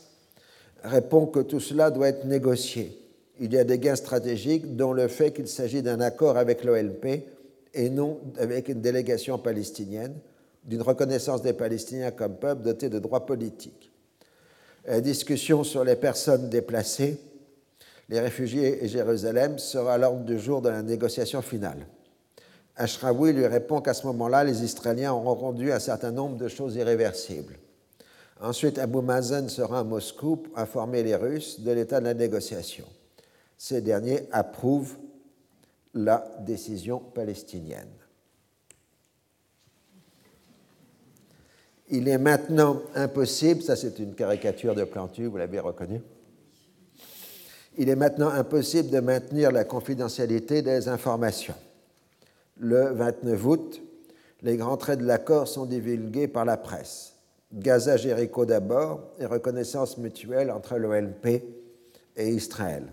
répond 0.83 1.27
que 1.27 1.41
tout 1.41 1.61
cela 1.61 1.91
doit 1.91 2.09
être 2.09 2.25
négocié. 2.25 3.01
Il 3.41 3.53
y 3.53 3.59
a 3.59 3.65
des 3.65 3.79
gains 3.79 3.97
stratégiques, 3.97 4.77
dont 4.77 4.93
le 4.93 5.09
fait 5.09 5.33
qu'il 5.33 5.49
s'agit 5.49 5.83
d'un 5.83 6.01
accord 6.01 6.37
avec 6.37 6.65
l'OLP 6.65 7.25
et 7.75 7.91
non 7.91 8.21
avec 8.39 8.69
une 8.69 8.81
délégation 8.81 9.39
palestinienne, 9.39 10.15
d'une 10.65 10.83
reconnaissance 10.83 11.43
des 11.43 11.53
Palestiniens 11.53 12.11
comme 12.11 12.37
peuple 12.37 12.63
doté 12.63 12.89
de 12.89 12.99
droits 12.99 13.27
politiques. 13.27 13.93
La 14.87 15.01
discussion 15.01 15.65
sur 15.65 15.85
les 15.85 15.97
personnes 15.97 16.49
déplacées 16.49 17.19
les 18.09 18.21
réfugiés 18.21 18.85
et 18.85 18.89
Jérusalem 18.89 19.59
sera 19.59 19.95
à 19.95 19.99
l'ordre 19.99 20.25
du 20.25 20.39
jour 20.39 20.63
de 20.63 20.69
la 20.69 20.83
négociation 20.83 21.43
finale. 21.43 21.87
Ashraoui 22.77 23.33
lui 23.33 23.47
répond 23.47 23.81
qu'à 23.81 23.95
ce 23.95 24.07
moment-là, 24.07 24.45
les 24.45 24.63
Israéliens 24.63 25.13
auront 25.13 25.35
rendu 25.35 25.73
un 25.73 25.79
certain 25.79 26.13
nombre 26.13 26.37
de 26.37 26.47
choses 26.47 26.77
irréversibles. 26.77 27.55
Ensuite, 28.41 28.79
Abou 28.79 29.01
Mazen 29.01 29.49
sera 29.49 29.81
à 29.81 29.85
Moscou 29.85 30.37
pour 30.37 30.59
informer 30.59 31.03
les 31.03 31.17
Russes 31.17 31.61
de 31.61 31.71
l'état 31.71 32.01
de 32.01 32.05
la 32.05 32.15
négociation. 32.15 32.85
Ces 33.57 33.81
derniers 33.81 34.29
approuvent 34.31 34.97
la 35.95 36.27
décision 36.41 36.99
palestinienne. 36.99 37.89
Il 41.89 42.09
est 42.09 42.19
maintenant 42.19 42.83
impossible, 42.95 43.63
ça 43.63 43.77
c'est 43.77 43.99
une 43.99 44.15
caricature 44.15 44.75
de 44.75 44.85
Plantu, 44.85 45.27
vous 45.27 45.37
l'avez 45.37 45.61
reconnu, 45.61 46.03
il 47.79 47.89
est 47.89 47.97
maintenant 47.97 48.29
impossible 48.29 48.91
de 48.91 49.01
maintenir 49.01 49.53
la 49.53 49.65
confidentialité 49.65 50.63
des 50.63 50.89
informations. 50.89 51.55
Le 52.59 52.91
29 52.93 53.47
août, 53.47 53.83
les 54.43 54.57
grands 54.57 54.77
traits 54.77 54.99
de 54.99 55.05
l'accord 55.05 55.47
sont 55.47 55.67
divulgués 55.67 56.27
par 56.27 56.45
la 56.45 56.57
presse. 56.57 57.16
Gaza-Jéricho 57.53 58.45
d'abord 58.45 59.13
et 59.19 59.27
reconnaissance 59.27 59.99
mutuelle 59.99 60.51
entre 60.51 60.77
l'OLP 60.77 61.27
et 62.17 62.29
Israël. 62.29 62.93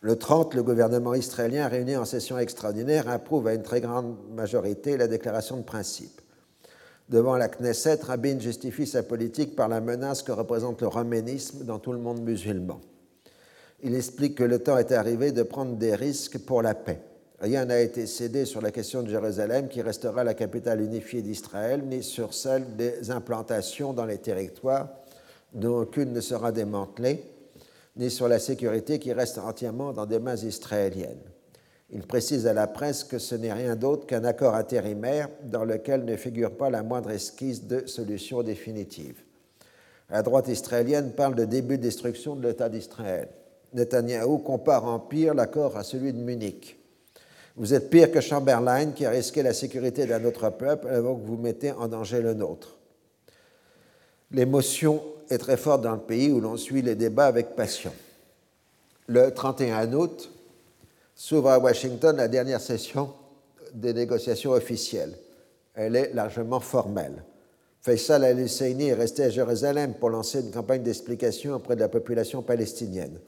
Le 0.00 0.16
30, 0.16 0.54
le 0.54 0.62
gouvernement 0.62 1.14
israélien 1.14 1.66
réuni 1.66 1.96
en 1.96 2.04
session 2.04 2.38
extraordinaire 2.38 3.08
approuve 3.08 3.48
à 3.48 3.54
une 3.54 3.62
très 3.62 3.80
grande 3.80 4.16
majorité 4.30 4.96
la 4.96 5.08
déclaration 5.08 5.56
de 5.56 5.62
principe. 5.62 6.20
Devant 7.08 7.36
la 7.36 7.48
Knesset, 7.48 8.02
Rabin 8.02 8.38
justifie 8.38 8.86
sa 8.86 9.02
politique 9.02 9.56
par 9.56 9.68
la 9.68 9.80
menace 9.80 10.22
que 10.22 10.32
représente 10.32 10.80
le 10.80 10.88
roménisme 10.88 11.64
dans 11.64 11.78
tout 11.78 11.92
le 11.92 11.98
monde 11.98 12.20
musulman 12.20 12.80
il 13.82 13.94
explique 13.94 14.36
que 14.36 14.44
le 14.44 14.58
temps 14.58 14.78
est 14.78 14.92
arrivé 14.92 15.32
de 15.32 15.42
prendre 15.42 15.76
des 15.76 15.94
risques 15.94 16.38
pour 16.38 16.62
la 16.62 16.74
paix. 16.74 17.00
Rien 17.40 17.66
n'a 17.66 17.80
été 17.80 18.06
cédé 18.06 18.46
sur 18.46 18.62
la 18.62 18.70
question 18.70 19.02
de 19.02 19.10
Jérusalem, 19.10 19.68
qui 19.68 19.82
restera 19.82 20.24
la 20.24 20.32
capitale 20.32 20.80
unifiée 20.80 21.20
d'Israël, 21.20 21.82
ni 21.84 22.02
sur 22.02 22.32
celle 22.32 22.76
des 22.76 23.10
implantations 23.10 23.92
dans 23.92 24.06
les 24.06 24.18
territoires, 24.18 24.88
dont 25.52 25.80
aucune 25.80 26.12
ne 26.12 26.20
sera 26.20 26.50
démantelée, 26.50 27.22
ni 27.96 28.10
sur 28.10 28.28
la 28.28 28.38
sécurité 28.38 28.98
qui 28.98 29.12
reste 29.12 29.38
entièrement 29.38 29.92
dans 29.92 30.06
des 30.06 30.18
mains 30.18 30.36
israéliennes. 30.36 31.20
Il 31.90 32.02
précise 32.02 32.46
à 32.46 32.52
la 32.52 32.66
presse 32.66 33.04
que 33.04 33.18
ce 33.18 33.34
n'est 33.34 33.52
rien 33.52 33.76
d'autre 33.76 34.06
qu'un 34.06 34.24
accord 34.24 34.54
intérimaire 34.54 35.28
dans 35.44 35.64
lequel 35.64 36.04
ne 36.04 36.16
figure 36.16 36.56
pas 36.56 36.70
la 36.70 36.82
moindre 36.82 37.10
esquisse 37.10 37.64
de 37.64 37.86
solution 37.86 38.42
définitive. 38.42 39.22
La 40.10 40.22
droite 40.22 40.48
israélienne 40.48 41.12
parle 41.12 41.34
de 41.34 41.44
début 41.44 41.78
de 41.78 41.82
destruction 41.82 42.34
de 42.34 42.48
l'État 42.48 42.68
d'Israël. 42.68 43.28
Netanyahou 43.74 44.38
compare 44.38 44.84
en 44.84 44.98
pire 44.98 45.34
l'accord 45.34 45.76
à 45.76 45.84
celui 45.84 46.12
de 46.12 46.18
Munich. 46.18 46.75
Vous 47.56 47.72
êtes 47.72 47.88
pire 47.88 48.12
que 48.12 48.20
Chamberlain 48.20 48.92
qui 48.92 49.06
a 49.06 49.10
risqué 49.10 49.42
la 49.42 49.54
sécurité 49.54 50.04
d'un 50.04 50.24
autre 50.24 50.50
peuple 50.50 50.88
avant 50.88 51.16
que 51.16 51.26
vous 51.26 51.38
mettez 51.38 51.72
en 51.72 51.88
danger 51.88 52.20
le 52.20 52.34
nôtre. 52.34 52.76
L'émotion 54.30 55.02
est 55.30 55.38
très 55.38 55.56
forte 55.56 55.82
dans 55.82 55.94
le 55.94 56.00
pays 56.00 56.30
où 56.30 56.40
l'on 56.40 56.58
suit 56.58 56.82
les 56.82 56.94
débats 56.94 57.26
avec 57.26 57.56
passion. 57.56 57.92
Le 59.06 59.30
31 59.30 59.92
août 59.94 60.30
s'ouvre 61.14 61.48
à 61.48 61.58
Washington 61.58 62.16
la 62.16 62.28
dernière 62.28 62.60
session 62.60 63.12
des 63.72 63.94
négociations 63.94 64.50
officielles. 64.50 65.16
Elle 65.74 65.96
est 65.96 66.12
largement 66.12 66.60
formelle. 66.60 67.24
Faisal 67.80 68.24
al-Husseini 68.24 68.88
est 68.88 68.94
resté 68.94 69.22
à 69.24 69.30
Jérusalem 69.30 69.94
pour 69.94 70.10
lancer 70.10 70.40
une 70.40 70.50
campagne 70.50 70.82
d'explication 70.82 71.54
auprès 71.54 71.76
de 71.76 71.80
la 71.80 71.88
population 71.88 72.42
palestinienne. 72.42 73.18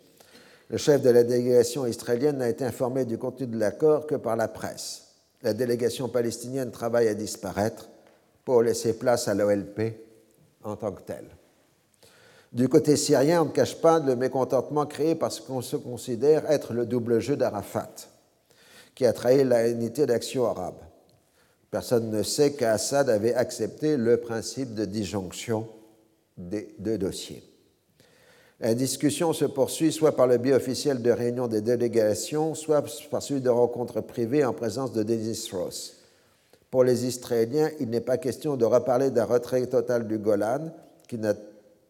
Le 0.70 0.76
chef 0.76 1.00
de 1.00 1.10
la 1.10 1.24
délégation 1.24 1.86
israélienne 1.86 2.38
n'a 2.38 2.48
été 2.48 2.64
informé 2.64 3.04
du 3.04 3.16
contenu 3.16 3.46
de 3.46 3.58
l'accord 3.58 4.06
que 4.06 4.16
par 4.16 4.36
la 4.36 4.48
presse. 4.48 5.04
La 5.42 5.54
délégation 5.54 6.08
palestinienne 6.08 6.70
travaille 6.70 7.08
à 7.08 7.14
disparaître 7.14 7.88
pour 8.44 8.62
laisser 8.62 8.98
place 8.98 9.28
à 9.28 9.34
l'OLP 9.34 9.80
en 10.64 10.76
tant 10.76 10.92
que 10.92 11.02
telle. 11.02 11.28
Du 12.52 12.68
côté 12.68 12.96
syrien, 12.96 13.42
on 13.42 13.46
ne 13.46 13.50
cache 13.50 13.80
pas 13.80 13.98
le 13.98 14.16
mécontentement 14.16 14.86
créé 14.86 15.14
par 15.14 15.32
ce 15.32 15.40
qu'on 15.40 15.62
se 15.62 15.76
considère 15.76 16.50
être 16.50 16.72
le 16.72 16.86
double 16.86 17.20
jeu 17.20 17.36
d'Arafat, 17.36 17.94
qui 18.94 19.06
a 19.06 19.12
trahi 19.12 19.44
la 19.44 19.68
unité 19.68 20.06
d'action 20.06 20.46
arabe. 20.46 20.80
Personne 21.70 22.10
ne 22.10 22.22
sait 22.22 22.52
qu'Assad 22.52 23.10
avait 23.10 23.34
accepté 23.34 23.96
le 23.96 24.16
principe 24.18 24.74
de 24.74 24.86
disjonction 24.86 25.68
des 26.38 26.74
deux 26.78 26.96
dossiers. 26.96 27.42
La 28.60 28.74
discussion 28.74 29.32
se 29.32 29.44
poursuit 29.44 29.92
soit 29.92 30.16
par 30.16 30.26
le 30.26 30.36
biais 30.36 30.52
officiel 30.52 31.00
de 31.00 31.12
réunions 31.12 31.46
des 31.46 31.60
délégations, 31.60 32.54
soit 32.54 32.82
par 33.08 33.22
celui 33.22 33.40
de 33.40 33.48
rencontres 33.48 34.00
privées 34.00 34.44
en 34.44 34.52
présence 34.52 34.92
de 34.92 35.04
Denis 35.04 35.48
Ross. 35.52 36.00
Pour 36.68 36.82
les 36.82 37.06
Israéliens, 37.06 37.70
il 37.78 37.88
n'est 37.88 38.00
pas 38.00 38.18
question 38.18 38.56
de 38.56 38.64
reparler 38.64 39.10
d'un 39.10 39.24
retrait 39.24 39.64
total 39.66 40.08
du 40.08 40.18
Golan, 40.18 40.72
qui 41.06 41.18
n'a 41.18 41.34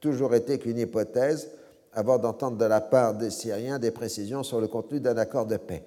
toujours 0.00 0.34
été 0.34 0.58
qu'une 0.58 0.78
hypothèse, 0.78 1.48
avant 1.94 2.18
d'entendre 2.18 2.58
de 2.58 2.64
la 2.66 2.82
part 2.82 3.14
des 3.14 3.30
Syriens 3.30 3.78
des 3.78 3.90
précisions 3.90 4.42
sur 4.42 4.60
le 4.60 4.68
contenu 4.68 5.00
d'un 5.00 5.16
accord 5.16 5.46
de 5.46 5.56
paix. 5.56 5.84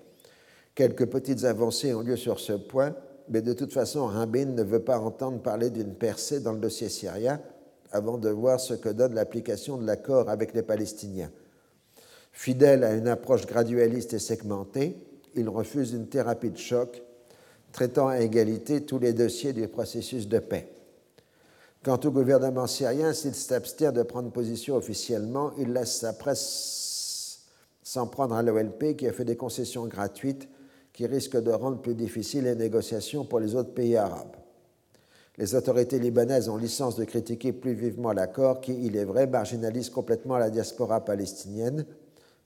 Quelques 0.73 1.05
petites 1.05 1.43
avancées 1.43 1.93
ont 1.93 2.01
lieu 2.01 2.17
sur 2.17 2.39
ce 2.39 2.53
point, 2.53 2.95
mais 3.29 3.41
de 3.41 3.53
toute 3.53 3.71
façon, 3.71 4.07
Rabin 4.07 4.45
ne 4.45 4.63
veut 4.63 4.81
pas 4.81 4.97
entendre 4.99 5.41
parler 5.41 5.69
d'une 5.69 5.93
percée 5.93 6.39
dans 6.39 6.53
le 6.53 6.59
dossier 6.59 6.89
syrien 6.89 7.39
avant 7.91 8.18
de 8.18 8.30
voir 8.30 8.59
ce 8.59 8.73
que 8.73 8.89
donne 8.89 9.13
l'application 9.13 9.77
de 9.77 9.85
l'accord 9.85 10.30
avec 10.30 10.53
les 10.53 10.63
Palestiniens. 10.63 11.31
Fidèle 12.31 12.84
à 12.84 12.93
une 12.93 13.07
approche 13.07 13.45
gradualiste 13.45 14.13
et 14.13 14.19
segmentée, 14.19 14.97
il 15.35 15.49
refuse 15.49 15.93
une 15.93 16.07
thérapie 16.07 16.49
de 16.49 16.57
choc 16.57 17.01
traitant 17.72 18.07
à 18.07 18.19
égalité 18.19 18.81
tous 18.81 18.99
les 18.99 19.13
dossiers 19.13 19.53
du 19.53 19.68
processus 19.68 20.27
de 20.27 20.39
paix. 20.39 20.68
Quant 21.84 21.99
au 22.03 22.11
gouvernement 22.11 22.68
syrien, 22.68 23.13
s'il 23.13 23.34
s'abstient 23.34 23.91
de 23.91 24.03
prendre 24.03 24.31
position 24.31 24.76
officiellement, 24.76 25.51
il 25.57 25.73
laisse 25.73 25.99
sa 25.99 26.13
presse 26.13 27.41
s'en 27.81 28.07
prendre 28.07 28.35
à 28.35 28.43
l'OLP 28.43 28.95
qui 28.95 29.07
a 29.07 29.13
fait 29.13 29.26
des 29.26 29.35
concessions 29.35 29.88
gratuites 29.88 30.47
qui 30.93 31.07
risquent 31.07 31.41
de 31.41 31.51
rendre 31.51 31.81
plus 31.81 31.95
difficiles 31.95 32.43
les 32.43 32.55
négociations 32.55 33.26
pour 33.26 33.39
les 33.39 33.55
autres 33.55 33.73
pays 33.73 33.97
arabes. 33.97 34.35
Les 35.37 35.55
autorités 35.55 35.97
libanaises 35.97 36.49
ont 36.49 36.57
licence 36.57 36.97
de 36.97 37.05
critiquer 37.05 37.53
plus 37.53 37.73
vivement 37.73 38.11
l'accord 38.11 38.59
qui, 38.61 38.73
il 38.85 38.97
est 38.97 39.05
vrai, 39.05 39.27
marginalise 39.27 39.89
complètement 39.89 40.37
la 40.37 40.49
diaspora 40.49 41.05
palestinienne 41.05 41.85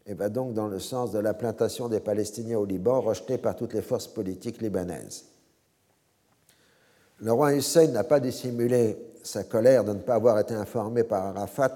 et 0.06 0.14
va 0.14 0.30
donc 0.30 0.54
dans 0.54 0.68
le 0.68 0.80
sens 0.80 1.12
de 1.12 1.20
la 1.20 1.34
plantation 1.34 1.90
des 1.90 2.00
Palestiniens 2.00 2.60
au 2.60 2.66
Liban 2.66 3.02
rejetée 3.02 3.40
par 3.40 3.56
toutes 3.56 3.74
les 3.74 3.82
forces 3.82 4.08
politiques 4.08 4.62
libanaises. 4.62 5.26
Le 7.20 7.32
roi 7.32 7.56
Hussein 7.56 7.88
n'a 7.88 8.04
pas 8.04 8.20
dissimulé 8.20 8.98
sa 9.24 9.44
colère 9.44 9.84
de 9.84 9.94
ne 9.94 10.00
pas 10.00 10.16
avoir 10.16 10.38
été 10.38 10.54
informé 10.54 11.04
par 11.04 11.26
Arafat 11.26 11.74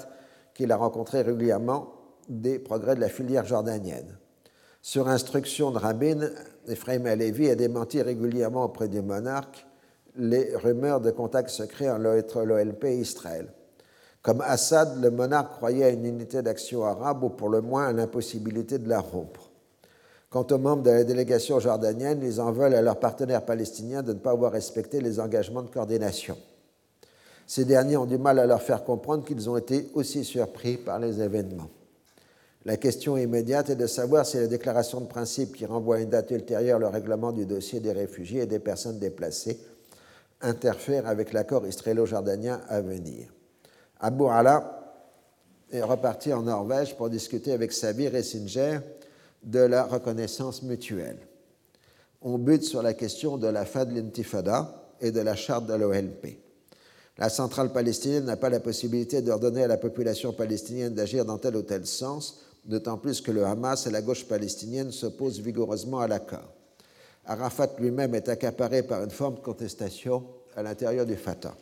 qu'il 0.53 0.71
a 0.71 0.75
rencontré 0.75 1.21
régulièrement 1.21 1.93
des 2.27 2.59
progrès 2.59 2.95
de 2.95 2.99
la 2.99 3.09
filière 3.09 3.45
jordanienne. 3.45 4.17
Sur 4.81 5.07
instruction 5.07 5.71
de 5.71 5.79
Rabin, 5.79 6.29
Ephraim 6.67 7.05
Alevi 7.05 7.49
a 7.49 7.55
démenti 7.55 8.01
régulièrement 8.01 8.65
auprès 8.65 8.87
du 8.87 9.01
monarque 9.01 9.65
les 10.17 10.55
rumeurs 10.55 11.01
de 11.01 11.11
contacts 11.11 11.49
secrets 11.49 11.89
entre 11.89 12.43
l'OLP 12.43 12.85
et 12.85 12.97
Israël. 12.97 13.47
Comme 14.21 14.41
Assad, 14.41 15.01
le 15.01 15.11
monarque 15.11 15.53
croyait 15.53 15.85
à 15.85 15.89
une 15.89 16.05
unité 16.05 16.41
d'action 16.41 16.83
arabe 16.83 17.23
ou 17.23 17.29
pour 17.29 17.49
le 17.49 17.61
moins 17.61 17.87
à 17.87 17.93
l'impossibilité 17.93 18.77
de 18.77 18.89
la 18.89 18.99
rompre. 18.99 19.49
Quant 20.29 20.45
aux 20.51 20.57
membres 20.57 20.83
de 20.83 20.91
la 20.91 21.03
délégation 21.03 21.59
jordanienne, 21.59 22.21
ils 22.21 22.39
en 22.39 22.51
veulent 22.51 22.75
à 22.75 22.81
leurs 22.81 22.99
partenaires 22.99 23.45
palestiniens 23.45 24.03
de 24.03 24.13
ne 24.13 24.19
pas 24.19 24.31
avoir 24.31 24.51
respecté 24.51 25.01
les 25.01 25.19
engagements 25.19 25.63
de 25.63 25.69
coordination. 25.69 26.37
Ces 27.47 27.65
derniers 27.65 27.97
ont 27.97 28.05
du 28.05 28.19
mal 28.19 28.37
à 28.37 28.45
leur 28.45 28.61
faire 28.61 28.83
comprendre 28.83 29.25
qu'ils 29.25 29.49
ont 29.49 29.57
été 29.57 29.89
aussi 29.95 30.23
surpris 30.23 30.77
par 30.77 30.99
les 30.99 31.19
événements. 31.19 31.69
La 32.65 32.77
question 32.77 33.17
immédiate 33.17 33.71
est 33.71 33.75
de 33.75 33.87
savoir 33.87 34.25
si 34.25 34.37
la 34.37 34.45
déclaration 34.45 35.01
de 35.01 35.07
principe 35.07 35.55
qui 35.55 35.65
renvoie 35.65 35.95
à 35.95 35.99
une 36.01 36.09
date 36.09 36.29
ultérieure 36.29 36.77
le 36.77 36.87
règlement 36.87 37.31
du 37.31 37.45
dossier 37.45 37.79
des 37.79 37.93
réfugiés 37.93 38.41
et 38.41 38.45
des 38.45 38.59
personnes 38.59 38.99
déplacées 38.99 39.59
interfère 40.41 41.07
avec 41.07 41.33
l'accord 41.33 41.67
israélo-jordanien 41.67 42.61
à 42.67 42.81
venir. 42.81 43.33
Abu 43.99 44.25
Ala 44.27 44.79
est 45.71 45.81
reparti 45.81 46.33
en 46.33 46.43
Norvège 46.43 46.95
pour 46.95 47.09
discuter 47.09 47.51
avec 47.51 47.71
Sabir 47.73 48.15
et 48.15 48.23
Singer 48.23 48.79
de 49.43 49.59
la 49.59 49.83
reconnaissance 49.83 50.63
mutuelle. 50.63 51.19
On 52.21 52.37
bute 52.37 52.63
sur 52.63 52.81
la 52.81 52.93
question 52.93 53.37
de 53.37 53.47
la 53.47 53.65
fin 53.65 53.85
de 53.85 53.93
l'intifada 53.93 54.93
et 54.99 55.11
de 55.11 55.21
la 55.21 55.35
charte 55.35 55.65
de 55.65 55.73
l'OLP. 55.73 56.39
La 57.17 57.29
centrale 57.29 57.71
palestinienne 57.71 58.25
n'a 58.25 58.37
pas 58.37 58.49
la 58.49 58.59
possibilité 58.59 59.21
d'ordonner 59.21 59.63
à 59.63 59.67
la 59.67 59.77
population 59.77 60.31
palestinienne 60.33 60.93
d'agir 60.93 61.25
dans 61.25 61.37
tel 61.37 61.55
ou 61.55 61.61
tel 61.61 61.85
sens, 61.85 62.39
d'autant 62.65 62.97
plus 62.97 63.21
que 63.21 63.31
le 63.31 63.45
Hamas 63.45 63.87
et 63.87 63.91
la 63.91 64.01
gauche 64.01 64.25
palestinienne 64.25 64.91
s'opposent 64.91 65.41
vigoureusement 65.41 65.99
à 65.99 66.07
l'accord. 66.07 66.53
Arafat 67.29 67.75
lui-même 67.77 68.15
est 68.15 68.27
accaparé 68.27 68.81
par 68.81 69.03
une 69.03 69.11
forme 69.11 69.35
de 69.35 69.41
contestation 69.41 70.25
à 70.55 70.63
l'intérieur 70.63 71.05
du 71.05 71.15
Fatah. 71.15 71.55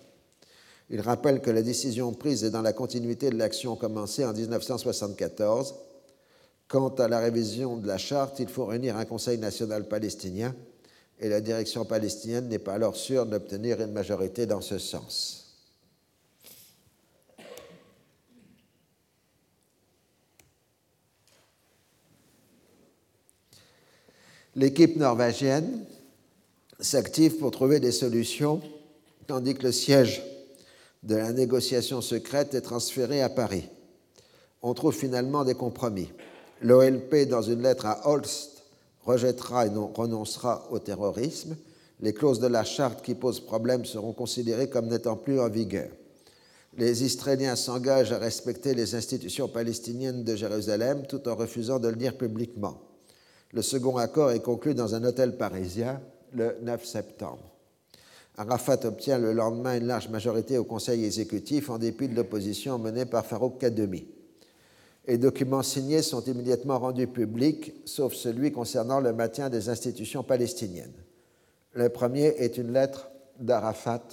Il 0.90 1.02
rappelle 1.02 1.42
que 1.42 1.52
la 1.52 1.62
décision 1.62 2.14
prise 2.14 2.46
est 2.46 2.52
dans 2.52 2.62
la 2.62 2.72
continuité 2.72 3.30
de 3.30 3.36
l'action 3.36 3.76
commencée 3.76 4.24
en 4.24 4.32
1974. 4.32 5.76
Quant 6.70 6.88
à 6.88 7.10
la 7.10 7.20
révision 7.20 7.76
de 7.76 7.86
la 7.86 7.98
charte, 7.98 8.40
il 8.40 8.48
faut 8.48 8.66
réunir 8.66 8.96
un 8.96 9.04
Conseil 9.04 9.40
national 9.40 9.90
palestinien 9.90 10.56
et 11.20 11.28
la 11.28 11.42
direction 11.42 11.84
palestinienne 11.84 12.48
n'est 12.48 12.60
pas 12.60 12.76
alors 12.76 12.96
sûre 12.96 13.26
d'obtenir 13.26 13.82
une 13.82 13.92
majorité 13.92 14.46
dans 14.46 14.62
ce 14.62 14.78
sens. 14.78 15.47
L'équipe 24.58 24.96
norvégienne 24.96 25.86
s'active 26.80 27.38
pour 27.38 27.52
trouver 27.52 27.80
des 27.80 27.92
solutions, 27.92 28.60
tandis 29.28 29.54
que 29.54 29.62
le 29.62 29.72
siège 29.72 30.24
de 31.04 31.16
la 31.16 31.32
négociation 31.32 32.02
secrète 32.02 32.56
est 32.56 32.62
transféré 32.62 33.22
à 33.22 33.30
Paris. 33.30 33.70
On 34.64 34.74
trouve 34.74 34.96
finalement 34.96 35.46
des 35.46 35.54
compromis. 35.54 36.10
L'OLP, 36.64 37.28
dans 37.30 37.44
une 37.44 37.62
lettre 37.62 37.86
à 37.86 38.10
Holst, 38.10 38.64
rejettera 39.06 39.68
et 39.68 39.70
non 39.70 39.94
renoncera 39.96 40.68
au 40.72 40.80
terrorisme. 40.80 41.56
Les 42.00 42.16
clauses 42.16 42.40
de 42.40 42.48
la 42.48 42.64
charte 42.64 43.06
qui 43.06 43.14
posent 43.14 43.40
problème 43.40 43.86
seront 43.86 44.14
considérées 44.14 44.72
comme 44.72 44.88
n'étant 44.88 45.18
plus 45.18 45.40
en 45.40 45.50
vigueur. 45.50 45.90
Les 46.76 47.04
Israéliens 47.04 47.56
s'engagent 47.56 48.12
à 48.12 48.18
respecter 48.18 48.74
les 48.74 48.96
institutions 48.96 49.50
palestiniennes 49.50 50.24
de 50.24 50.36
Jérusalem 50.36 51.06
tout 51.08 51.30
en 51.30 51.36
refusant 51.36 51.78
de 51.78 51.90
le 51.90 51.96
dire 51.96 52.18
publiquement. 52.18 52.87
Le 53.54 53.62
second 53.62 53.98
accord 53.98 54.32
est 54.32 54.42
conclu 54.42 54.74
dans 54.74 54.96
un 54.96 55.04
hôtel 55.04 55.38
parisien 55.38 56.02
le 56.34 56.58
9 56.62 56.86
septembre. 56.86 57.54
Arafat 58.38 58.86
obtient 58.86 59.18
le 59.18 59.34
lendemain 59.34 59.78
une 59.78 59.88
large 59.88 60.10
majorité 60.10 60.58
au 60.58 60.64
Conseil 60.64 61.06
exécutif 61.06 61.70
en 61.70 61.80
dépit 61.80 62.08
de 62.08 62.16
l'opposition 62.16 62.78
menée 62.78 63.06
par 63.06 63.26
Farouk 63.26 63.58
Kademi. 63.60 64.06
Les 65.08 65.18
documents 65.18 65.64
signés 65.64 66.02
sont 66.02 66.22
immédiatement 66.24 66.78
rendus 66.78 67.08
publics, 67.08 67.74
sauf 67.86 68.14
celui 68.14 68.52
concernant 68.52 69.00
le 69.00 69.14
maintien 69.14 69.50
des 69.50 69.70
institutions 69.70 70.22
palestiniennes. 70.22 70.94
Le 71.74 71.90
premier 71.90 72.26
est 72.38 72.58
une 72.58 72.74
lettre 72.74 73.10
d'Arafat 73.40 74.04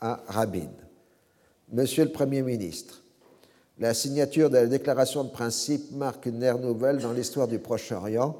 à 0.00 0.22
Rabin. 0.28 0.70
Monsieur 1.72 2.04
le 2.04 2.12
Premier 2.12 2.42
ministre, 2.42 3.02
la 3.78 3.92
signature 3.92 4.48
de 4.48 4.56
la 4.56 4.66
déclaration 4.66 5.24
de 5.24 5.30
principe 5.30 5.92
marque 5.92 6.26
une 6.26 6.42
ère 6.42 6.58
nouvelle 6.58 6.98
dans 6.98 7.12
l'histoire 7.12 7.48
du 7.48 7.58
Proche-Orient 7.58 8.36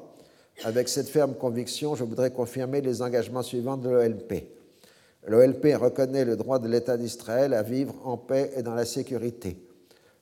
avec 0.63 0.89
cette 0.89 1.07
ferme 1.07 1.35
conviction, 1.35 1.95
je 1.95 2.03
voudrais 2.03 2.31
confirmer 2.31 2.81
les 2.81 3.01
engagements 3.01 3.43
suivants 3.43 3.77
de 3.77 3.89
l'OLP. 3.89 4.45
L'OLP 5.27 5.75
reconnaît 5.75 6.25
le 6.25 6.35
droit 6.35 6.59
de 6.59 6.67
l'État 6.67 6.97
d'Israël 6.97 7.53
à 7.53 7.63
vivre 7.63 7.95
en 8.03 8.17
paix 8.17 8.51
et 8.55 8.63
dans 8.63 8.75
la 8.75 8.85
sécurité. 8.85 9.57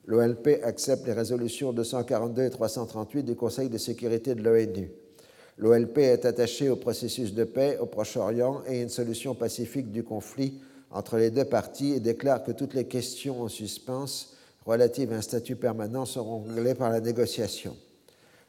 L'OLP 0.06 0.62
accepte 0.64 1.06
les 1.06 1.14
résolutions 1.14 1.74
242 1.74 2.44
et 2.44 2.50
338 2.50 3.24
du 3.24 3.36
Conseil 3.36 3.70
de 3.70 3.78
sécurité 3.78 4.36
de 4.36 4.42
l'ONU. 4.42 4.92
L'OLP 5.58 5.98
est 5.98 6.26
attaché 6.26 6.70
au 6.70 6.76
processus 6.76 7.34
de 7.34 7.44
paix 7.44 7.78
au 7.82 7.88
Proche-Orient 7.88 8.62
et 8.68 8.80
à 8.80 8.84
une 8.84 8.90
solution 8.90 9.34
pacifique 9.34 9.92
du 9.92 10.04
conflit 10.04 10.62
entre 10.92 11.18
les 11.18 11.32
deux 11.32 11.46
parties 11.46 11.94
et 11.94 12.00
déclare 12.00 12.44
que 12.44 12.52
toutes 12.52 12.74
les 12.74 12.86
questions 12.86 13.42
en 13.42 13.48
suspens 13.48 14.28
relatives 14.66 15.12
à 15.12 15.18
un 15.18 15.22
statut 15.22 15.56
permanent 15.56 16.06
seront 16.06 16.44
réglées 16.44 16.76
par 16.76 16.92
la 16.92 17.02
négociation. 17.02 17.76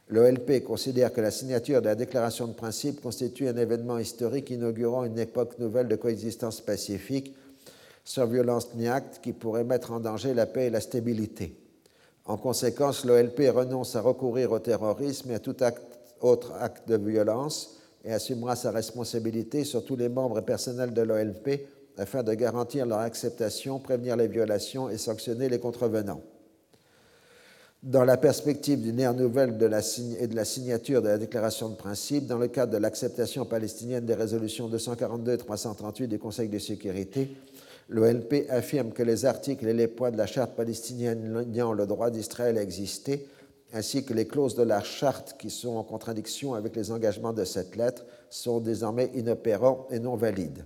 L'OLP 0.09 0.63
considère 0.63 1.13
que 1.13 1.21
la 1.21 1.29
signature 1.29 1.81
de 1.81 1.85
la 1.85 1.93
déclaration 1.93 2.47
de 2.47 2.53
principe 2.53 2.99
constitue 2.99 3.47
un 3.47 3.55
événement 3.55 3.99
historique 3.99 4.49
inaugurant 4.49 5.03
une 5.05 5.19
époque 5.19 5.59
nouvelle 5.59 5.87
de 5.87 5.95
coexistence 5.95 6.61
pacifique 6.61 7.35
sans 8.03 8.25
violence 8.25 8.73
ni 8.73 8.87
acte 8.87 9.19
qui 9.21 9.33
pourrait 9.33 9.63
mettre 9.63 9.91
en 9.91 9.99
danger 9.99 10.33
la 10.33 10.47
paix 10.47 10.65
et 10.65 10.71
la 10.71 10.81
stabilité. 10.81 11.55
En 12.25 12.37
conséquence, 12.37 13.05
l'OLP 13.05 13.51
renonce 13.53 13.95
à 13.95 14.01
recourir 14.01 14.51
au 14.51 14.57
terrorisme 14.57 15.29
et 15.29 15.35
à 15.35 15.39
tout 15.39 15.57
autre 16.21 16.53
acte 16.59 16.87
de 16.87 16.97
violence 16.97 17.77
et 18.03 18.11
assumera 18.11 18.55
sa 18.55 18.71
responsabilité 18.71 19.63
sur 19.63 19.85
tous 19.85 19.95
les 19.95 20.09
membres 20.09 20.39
et 20.39 20.43
personnels 20.43 20.93
de 20.93 21.03
l'OLP 21.03 21.67
afin 21.97 22.23
de 22.23 22.33
garantir 22.33 22.87
leur 22.87 22.99
acceptation, 22.99 23.77
prévenir 23.77 24.15
les 24.15 24.27
violations 24.27 24.89
et 24.89 24.97
sanctionner 24.97 25.49
les 25.49 25.59
contrevenants. 25.59 26.23
Dans 27.83 28.03
la 28.03 28.17
perspective 28.17 28.81
d'une 28.81 28.99
ère 28.99 29.13
nouvelle 29.13 29.57
de 29.57 29.65
la 29.65 29.79
et 30.19 30.27
de 30.27 30.35
la 30.35 30.43
signature 30.43 31.01
de 31.01 31.07
la 31.07 31.17
déclaration 31.17 31.69
de 31.69 31.75
principe, 31.75 32.27
dans 32.27 32.37
le 32.37 32.49
cadre 32.49 32.73
de 32.73 32.77
l'acceptation 32.77 33.45
palestinienne 33.45 34.05
des 34.05 34.15
résolutions 34.15 34.67
242 34.67 35.33
et 35.33 35.37
338 35.37 36.07
du 36.07 36.19
Conseil 36.19 36.49
de 36.49 36.59
sécurité, 36.59 37.37
l'OLP 37.87 38.47
affirme 38.49 38.91
que 38.91 39.01
les 39.01 39.25
articles 39.25 39.65
et 39.65 39.73
les 39.73 39.87
points 39.87 40.11
de 40.11 40.17
la 40.17 40.27
charte 40.27 40.55
palestinienne 40.55 41.45
niant 41.47 41.71
le 41.71 41.87
droit 41.87 42.09
d'Israël 42.09 42.57
à 42.57 42.61
exister, 42.61 43.27
ainsi 43.73 44.03
que 44.03 44.13
les 44.13 44.27
clauses 44.27 44.55
de 44.55 44.63
la 44.63 44.83
charte 44.83 45.35
qui 45.39 45.49
sont 45.49 45.77
en 45.77 45.83
contradiction 45.83 46.55
avec 46.55 46.75
les 46.75 46.91
engagements 46.91 47.33
de 47.33 47.45
cette 47.45 47.77
lettre, 47.77 48.05
sont 48.29 48.59
désormais 48.59 49.09
inopérants 49.15 49.87
et 49.89 49.99
non 49.99 50.17
valides. 50.17 50.65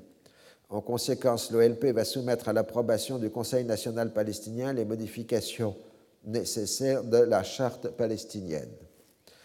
En 0.70 0.82
conséquence, 0.82 1.52
l'OLP 1.52 1.94
va 1.94 2.06
soumettre 2.06 2.50
à 2.50 2.54
l'approbation 2.54 3.20
du 3.20 3.30
Conseil 3.30 3.66
national 3.66 4.12
palestinien 4.12 4.74
les 4.74 4.86
modifications 4.86 5.76
nécessaires 6.26 7.04
de 7.04 7.18
la 7.18 7.44
charte 7.44 7.90
palestinienne. 7.90 8.72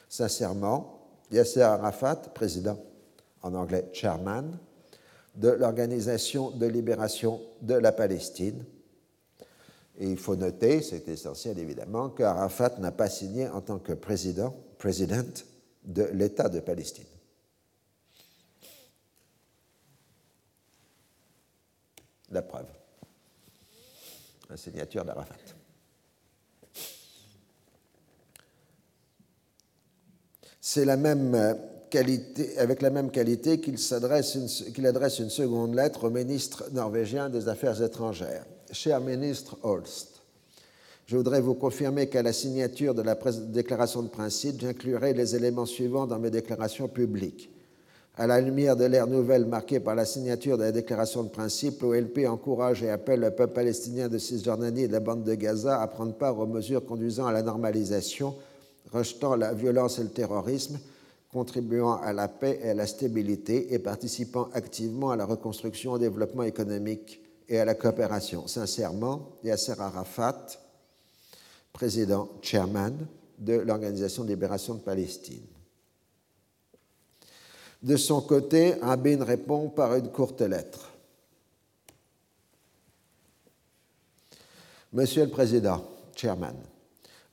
Sincèrement, 0.09 0.99
Yasser 1.31 1.63
Arafat, 1.63 2.17
président 2.35 2.79
en 3.43 3.55
anglais 3.55 3.89
chairman 3.93 4.59
de 5.35 5.51
l'Organisation 5.51 6.51
de 6.51 6.67
libération 6.67 7.41
de 7.63 7.75
la 7.75 7.93
Palestine. 7.93 8.65
Il 10.01 10.17
faut 10.17 10.37
noter, 10.37 10.81
c'est 10.83 11.09
essentiel 11.09 11.59
évidemment, 11.59 12.11
qu'Arafat 12.11 12.79
n'a 12.79 12.93
pas 12.93 13.09
signé 13.09 13.49
en 13.49 13.61
tant 13.61 13.79
que 13.79 13.93
président, 13.93 14.55
président 14.79 15.25
de 15.85 16.05
l'État 16.05 16.49
de 16.49 16.61
Palestine. 16.61 17.05
La 22.31 22.43
preuve. 22.43 22.67
La 24.51 24.57
signature 24.57 25.05
d'Arafat. 25.05 25.58
C'est 30.71 30.85
la 30.85 30.99
même 30.99 31.35
euh, 31.35 31.55
qualité, 31.89 32.59
avec 32.59 32.83
la 32.83 32.91
même 32.91 33.11
qualité 33.11 33.59
qu'il 33.59 33.79
adresse 33.91 34.35
une 35.19 35.31
seconde 35.31 35.75
lettre 35.75 36.05
au 36.05 36.11
ministre 36.11 36.65
norvégien 36.75 37.31
des 37.31 37.49
Affaires 37.49 37.83
étrangères. 37.83 38.45
Cher 38.71 39.01
ministre 39.01 39.57
Holst, 39.63 40.21
je 41.07 41.17
voudrais 41.17 41.41
vous 41.41 41.55
confirmer 41.55 42.11
qu'à 42.11 42.23
la 42.23 42.35
signature 42.35 42.95
de 42.95 43.01
la 43.01 43.17
déclaration 43.47 44.03
de 44.03 44.09
principe, 44.09 44.61
j'inclurai 44.61 45.15
les 45.15 45.35
éléments 45.35 45.65
suivants 45.65 46.07
dans 46.07 46.19
mes 46.19 46.29
déclarations 46.29 46.87
publiques. 46.87 47.51
À 48.19 48.27
la 48.27 48.39
lumière 48.39 48.77
de 48.77 48.85
l'ère 48.85 49.07
nouvelle 49.07 49.47
marquée 49.47 49.81
par 49.81 49.95
la 49.95 50.05
signature 50.05 50.59
de 50.59 50.65
la 50.65 50.73
déclaration 50.73 51.23
de 51.23 51.31
principe, 51.31 51.81
l'OLP 51.81 52.27
encourage 52.29 52.83
et 52.83 52.91
appelle 52.91 53.21
le 53.21 53.31
peuple 53.31 53.55
palestinien 53.55 54.09
de 54.09 54.19
Cisjordanie 54.19 54.83
et 54.83 54.89
de 54.89 54.93
la 54.93 55.01
bande 55.01 55.25
de 55.25 55.35
Gaza 55.35 55.81
à 55.81 55.87
prendre 55.87 56.13
part 56.13 56.39
aux 56.39 56.47
mesures 56.47 56.85
conduisant 56.85 57.25
à 57.27 57.33
la 57.33 57.43
normalisation 57.43 58.35
rejetant 58.93 59.37
la 59.37 59.55
violence 59.55 59.99
et 59.99 60.03
le 60.03 60.11
terrorisme, 60.11 60.79
contribuant 61.33 61.97
à 61.97 62.13
la 62.13 62.29
paix 62.29 62.61
et 62.63 62.71
à 62.71 62.75
la 62.75 62.87
stabilité 62.87 63.75
et 63.75 63.79
participant 63.79 64.49
activement 64.53 65.11
à 65.11 65.17
la 65.17 65.27
reconstruction, 65.27 65.93
au 65.93 65.99
développement 65.99 66.43
économique 66.43 67.21
et 67.49 67.59
à 67.59 67.65
la 67.65 67.75
coopération. 67.75 68.47
Sincèrement, 68.47 69.37
Yasser 69.45 69.75
Arafat, 69.79 70.47
président, 71.73 72.29
chairman 72.43 73.07
de 73.39 73.55
l'Organisation 73.55 74.25
de 74.25 74.29
libération 74.29 74.75
de 74.75 74.81
Palestine. 74.81 75.45
De 77.83 77.97
son 77.97 78.21
côté, 78.21 78.75
Rabin 78.75 79.23
répond 79.23 79.69
par 79.69 79.95
une 79.95 80.11
courte 80.11 80.41
lettre. 80.41 80.93
Monsieur 84.93 85.25
le 85.25 85.31
Président, 85.31 85.85
chairman, 86.17 86.57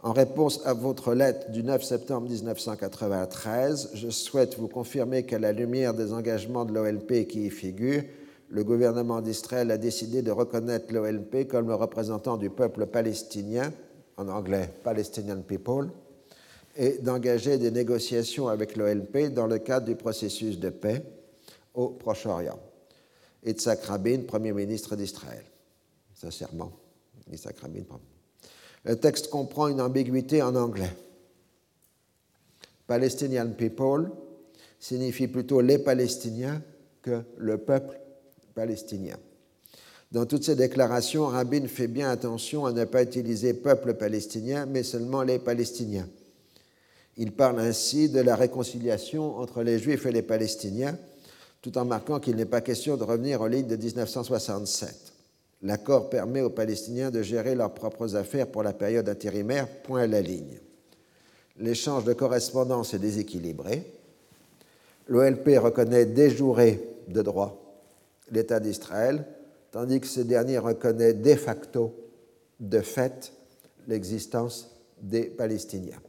en 0.06 0.14
réponse 0.14 0.62
à 0.66 0.76
votre 0.76 1.16
lettre 1.16 1.50
du 1.50 1.64
9 1.64 1.84
septembre 1.84 2.30
1993, 2.30 3.90
je 3.96 4.10
souhaite 4.12 4.56
vous 4.56 4.68
confirmer 4.68 5.26
qu'à 5.26 5.40
la 5.40 5.52
lumière 5.52 5.96
des 5.96 6.14
engagements 6.14 6.64
de 6.64 6.74
l'OLP 6.74 7.26
qui 7.28 7.48
y 7.48 7.50
figurent, 7.50 8.04
le 8.50 8.64
gouvernement 8.64 9.20
d'Israël 9.20 9.72
a 9.72 9.80
décidé 9.80 10.22
de 10.22 10.30
reconnaître 10.30 10.94
l'OLP 10.94 11.48
comme 11.48 11.70
le 11.70 11.74
représentant 11.74 12.38
du 12.38 12.52
peuple 12.52 12.86
palestinien, 12.86 13.74
en 14.18 14.28
anglais 14.28 14.70
Palestinian 14.84 15.42
People, 15.42 15.90
et 16.76 17.00
d'engager 17.00 17.58
des 17.58 17.72
négociations 17.72 18.48
avec 18.48 18.76
l'OLP 18.76 19.34
dans 19.34 19.48
le 19.48 19.58
cadre 19.58 19.88
du 19.88 19.96
processus 19.96 20.60
de 20.60 20.70
paix 20.70 21.04
au 21.74 21.90
Proche-Orient. 21.90 22.60
Yitzhak 23.44 23.82
Rabin, 23.86 24.20
Premier 24.28 24.54
ministre 24.54 24.96
d'Israël. 24.96 25.46
Sincèrement, 26.14 26.74
Yitzhak 27.32 27.58
Rabin, 27.58 27.82
le 28.86 28.96
texte 28.96 29.30
comprend 29.30 29.68
une 29.68 29.82
ambiguïté 29.82 30.42
en 30.42 30.56
anglais. 30.56 30.96
Palestinian 32.88 33.50
people 33.58 34.12
signifie 34.80 35.28
plutôt 35.28 35.62
les 35.62 35.80
Palestiniens 35.80 36.62
que 37.02 37.24
le 37.38 37.58
peuple 37.58 38.00
palestinien. 38.54 39.18
Dans 40.12 40.26
toutes 40.26 40.44
ces 40.44 40.56
déclarations, 40.56 41.26
Rabin 41.26 41.68
fait 41.68 41.88
bien 41.88 42.10
attention 42.10 42.66
à 42.66 42.72
ne 42.72 42.86
pas 42.86 43.02
utiliser 43.02 43.54
peuple 43.54 43.96
palestinien, 43.96 44.66
mais 44.66 44.84
seulement 44.84 45.24
les 45.24 45.40
Palestiniens. 45.40 46.08
Il 47.18 47.32
parle 47.32 47.60
ainsi 47.60 48.10
de 48.10 48.20
la 48.20 48.36
réconciliation 48.36 49.38
entre 49.38 49.64
les 49.64 49.80
Juifs 49.80 50.06
et 50.06 50.12
les 50.12 50.22
Palestiniens, 50.22 50.98
tout 51.62 51.78
en 51.78 51.86
marquant 51.86 52.20
qu'il 52.20 52.36
n'est 52.36 52.46
pas 52.46 52.62
question 52.62 52.98
de 52.98 53.04
revenir 53.04 53.42
aux 53.42 53.48
lignes 53.48 53.68
de 53.68 53.76
1967. 53.76 55.15
L'accord 55.66 56.12
permet 56.12 56.42
aux 56.42 56.52
Palestiniens 56.52 57.10
de 57.10 57.24
gérer 57.24 57.56
leurs 57.56 57.74
propres 57.74 58.16
affaires 58.16 58.46
pour 58.46 58.62
la 58.62 58.72
période 58.72 59.10
intérimaire, 59.10 59.68
point 59.68 60.02
à 60.02 60.08
la 60.08 60.22
ligne. 60.22 60.60
L'échange 61.58 62.04
de 62.04 62.14
correspondance 62.14 62.94
est 62.94 63.00
déséquilibré. 63.00 63.92
L'OLP 65.08 65.58
reconnaît 65.58 66.06
déjouré 66.06 66.80
de 67.08 67.20
droit 67.24 67.82
l'État 68.32 68.60
d'Israël, 68.60 69.26
tandis 69.72 70.00
que 70.00 70.08
ce 70.08 70.22
dernier 70.22 70.60
reconnaît 70.60 71.14
de 71.16 71.34
facto, 71.34 71.96
de 72.60 72.82
fait, 72.82 73.34
l'existence 73.88 74.70
des 75.02 75.24
Palestiniens. 75.24 76.00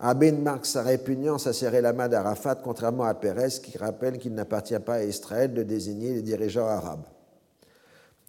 Abin 0.00 0.32
marque 0.32 0.66
sa 0.66 0.82
répugnance 0.82 1.46
à 1.46 1.52
serrer 1.52 1.80
la 1.80 1.92
main 1.92 2.08
d'Arafat, 2.08 2.56
contrairement 2.56 3.04
à 3.04 3.14
Pérez, 3.14 3.60
qui 3.62 3.78
rappelle 3.78 4.18
qu'il 4.18 4.34
n'appartient 4.34 4.78
pas 4.80 4.94
à 4.94 5.04
Israël 5.04 5.54
de 5.54 5.62
désigner 5.62 6.14
les 6.14 6.22
dirigeants 6.22 6.66
arabes. 6.66 7.06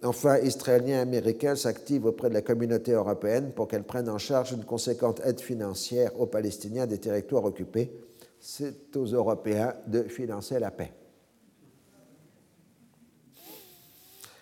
Enfin, 0.04 0.40
Israéliens 0.40 0.98
et 0.98 1.02
Américains 1.02 1.56
s'activent 1.56 2.06
auprès 2.06 2.30
de 2.30 2.34
la 2.34 2.42
communauté 2.42 2.92
européenne 2.92 3.52
pour 3.56 3.68
qu'elle 3.68 3.84
prenne 3.84 4.10
en 4.10 4.18
charge 4.18 4.52
une 4.52 4.66
conséquente 4.66 5.22
aide 5.24 5.40
financière 5.40 6.20
aux 6.20 6.26
Palestiniens 6.26 6.86
des 6.86 6.98
territoires 6.98 7.46
occupés. 7.46 7.92
C'est 8.40 8.96
aux 8.98 9.06
Européens 9.06 9.74
de 9.88 10.04
financer 10.04 10.60
la 10.60 10.72
paix. 10.72 10.92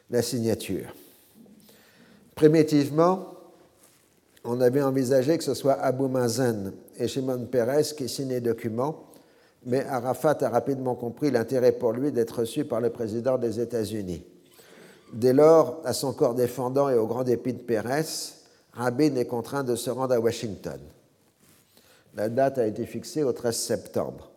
La 0.09 0.21
signature. 0.21 0.93
Primitivement, 2.35 3.33
on 4.43 4.59
avait 4.59 4.81
envisagé 4.81 5.37
que 5.37 5.43
ce 5.43 5.53
soit 5.53 5.73
Abou 5.73 6.07
Mazen 6.07 6.73
et 6.97 7.07
Shimon 7.07 7.45
Peres 7.45 7.95
qui 7.95 8.09
signent 8.09 8.29
les 8.29 8.41
documents, 8.41 9.05
mais 9.65 9.85
Arafat 9.85 10.37
a 10.41 10.49
rapidement 10.49 10.95
compris 10.95 11.31
l'intérêt 11.31 11.71
pour 11.71 11.93
lui 11.93 12.11
d'être 12.11 12.39
reçu 12.39 12.65
par 12.65 12.81
le 12.81 12.89
président 12.89 13.37
des 13.37 13.61
États-Unis. 13.61 14.25
Dès 15.13 15.33
lors, 15.33 15.79
à 15.85 15.93
son 15.93 16.11
corps 16.11 16.33
défendant 16.33 16.89
et 16.89 16.95
au 16.95 17.05
grand 17.05 17.23
dépit 17.23 17.53
de 17.53 17.59
Pérez, 17.59 18.33
Rabin 18.73 19.15
est 19.15 19.27
contraint 19.27 19.63
de 19.63 19.75
se 19.75 19.91
rendre 19.91 20.15
à 20.15 20.19
Washington. 20.19 20.79
La 22.15 22.29
date 22.29 22.57
a 22.57 22.65
été 22.65 22.85
fixée 22.87 23.23
au 23.23 23.31
13 23.31 23.55
septembre. 23.55 24.31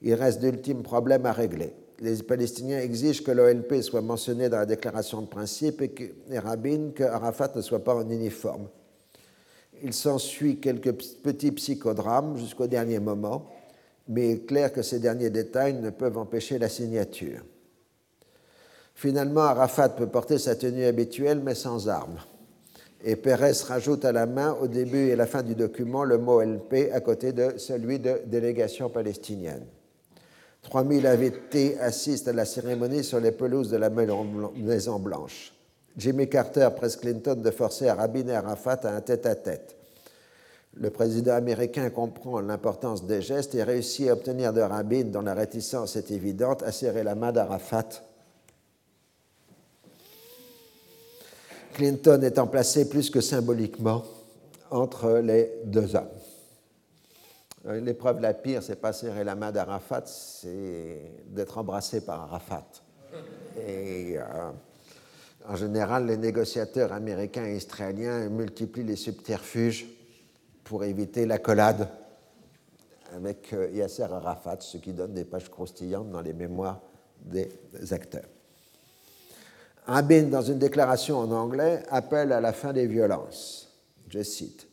Il 0.00 0.14
reste 0.14 0.40
d'ultimes 0.40 0.82
problèmes 0.82 1.26
à 1.26 1.32
régler. 1.32 1.74
Les 2.00 2.22
Palestiniens 2.22 2.78
exigent 2.78 3.22
que 3.22 3.30
l'OLP 3.30 3.82
soit 3.82 4.00
mentionné 4.02 4.48
dans 4.48 4.58
la 4.58 4.66
déclaration 4.66 5.20
de 5.20 5.26
principe 5.26 5.82
et, 5.82 5.90
que, 5.90 6.04
Rabin 6.38 6.90
que 6.94 7.04
Arafat 7.04 7.52
ne 7.54 7.60
soit 7.60 7.84
pas 7.84 7.94
en 7.94 8.08
uniforme. 8.08 8.68
Il 9.82 9.92
s'ensuit 9.92 10.60
quelques 10.60 10.92
petits 11.22 11.52
psychodrames 11.52 12.38
jusqu'au 12.38 12.66
dernier 12.66 13.00
moment, 13.00 13.46
mais 14.08 14.30
il 14.30 14.32
est 14.32 14.46
clair 14.46 14.72
que 14.72 14.82
ces 14.82 14.98
derniers 14.98 15.30
détails 15.30 15.74
ne 15.74 15.90
peuvent 15.90 16.16
empêcher 16.16 16.58
la 16.58 16.70
signature. 16.70 17.42
Finalement, 18.96 19.42
Arafat 19.42 19.90
peut 19.90 20.06
porter 20.06 20.38
sa 20.38 20.56
tenue 20.56 20.86
habituelle, 20.86 21.42
mais 21.44 21.54
sans 21.54 21.86
armes. 21.86 22.18
Et 23.04 23.14
Pérez 23.14 23.52
rajoute 23.68 24.06
à 24.06 24.10
la 24.10 24.24
main, 24.24 24.56
au 24.58 24.68
début 24.68 25.08
et 25.08 25.12
à 25.12 25.16
la 25.16 25.26
fin 25.26 25.42
du 25.42 25.54
document, 25.54 26.02
le 26.02 26.16
mot 26.16 26.40
LP 26.40 26.90
à 26.94 27.00
côté 27.00 27.32
de 27.32 27.58
celui 27.58 27.98
de 27.98 28.22
délégation 28.24 28.88
palestinienne. 28.88 29.66
3000 30.62 31.06
invités 31.06 31.78
assistent 31.78 32.28
à 32.28 32.32
la 32.32 32.46
cérémonie 32.46 33.04
sur 33.04 33.20
les 33.20 33.32
pelouses 33.32 33.68
de 33.68 33.76
la 33.76 33.90
Maison 33.90 34.98
Blanche. 34.98 35.52
Jimmy 35.98 36.30
Carter 36.30 36.70
presse 36.74 36.96
Clinton 36.96 37.34
de 37.34 37.50
forcer 37.50 37.90
Rabin 37.90 38.26
et 38.28 38.34
Arafat 38.34 38.80
à 38.84 38.96
un 38.96 39.02
tête-à-tête. 39.02 39.76
Le 40.72 40.88
président 40.88 41.34
américain 41.34 41.90
comprend 41.90 42.40
l'importance 42.40 43.04
des 43.04 43.20
gestes 43.20 43.54
et 43.54 43.62
réussit 43.62 44.08
à 44.08 44.14
obtenir 44.14 44.54
de 44.54 44.62
Rabin, 44.62 45.04
dont 45.04 45.20
la 45.20 45.34
réticence 45.34 45.96
est 45.96 46.10
évidente, 46.10 46.62
à 46.62 46.72
serrer 46.72 47.02
la 47.02 47.14
main 47.14 47.32
d'Arafat 47.32 47.88
Clinton 51.76 52.22
étant 52.22 52.46
placé 52.46 52.88
plus 52.88 53.10
que 53.10 53.20
symboliquement 53.20 54.02
entre 54.70 55.18
les 55.18 55.50
deux 55.66 55.94
hommes. 55.94 56.08
Euh, 57.66 57.80
l'épreuve 57.80 58.20
la 58.20 58.32
pire, 58.32 58.62
c'est 58.62 58.80
pas 58.80 58.94
serrer 58.94 59.24
la 59.24 59.34
main 59.34 59.52
d'Arafat, 59.52 60.04
c'est 60.06 61.02
d'être 61.26 61.58
embrassé 61.58 62.00
par 62.00 62.22
Arafat. 62.22 62.66
Et 63.58 64.16
euh, 64.16 64.22
en 65.46 65.54
général, 65.54 66.06
les 66.06 66.16
négociateurs 66.16 66.94
américains 66.94 67.44
et 67.44 67.56
israéliens 67.56 68.30
multiplient 68.30 68.82
les 68.82 68.96
subterfuges 68.96 69.86
pour 70.64 70.82
éviter 70.82 71.26
l'accolade 71.26 71.90
avec 73.14 73.52
euh, 73.52 73.68
Yasser 73.70 74.04
Arafat, 74.04 74.56
ce 74.60 74.78
qui 74.78 74.94
donne 74.94 75.12
des 75.12 75.26
pages 75.26 75.50
croustillantes 75.50 76.10
dans 76.10 76.22
les 76.22 76.32
mémoires 76.32 76.80
des 77.20 77.50
acteurs. 77.90 78.24
Rabin, 79.86 80.24
dans 80.24 80.42
une 80.42 80.58
déclaration 80.58 81.18
en 81.18 81.30
anglais, 81.30 81.80
appelle 81.90 82.32
à 82.32 82.40
la 82.40 82.52
fin 82.52 82.72
des 82.72 82.88
violences. 82.88 83.68
Je 84.08 84.20
cite 84.22 84.66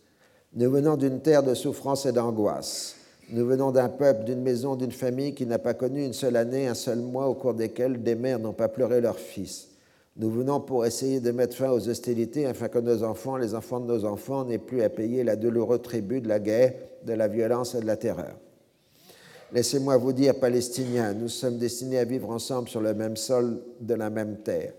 Nous 0.55 0.71
venons 0.71 0.97
d'une 0.97 1.21
terre 1.21 1.43
de 1.43 1.53
souffrance 1.53 2.07
et 2.07 2.11
d'angoisse. 2.11 2.95
Nous 3.29 3.45
venons 3.45 3.71
d'un 3.71 3.89
peuple, 3.89 4.23
d'une 4.23 4.41
maison, 4.41 4.75
d'une 4.75 4.91
famille 4.91 5.35
qui 5.35 5.45
n'a 5.45 5.59
pas 5.59 5.75
connu 5.75 6.03
une 6.03 6.13
seule 6.13 6.35
année, 6.35 6.67
un 6.67 6.73
seul 6.73 6.97
mois 6.99 7.27
au 7.27 7.35
cours 7.35 7.53
desquels 7.53 8.01
des 8.01 8.15
mères 8.15 8.39
n'ont 8.39 8.53
pas 8.53 8.67
pleuré 8.67 9.01
leurs 9.01 9.19
fils. 9.19 9.69
Nous 10.17 10.31
venons 10.31 10.59
pour 10.59 10.83
essayer 10.83 11.19
de 11.19 11.31
mettre 11.31 11.57
fin 11.57 11.69
aux 11.69 11.89
hostilités 11.89 12.47
afin 12.47 12.67
que 12.67 12.79
nos 12.79 13.03
enfants, 13.03 13.37
les 13.37 13.53
enfants 13.53 13.79
de 13.79 13.85
nos 13.85 14.05
enfants, 14.05 14.45
n'aient 14.45 14.57
plus 14.57 14.81
à 14.81 14.89
payer 14.89 15.23
la 15.23 15.35
douloureuse 15.35 15.83
tribut 15.83 16.21
de 16.21 16.27
la 16.27 16.39
guerre, 16.39 16.73
de 17.05 17.13
la 17.13 17.27
violence 17.27 17.75
et 17.75 17.81
de 17.81 17.85
la 17.85 17.97
terreur. 17.97 18.35
Laissez-moi 19.51 19.95
vous 19.97 20.13
dire, 20.13 20.39
Palestiniens, 20.39 21.13
nous 21.13 21.29
sommes 21.29 21.59
destinés 21.59 21.99
à 21.99 22.03
vivre 22.03 22.31
ensemble 22.31 22.67
sur 22.67 22.81
le 22.81 22.95
même 22.95 23.15
sol 23.15 23.59
de 23.79 23.93
la 23.93 24.09
même 24.09 24.37
terre. 24.37 24.73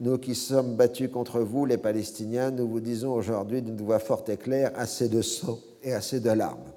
Nous 0.00 0.16
qui 0.16 0.34
sommes 0.34 0.76
battus 0.76 1.10
contre 1.10 1.40
vous, 1.40 1.66
les 1.66 1.76
Palestiniens, 1.76 2.50
nous 2.50 2.66
vous 2.66 2.80
disons 2.80 3.12
aujourd'hui 3.12 3.60
d'une 3.60 3.76
voix 3.76 3.98
forte 3.98 4.30
et 4.30 4.38
claire 4.38 4.72
assez 4.74 5.10
de 5.10 5.20
sang 5.20 5.58
et 5.82 5.92
assez 5.92 6.20
de 6.20 6.30
larmes. 6.30 6.72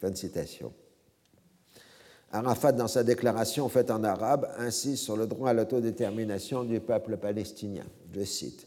Fin 0.00 0.10
de 0.10 0.16
citation. 0.16 0.72
Arafat, 2.32 2.72
dans 2.72 2.88
sa 2.88 3.04
déclaration 3.04 3.68
faite 3.68 3.92
en 3.92 4.02
arabe, 4.02 4.48
insiste 4.58 5.04
sur 5.04 5.16
le 5.16 5.28
droit 5.28 5.50
à 5.50 5.52
l'autodétermination 5.52 6.64
du 6.64 6.80
peuple 6.80 7.16
palestinien. 7.16 7.84
Je 8.12 8.24
cite 8.24 8.66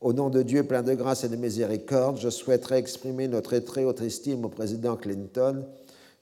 Au 0.00 0.12
nom 0.12 0.28
de 0.28 0.42
Dieu 0.42 0.64
plein 0.64 0.82
de 0.82 0.94
grâce 0.94 1.22
et 1.22 1.28
de 1.28 1.36
miséricorde, 1.36 2.18
je 2.18 2.30
souhaiterais 2.30 2.80
exprimer 2.80 3.28
notre 3.28 3.56
très 3.58 3.84
haute 3.84 4.00
estime 4.00 4.44
au 4.44 4.48
président 4.48 4.96
Clinton 4.96 5.64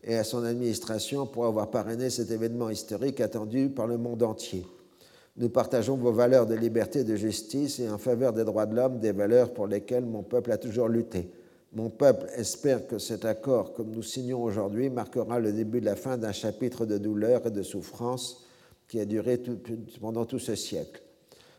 et 0.02 0.16
à 0.16 0.24
son 0.24 0.44
administration 0.44 1.26
pour 1.26 1.46
avoir 1.46 1.70
parrainé 1.70 2.10
cet 2.10 2.30
événement 2.30 2.68
historique 2.68 3.22
attendu 3.22 3.70
par 3.70 3.86
le 3.86 3.96
monde 3.96 4.22
entier. 4.22 4.66
Nous 5.36 5.48
partageons 5.48 5.96
vos 5.96 6.12
valeurs 6.12 6.46
de 6.46 6.54
liberté 6.54 7.00
et 7.00 7.04
de 7.04 7.16
justice 7.16 7.80
et 7.80 7.88
en 7.88 7.98
faveur 7.98 8.32
des 8.32 8.44
droits 8.44 8.66
de 8.66 8.76
l'homme, 8.76 9.00
des 9.00 9.12
valeurs 9.12 9.52
pour 9.52 9.66
lesquelles 9.66 10.04
mon 10.04 10.22
peuple 10.22 10.52
a 10.52 10.58
toujours 10.58 10.88
lutté. 10.88 11.28
Mon 11.72 11.90
peuple 11.90 12.26
espère 12.36 12.86
que 12.86 12.98
cet 12.98 13.24
accord, 13.24 13.72
comme 13.72 13.90
nous 13.90 14.02
signons 14.02 14.40
aujourd'hui, 14.40 14.90
marquera 14.90 15.40
le 15.40 15.52
début 15.52 15.80
de 15.80 15.86
la 15.86 15.96
fin 15.96 16.16
d'un 16.16 16.30
chapitre 16.30 16.86
de 16.86 16.98
douleur 16.98 17.44
et 17.46 17.50
de 17.50 17.62
souffrance 17.64 18.46
qui 18.86 19.00
a 19.00 19.04
duré 19.04 19.42
pendant 20.00 20.24
tout 20.24 20.38
ce 20.38 20.54
siècle. 20.54 21.02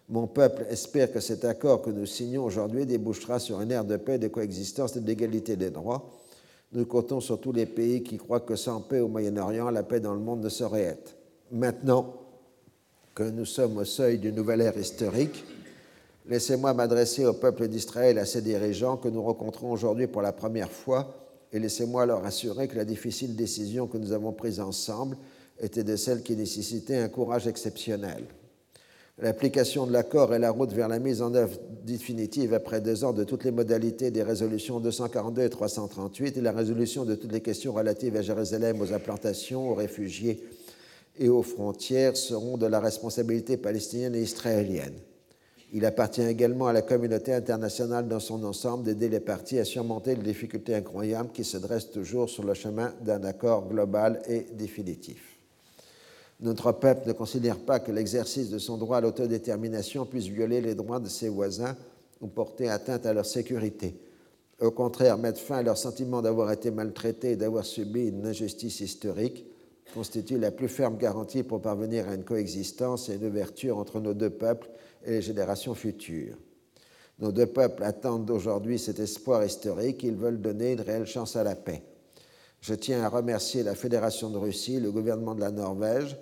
Mon 0.07 0.27
peuple 0.27 0.65
espère 0.69 1.11
que 1.11 1.19
cet 1.19 1.43
accord 1.43 1.81
que 1.81 1.89
nous 1.89 2.05
signons 2.05 2.45
aujourd'hui 2.45 2.85
débouchera 2.85 3.39
sur 3.39 3.59
une 3.59 3.71
ère 3.71 3.83
de 3.83 3.97
paix, 3.97 4.17
de 4.17 4.29
coexistence 4.29 4.95
et 4.95 5.01
d'égalité 5.01 5.57
des 5.57 5.71
droits. 5.71 6.11
Nous 6.71 6.85
comptons 6.85 7.19
sur 7.19 7.41
tous 7.41 7.51
les 7.51 7.65
pays 7.65 8.03
qui 8.03 8.17
croient 8.17 8.39
que 8.39 8.55
sans 8.55 8.79
paix 8.81 9.01
au 9.01 9.09
Moyen-Orient, 9.09 9.69
la 9.69 9.83
paix 9.83 9.99
dans 9.99 10.13
le 10.13 10.19
monde 10.19 10.41
ne 10.41 10.49
saurait 10.49 10.83
être. 10.83 11.17
Maintenant, 11.51 12.24
que 13.15 13.23
nous 13.23 13.45
sommes 13.45 13.77
au 13.77 13.85
seuil 13.85 14.19
d'une 14.19 14.35
nouvelle 14.35 14.59
ère 14.59 14.77
historique, 14.77 15.45
laissez-moi 16.27 16.73
m'adresser 16.73 17.25
au 17.25 17.31
peuple 17.31 17.69
d'Israël, 17.69 18.19
à 18.19 18.25
ses 18.25 18.41
dirigeants 18.41 18.97
que 18.97 19.07
nous 19.07 19.23
rencontrons 19.23 19.71
aujourd'hui 19.71 20.07
pour 20.07 20.21
la 20.21 20.33
première 20.33 20.69
fois, 20.69 21.15
et 21.53 21.59
laissez-moi 21.59 22.05
leur 22.05 22.25
assurer 22.25 22.67
que 22.67 22.75
la 22.75 22.83
difficile 22.83 23.37
décision 23.37 23.87
que 23.87 23.97
nous 23.97 24.11
avons 24.11 24.33
prise 24.33 24.59
ensemble 24.59 25.17
était 25.61 25.85
de 25.85 25.95
celles 25.95 26.23
qui 26.23 26.35
nécessitaient 26.35 26.97
un 26.97 27.07
courage 27.07 27.47
exceptionnel. 27.47 28.25
L'application 29.17 29.87
de 29.87 29.93
l'accord 29.93 30.33
est 30.33 30.39
la 30.39 30.51
route 30.51 30.73
vers 30.73 30.89
la 30.89 30.99
mise 30.99 31.21
en 31.21 31.33
œuvre 31.35 31.57
définitive 31.85 32.53
après 32.53 32.81
deux 32.81 33.05
ans 33.05 33.13
de 33.13 33.23
toutes 33.23 33.45
les 33.45 33.51
modalités 33.51 34.11
des 34.11 34.23
résolutions 34.23 34.81
242 34.81 35.41
et 35.43 35.49
338 35.49 36.35
et 36.35 36.41
la 36.41 36.51
résolution 36.51 37.05
de 37.05 37.15
toutes 37.15 37.31
les 37.31 37.39
questions 37.39 37.71
relatives 37.71 38.17
à 38.17 38.21
Jérusalem, 38.21 38.81
aux 38.81 38.91
implantations, 38.91 39.71
aux 39.71 39.73
réfugiés 39.73 40.43
et 41.17 41.29
aux 41.29 41.43
frontières 41.43 42.17
seront 42.17 42.57
de 42.57 42.65
la 42.65 42.79
responsabilité 42.79 43.57
palestinienne 43.57 44.15
et 44.15 44.21
israélienne. 44.21 44.95
Il 45.73 45.85
appartient 45.85 46.21
également 46.21 46.67
à 46.67 46.73
la 46.73 46.81
communauté 46.81 47.33
internationale 47.33 48.07
dans 48.07 48.19
son 48.19 48.43
ensemble 48.43 48.83
d'aider 48.83 49.09
les 49.09 49.19
parties 49.19 49.59
à 49.59 49.65
surmonter 49.65 50.15
les 50.15 50.23
difficultés 50.23 50.75
incroyables 50.75 51.31
qui 51.33 51.43
se 51.43 51.57
dressent 51.57 51.91
toujours 51.91 52.29
sur 52.29 52.43
le 52.43 52.53
chemin 52.53 52.93
d'un 53.01 53.23
accord 53.23 53.67
global 53.67 54.21
et 54.27 54.45
définitif. 54.53 55.37
Notre 56.41 56.71
peuple 56.73 57.07
ne 57.07 57.13
considère 57.13 57.57
pas 57.57 57.79
que 57.79 57.91
l'exercice 57.91 58.49
de 58.49 58.57
son 58.57 58.77
droit 58.77 58.97
à 58.97 59.01
l'autodétermination 59.01 60.05
puisse 60.05 60.27
violer 60.27 60.61
les 60.61 60.75
droits 60.75 60.99
de 60.99 61.09
ses 61.09 61.29
voisins 61.29 61.75
ou 62.21 62.27
porter 62.27 62.69
atteinte 62.69 63.05
à 63.05 63.13
leur 63.13 63.25
sécurité. 63.25 63.99
Au 64.61 64.71
contraire, 64.71 65.17
mettre 65.17 65.39
fin 65.39 65.57
à 65.57 65.63
leur 65.63 65.77
sentiment 65.77 66.21
d'avoir 66.21 66.51
été 66.51 66.71
maltraités 66.71 67.31
et 67.31 67.35
d'avoir 67.35 67.65
subi 67.65 68.07
une 68.07 68.25
injustice 68.25 68.79
historique 68.79 69.45
constitue 69.93 70.37
la 70.37 70.51
plus 70.51 70.67
ferme 70.67 70.97
garantie 70.97 71.43
pour 71.43 71.61
parvenir 71.61 72.09
à 72.09 72.15
une 72.15 72.23
coexistence 72.23 73.09
et 73.09 73.15
une 73.15 73.25
ouverture 73.25 73.77
entre 73.77 73.99
nos 73.99 74.13
deux 74.13 74.29
peuples 74.29 74.69
et 75.05 75.11
les 75.11 75.21
générations 75.21 75.75
futures. 75.75 76.37
Nos 77.19 77.31
deux 77.31 77.45
peuples 77.45 77.83
attendent 77.83 78.29
aujourd'hui 78.29 78.77
cet 78.77 78.99
espoir 78.99 79.43
historique, 79.45 80.03
ils 80.03 80.15
veulent 80.15 80.41
donner 80.41 80.73
une 80.73 80.81
réelle 80.81 81.05
chance 81.05 81.35
à 81.35 81.43
la 81.43 81.55
paix. 81.55 81.83
Je 82.59 82.73
tiens 82.73 83.03
à 83.03 83.09
remercier 83.09 83.63
la 83.63 83.75
Fédération 83.75 84.29
de 84.29 84.37
Russie, 84.37 84.79
le 84.79 84.91
gouvernement 84.91 85.35
de 85.35 85.39
la 85.39 85.51
Norvège. 85.51 86.17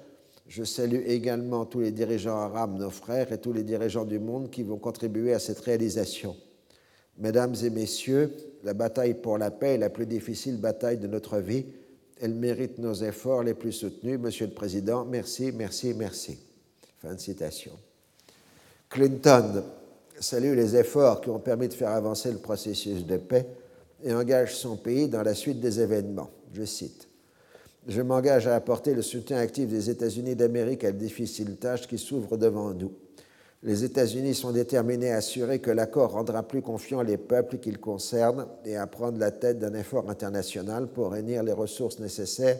Je 0.45 0.63
salue 0.63 1.01
également 1.05 1.65
tous 1.65 1.79
les 1.79 1.91
dirigeants 1.91 2.37
arabes, 2.37 2.77
nos 2.77 2.89
frères, 2.89 3.31
et 3.31 3.39
tous 3.39 3.53
les 3.53 3.63
dirigeants 3.63 4.05
du 4.05 4.19
monde 4.19 4.49
qui 4.49 4.61
vont 4.61 4.77
contribuer 4.77 5.33
à 5.33 5.39
cette 5.39 5.61
réalisation. 5.61 6.35
Mesdames 7.17 7.55
et 7.63 7.69
messieurs, 7.69 8.35
la 8.63 8.73
bataille 8.73 9.13
pour 9.13 9.37
la 9.37 9.51
paix 9.51 9.75
est 9.75 9.77
la 9.77 9.89
plus 9.89 10.05
difficile 10.05 10.59
bataille 10.59 10.97
de 10.97 11.07
notre 11.07 11.37
vie 11.37 11.65
elle 12.21 12.33
mérite 12.33 12.77
nos 12.77 12.93
efforts 12.93 13.43
les 13.43 13.53
plus 13.53 13.71
soutenus. 13.71 14.19
Monsieur 14.19 14.47
le 14.47 14.53
Président, 14.53 15.05
merci, 15.05 15.51
merci, 15.51 15.93
merci. 15.93 16.37
Fin 17.01 17.15
de 17.15 17.19
citation. 17.19 17.73
Clinton 18.89 19.63
salue 20.19 20.55
les 20.55 20.75
efforts 20.75 21.21
qui 21.21 21.29
ont 21.29 21.39
permis 21.39 21.67
de 21.67 21.73
faire 21.73 21.89
avancer 21.89 22.31
le 22.31 22.37
processus 22.37 23.05
de 23.05 23.17
paix 23.17 23.47
et 24.03 24.13
engage 24.13 24.55
son 24.55 24.77
pays 24.77 25.07
dans 25.07 25.23
la 25.23 25.33
suite 25.33 25.59
des 25.59 25.79
événements. 25.79 26.29
Je 26.53 26.63
cite 26.63 27.07
Je 27.87 28.01
m'engage 28.01 28.47
à 28.47 28.55
apporter 28.55 28.93
le 28.93 29.01
soutien 29.01 29.37
actif 29.37 29.69
des 29.69 29.89
États-Unis 29.89 30.35
d'Amérique 30.35 30.83
à 30.83 30.87
la 30.87 30.93
difficile 30.93 31.57
tâche 31.57 31.87
qui 31.87 31.97
s'ouvre 31.97 32.37
devant 32.37 32.73
nous 32.73 32.93
les 33.63 33.85
États-Unis 33.85 34.35
sont 34.35 34.51
déterminés 34.51 35.11
à 35.11 35.17
assurer 35.17 35.59
que 35.59 35.71
l'accord 35.71 36.11
rendra 36.11 36.43
plus 36.43 36.61
confiants 36.61 37.01
les 37.01 37.17
peuples 37.17 37.59
qu'il 37.59 37.79
concerne 37.79 38.45
et 38.65 38.75
à 38.75 38.87
prendre 38.87 39.17
la 39.17 39.31
tête 39.31 39.57
d'un 39.57 39.73
effort 39.73 40.09
international 40.09 40.87
pour 40.87 41.11
réunir 41.11 41.43
les 41.43 41.53
ressources 41.53 41.99
nécessaires 41.99 42.59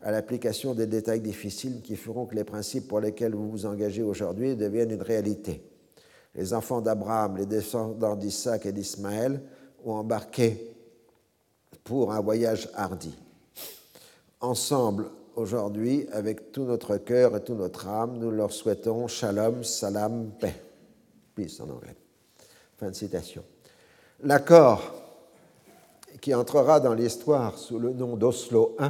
à 0.00 0.10
l'application 0.10 0.74
des 0.74 0.86
détails 0.86 1.20
difficiles 1.20 1.82
qui 1.82 1.96
feront 1.96 2.24
que 2.24 2.34
les 2.34 2.44
principes 2.44 2.88
pour 2.88 3.00
lesquels 3.00 3.34
vous 3.34 3.50
vous 3.50 3.66
engagez 3.66 4.02
aujourd'hui 4.02 4.56
deviennent 4.56 4.92
une 4.92 5.02
réalité. 5.02 5.62
Les 6.34 6.54
enfants 6.54 6.80
d'Abraham, 6.80 7.36
les 7.36 7.46
descendants 7.46 8.16
d'Isaac 8.16 8.64
et 8.64 8.72
d'Ismaël 8.72 9.42
ont 9.84 9.94
embarqué 9.94 10.74
pour 11.84 12.12
un 12.12 12.20
voyage 12.20 12.70
hardi. 12.74 13.14
Ensemble, 14.40 15.10
aujourd'hui, 15.38 16.06
avec 16.12 16.52
tout 16.52 16.64
notre 16.64 16.96
cœur 16.96 17.36
et 17.36 17.42
toute 17.42 17.58
notre 17.58 17.86
âme, 17.88 18.18
nous 18.18 18.30
leur 18.30 18.52
souhaitons 18.52 19.08
shalom, 19.08 19.64
salam, 19.64 20.30
paix. 20.38 20.54
Peace 21.34 21.60
en 21.60 21.70
anglais. 21.70 21.96
Fin 22.76 22.90
de 22.90 22.94
citation. 22.94 23.44
L'accord 24.22 24.94
qui 26.20 26.34
entrera 26.34 26.80
dans 26.80 26.94
l'histoire 26.94 27.56
sous 27.56 27.78
le 27.78 27.92
nom 27.92 28.16
d'Oslo 28.16 28.76
I 28.80 28.88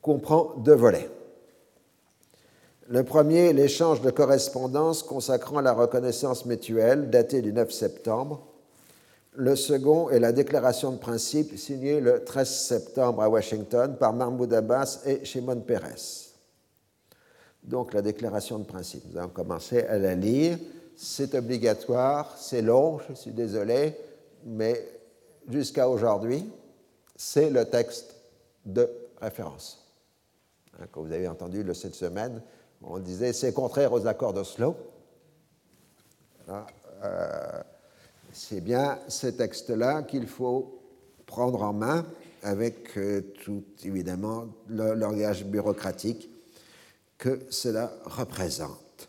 comprend 0.00 0.54
deux 0.58 0.74
volets. 0.74 1.10
Le 2.88 3.02
premier, 3.02 3.52
l'échange 3.52 4.02
de 4.02 4.10
correspondances 4.10 5.02
consacrant 5.02 5.60
la 5.60 5.72
reconnaissance 5.72 6.44
mutuelle, 6.44 7.10
daté 7.10 7.40
du 7.40 7.52
9 7.52 7.72
septembre, 7.72 8.46
le 9.36 9.56
second 9.56 10.10
est 10.10 10.20
la 10.20 10.32
déclaration 10.32 10.92
de 10.92 10.98
principe 10.98 11.58
signée 11.58 12.00
le 12.00 12.22
13 12.24 12.48
septembre 12.48 13.22
à 13.22 13.28
Washington 13.28 13.96
par 13.98 14.12
Mahmoud 14.12 14.52
Abbas 14.52 15.00
et 15.06 15.24
Shimon 15.24 15.60
Peres. 15.60 16.32
Donc 17.64 17.94
la 17.94 18.02
déclaration 18.02 18.58
de 18.58 18.64
principe, 18.64 19.02
nous 19.10 19.18
allons 19.18 19.30
commencer 19.30 19.82
à 19.82 19.98
la 19.98 20.14
lire. 20.14 20.58
C'est 20.96 21.34
obligatoire, 21.34 22.36
c'est 22.38 22.62
long, 22.62 23.00
je 23.08 23.14
suis 23.14 23.32
désolé, 23.32 23.96
mais 24.44 24.86
jusqu'à 25.48 25.88
aujourd'hui, 25.88 26.48
c'est 27.16 27.50
le 27.50 27.64
texte 27.64 28.14
de 28.64 28.88
référence. 29.20 29.84
Hein, 30.78 30.86
comme 30.92 31.06
vous 31.06 31.12
avez 31.12 31.26
entendu 31.26 31.64
le, 31.64 31.74
cette 31.74 31.96
semaine, 31.96 32.40
on 32.82 32.98
disait 32.98 33.32
c'est 33.32 33.52
contraire 33.52 33.92
aux 33.92 34.06
accords 34.06 34.32
d'Oslo. 34.32 34.76
Euh, 36.48 37.62
c'est 38.34 38.60
bien 38.60 38.98
ce 39.08 39.28
texte-là 39.28 40.02
qu'il 40.02 40.26
faut 40.26 40.80
prendre 41.24 41.62
en 41.62 41.72
main 41.72 42.04
avec 42.42 42.98
euh, 42.98 43.22
tout 43.42 43.62
évidemment 43.84 44.46
le 44.68 44.94
langage 44.94 45.44
bureaucratique 45.46 46.28
que 47.16 47.40
cela 47.48 47.92
représente. 48.04 49.08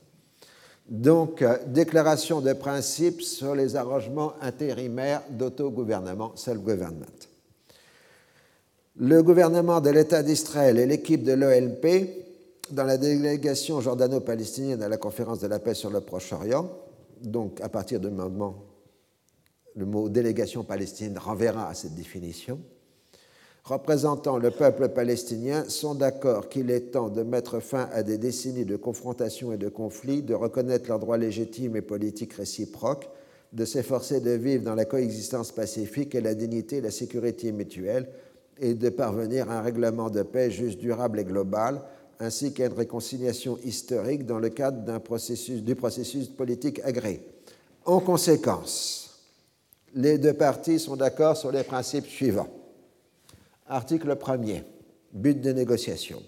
Donc, 0.87 1.41
euh, 1.41 1.57
déclaration 1.67 2.39
de 2.39 2.53
principe 2.53 3.21
sur 3.21 3.55
les 3.55 3.75
arrangements 3.75 4.33
intérimaires 4.41 5.23
d'autogouvernement, 5.31 6.35
self-government. 6.35 7.05
Le 8.97 9.23
gouvernement 9.23 9.81
de 9.81 9.89
l'État 9.89 10.23
d'Israël 10.23 10.77
et 10.77 10.85
l'équipe 10.85 11.23
de 11.23 11.33
l'OLP, 11.33 12.23
dans 12.71 12.83
la 12.83 12.97
délégation 12.97 13.81
jordano-palestinienne 13.81 14.81
à 14.81 14.87
la 14.87 14.97
conférence 14.97 15.39
de 15.39 15.47
la 15.47 15.59
paix 15.59 15.73
sur 15.73 15.89
le 15.89 16.01
Proche-Orient, 16.01 16.69
donc 17.21 17.59
à 17.61 17.69
partir 17.69 17.99
du 17.99 18.09
moment, 18.09 18.55
le 19.75 19.85
mot 19.85 20.09
délégation 20.09 20.63
palestinienne 20.63 21.17
renverra 21.17 21.69
à 21.69 21.73
cette 21.73 21.95
définition, 21.95 22.59
représentant 23.63 24.37
le 24.37 24.51
peuple 24.51 24.89
palestinien 24.89 25.65
sont 25.67 25.95
d'accord 25.95 26.49
qu'il 26.49 26.71
est 26.71 26.91
temps 26.91 27.09
de 27.09 27.23
mettre 27.23 27.59
fin 27.59 27.89
à 27.91 28.03
des 28.03 28.17
décennies 28.17 28.65
de 28.65 28.77
confrontations 28.77 29.51
et 29.51 29.57
de 29.57 29.69
conflits, 29.69 30.21
de 30.21 30.33
reconnaître 30.33 30.87
leurs 30.87 30.99
droits 30.99 31.17
légitimes 31.17 31.75
et 31.75 31.81
politiques 31.81 32.33
réciproques, 32.33 33.09
de 33.53 33.65
s'efforcer 33.65 34.19
de 34.19 34.31
vivre 34.31 34.63
dans 34.63 34.75
la 34.75 34.85
coexistence 34.85 35.51
pacifique 35.51 36.15
et 36.15 36.21
la 36.21 36.35
dignité 36.35 36.77
et 36.77 36.81
la 36.81 36.91
sécurité 36.91 37.51
mutuelle, 37.51 38.07
et 38.59 38.73
de 38.73 38.89
parvenir 38.89 39.49
à 39.49 39.59
un 39.59 39.61
règlement 39.61 40.09
de 40.09 40.23
paix 40.23 40.49
juste, 40.49 40.79
durable 40.79 41.19
et 41.19 41.25
global, 41.25 41.81
ainsi 42.19 42.53
qu'à 42.53 42.67
une 42.67 42.73
réconciliation 42.73 43.57
historique 43.63 44.25
dans 44.25 44.39
le 44.39 44.49
cadre 44.49 44.81
du 44.81 45.75
processus 45.75 46.29
politique 46.29 46.79
agréé. 46.83 47.27
En 47.85 47.99
conséquence, 47.99 49.04
les 49.95 50.17
deux 50.17 50.33
parties 50.33 50.77
sont 50.77 50.97
d'accord 50.97 51.37
sur 51.37 51.51
les 51.51 51.63
principes 51.63 52.07
suivants. 52.07 52.49
Article 53.67 54.15
1er. 54.15 54.63
But 55.13 55.39
des 55.39 55.53
négociations. 55.53 56.21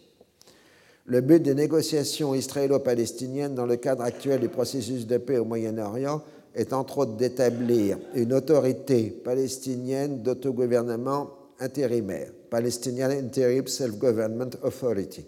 Le 1.06 1.22
but 1.22 1.42
des 1.42 1.54
négociations 1.54 2.34
israélo-palestiniennes 2.34 3.56
dans 3.56 3.66
le 3.66 3.76
cadre 3.76 4.04
actuel 4.04 4.40
du 4.40 4.50
processus 4.50 5.06
de 5.06 5.18
paix 5.18 5.38
au 5.38 5.46
Moyen-Orient 5.46 6.22
est 6.56 6.74
entre 6.74 7.00
autres 7.00 7.18
d'établir 7.18 7.98
une 8.16 8.34
autorité 8.34 9.12
palestinienne 9.24 10.22
d'autogouvernement 10.22 11.30
intérimaire, 11.60 12.32
Palestinian 12.50 13.10
Interim 13.10 13.68
Self-Government 13.68 14.52
Authority. 14.64 15.26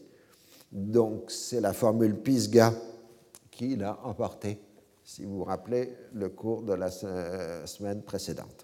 Donc 0.71 1.29
c'est 1.29 1.61
la 1.61 1.73
formule 1.73 2.15
PISGA 2.15 2.73
qui 3.51 3.75
l'a 3.75 3.99
emporté, 4.03 4.59
si 5.09 5.25
vous 5.25 5.37
vous 5.39 5.43
rappelez 5.43 5.91
le 6.13 6.29
cours 6.29 6.61
de 6.61 6.73
la 6.73 6.91
semaine 6.91 8.03
précédente. 8.03 8.63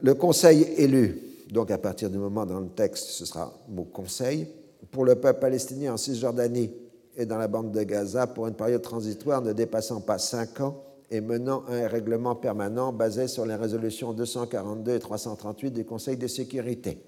Le 0.00 0.14
Conseil 0.14 0.62
élu 0.76 1.22
donc 1.52 1.70
à 1.70 1.78
partir 1.78 2.10
du 2.10 2.18
moment 2.18 2.44
dans 2.44 2.58
le 2.58 2.68
texte, 2.68 3.06
ce 3.06 3.24
sera 3.24 3.52
mot 3.68 3.84
conseil, 3.84 4.48
pour 4.90 5.04
le 5.04 5.14
peuple 5.14 5.40
palestinien 5.40 5.94
en 5.94 5.96
Cisjordanie 5.96 6.72
et 7.16 7.26
dans 7.26 7.38
la 7.38 7.46
bande 7.46 7.70
de 7.70 7.82
Gaza 7.84 8.26
pour 8.26 8.48
une 8.48 8.54
période 8.54 8.82
transitoire 8.82 9.40
ne 9.40 9.52
dépassant 9.52 10.00
pas 10.00 10.18
cinq 10.18 10.60
ans 10.60 10.82
et 11.10 11.20
menant 11.20 11.62
un 11.68 11.86
règlement 11.86 12.34
permanent 12.34 12.92
basé 12.92 13.28
sur 13.28 13.46
les 13.46 13.54
résolutions 13.54 14.12
242 14.12 14.96
et 14.96 14.98
338 14.98 15.70
du 15.70 15.84
Conseil 15.84 16.16
de 16.16 16.26
sécurité. 16.26 16.98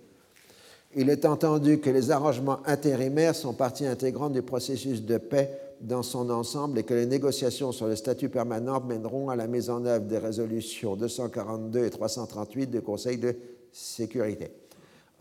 Il 0.95 1.11
est 1.11 1.25
entendu 1.25 1.81
que 1.81 1.91
les 1.91 2.12
arrangements 2.12 2.61
intérimaires 2.67 3.35
sont 3.35 3.53
partie 3.53 3.87
intégrante 3.87 4.33
du 4.33 4.43
processus 4.43 5.03
de 5.03 5.19
paix 5.19 5.70
dans 5.81 6.02
son 6.02 6.28
ensemble 6.31 6.78
et 6.78 6.82
que 6.82 6.94
les 6.94 7.07
négociations 7.07 7.73
sur 7.73 7.86
le 7.86 7.97
statut 7.97 8.28
permanent 8.28 8.81
mèneront 8.81 9.31
à 9.31 9.36
la 9.36 9.47
mise 9.47 9.70
en 9.70 9.85
œuvre 9.86 10.05
des 10.05 10.19
résolutions 10.19 10.94
242 10.97 11.85
et 11.85 11.90
338 11.90 12.66
du 12.66 12.82
Conseil 12.82 13.19
de 13.19 13.35
sécurité. 13.73 14.52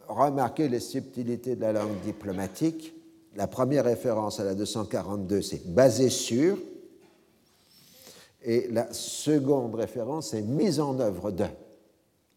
Remarquez 0.07 0.67
les 0.67 0.79
subtilités 0.79 1.55
de 1.55 1.61
la 1.61 1.73
langue 1.73 1.99
diplomatique. 2.03 2.93
La 3.35 3.47
première 3.47 3.85
référence 3.85 4.39
à 4.39 4.43
la 4.43 4.55
242, 4.55 5.41
c'est 5.41 5.67
basé 5.67 6.09
sur, 6.09 6.57
et 8.43 8.67
la 8.71 8.91
seconde 8.91 9.75
référence 9.75 10.33
est 10.33 10.41
mise 10.41 10.79
en 10.79 10.99
œuvre 10.99 11.31
de, 11.31 11.45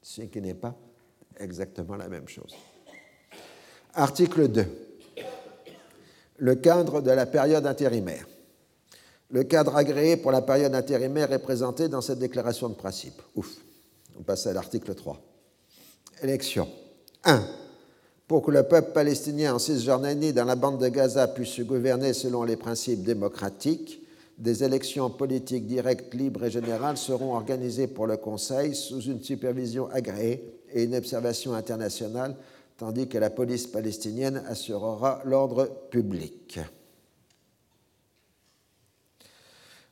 ce 0.03 0.23
qui 0.23 0.41
n'est 0.41 0.55
pas 0.55 0.75
exactement 1.39 1.97
la 1.97 2.09
même 2.09 2.29
chose. 2.29 2.55
Article 3.95 4.49
2. 4.49 4.82
Le 6.43 6.57
cadre 6.57 7.01
de 7.01 7.13
la 7.13 7.25
période 7.25 7.67
intérimaire. 7.67 8.27
Le 9.31 9.45
cadre 9.45 9.77
agréé 9.77 10.17
pour 10.17 10.33
la 10.33 10.43
période 10.43 10.75
intérimaire 10.75 11.33
est 11.33 11.39
présenté 11.39 11.87
dans 11.87 12.01
cette 12.01 12.19
déclaration 12.19 12.69
de 12.69 12.75
principe. 12.75 13.23
Ouf. 13.37 13.59
On 14.19 14.25
passe 14.25 14.49
à 14.49 14.53
l'article 14.53 14.93
3 14.93 15.23
élections. 16.21 16.67
1. 17.23 17.45
Pour 18.27 18.43
que 18.43 18.51
le 18.51 18.65
peuple 18.65 18.91
palestinien 18.91 19.55
en 19.55 19.61
Cisjordanie, 19.61 20.33
dans 20.33 20.45
la 20.45 20.57
bande 20.57 20.81
de 20.81 20.89
Gaza, 20.89 21.29
puisse 21.29 21.51
se 21.51 21.63
gouverner 21.63 22.13
selon 22.13 22.43
les 22.43 22.57
principes 22.57 23.05
démocratiques, 23.05 24.03
des 24.37 24.65
élections 24.65 25.11
politiques 25.11 25.69
directes, 25.69 26.13
libres 26.13 26.47
et 26.47 26.51
générales 26.51 26.97
seront 26.97 27.37
organisées 27.37 27.87
pour 27.87 28.09
le 28.09 28.17
Conseil 28.17 28.75
sous 28.75 29.03
une 29.03 29.23
supervision 29.23 29.89
agréée 29.93 30.59
et 30.75 30.83
une 30.83 30.97
observation 30.97 31.55
internationale, 31.55 32.35
tandis 32.77 33.09
que 33.09 33.19
la 33.19 33.31
police 33.31 33.67
palestinienne 33.67 34.43
assurera 34.49 35.23
l'ordre 35.25 35.67
public. 35.91 36.61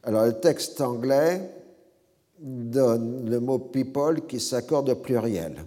Alors 0.02 0.24
le 0.24 0.40
texte 0.40 0.80
anglais 0.80 1.50
donne 2.38 3.28
le 3.28 3.38
mot 3.38 3.58
people 3.58 4.26
qui 4.26 4.40
s'accorde 4.40 4.88
au 4.88 4.96
pluriel. 4.96 5.64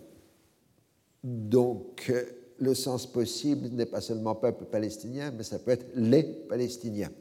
Donc, 1.24 2.12
le 2.60 2.74
sens 2.74 3.06
possible 3.06 3.70
n'est 3.70 3.86
pas 3.86 4.02
seulement 4.02 4.36
peuple 4.36 4.66
palestinien, 4.66 5.32
mais 5.32 5.44
ça 5.44 5.60
peut 5.60 5.72
être 5.72 5.86
les 5.96 6.24
Palestiniens. 6.24 7.12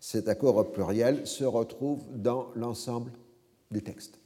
Cet 0.00 0.28
accord 0.28 0.56
au 0.56 0.64
pluriel 0.64 1.26
se 1.26 1.44
retrouve 1.44 2.02
dans 2.14 2.48
l'ensemble 2.54 3.12
du 3.70 3.82
texte. 3.82 4.18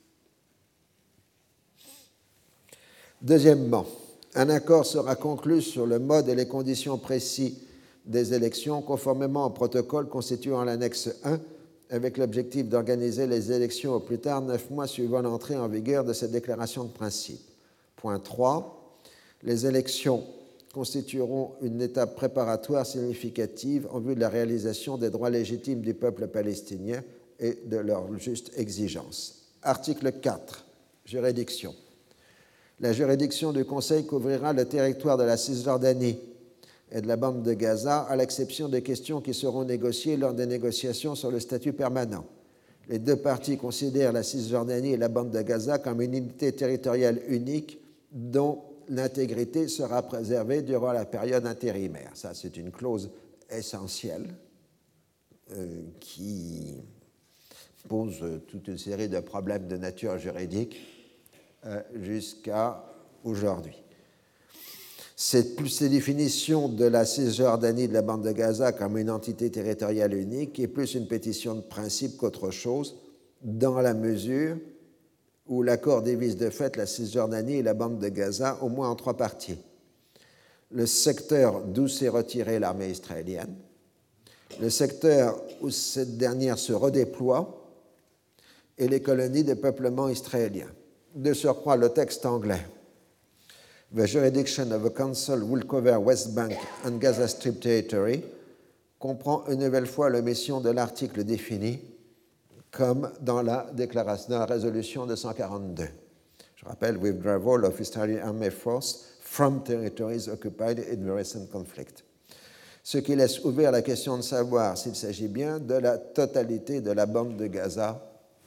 Deuxièmement, 3.20 3.86
un 4.34 4.48
accord 4.48 4.86
sera 4.86 5.14
conclu 5.14 5.60
sur 5.60 5.86
le 5.86 5.98
mode 5.98 6.28
et 6.28 6.34
les 6.34 6.46
conditions 6.46 6.98
précis 6.98 7.59
des 8.06 8.34
élections 8.34 8.82
conformément 8.82 9.46
au 9.46 9.50
protocole 9.50 10.09
constituant 10.09 10.64
l'annexe 10.64 11.10
1 11.24 11.40
avec 11.90 12.16
l'objectif 12.16 12.68
d'organiser 12.68 13.26
les 13.26 13.52
élections 13.52 13.94
au 13.94 14.00
plus 14.00 14.18
tard 14.18 14.40
neuf 14.40 14.70
mois 14.70 14.86
suivant 14.86 15.20
l'entrée 15.20 15.56
en 15.56 15.68
vigueur 15.68 16.04
de 16.04 16.14
cette 16.14 16.30
déclaration 16.30 16.84
de 16.84 16.92
principe. 16.92 17.40
Point 17.96 18.18
3 18.18 18.78
les 19.44 19.66
élections 19.66 20.24
constitueront 20.72 21.52
une 21.62 21.82
étape 21.82 22.14
préparatoire 22.16 22.86
significative 22.86 23.88
en 23.90 24.00
vue 24.00 24.14
de 24.14 24.20
la 24.20 24.28
réalisation 24.28 24.96
des 24.96 25.10
droits 25.10 25.30
légitimes 25.30 25.80
du 25.80 25.94
peuple 25.94 26.28
palestinien 26.28 27.02
et 27.38 27.59
de 27.66 27.76
leurs 27.76 28.18
justes 28.18 28.52
exigences. 28.56 29.48
Article 29.62 30.12
4. 30.12 30.64
Juridiction. 31.04 31.74
La 32.82 32.92
juridiction 32.92 33.52
du 33.52 33.64
Conseil 33.64 34.04
couvrira 34.04 34.52
le 34.52 34.64
territoire 34.64 35.16
de 35.16 35.22
la 35.22 35.36
Cisjordanie 35.36 36.18
et 36.90 37.00
de 37.00 37.06
la 37.06 37.16
bande 37.16 37.44
de 37.44 37.52
Gaza, 37.52 38.00
à 38.00 38.16
l'exception 38.16 38.68
des 38.68 38.82
questions 38.82 39.20
qui 39.20 39.34
seront 39.34 39.64
négociées 39.64 40.16
lors 40.16 40.34
des 40.34 40.46
négociations 40.46 41.14
sur 41.14 41.30
le 41.30 41.38
statut 41.38 41.72
permanent. 41.72 42.26
Les 42.88 42.98
deux 42.98 43.14
parties 43.14 43.56
considèrent 43.56 44.12
la 44.12 44.24
Cisjordanie 44.24 44.94
et 44.94 44.96
la 44.96 45.09
bande 45.09 45.30
de 45.30 45.40
Gaza 45.42 45.78
comme 45.78 46.02
une 46.02 46.14
unité 46.14 46.50
territoriale 46.50 47.20
unique 47.28 47.78
dont 48.10 48.64
l'intégrité 48.88 49.68
sera 49.68 50.02
préservée 50.02 50.62
durant 50.62 50.90
la 50.90 51.04
période 51.04 51.46
intérimaire. 51.46 52.10
Ça, 52.14 52.34
c'est 52.34 52.56
une 52.56 52.72
clause 52.72 53.12
essentielle 53.48 54.26
euh, 55.52 55.82
qui 56.00 56.82
pose 57.88 58.24
toute 58.48 58.66
une 58.66 58.78
série 58.78 59.09
de 59.09 59.20
problèmes 59.20 59.68
de 59.68 59.76
nature 59.76 60.18
juridique 60.18 60.80
jusqu'à 61.94 62.84
aujourd'hui. 63.24 63.82
Cette 65.16 65.64
ces 65.68 65.89
définitions 65.89 66.68
de 66.68 66.84
la 66.84 67.05
Cisjordanie 67.05 67.86
de 67.86 67.93
la 67.93 68.02
bande 68.02 68.24
de 68.24 68.32
Gaza 68.32 68.72
comme 68.72 68.98
une 68.98 69.10
entité 69.10 69.51
territoriale 69.51 70.14
unique 70.14 70.59
est 70.59 70.66
plus 70.66 70.94
une 70.94 71.06
pétition 71.06 71.55
de 71.55 71.60
principe 71.60 72.16
qu'autre 72.16 72.51
chose, 72.51 72.97
dans 73.40 73.80
la 73.80 73.94
mesure 73.94 74.56
où 75.47 75.62
l'accord 75.62 76.02
divise 76.02 76.36
de 76.36 76.51
fait 76.51 76.76
la 76.76 76.86
Cisjordanie 76.86 77.59
et 77.59 77.62
la 77.62 77.74
bande 77.74 78.01
de 78.01 78.09
Gaza 78.09 78.59
au 78.62 78.68
moins 78.68 78.90
en 78.90 78.97
trois 78.97 79.16
parties. 79.16 79.59
Le 80.72 80.86
secteur 80.86 81.62
d'où 81.62 81.86
s'est 81.86 82.09
retirée 82.09 82.59
l'armée 82.59 82.90
israélienne, 82.90 83.55
le 84.60 84.70
secteur 84.70 85.40
où 85.60 85.70
cette 85.70 86.16
dernière 86.16 86.59
se 86.59 86.72
redéploie 86.72 87.70
et 88.78 88.89
les 88.89 89.02
colonies 89.02 89.44
de 89.44 89.55
peuplement 89.55 90.09
israélien. 90.09 90.66
De 91.14 91.34
surcroît, 91.34 91.76
le 91.76 91.90
texte 91.90 92.24
anglais 92.24 92.66
The 93.94 94.06
jurisdiction 94.06 94.72
of 94.72 94.82
the 94.84 94.90
Council 94.90 95.43
will 95.43 95.64
cover 95.64 95.98
West 95.98 96.34
Bank 96.34 96.56
and 96.86 96.98
Gaza 96.98 97.28
Strip 97.28 97.60
territory 97.60 98.24
comprend 98.98 99.44
une 99.48 99.59
nouvelle 99.59 99.86
fois 99.86 100.09
l'omission 100.09 100.62
de 100.62 100.70
l'article 100.70 101.24
défini 101.24 101.80
comme 102.70 103.10
dans 103.20 103.43
la 103.43 103.66
déclaration, 103.74 104.47
résolution 104.47 105.05
de 105.05 105.14
142. 105.14 105.89
Je 106.56 106.64
rappelle, 106.64 106.97
withdrawal 106.97 107.66
of 107.66 107.78
Israeli 107.78 108.18
Army 108.18 108.51
Force 108.51 109.18
from 109.20 109.62
territories 109.62 110.28
occupied 110.28 110.78
in 110.78 111.05
the 111.05 111.12
recent 111.12 111.51
conflict. 111.51 112.02
Ce 112.82 112.97
qui 112.98 113.14
laisse 113.14 113.44
ouvert 113.44 113.72
la 113.72 113.82
question 113.82 114.16
de 114.16 114.22
savoir 114.22 114.78
s'il 114.78 114.97
s'agit 114.97 115.28
bien 115.28 115.59
de 115.59 115.74
la 115.74 115.98
totalité 115.98 116.80
de 116.80 116.93
la 116.93 117.05
bande 117.05 117.36
de 117.36 117.47
Gaza 117.47 118.01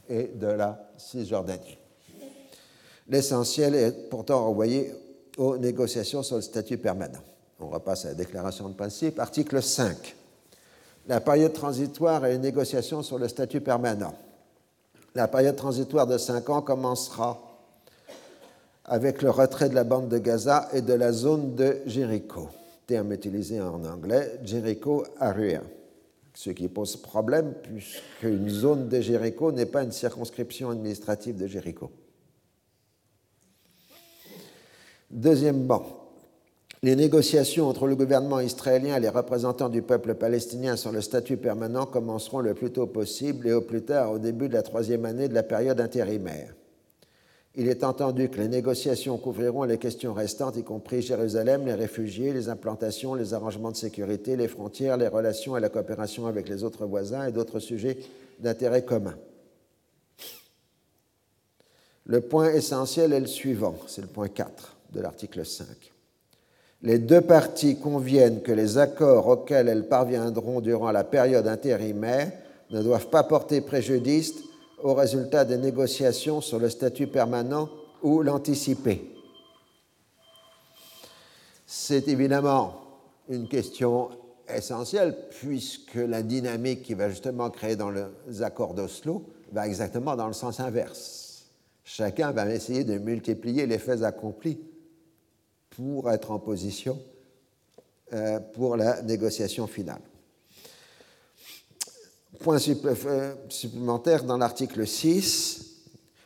et 0.10 0.32
de 0.34 0.48
la 0.48 0.90
Cisjordanie. 0.98 1.78
L'essentiel 3.08 3.76
est 3.76 4.10
pourtant 4.10 4.44
renvoyé 4.46 4.92
aux 5.38 5.58
négociations 5.58 6.24
sur 6.24 6.38
le 6.38 6.42
statut 6.42 6.78
permanent. 6.78 7.22
On 7.60 7.68
repasse 7.68 8.06
à 8.06 8.10
la 8.10 8.14
déclaration 8.16 8.68
de 8.70 8.74
principe. 8.74 9.20
Article 9.20 9.62
5. 9.62 10.16
La 11.08 11.22
période 11.22 11.54
transitoire 11.54 12.26
et 12.26 12.32
les 12.34 12.40
négociations 12.40 13.04
sur 13.04 13.20
le 13.20 13.28
statut 13.28 13.62
permanent. 13.62 14.16
La 15.14 15.28
période 15.28 15.56
transitoire 15.56 16.08
de 16.08 16.18
5 16.18 16.50
ans 16.50 16.62
commencera 16.62 17.40
avec 18.86 19.22
le 19.22 19.30
retrait 19.30 19.70
de 19.70 19.76
la 19.76 19.84
bande 19.84 20.10
de 20.10 20.18
Gaza 20.18 20.68
et 20.74 20.82
de 20.82 20.94
la 20.94 21.12
zone 21.12 21.56
de 21.56 21.78
Jéricho, 21.86 22.50
terme 22.86 23.14
utilisé 23.14 23.62
en 23.62 23.84
anglais, 23.86 24.40
Jéricho 24.44 25.06
area, 25.20 25.62
ce 26.34 26.50
qui 26.52 26.68
pose 26.68 26.98
problème 26.98 27.54
puisqu'une 27.64 28.50
zone 28.50 28.90
de 28.90 29.00
Jéricho 29.00 29.52
n'est 29.52 29.66
pas 29.66 29.84
une 29.84 29.92
circonscription 29.92 30.70
administrative 30.70 31.38
de 31.38 31.48
Jéricho. 31.48 31.90
Deuxièmement, 35.16 35.86
les 36.84 36.98
négociations 36.98 37.70
entre 37.70 37.88
le 37.88 37.96
gouvernement 37.96 38.42
israélien 38.42 38.98
et 38.98 39.00
les 39.00 39.08
représentants 39.08 39.70
du 39.70 39.82
peuple 39.82 40.14
palestinien 40.16 40.76
sur 40.76 40.92
le 40.92 41.00
statut 41.00 41.38
permanent 41.38 41.86
commenceront 41.86 42.42
le 42.42 42.54
plus 42.54 42.72
tôt 42.72 42.86
possible 42.86 43.48
et 43.48 43.54
au 43.54 43.62
plus 43.62 43.82
tard 43.82 44.12
au 44.12 44.20
début 44.20 44.50
de 44.50 44.54
la 44.54 44.62
troisième 44.62 45.06
année 45.06 45.30
de 45.30 45.34
la 45.34 45.44
période 45.44 45.80
intérimaire. 45.80 46.54
Il 47.56 47.70
est 47.70 47.86
entendu 47.86 48.28
que 48.28 48.42
les 48.42 48.50
négociations 48.50 49.18
couvriront 49.18 49.64
les 49.64 49.78
questions 49.78 50.14
restantes, 50.14 50.58
y 50.58 50.64
compris 50.64 51.02
Jérusalem, 51.02 51.66
les 51.66 51.76
réfugiés, 51.76 52.34
les 52.34 52.50
implantations, 52.50 53.16
les 53.16 53.34
arrangements 53.34 53.72
de 53.72 53.78
sécurité, 53.78 54.36
les 54.36 54.50
frontières, 54.50 54.98
les 54.98 55.08
relations 55.08 55.56
et 55.56 55.62
la 55.62 55.70
coopération 55.70 56.26
avec 56.26 56.50
les 56.50 56.66
autres 56.66 56.86
voisins 56.86 57.26
et 57.26 57.32
d'autres 57.32 57.60
sujets 57.60 57.98
d'intérêt 58.42 58.84
commun. 58.84 59.16
Le 62.04 62.20
point 62.20 62.52
essentiel 62.52 63.14
est 63.14 63.22
le 63.22 63.28
suivant, 63.28 63.76
c'est 63.88 64.02
le 64.02 64.08
point 64.08 64.28
4 64.28 64.75
de 64.96 65.02
l'article 65.02 65.46
5. 65.46 65.66
Les 66.82 67.00
deux 67.00 67.22
parties 67.22 67.80
conviennent 67.80 68.42
que 68.42 68.52
les 68.52 68.78
accords 68.78 69.28
auxquels 69.28 69.68
elles 69.68 69.88
parviendront 69.88 70.62
durant 70.62 70.92
la 70.92 71.04
période 71.04 71.48
intérimaire 71.48 72.32
ne 72.72 72.82
doivent 72.82 73.10
pas 73.10 73.24
porter 73.24 73.62
préjudice 73.62 74.34
au 74.82 74.94
résultat 74.94 75.46
des 75.46 75.58
négociations 75.58 76.42
sur 76.42 76.60
le 76.60 76.70
statut 76.70 77.08
permanent 77.08 77.70
ou 78.04 78.22
l'anticiper. 78.22 79.12
C'est 81.66 82.08
évidemment 82.08 82.82
une 83.30 83.48
question 83.48 84.10
essentielle 84.48 85.16
puisque 85.40 85.96
la 85.96 86.22
dynamique 86.22 86.84
qui 86.84 86.94
va 86.94 87.10
justement 87.10 87.50
créer 87.50 87.76
dans 87.76 87.90
les 87.90 88.44
accords 88.44 88.76
d'Oslo 88.76 89.24
va 89.52 89.68
exactement 89.68 90.16
dans 90.16 90.28
le 90.28 90.34
sens 90.34 90.60
inverse. 90.60 91.46
Chacun 91.84 92.32
va 92.32 92.48
essayer 92.52 92.84
de 92.84 92.98
multiplier 92.98 93.66
les 93.66 93.80
faits 93.80 94.04
accomplis 94.04 94.60
pour 95.76 96.12
être 96.12 96.32
en 96.32 96.40
position 96.40 97.00
euh, 98.14 98.40
pour 98.40 98.78
la 98.78 99.02
négociation 99.02 99.68
finale. 99.68 100.02
Point 102.40 102.60
euh, 102.68 103.34
supplémentaire 103.50 104.24
dans 104.24 104.38
l'article 104.38 104.86
6, 104.86 105.66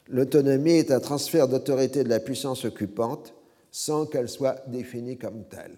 l'autonomie 0.09 0.73
est 0.73 0.91
un 0.91 0.99
transfert 0.99 1.47
d'autorité 1.47 2.03
de 2.03 2.09
la 2.09 2.19
puissance 2.19 2.65
occupante 2.65 3.33
sans 3.71 4.05
qu'elle 4.05 4.29
soit 4.29 4.63
définie 4.67 5.17
comme 5.17 5.45
telle. 5.45 5.75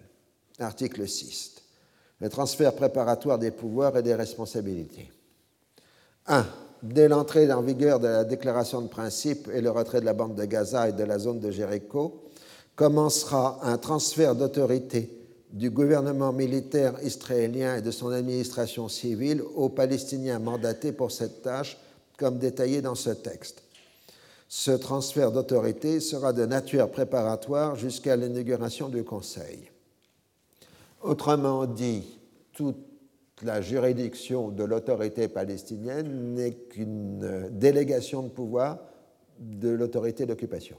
Article 0.58 1.06
6. 1.06 1.56
Le 2.20 2.28
transfert 2.28 2.74
préparatoire 2.74 3.38
des 3.38 3.50
pouvoirs 3.50 3.96
et 3.96 4.02
des 4.02 4.14
responsabilités. 4.14 5.10
1. 6.26 6.46
Dès 6.82 7.08
l'entrée 7.08 7.50
en 7.52 7.62
vigueur 7.62 8.00
de 8.00 8.08
la 8.08 8.24
déclaration 8.24 8.80
de 8.80 8.88
principe 8.88 9.48
et 9.52 9.60
le 9.60 9.70
retrait 9.70 10.00
de 10.00 10.06
la 10.06 10.14
bande 10.14 10.34
de 10.34 10.44
Gaza 10.44 10.88
et 10.88 10.92
de 10.92 11.04
la 11.04 11.18
zone 11.18 11.40
de 11.40 11.50
Jéricho, 11.50 12.24
commencera 12.76 13.58
un 13.62 13.78
transfert 13.78 14.34
d'autorité 14.34 15.10
du 15.52 15.70
gouvernement 15.70 16.32
militaire 16.32 16.94
israélien 17.02 17.76
et 17.76 17.82
de 17.82 17.90
son 17.90 18.10
administration 18.10 18.88
civile 18.88 19.42
aux 19.54 19.68
Palestiniens 19.68 20.38
mandatés 20.38 20.92
pour 20.92 21.10
cette 21.10 21.42
tâche, 21.42 21.76
comme 22.16 22.38
détaillé 22.38 22.80
dans 22.80 22.94
ce 22.94 23.10
texte. 23.10 23.62
Ce 24.48 24.70
transfert 24.70 25.32
d'autorité 25.32 26.00
sera 26.00 26.32
de 26.32 26.46
nature 26.46 26.90
préparatoire 26.90 27.76
jusqu'à 27.76 28.16
l'inauguration 28.16 28.88
du 28.88 29.04
Conseil. 29.04 29.70
Autrement 31.02 31.66
dit, 31.66 32.18
toute 32.52 32.76
la 33.42 33.60
juridiction 33.60 34.50
de 34.50 34.62
l'autorité 34.62 35.28
palestinienne 35.28 36.34
n'est 36.34 36.52
qu'une 36.52 37.48
délégation 37.50 38.22
de 38.22 38.28
pouvoir 38.28 38.78
de 39.38 39.70
l'autorité 39.70 40.26
d'occupation. 40.26 40.76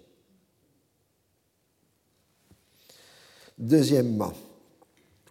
Deuxièmement, 3.63 4.33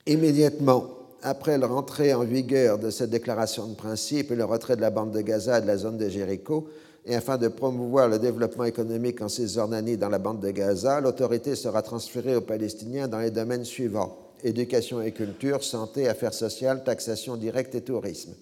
immédiatement 0.06 0.86
après 1.20 1.58
la 1.58 1.66
rentrée 1.66 2.14
en 2.14 2.24
vigueur 2.24 2.78
de 2.78 2.88
cette 2.88 3.10
déclaration 3.10 3.66
de 3.66 3.74
principe 3.74 4.30
et 4.30 4.36
le 4.36 4.46
retrait 4.46 4.74
de 4.74 4.80
la 4.80 4.88
bande 4.88 5.12
de 5.12 5.20
Gaza 5.20 5.58
et 5.58 5.60
de 5.60 5.66
la 5.66 5.76
zone 5.76 5.98
de 5.98 6.08
Jéricho, 6.08 6.66
et 7.04 7.14
afin 7.14 7.36
de 7.36 7.48
promouvoir 7.48 8.08
le 8.08 8.18
développement 8.18 8.64
économique 8.64 9.20
en 9.20 9.28
Cisjordanie 9.28 9.98
dans 9.98 10.08
la 10.08 10.18
bande 10.18 10.40
de 10.40 10.50
Gaza, 10.50 10.98
l'autorité 11.02 11.54
sera 11.54 11.82
transférée 11.82 12.34
aux 12.34 12.40
Palestiniens 12.40 13.06
dans 13.06 13.18
les 13.18 13.30
domaines 13.30 13.66
suivants 13.66 14.16
éducation 14.42 15.02
et 15.02 15.12
culture, 15.12 15.62
santé, 15.62 16.08
affaires 16.08 16.32
sociales, 16.32 16.84
taxation 16.84 17.36
directe 17.36 17.74
et 17.74 17.82
tourisme. 17.82 18.32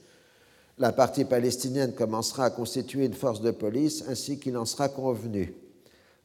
La 0.78 0.92
partie 0.92 1.24
palestinienne 1.24 1.94
commencera 1.94 2.44
à 2.44 2.50
constituer 2.50 3.06
une 3.06 3.14
force 3.14 3.40
de 3.42 3.50
police 3.50 4.04
ainsi 4.08 4.38
qu'il 4.38 4.56
en 4.56 4.66
sera 4.66 4.88
convenu. 4.88 5.52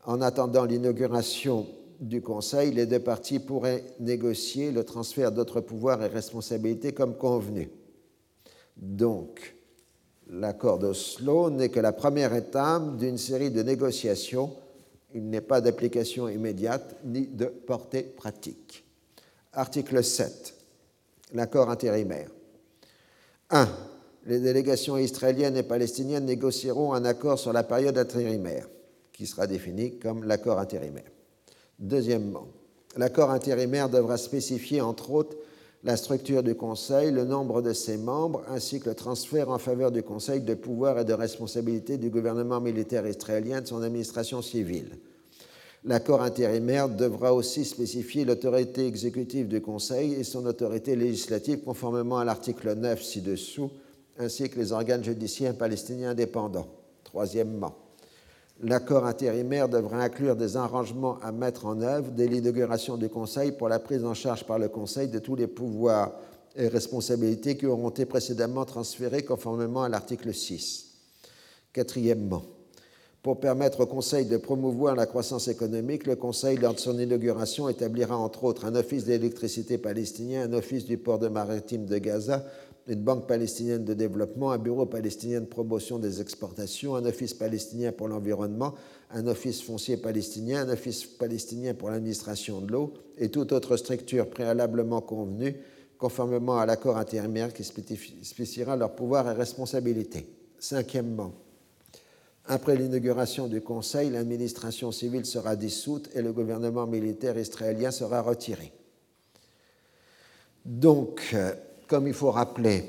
En 0.06 0.22
attendant 0.22 0.66
l'inauguration 0.66 1.66
du 2.00 2.22
Conseil, 2.22 2.72
les 2.72 2.86
deux 2.86 3.00
parties 3.00 3.40
pourraient 3.40 3.84
négocier 4.00 4.72
le 4.72 4.84
transfert 4.84 5.32
d'autres 5.32 5.62
pouvoirs 5.62 6.04
et 6.04 6.08
responsabilités 6.08 6.94
comme 6.94 7.16
convenu. 7.16 7.70
Donc, 8.78 9.56
l'accord 10.30 10.80
d'Oslo 10.80 11.50
n'est 11.50 11.70
que 11.70 11.80
la 11.80 11.94
première 11.94 12.34
étape 12.34 12.98
d'une 12.98 13.18
série 13.18 13.52
de 13.52 13.64
négociations. 13.64 14.52
Il 15.14 15.30
n'est 15.30 15.42
pas 15.42 15.62
d'application 15.62 16.28
immédiate 16.28 16.98
ni 17.06 17.28
de 17.28 17.46
portée 17.46 18.04
pratique. 18.04 18.84
Article 19.54 20.04
7. 20.04 20.54
L'accord 21.34 21.70
intérimaire. 21.70 22.30
1. 23.50 23.68
Les 24.26 24.40
délégations 24.40 24.98
israéliennes 24.98 25.56
et 25.56 25.64
palestiniennes 25.64 26.26
négocieront 26.26 26.94
un 26.94 27.06
accord 27.06 27.40
sur 27.40 27.54
la 27.54 27.64
période 27.64 27.98
intérimaire, 27.98 28.68
qui 29.14 29.26
sera 29.26 29.48
défini 29.48 29.98
comme 30.00 30.24
l'accord 30.24 30.60
intérimaire. 30.60 31.15
Deuxièmement, 31.80 32.48
l'accord 32.96 33.32
intérimaire 33.32 33.90
devra 33.90 34.18
spécifier, 34.18 34.82
entre 34.82 35.12
autres, 35.12 35.36
la 35.84 35.98
structure 35.98 36.42
du 36.42 36.56
Conseil, 36.56 37.12
le 37.12 37.26
nombre 37.26 37.62
de 37.62 37.72
ses 37.72 37.98
membres, 37.98 38.42
ainsi 38.50 38.80
que 38.80 38.90
le 38.90 38.96
transfert 38.96 39.50
en 39.50 39.60
faveur 39.60 39.92
du 39.92 40.02
Conseil 40.02 40.42
de 40.42 40.56
pouvoir 40.56 41.00
et 41.00 41.06
de 41.06 41.14
responsabilité 41.14 41.98
du 41.98 42.10
gouvernement 42.10 42.60
militaire 42.60 43.06
israélien 43.06 43.62
de 43.62 43.68
son 43.68 43.84
administration 43.84 44.42
civile. 44.42 44.98
L'accord 45.84 46.24
intérimaire 46.24 46.90
devra 46.90 47.36
aussi 47.36 47.64
spécifier 47.64 48.26
l'autorité 48.26 48.88
exécutive 48.88 49.48
du 49.48 49.62
Conseil 49.62 50.14
et 50.14 50.24
son 50.24 50.48
autorité 50.48 50.96
législative 50.96 51.60
conformément 51.60 52.18
à 52.18 52.26
l'article 52.26 52.74
9 52.74 53.04
ci-dessous, 53.04 53.70
ainsi 54.18 54.50
que 54.50 54.58
les 54.58 54.72
organes 54.72 55.04
judiciaires 55.04 55.56
palestiniens 55.56 56.12
indépendants. 56.12 56.68
Troisièmement, 57.04 57.76
L'accord 58.64 59.06
intérimaire 59.06 59.68
devra 59.68 60.02
inclure 60.02 60.38
des 60.38 60.56
arrangements 60.56 61.20
à 61.22 61.34
mettre 61.34 61.66
en 61.66 61.82
œuvre 61.82 62.12
dès 62.12 62.28
l'inauguration 62.28 62.96
du 62.96 63.10
Conseil 63.10 63.52
pour 63.52 63.68
la 63.68 63.80
prise 63.80 64.06
en 64.06 64.14
charge 64.14 64.46
par 64.46 64.60
le 64.60 64.70
Conseil 64.70 65.10
de 65.10 65.20
tous 65.20 65.36
les 65.36 65.48
pouvoirs 65.48 66.14
et 66.56 66.70
responsabilités 66.70 67.58
qui 67.58 67.66
auront 67.66 67.90
été 67.90 68.06
précédemment 68.06 68.64
transférés 68.64 69.26
conformément 69.26 69.84
à 69.84 69.90
l'article 69.90 70.34
6. 70.34 70.86
Quatrièmement, 71.74 72.44
pour 73.22 73.42
permettre 73.42 73.82
au 73.82 73.86
Conseil 73.88 74.26
de 74.26 74.38
promouvoir 74.38 74.96
la 74.96 75.06
croissance 75.06 75.50
économique, 75.50 76.08
le 76.08 76.16
Conseil, 76.16 76.58
lors 76.58 76.76
de 76.76 76.80
son 76.80 76.98
inauguration, 76.98 77.68
établira 77.68 78.16
entre 78.16 78.46
autres 78.46 78.64
un 78.64 78.76
office 78.76 79.04
d'électricité 79.04 79.78
palestinien, 79.78 80.44
un 80.44 80.54
office 80.54 80.86
du 80.86 80.98
port 80.98 81.20
de 81.20 81.28
maritime 81.28 81.88
de 81.88 81.98
Gaza 81.98 82.46
une 82.88 83.02
banque 83.02 83.28
palestinienne 83.28 83.84
de 83.84 83.94
développement, 83.94 84.52
un 84.52 84.58
bureau 84.58 84.86
palestinien 84.86 85.42
de 85.42 85.46
promotion 85.46 85.98
des 85.98 86.22
exportations, 86.22 86.96
un 86.96 87.06
office 87.06 87.34
palestinien 87.34 87.92
pour 87.92 88.08
l'environnement, 88.08 88.76
un 89.12 89.26
office 89.28 89.62
foncier 89.62 89.98
palestinien, 89.98 90.68
un 90.68 90.74
office 90.74 91.06
palestinien 91.06 91.74
pour 91.74 91.90
l'administration 91.90 92.62
de 92.62 92.72
l'eau 92.72 92.94
et 93.18 93.30
toute 93.30 93.52
autre 93.52 93.76
structure 93.78 94.30
préalablement 94.30 95.02
convenue 95.02 95.56
conformément 95.98 96.60
à 96.60 96.66
l'accord 96.66 96.98
intérimaire 96.98 97.54
qui 97.54 97.64
spécifiera 97.64 98.76
leurs 98.76 98.96
pouvoirs 98.96 99.30
et 99.32 99.34
responsabilités. 99.34 100.28
Cinquièmement, 100.60 101.34
après 102.46 102.76
l'inauguration 102.76 103.48
du 103.48 103.62
Conseil, 103.62 104.12
l'administration 104.12 104.92
civile 104.92 105.26
sera 105.26 105.56
dissoute 105.56 106.10
et 106.14 106.22
le 106.22 106.32
gouvernement 106.34 106.86
militaire 106.86 107.38
israélien 107.38 107.90
sera 107.90 108.22
retiré. 108.22 108.72
Donc, 110.66 111.32
euh, 111.34 111.54
comme 111.88 112.08
il 112.08 112.14
faut 112.14 112.32
rappeler 112.32 112.84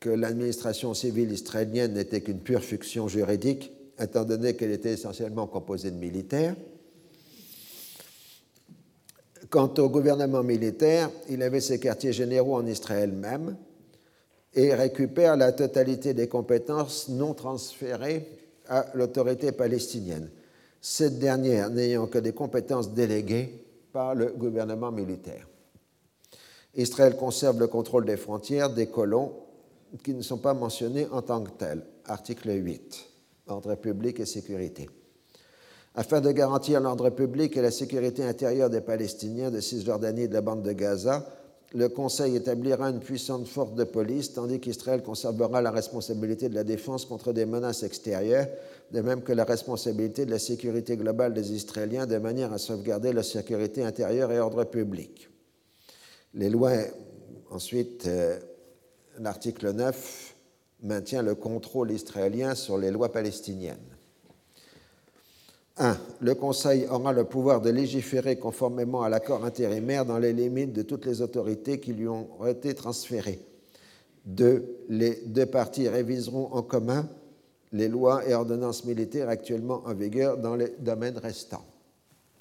que 0.00 0.10
l'administration 0.10 0.94
civile 0.94 1.32
israélienne 1.32 1.94
n'était 1.94 2.20
qu'une 2.20 2.40
pure 2.40 2.62
fiction 2.62 3.08
juridique, 3.08 3.72
étant 3.98 4.24
donné 4.24 4.54
qu'elle 4.54 4.72
était 4.72 4.92
essentiellement 4.92 5.46
composée 5.46 5.90
de 5.90 5.96
militaires, 5.96 6.54
Quant 9.50 9.72
au 9.78 9.88
gouvernement 9.88 10.42
militaire, 10.42 11.10
il 11.28 11.42
avait 11.42 11.60
ses 11.60 11.78
quartiers 11.78 12.12
généraux 12.12 12.56
en 12.56 12.66
Israël 12.66 13.12
même 13.12 13.56
et 14.54 14.74
récupère 14.74 15.36
la 15.36 15.52
totalité 15.52 16.14
des 16.14 16.28
compétences 16.28 17.08
non 17.08 17.34
transférées 17.34 18.26
à 18.68 18.86
l'autorité 18.94 19.52
palestinienne, 19.52 20.30
cette 20.80 21.18
dernière 21.18 21.70
n'ayant 21.70 22.06
que 22.06 22.18
des 22.18 22.32
compétences 22.32 22.92
déléguées 22.92 23.52
par 23.92 24.14
le 24.14 24.26
gouvernement 24.26 24.90
militaire. 24.90 25.46
Israël 26.76 27.16
conserve 27.16 27.58
le 27.58 27.66
contrôle 27.66 28.04
des 28.04 28.16
frontières 28.16 28.70
des 28.70 28.86
colons 28.86 29.32
qui 30.04 30.14
ne 30.14 30.22
sont 30.22 30.38
pas 30.38 30.54
mentionnés 30.54 31.06
en 31.10 31.22
tant 31.22 31.42
que 31.42 31.50
tels. 31.50 31.82
Article 32.04 32.50
8, 32.50 33.04
ordre 33.48 33.74
public 33.76 34.20
et 34.20 34.26
sécurité. 34.26 34.88
Afin 35.94 36.20
de 36.20 36.30
garantir 36.30 36.80
l'ordre 36.80 37.08
public 37.08 37.56
et 37.56 37.62
la 37.62 37.70
sécurité 37.70 38.22
intérieure 38.22 38.68
des 38.68 38.82
Palestiniens 38.82 39.50
de 39.50 39.60
Cisjordanie 39.60 40.24
et 40.24 40.28
de 40.28 40.34
la 40.34 40.42
bande 40.42 40.62
de 40.62 40.72
Gaza, 40.72 41.26
le 41.72 41.88
Conseil 41.88 42.36
établira 42.36 42.90
une 42.90 43.00
puissante 43.00 43.46
force 43.48 43.74
de 43.74 43.84
police, 43.84 44.34
tandis 44.34 44.60
qu'Israël 44.60 45.02
conservera 45.02 45.62
la 45.62 45.70
responsabilité 45.70 46.48
de 46.48 46.54
la 46.54 46.64
défense 46.64 47.06
contre 47.06 47.32
des 47.32 47.46
menaces 47.46 47.82
extérieures, 47.82 48.46
de 48.92 49.00
même 49.00 49.22
que 49.22 49.32
la 49.32 49.44
responsabilité 49.44 50.26
de 50.26 50.30
la 50.30 50.38
sécurité 50.38 50.96
globale 50.96 51.32
des 51.32 51.52
Israéliens, 51.52 52.06
de 52.06 52.18
manière 52.18 52.52
à 52.52 52.58
sauvegarder 52.58 53.12
la 53.12 53.22
sécurité 53.22 53.82
intérieure 53.82 54.30
et 54.30 54.38
ordre 54.38 54.64
public. 54.64 55.28
Les 56.34 56.50
lois, 56.50 56.72
ensuite, 57.50 58.06
euh, 58.06 58.38
l'article 59.18 59.72
9 59.72 60.34
maintient 60.82 61.22
le 61.22 61.34
contrôle 61.34 61.90
israélien 61.90 62.54
sur 62.54 62.78
les 62.78 62.90
lois 62.90 63.12
palestiniennes. 63.12 63.96
1. 65.78 65.98
Le 66.20 66.34
Conseil 66.34 66.86
aura 66.86 67.12
le 67.12 67.24
pouvoir 67.24 67.60
de 67.60 67.70
légiférer 67.70 68.36
conformément 68.36 69.02
à 69.02 69.08
l'accord 69.08 69.44
intérimaire 69.44 70.06
dans 70.06 70.18
les 70.18 70.32
limites 70.32 70.72
de 70.72 70.82
toutes 70.82 71.04
les 71.04 71.20
autorités 71.20 71.80
qui 71.80 71.92
lui 71.92 72.08
ont 72.08 72.46
été 72.46 72.74
transférées. 72.74 73.40
2. 74.24 74.84
Les 74.88 75.22
deux 75.26 75.46
parties 75.46 75.88
réviseront 75.88 76.52
en 76.52 76.62
commun 76.62 77.08
les 77.72 77.88
lois 77.88 78.26
et 78.26 78.34
ordonnances 78.34 78.84
militaires 78.84 79.28
actuellement 79.28 79.82
en 79.84 79.94
vigueur 79.94 80.38
dans 80.38 80.56
les 80.56 80.74
domaines 80.78 81.18
restants. 81.18 81.64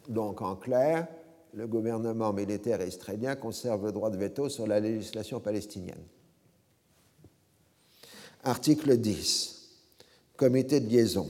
Donc, 0.08 0.42
en 0.42 0.56
clair, 0.56 1.08
le 1.56 1.68
gouvernement 1.68 2.34
militaire 2.34 2.86
israélien 2.86 3.36
conserve 3.36 3.86
le 3.86 3.92
droit 3.94 4.10
de 4.10 4.18
veto 4.18 4.50
sur 4.50 4.68
la 4.68 4.80
législation 4.80 5.40
palestinienne. 5.40 6.04
Article 8.44 8.98
10. 8.98 9.54
Comité 10.36 10.82
de 10.82 10.90
liaison 10.90 11.30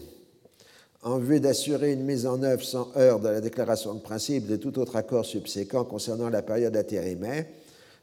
en 1.04 1.20
vue 1.20 1.40
d'assurer 1.40 1.94
une 1.94 2.04
mise 2.04 2.26
en 2.26 2.42
œuvre 2.42 2.64
sans 2.64 2.92
heurts 2.98 3.20
de 3.20 3.30
la 3.30 3.40
déclaration 3.40 3.94
de 3.94 4.00
principe 4.00 4.48
de 4.48 4.56
tout 4.56 4.80
autre 4.80 4.96
accord 4.96 5.24
subséquent 5.24 5.86
concernant 5.86 6.32
la 6.32 6.42
période 6.42 6.76
intérimaire, 6.76 7.46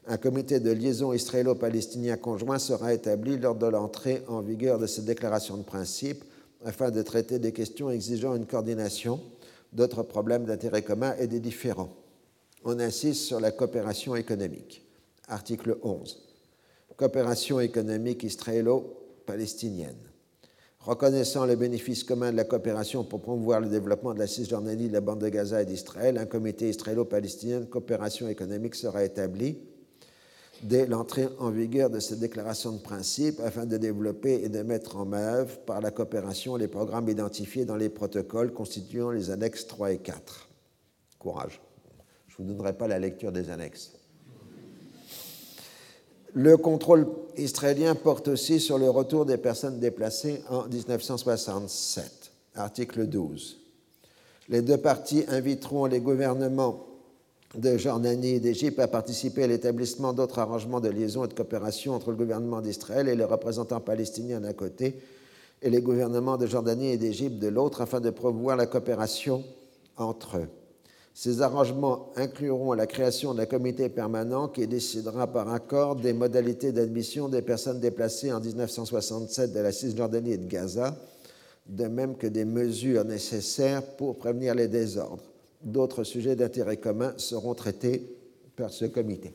un 0.07 0.15
comité 0.15 0.61
de 0.61 0.71
liaison 0.71 1.11
israélo-palestinien 1.11 2.15
conjoint 2.15 2.59
sera 2.59 2.93
établi 2.93 3.37
lors 3.37 3.55
de 3.55 3.67
l'entrée 3.67 4.23
en 4.29 4.39
vigueur 4.39 4.79
de 4.79 4.87
cette 4.87 5.03
déclaration 5.03 5.57
de 5.57 5.63
principe 5.63 6.23
afin 6.63 6.91
de 6.91 7.01
traiter 7.01 7.39
des 7.39 7.51
questions 7.51 7.89
exigeant 7.89 8.35
une 8.35 8.45
coordination 8.45 9.19
d'autres 9.73 10.03
problèmes 10.03 10.45
d'intérêt 10.45 10.83
commun 10.83 11.13
et 11.19 11.27
des 11.27 11.41
différents. 11.41 11.89
On 12.65 12.79
insiste 12.79 13.23
sur 13.23 13.39
la 13.39 13.51
coopération 13.51 14.15
économique. 14.15 14.85
Article 15.27 15.77
11. 15.83 16.21
Coopération 16.95 17.59
économique 17.59 18.23
israélo-palestinienne 18.23 20.13
reconnaissant 20.85 21.45
le 21.45 21.55
bénéfice 21.55 22.03
commun 22.03 22.31
de 22.31 22.37
la 22.37 22.43
coopération 22.43 23.03
pour 23.03 23.21
promouvoir 23.21 23.61
le 23.61 23.69
développement 23.69 24.13
de 24.13 24.19
la 24.19 24.27
Cisjordanie, 24.27 24.89
de 24.89 24.93
la 24.93 25.01
bande 25.01 25.19
de 25.19 25.29
Gaza 25.29 25.61
et 25.61 25.65
d'Israël, 25.65 26.17
un 26.17 26.25
comité 26.25 26.69
israélo-palestinien 26.69 27.61
de 27.61 27.65
coopération 27.65 28.27
économique 28.27 28.75
sera 28.75 29.03
établi 29.03 29.57
dès 30.61 30.85
l'entrée 30.85 31.27
en 31.39 31.49
vigueur 31.49 31.89
de 31.89 31.99
cette 31.99 32.19
déclaration 32.19 32.71
de 32.73 32.81
principe 32.81 33.39
afin 33.41 33.65
de 33.65 33.77
développer 33.77 34.43
et 34.43 34.49
de 34.49 34.61
mettre 34.61 34.97
en 34.97 35.11
œuvre 35.13 35.57
par 35.59 35.81
la 35.81 35.91
coopération 35.91 36.55
les 36.55 36.67
programmes 36.67 37.09
identifiés 37.09 37.65
dans 37.65 37.75
les 37.75 37.89
protocoles 37.89 38.53
constituant 38.53 39.11
les 39.11 39.29
annexes 39.29 39.67
3 39.67 39.93
et 39.93 39.97
4. 39.99 40.49
Courage. 41.19 41.62
Je 42.35 42.41
ne 42.41 42.47
vous 42.47 42.53
donnerai 42.53 42.73
pas 42.73 42.87
la 42.87 42.99
lecture 42.99 43.31
des 43.31 43.49
annexes. 43.49 43.91
Le 46.33 46.57
contrôle 46.57 47.07
israélien 47.37 47.93
porte 47.93 48.27
aussi 48.27 48.59
sur 48.59 48.79
le 48.79 48.89
retour 48.89 49.25
des 49.25 49.37
personnes 49.37 49.79
déplacées 49.79 50.41
en 50.49 50.67
1967, 50.67 52.31
article 52.55 53.05
12. 53.05 53.59
Les 54.49 54.63
deux 54.63 54.77
parties 54.77 55.25
inviteront 55.27 55.85
les 55.85 55.99
gouvernements 55.99 56.87
de 57.55 57.77
Jordanie 57.77 58.35
et 58.35 58.39
d'Égypte 58.39 58.79
à 58.79 58.87
participer 58.87 59.43
à 59.43 59.47
l'établissement 59.47 60.11
d'autres 60.11 60.39
arrangements 60.39 60.79
de 60.79 60.89
liaison 60.89 61.23
et 61.25 61.27
de 61.27 61.33
coopération 61.33 61.93
entre 61.93 62.09
le 62.09 62.17
gouvernement 62.17 62.61
d'Israël 62.61 63.07
et 63.09 63.15
les 63.15 63.23
représentants 63.23 63.79
palestiniens 63.79 64.39
d'un 64.39 64.53
côté 64.53 64.99
et 65.61 65.69
les 65.69 65.81
gouvernements 65.81 66.37
de 66.37 66.47
Jordanie 66.47 66.89
et 66.89 66.97
d'Égypte 66.97 67.37
de 67.37 67.47
l'autre 67.47 67.81
afin 67.81 68.01
de 68.01 68.09
promouvoir 68.09 68.57
la 68.57 68.65
coopération 68.65 69.43
entre 69.97 70.37
eux. 70.37 70.49
Ces 71.13 71.41
arrangements 71.41 72.11
incluront 72.15 72.73
la 72.73 72.87
création 72.87 73.35
d'un 73.35 73.45
comité 73.45 73.87
permanent 73.87 74.47
qui 74.47 74.65
décidera 74.65 75.27
par 75.27 75.53
accord 75.53 75.95
des 75.95 76.11
modalités 76.11 76.71
d'admission 76.71 77.29
des 77.29 77.43
personnes 77.43 77.79
déplacées 77.79 78.33
en 78.33 78.39
1967 78.39 79.53
de 79.53 79.59
la 79.59 79.71
Cisjordanie 79.71 80.33
et 80.33 80.37
de 80.37 80.47
Gaza, 80.47 80.97
de 81.67 81.85
même 81.85 82.17
que 82.17 82.25
des 82.25 82.45
mesures 82.45 83.05
nécessaires 83.05 83.83
pour 83.95 84.17
prévenir 84.17 84.55
les 84.55 84.67
désordres. 84.67 85.23
D'autres 85.61 86.03
sujets 86.03 86.35
d'intérêt 86.35 86.77
commun 86.77 87.13
seront 87.17 87.53
traités 87.53 88.17
par 88.55 88.71
ce 88.71 88.85
comité. 88.85 89.33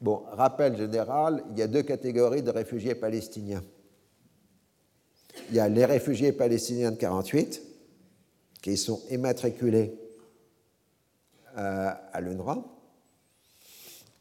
Bon, 0.00 0.22
rappel 0.32 0.76
général, 0.76 1.44
il 1.52 1.60
y 1.60 1.62
a 1.62 1.68
deux 1.68 1.82
catégories 1.82 2.42
de 2.42 2.50
réfugiés 2.50 2.96
palestiniens. 2.96 3.62
Il 5.50 5.56
y 5.56 5.60
a 5.60 5.68
les 5.68 5.84
réfugiés 5.84 6.32
palestiniens 6.32 6.90
de 6.90 6.96
48, 6.96 7.62
qui 8.60 8.76
sont 8.76 9.00
immatriculés 9.10 9.94
à 11.56 12.20
l'UNRWA. 12.20 12.62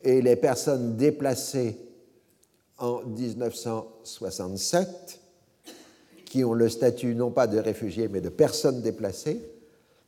Et 0.04 0.22
les 0.22 0.36
personnes 0.36 0.98
déplacées 0.98 1.78
en 2.78 3.02
1967, 3.04 5.20
qui 6.26 6.44
ont 6.44 6.54
le 6.54 6.70
statut 6.70 7.14
non 7.14 7.30
pas 7.30 7.46
de 7.48 7.60
réfugiés, 7.60 8.08
mais 8.08 8.22
de 8.22 8.30
personnes 8.30 8.82
déplacées, 8.82 9.42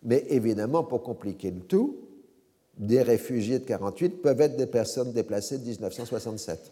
mais 0.04 0.26
évidemment, 0.30 0.84
pour 0.84 1.04
compliquer 1.04 1.52
le 1.52 1.62
tout, 1.62 1.98
des 2.78 3.02
réfugiés 3.02 3.60
de 3.60 3.66
48 3.66 4.22
peuvent 4.22 4.42
être 4.42 4.58
des 4.58 4.66
personnes 4.66 5.14
déplacées 5.14 5.60
de 5.60 5.66
1967. 5.66 6.72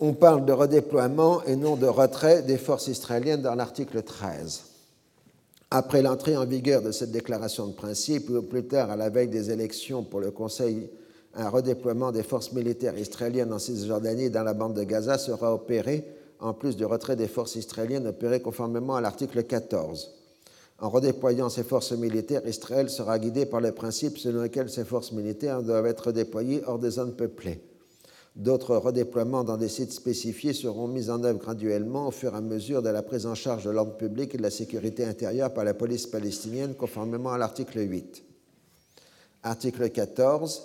On 0.00 0.12
parle 0.12 0.44
de 0.44 0.52
redéploiement 0.52 1.42
et 1.44 1.56
non 1.56 1.74
de 1.74 1.86
retrait 1.86 2.42
des 2.42 2.58
forces 2.58 2.86
israéliennes 2.86 3.42
dans 3.42 3.56
l'article 3.56 4.02
13. 4.02 4.67
Après 5.70 6.00
l'entrée 6.00 6.34
en 6.34 6.46
vigueur 6.46 6.80
de 6.80 6.92
cette 6.92 7.10
déclaration 7.10 7.66
de 7.66 7.74
principe, 7.74 8.30
ou 8.30 8.40
plus 8.40 8.66
tard 8.66 8.90
à 8.90 8.96
la 8.96 9.10
veille 9.10 9.28
des 9.28 9.50
élections 9.50 10.02
pour 10.02 10.20
le 10.20 10.30
Conseil, 10.30 10.88
un 11.34 11.50
redéploiement 11.50 12.10
des 12.10 12.22
forces 12.22 12.52
militaires 12.52 12.96
israéliennes 12.98 13.52
en 13.52 13.58
Cisjordanie 13.58 14.24
et 14.24 14.30
dans 14.30 14.44
la 14.44 14.54
bande 14.54 14.72
de 14.72 14.82
Gaza 14.84 15.18
sera 15.18 15.52
opéré, 15.52 16.06
en 16.40 16.54
plus 16.54 16.74
du 16.74 16.86
retrait 16.86 17.16
des 17.16 17.28
forces 17.28 17.56
israéliennes 17.56 18.06
opéré 18.06 18.40
conformément 18.40 18.96
à 18.96 19.02
l'article 19.02 19.42
14. 19.42 20.14
En 20.78 20.88
redéployant 20.88 21.50
ces 21.50 21.64
forces 21.64 21.92
militaires, 21.92 22.46
Israël 22.46 22.88
sera 22.88 23.18
guidé 23.18 23.44
par 23.44 23.60
le 23.60 23.72
principe 23.72 24.16
selon 24.16 24.42
lequel 24.44 24.70
ces 24.70 24.86
forces 24.86 25.12
militaires 25.12 25.62
doivent 25.62 25.86
être 25.86 26.12
déployées 26.12 26.62
hors 26.66 26.78
des 26.78 26.92
zones 26.92 27.14
peuplées. 27.14 27.60
D'autres 28.38 28.76
redéploiements 28.76 29.42
dans 29.42 29.56
des 29.56 29.68
sites 29.68 29.90
spécifiés 29.90 30.52
seront 30.52 30.86
mis 30.86 31.10
en 31.10 31.24
œuvre 31.24 31.40
graduellement 31.40 32.06
au 32.06 32.12
fur 32.12 32.34
et 32.34 32.36
à 32.36 32.40
mesure 32.40 32.82
de 32.82 32.88
la 32.88 33.02
prise 33.02 33.26
en 33.26 33.34
charge 33.34 33.64
de 33.64 33.70
l'ordre 33.70 33.96
public 33.96 34.32
et 34.32 34.38
de 34.38 34.42
la 34.44 34.50
sécurité 34.50 35.04
intérieure 35.04 35.52
par 35.52 35.64
la 35.64 35.74
police 35.74 36.06
palestinienne, 36.06 36.76
conformément 36.76 37.32
à 37.32 37.38
l'article 37.38 37.80
8. 37.80 38.22
Article 39.42 39.90
14. 39.90 40.62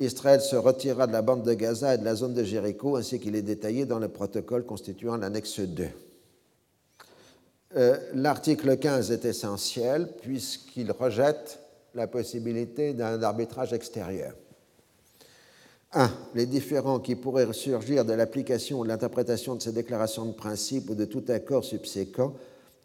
Israël 0.00 0.42
se 0.42 0.54
retirera 0.54 1.06
de 1.06 1.12
la 1.12 1.22
bande 1.22 1.44
de 1.44 1.54
Gaza 1.54 1.94
et 1.94 1.98
de 1.98 2.04
la 2.04 2.14
zone 2.14 2.34
de 2.34 2.44
Jéricho, 2.44 2.96
ainsi 2.96 3.18
qu'il 3.20 3.36
est 3.36 3.42
détaillé 3.42 3.86
dans 3.86 3.98
le 3.98 4.08
protocole 4.08 4.66
constituant 4.66 5.16
l'annexe 5.16 5.60
2. 5.60 5.86
Euh, 7.76 7.96
l'article 8.12 8.76
15 8.76 9.12
est 9.12 9.24
essentiel 9.24 10.12
puisqu'il 10.20 10.92
rejette 10.92 11.58
la 11.94 12.06
possibilité 12.06 12.92
d'un 12.92 13.22
arbitrage 13.22 13.72
extérieur. 13.72 14.34
1. 15.92 16.10
Les 16.34 16.46
différends 16.46 17.00
qui 17.00 17.14
pourraient 17.14 17.52
surgir 17.52 18.04
de 18.04 18.12
l'application 18.12 18.80
ou 18.80 18.84
de 18.84 18.88
l'interprétation 18.88 19.54
de 19.54 19.62
ces 19.62 19.72
déclarations 19.72 20.26
de 20.26 20.32
principe 20.32 20.90
ou 20.90 20.94
de 20.94 21.04
tout 21.04 21.24
accord 21.28 21.64
subséquent 21.64 22.34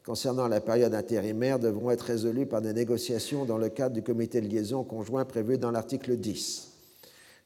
concernant 0.06 0.48
la 0.48 0.62
période 0.62 0.94
intérimaire 0.94 1.60
devront 1.60 1.92
être 1.92 2.02
résolus 2.02 2.46
par 2.46 2.62
des 2.62 2.74
négociations 2.74 3.46
dans 3.46 3.58
le 3.58 3.70
cadre 3.70 3.94
du 3.94 4.02
comité 4.02 4.42
de 4.42 4.48
liaison 4.48 4.84
conjoint 4.84 5.26
prévu 5.26 5.58
dans 5.58 5.72
l'article 5.72 6.18
10. 6.18 6.70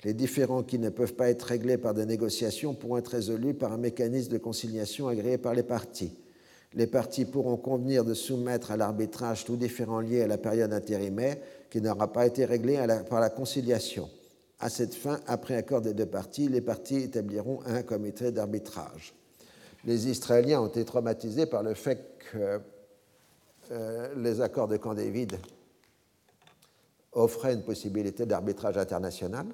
Les 0.03 0.13
différends 0.13 0.63
qui 0.63 0.79
ne 0.79 0.89
peuvent 0.89 1.15
pas 1.15 1.29
être 1.29 1.43
réglés 1.43 1.77
par 1.77 1.93
des 1.93 2.05
négociations 2.05 2.73
pourront 2.73 2.97
être 2.97 3.09
résolus 3.09 3.55
par 3.55 3.73
un 3.73 3.77
mécanisme 3.77 4.31
de 4.31 4.37
conciliation 4.37 5.07
agréé 5.07 5.37
par 5.37 5.53
les 5.53 5.63
parties. 5.63 6.13
Les 6.73 6.87
parties 6.87 7.25
pourront 7.25 7.57
convenir 7.57 8.05
de 8.05 8.13
soumettre 8.13 8.71
à 8.71 8.77
l'arbitrage 8.77 9.45
tout 9.45 9.55
différend 9.55 10.01
lié 10.01 10.21
à 10.21 10.27
la 10.27 10.37
période 10.37 10.73
intérimaire 10.73 11.37
qui 11.69 11.81
n'aura 11.81 12.11
pas 12.11 12.27
été 12.27 12.45
réglé 12.45 12.77
par 13.09 13.19
la 13.19 13.29
conciliation. 13.29 14.09
À 14.59 14.69
cette 14.69 14.95
fin, 14.95 15.19
après 15.27 15.55
accord 15.55 15.81
des 15.81 15.93
deux 15.93 16.05
parties, 16.05 16.47
les 16.47 16.61
parties 16.61 16.97
établiront 16.97 17.59
un 17.65 17.83
comité 17.83 18.31
d'arbitrage. 18.31 19.13
Les 19.83 20.07
Israéliens 20.07 20.61
ont 20.61 20.67
été 20.67 20.85
traumatisés 20.85 21.45
par 21.45 21.61
le 21.61 21.73
fait 21.73 22.17
que 22.31 22.59
euh, 23.71 24.13
les 24.15 24.41
accords 24.41 24.67
de 24.67 24.77
Camp 24.77 24.93
David 24.93 25.37
offraient 27.11 27.53
une 27.53 27.63
possibilité 27.63 28.25
d'arbitrage 28.25 28.77
international 28.77 29.47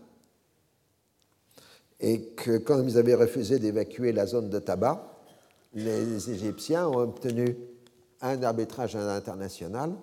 et 1.99 2.21
que 2.33 2.57
quand 2.57 2.81
ils 2.83 2.97
avaient 2.97 3.15
refusé 3.15 3.59
d'évacuer 3.59 4.11
la 4.11 4.25
zone 4.25 4.49
de 4.49 4.59
tabac, 4.59 5.19
les 5.73 6.29
Égyptiens 6.29 6.87
ont 6.87 6.99
obtenu 6.99 7.55
un 8.21 8.41
arbitrage 8.43 8.95
international 8.95 9.93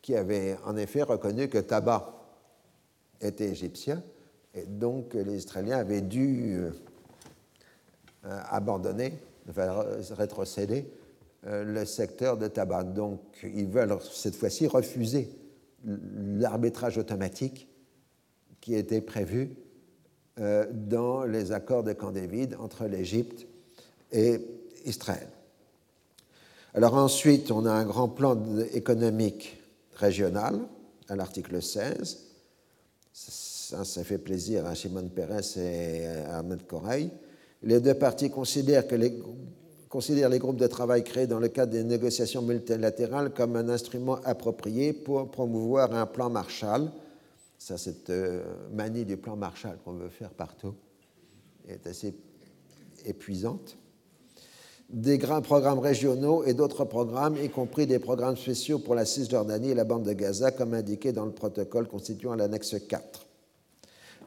qui 0.00 0.16
avait 0.16 0.56
en 0.64 0.76
effet 0.76 1.02
reconnu 1.02 1.48
que 1.48 1.58
tabac 1.58 2.21
était 3.22 3.48
égyptien 3.48 4.02
et 4.54 4.64
donc 4.66 5.14
les 5.14 5.36
Israéliens 5.36 5.78
avaient 5.78 6.02
dû 6.02 6.58
euh, 8.24 8.38
abandonner, 8.50 9.18
rétrocéder 9.48 10.86
euh, 11.46 11.64
le 11.64 11.84
secteur 11.84 12.36
de 12.36 12.46
tabac. 12.46 12.84
Donc 12.84 13.20
ils 13.42 13.66
veulent 13.66 13.96
cette 14.12 14.36
fois-ci 14.36 14.66
refuser 14.66 15.28
l'arbitrage 15.84 16.98
automatique 16.98 17.68
qui 18.60 18.74
était 18.74 19.00
prévu 19.00 19.56
euh, 20.38 20.66
dans 20.72 21.24
les 21.24 21.50
accords 21.50 21.82
de 21.82 21.92
Camp 21.92 22.12
David 22.12 22.56
entre 22.60 22.84
l'Égypte 22.86 23.46
et 24.12 24.40
Israël. 24.84 25.28
Alors 26.74 26.94
ensuite, 26.94 27.50
on 27.50 27.66
a 27.66 27.72
un 27.72 27.84
grand 27.84 28.08
plan 28.08 28.40
économique 28.72 29.60
régional 29.94 30.60
à 31.08 31.16
l'article 31.16 31.60
16. 31.60 32.31
Ça, 33.12 33.84
ça 33.84 34.04
fait 34.04 34.18
plaisir 34.18 34.66
à 34.66 34.74
Shimon 34.74 35.08
Peres 35.08 35.58
et 35.58 36.06
à 36.06 36.38
Ahmed 36.38 36.66
Koraï. 36.66 37.10
Les 37.62 37.80
deux 37.80 37.94
parties 37.94 38.30
considèrent 38.30 38.86
que 38.86 38.94
les 38.96 39.22
considère 39.92 40.30
les 40.30 40.38
groupes 40.38 40.56
de 40.56 40.66
travail 40.66 41.04
créés 41.04 41.26
dans 41.26 41.38
le 41.38 41.48
cadre 41.48 41.72
des 41.72 41.84
négociations 41.84 42.40
multilatérales 42.40 43.30
comme 43.34 43.56
un 43.56 43.68
instrument 43.68 44.14
approprié 44.24 44.94
pour 44.94 45.30
promouvoir 45.30 45.92
un 45.92 46.06
plan 46.06 46.30
Marshall. 46.30 46.90
Ça, 47.58 47.76
cette 47.76 48.08
euh, 48.08 48.42
manie 48.72 49.04
du 49.04 49.18
plan 49.18 49.36
Marshall 49.36 49.76
qu'on 49.84 49.92
veut 49.92 50.08
faire 50.08 50.30
partout 50.30 50.72
est 51.68 51.86
assez 51.86 52.14
épuisante. 53.04 53.76
Des 54.90 55.18
grands 55.18 55.42
programmes 55.42 55.78
régionaux 55.78 56.44
et 56.44 56.54
d'autres 56.54 56.84
programmes, 56.84 57.36
y 57.42 57.48
compris 57.48 57.86
des 57.86 57.98
programmes 57.98 58.36
spéciaux 58.36 58.78
pour 58.78 58.94
la 58.94 59.04
Cisjordanie 59.04 59.70
et 59.70 59.74
la 59.74 59.84
bande 59.84 60.04
de 60.04 60.12
Gaza, 60.12 60.50
comme 60.50 60.74
indiqué 60.74 61.12
dans 61.12 61.24
le 61.24 61.32
protocole 61.32 61.88
constituant 61.88 62.34
l'annexe 62.34 62.76
4. 62.88 63.26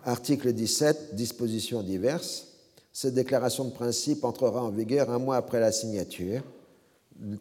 Article 0.06 0.54
17, 0.54 1.16
dispositions 1.16 1.84
diverses 1.84 2.56
cette 2.98 3.14
déclaration 3.14 3.66
de 3.66 3.74
principe 3.74 4.24
entrera 4.24 4.64
en 4.64 4.70
vigueur 4.70 5.10
un 5.10 5.20
mois 5.20 5.36
après 5.36 5.60
la 5.60 5.74
signature. 5.74 6.42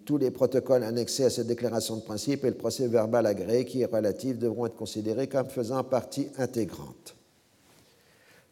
Tous 0.04 0.18
les 0.18 0.32
protocoles 0.32 0.82
annexés 0.82 1.22
à 1.22 1.30
cette 1.30 1.46
déclaration 1.46 1.94
de 1.94 2.00
principe 2.00 2.44
et 2.44 2.48
le 2.48 2.56
procès 2.56 2.88
verbal 2.88 3.24
agréé 3.24 3.64
qui 3.64 3.82
est 3.82 3.84
relatif 3.84 4.36
devront 4.36 4.66
être 4.66 4.74
considérés 4.74 5.28
comme 5.28 5.48
faisant 5.48 5.84
partie 5.84 6.26
intégrante. 6.38 7.14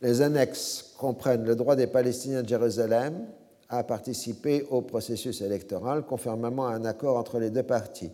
Les 0.00 0.22
annexes 0.22 0.92
comprennent 0.96 1.42
le 1.42 1.56
droit 1.56 1.74
des 1.74 1.88
Palestiniens 1.88 2.44
de 2.44 2.48
Jérusalem 2.48 3.26
à 3.72 3.84
participer 3.84 4.64
au 4.70 4.82
processus 4.82 5.40
électoral 5.40 6.04
conformément 6.06 6.66
à 6.66 6.74
un 6.74 6.84
accord 6.84 7.16
entre 7.16 7.38
les 7.38 7.50
deux 7.50 7.62
parties. 7.62 8.12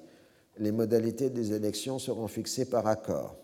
Les 0.58 0.72
modalités 0.72 1.30
des 1.30 1.52
élections 1.52 1.98
seront 1.98 2.28
fixées 2.28 2.64
par 2.64 2.86
accord 2.86 3.36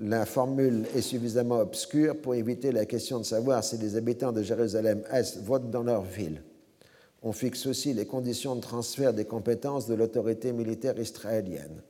la 0.00 0.24
formule 0.24 0.86
est 0.94 1.02
suffisamment 1.02 1.60
obscure 1.60 2.16
pour 2.16 2.34
éviter 2.34 2.72
la 2.72 2.86
question 2.86 3.18
de 3.18 3.24
savoir 3.24 3.62
si 3.62 3.76
les 3.76 3.96
habitants 3.96 4.32
de 4.32 4.42
Jérusalem-Est 4.42 5.42
votent 5.42 5.70
dans 5.70 5.82
leur 5.82 6.02
ville. 6.02 6.42
On 7.22 7.32
fixe 7.32 7.66
aussi 7.66 7.92
les 7.92 8.06
conditions 8.06 8.56
de 8.56 8.60
transfert 8.60 9.12
des 9.12 9.26
compétences 9.26 9.86
de 9.86 9.94
l'autorité 9.94 10.52
militaire 10.52 10.98
israélienne. 10.98 11.82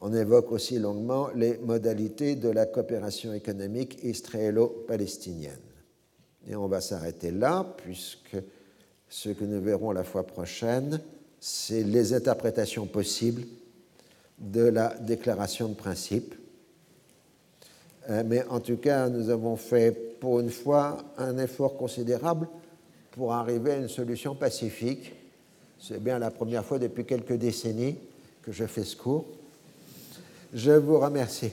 On 0.00 0.14
évoque 0.14 0.52
aussi 0.52 0.78
longuement 0.78 1.28
les 1.34 1.58
modalités 1.58 2.36
de 2.36 2.48
la 2.48 2.66
coopération 2.66 3.32
économique 3.32 3.98
israélo-palestinienne. 4.02 5.58
Et 6.46 6.56
on 6.56 6.68
va 6.68 6.80
s'arrêter 6.80 7.30
là, 7.30 7.74
puisque 7.76 8.36
ce 9.10 9.28
que 9.28 9.44
nous 9.44 9.60
verrons 9.60 9.92
la 9.92 10.04
fois 10.04 10.26
prochaine, 10.26 11.00
c'est 11.38 11.82
les 11.82 12.14
interprétations 12.14 12.86
possibles 12.86 13.42
de 14.38 14.62
la 14.62 14.94
déclaration 15.00 15.68
de 15.68 15.74
principe 15.74 16.34
euh, 18.08 18.22
mais 18.26 18.44
en 18.48 18.60
tout 18.60 18.76
cas, 18.76 19.08
nous 19.08 19.28
avons 19.30 19.56
fait 19.56 19.92
pour 20.20 20.40
une 20.40 20.50
fois 20.50 20.98
un 21.18 21.38
effort 21.38 21.76
considérable 21.76 22.48
pour 23.12 23.32
arriver 23.32 23.72
à 23.72 23.76
une 23.76 23.88
solution 23.88 24.34
pacifique. 24.34 25.12
C'est 25.78 26.02
bien 26.02 26.18
la 26.18 26.30
première 26.30 26.64
fois 26.64 26.78
depuis 26.78 27.04
quelques 27.04 27.34
décennies 27.34 27.96
que 28.42 28.52
je 28.52 28.64
fais 28.64 28.84
ce 28.84 28.96
cours. 28.96 29.26
Je 30.52 30.72
vous 30.72 30.98
remercie. 30.98 31.52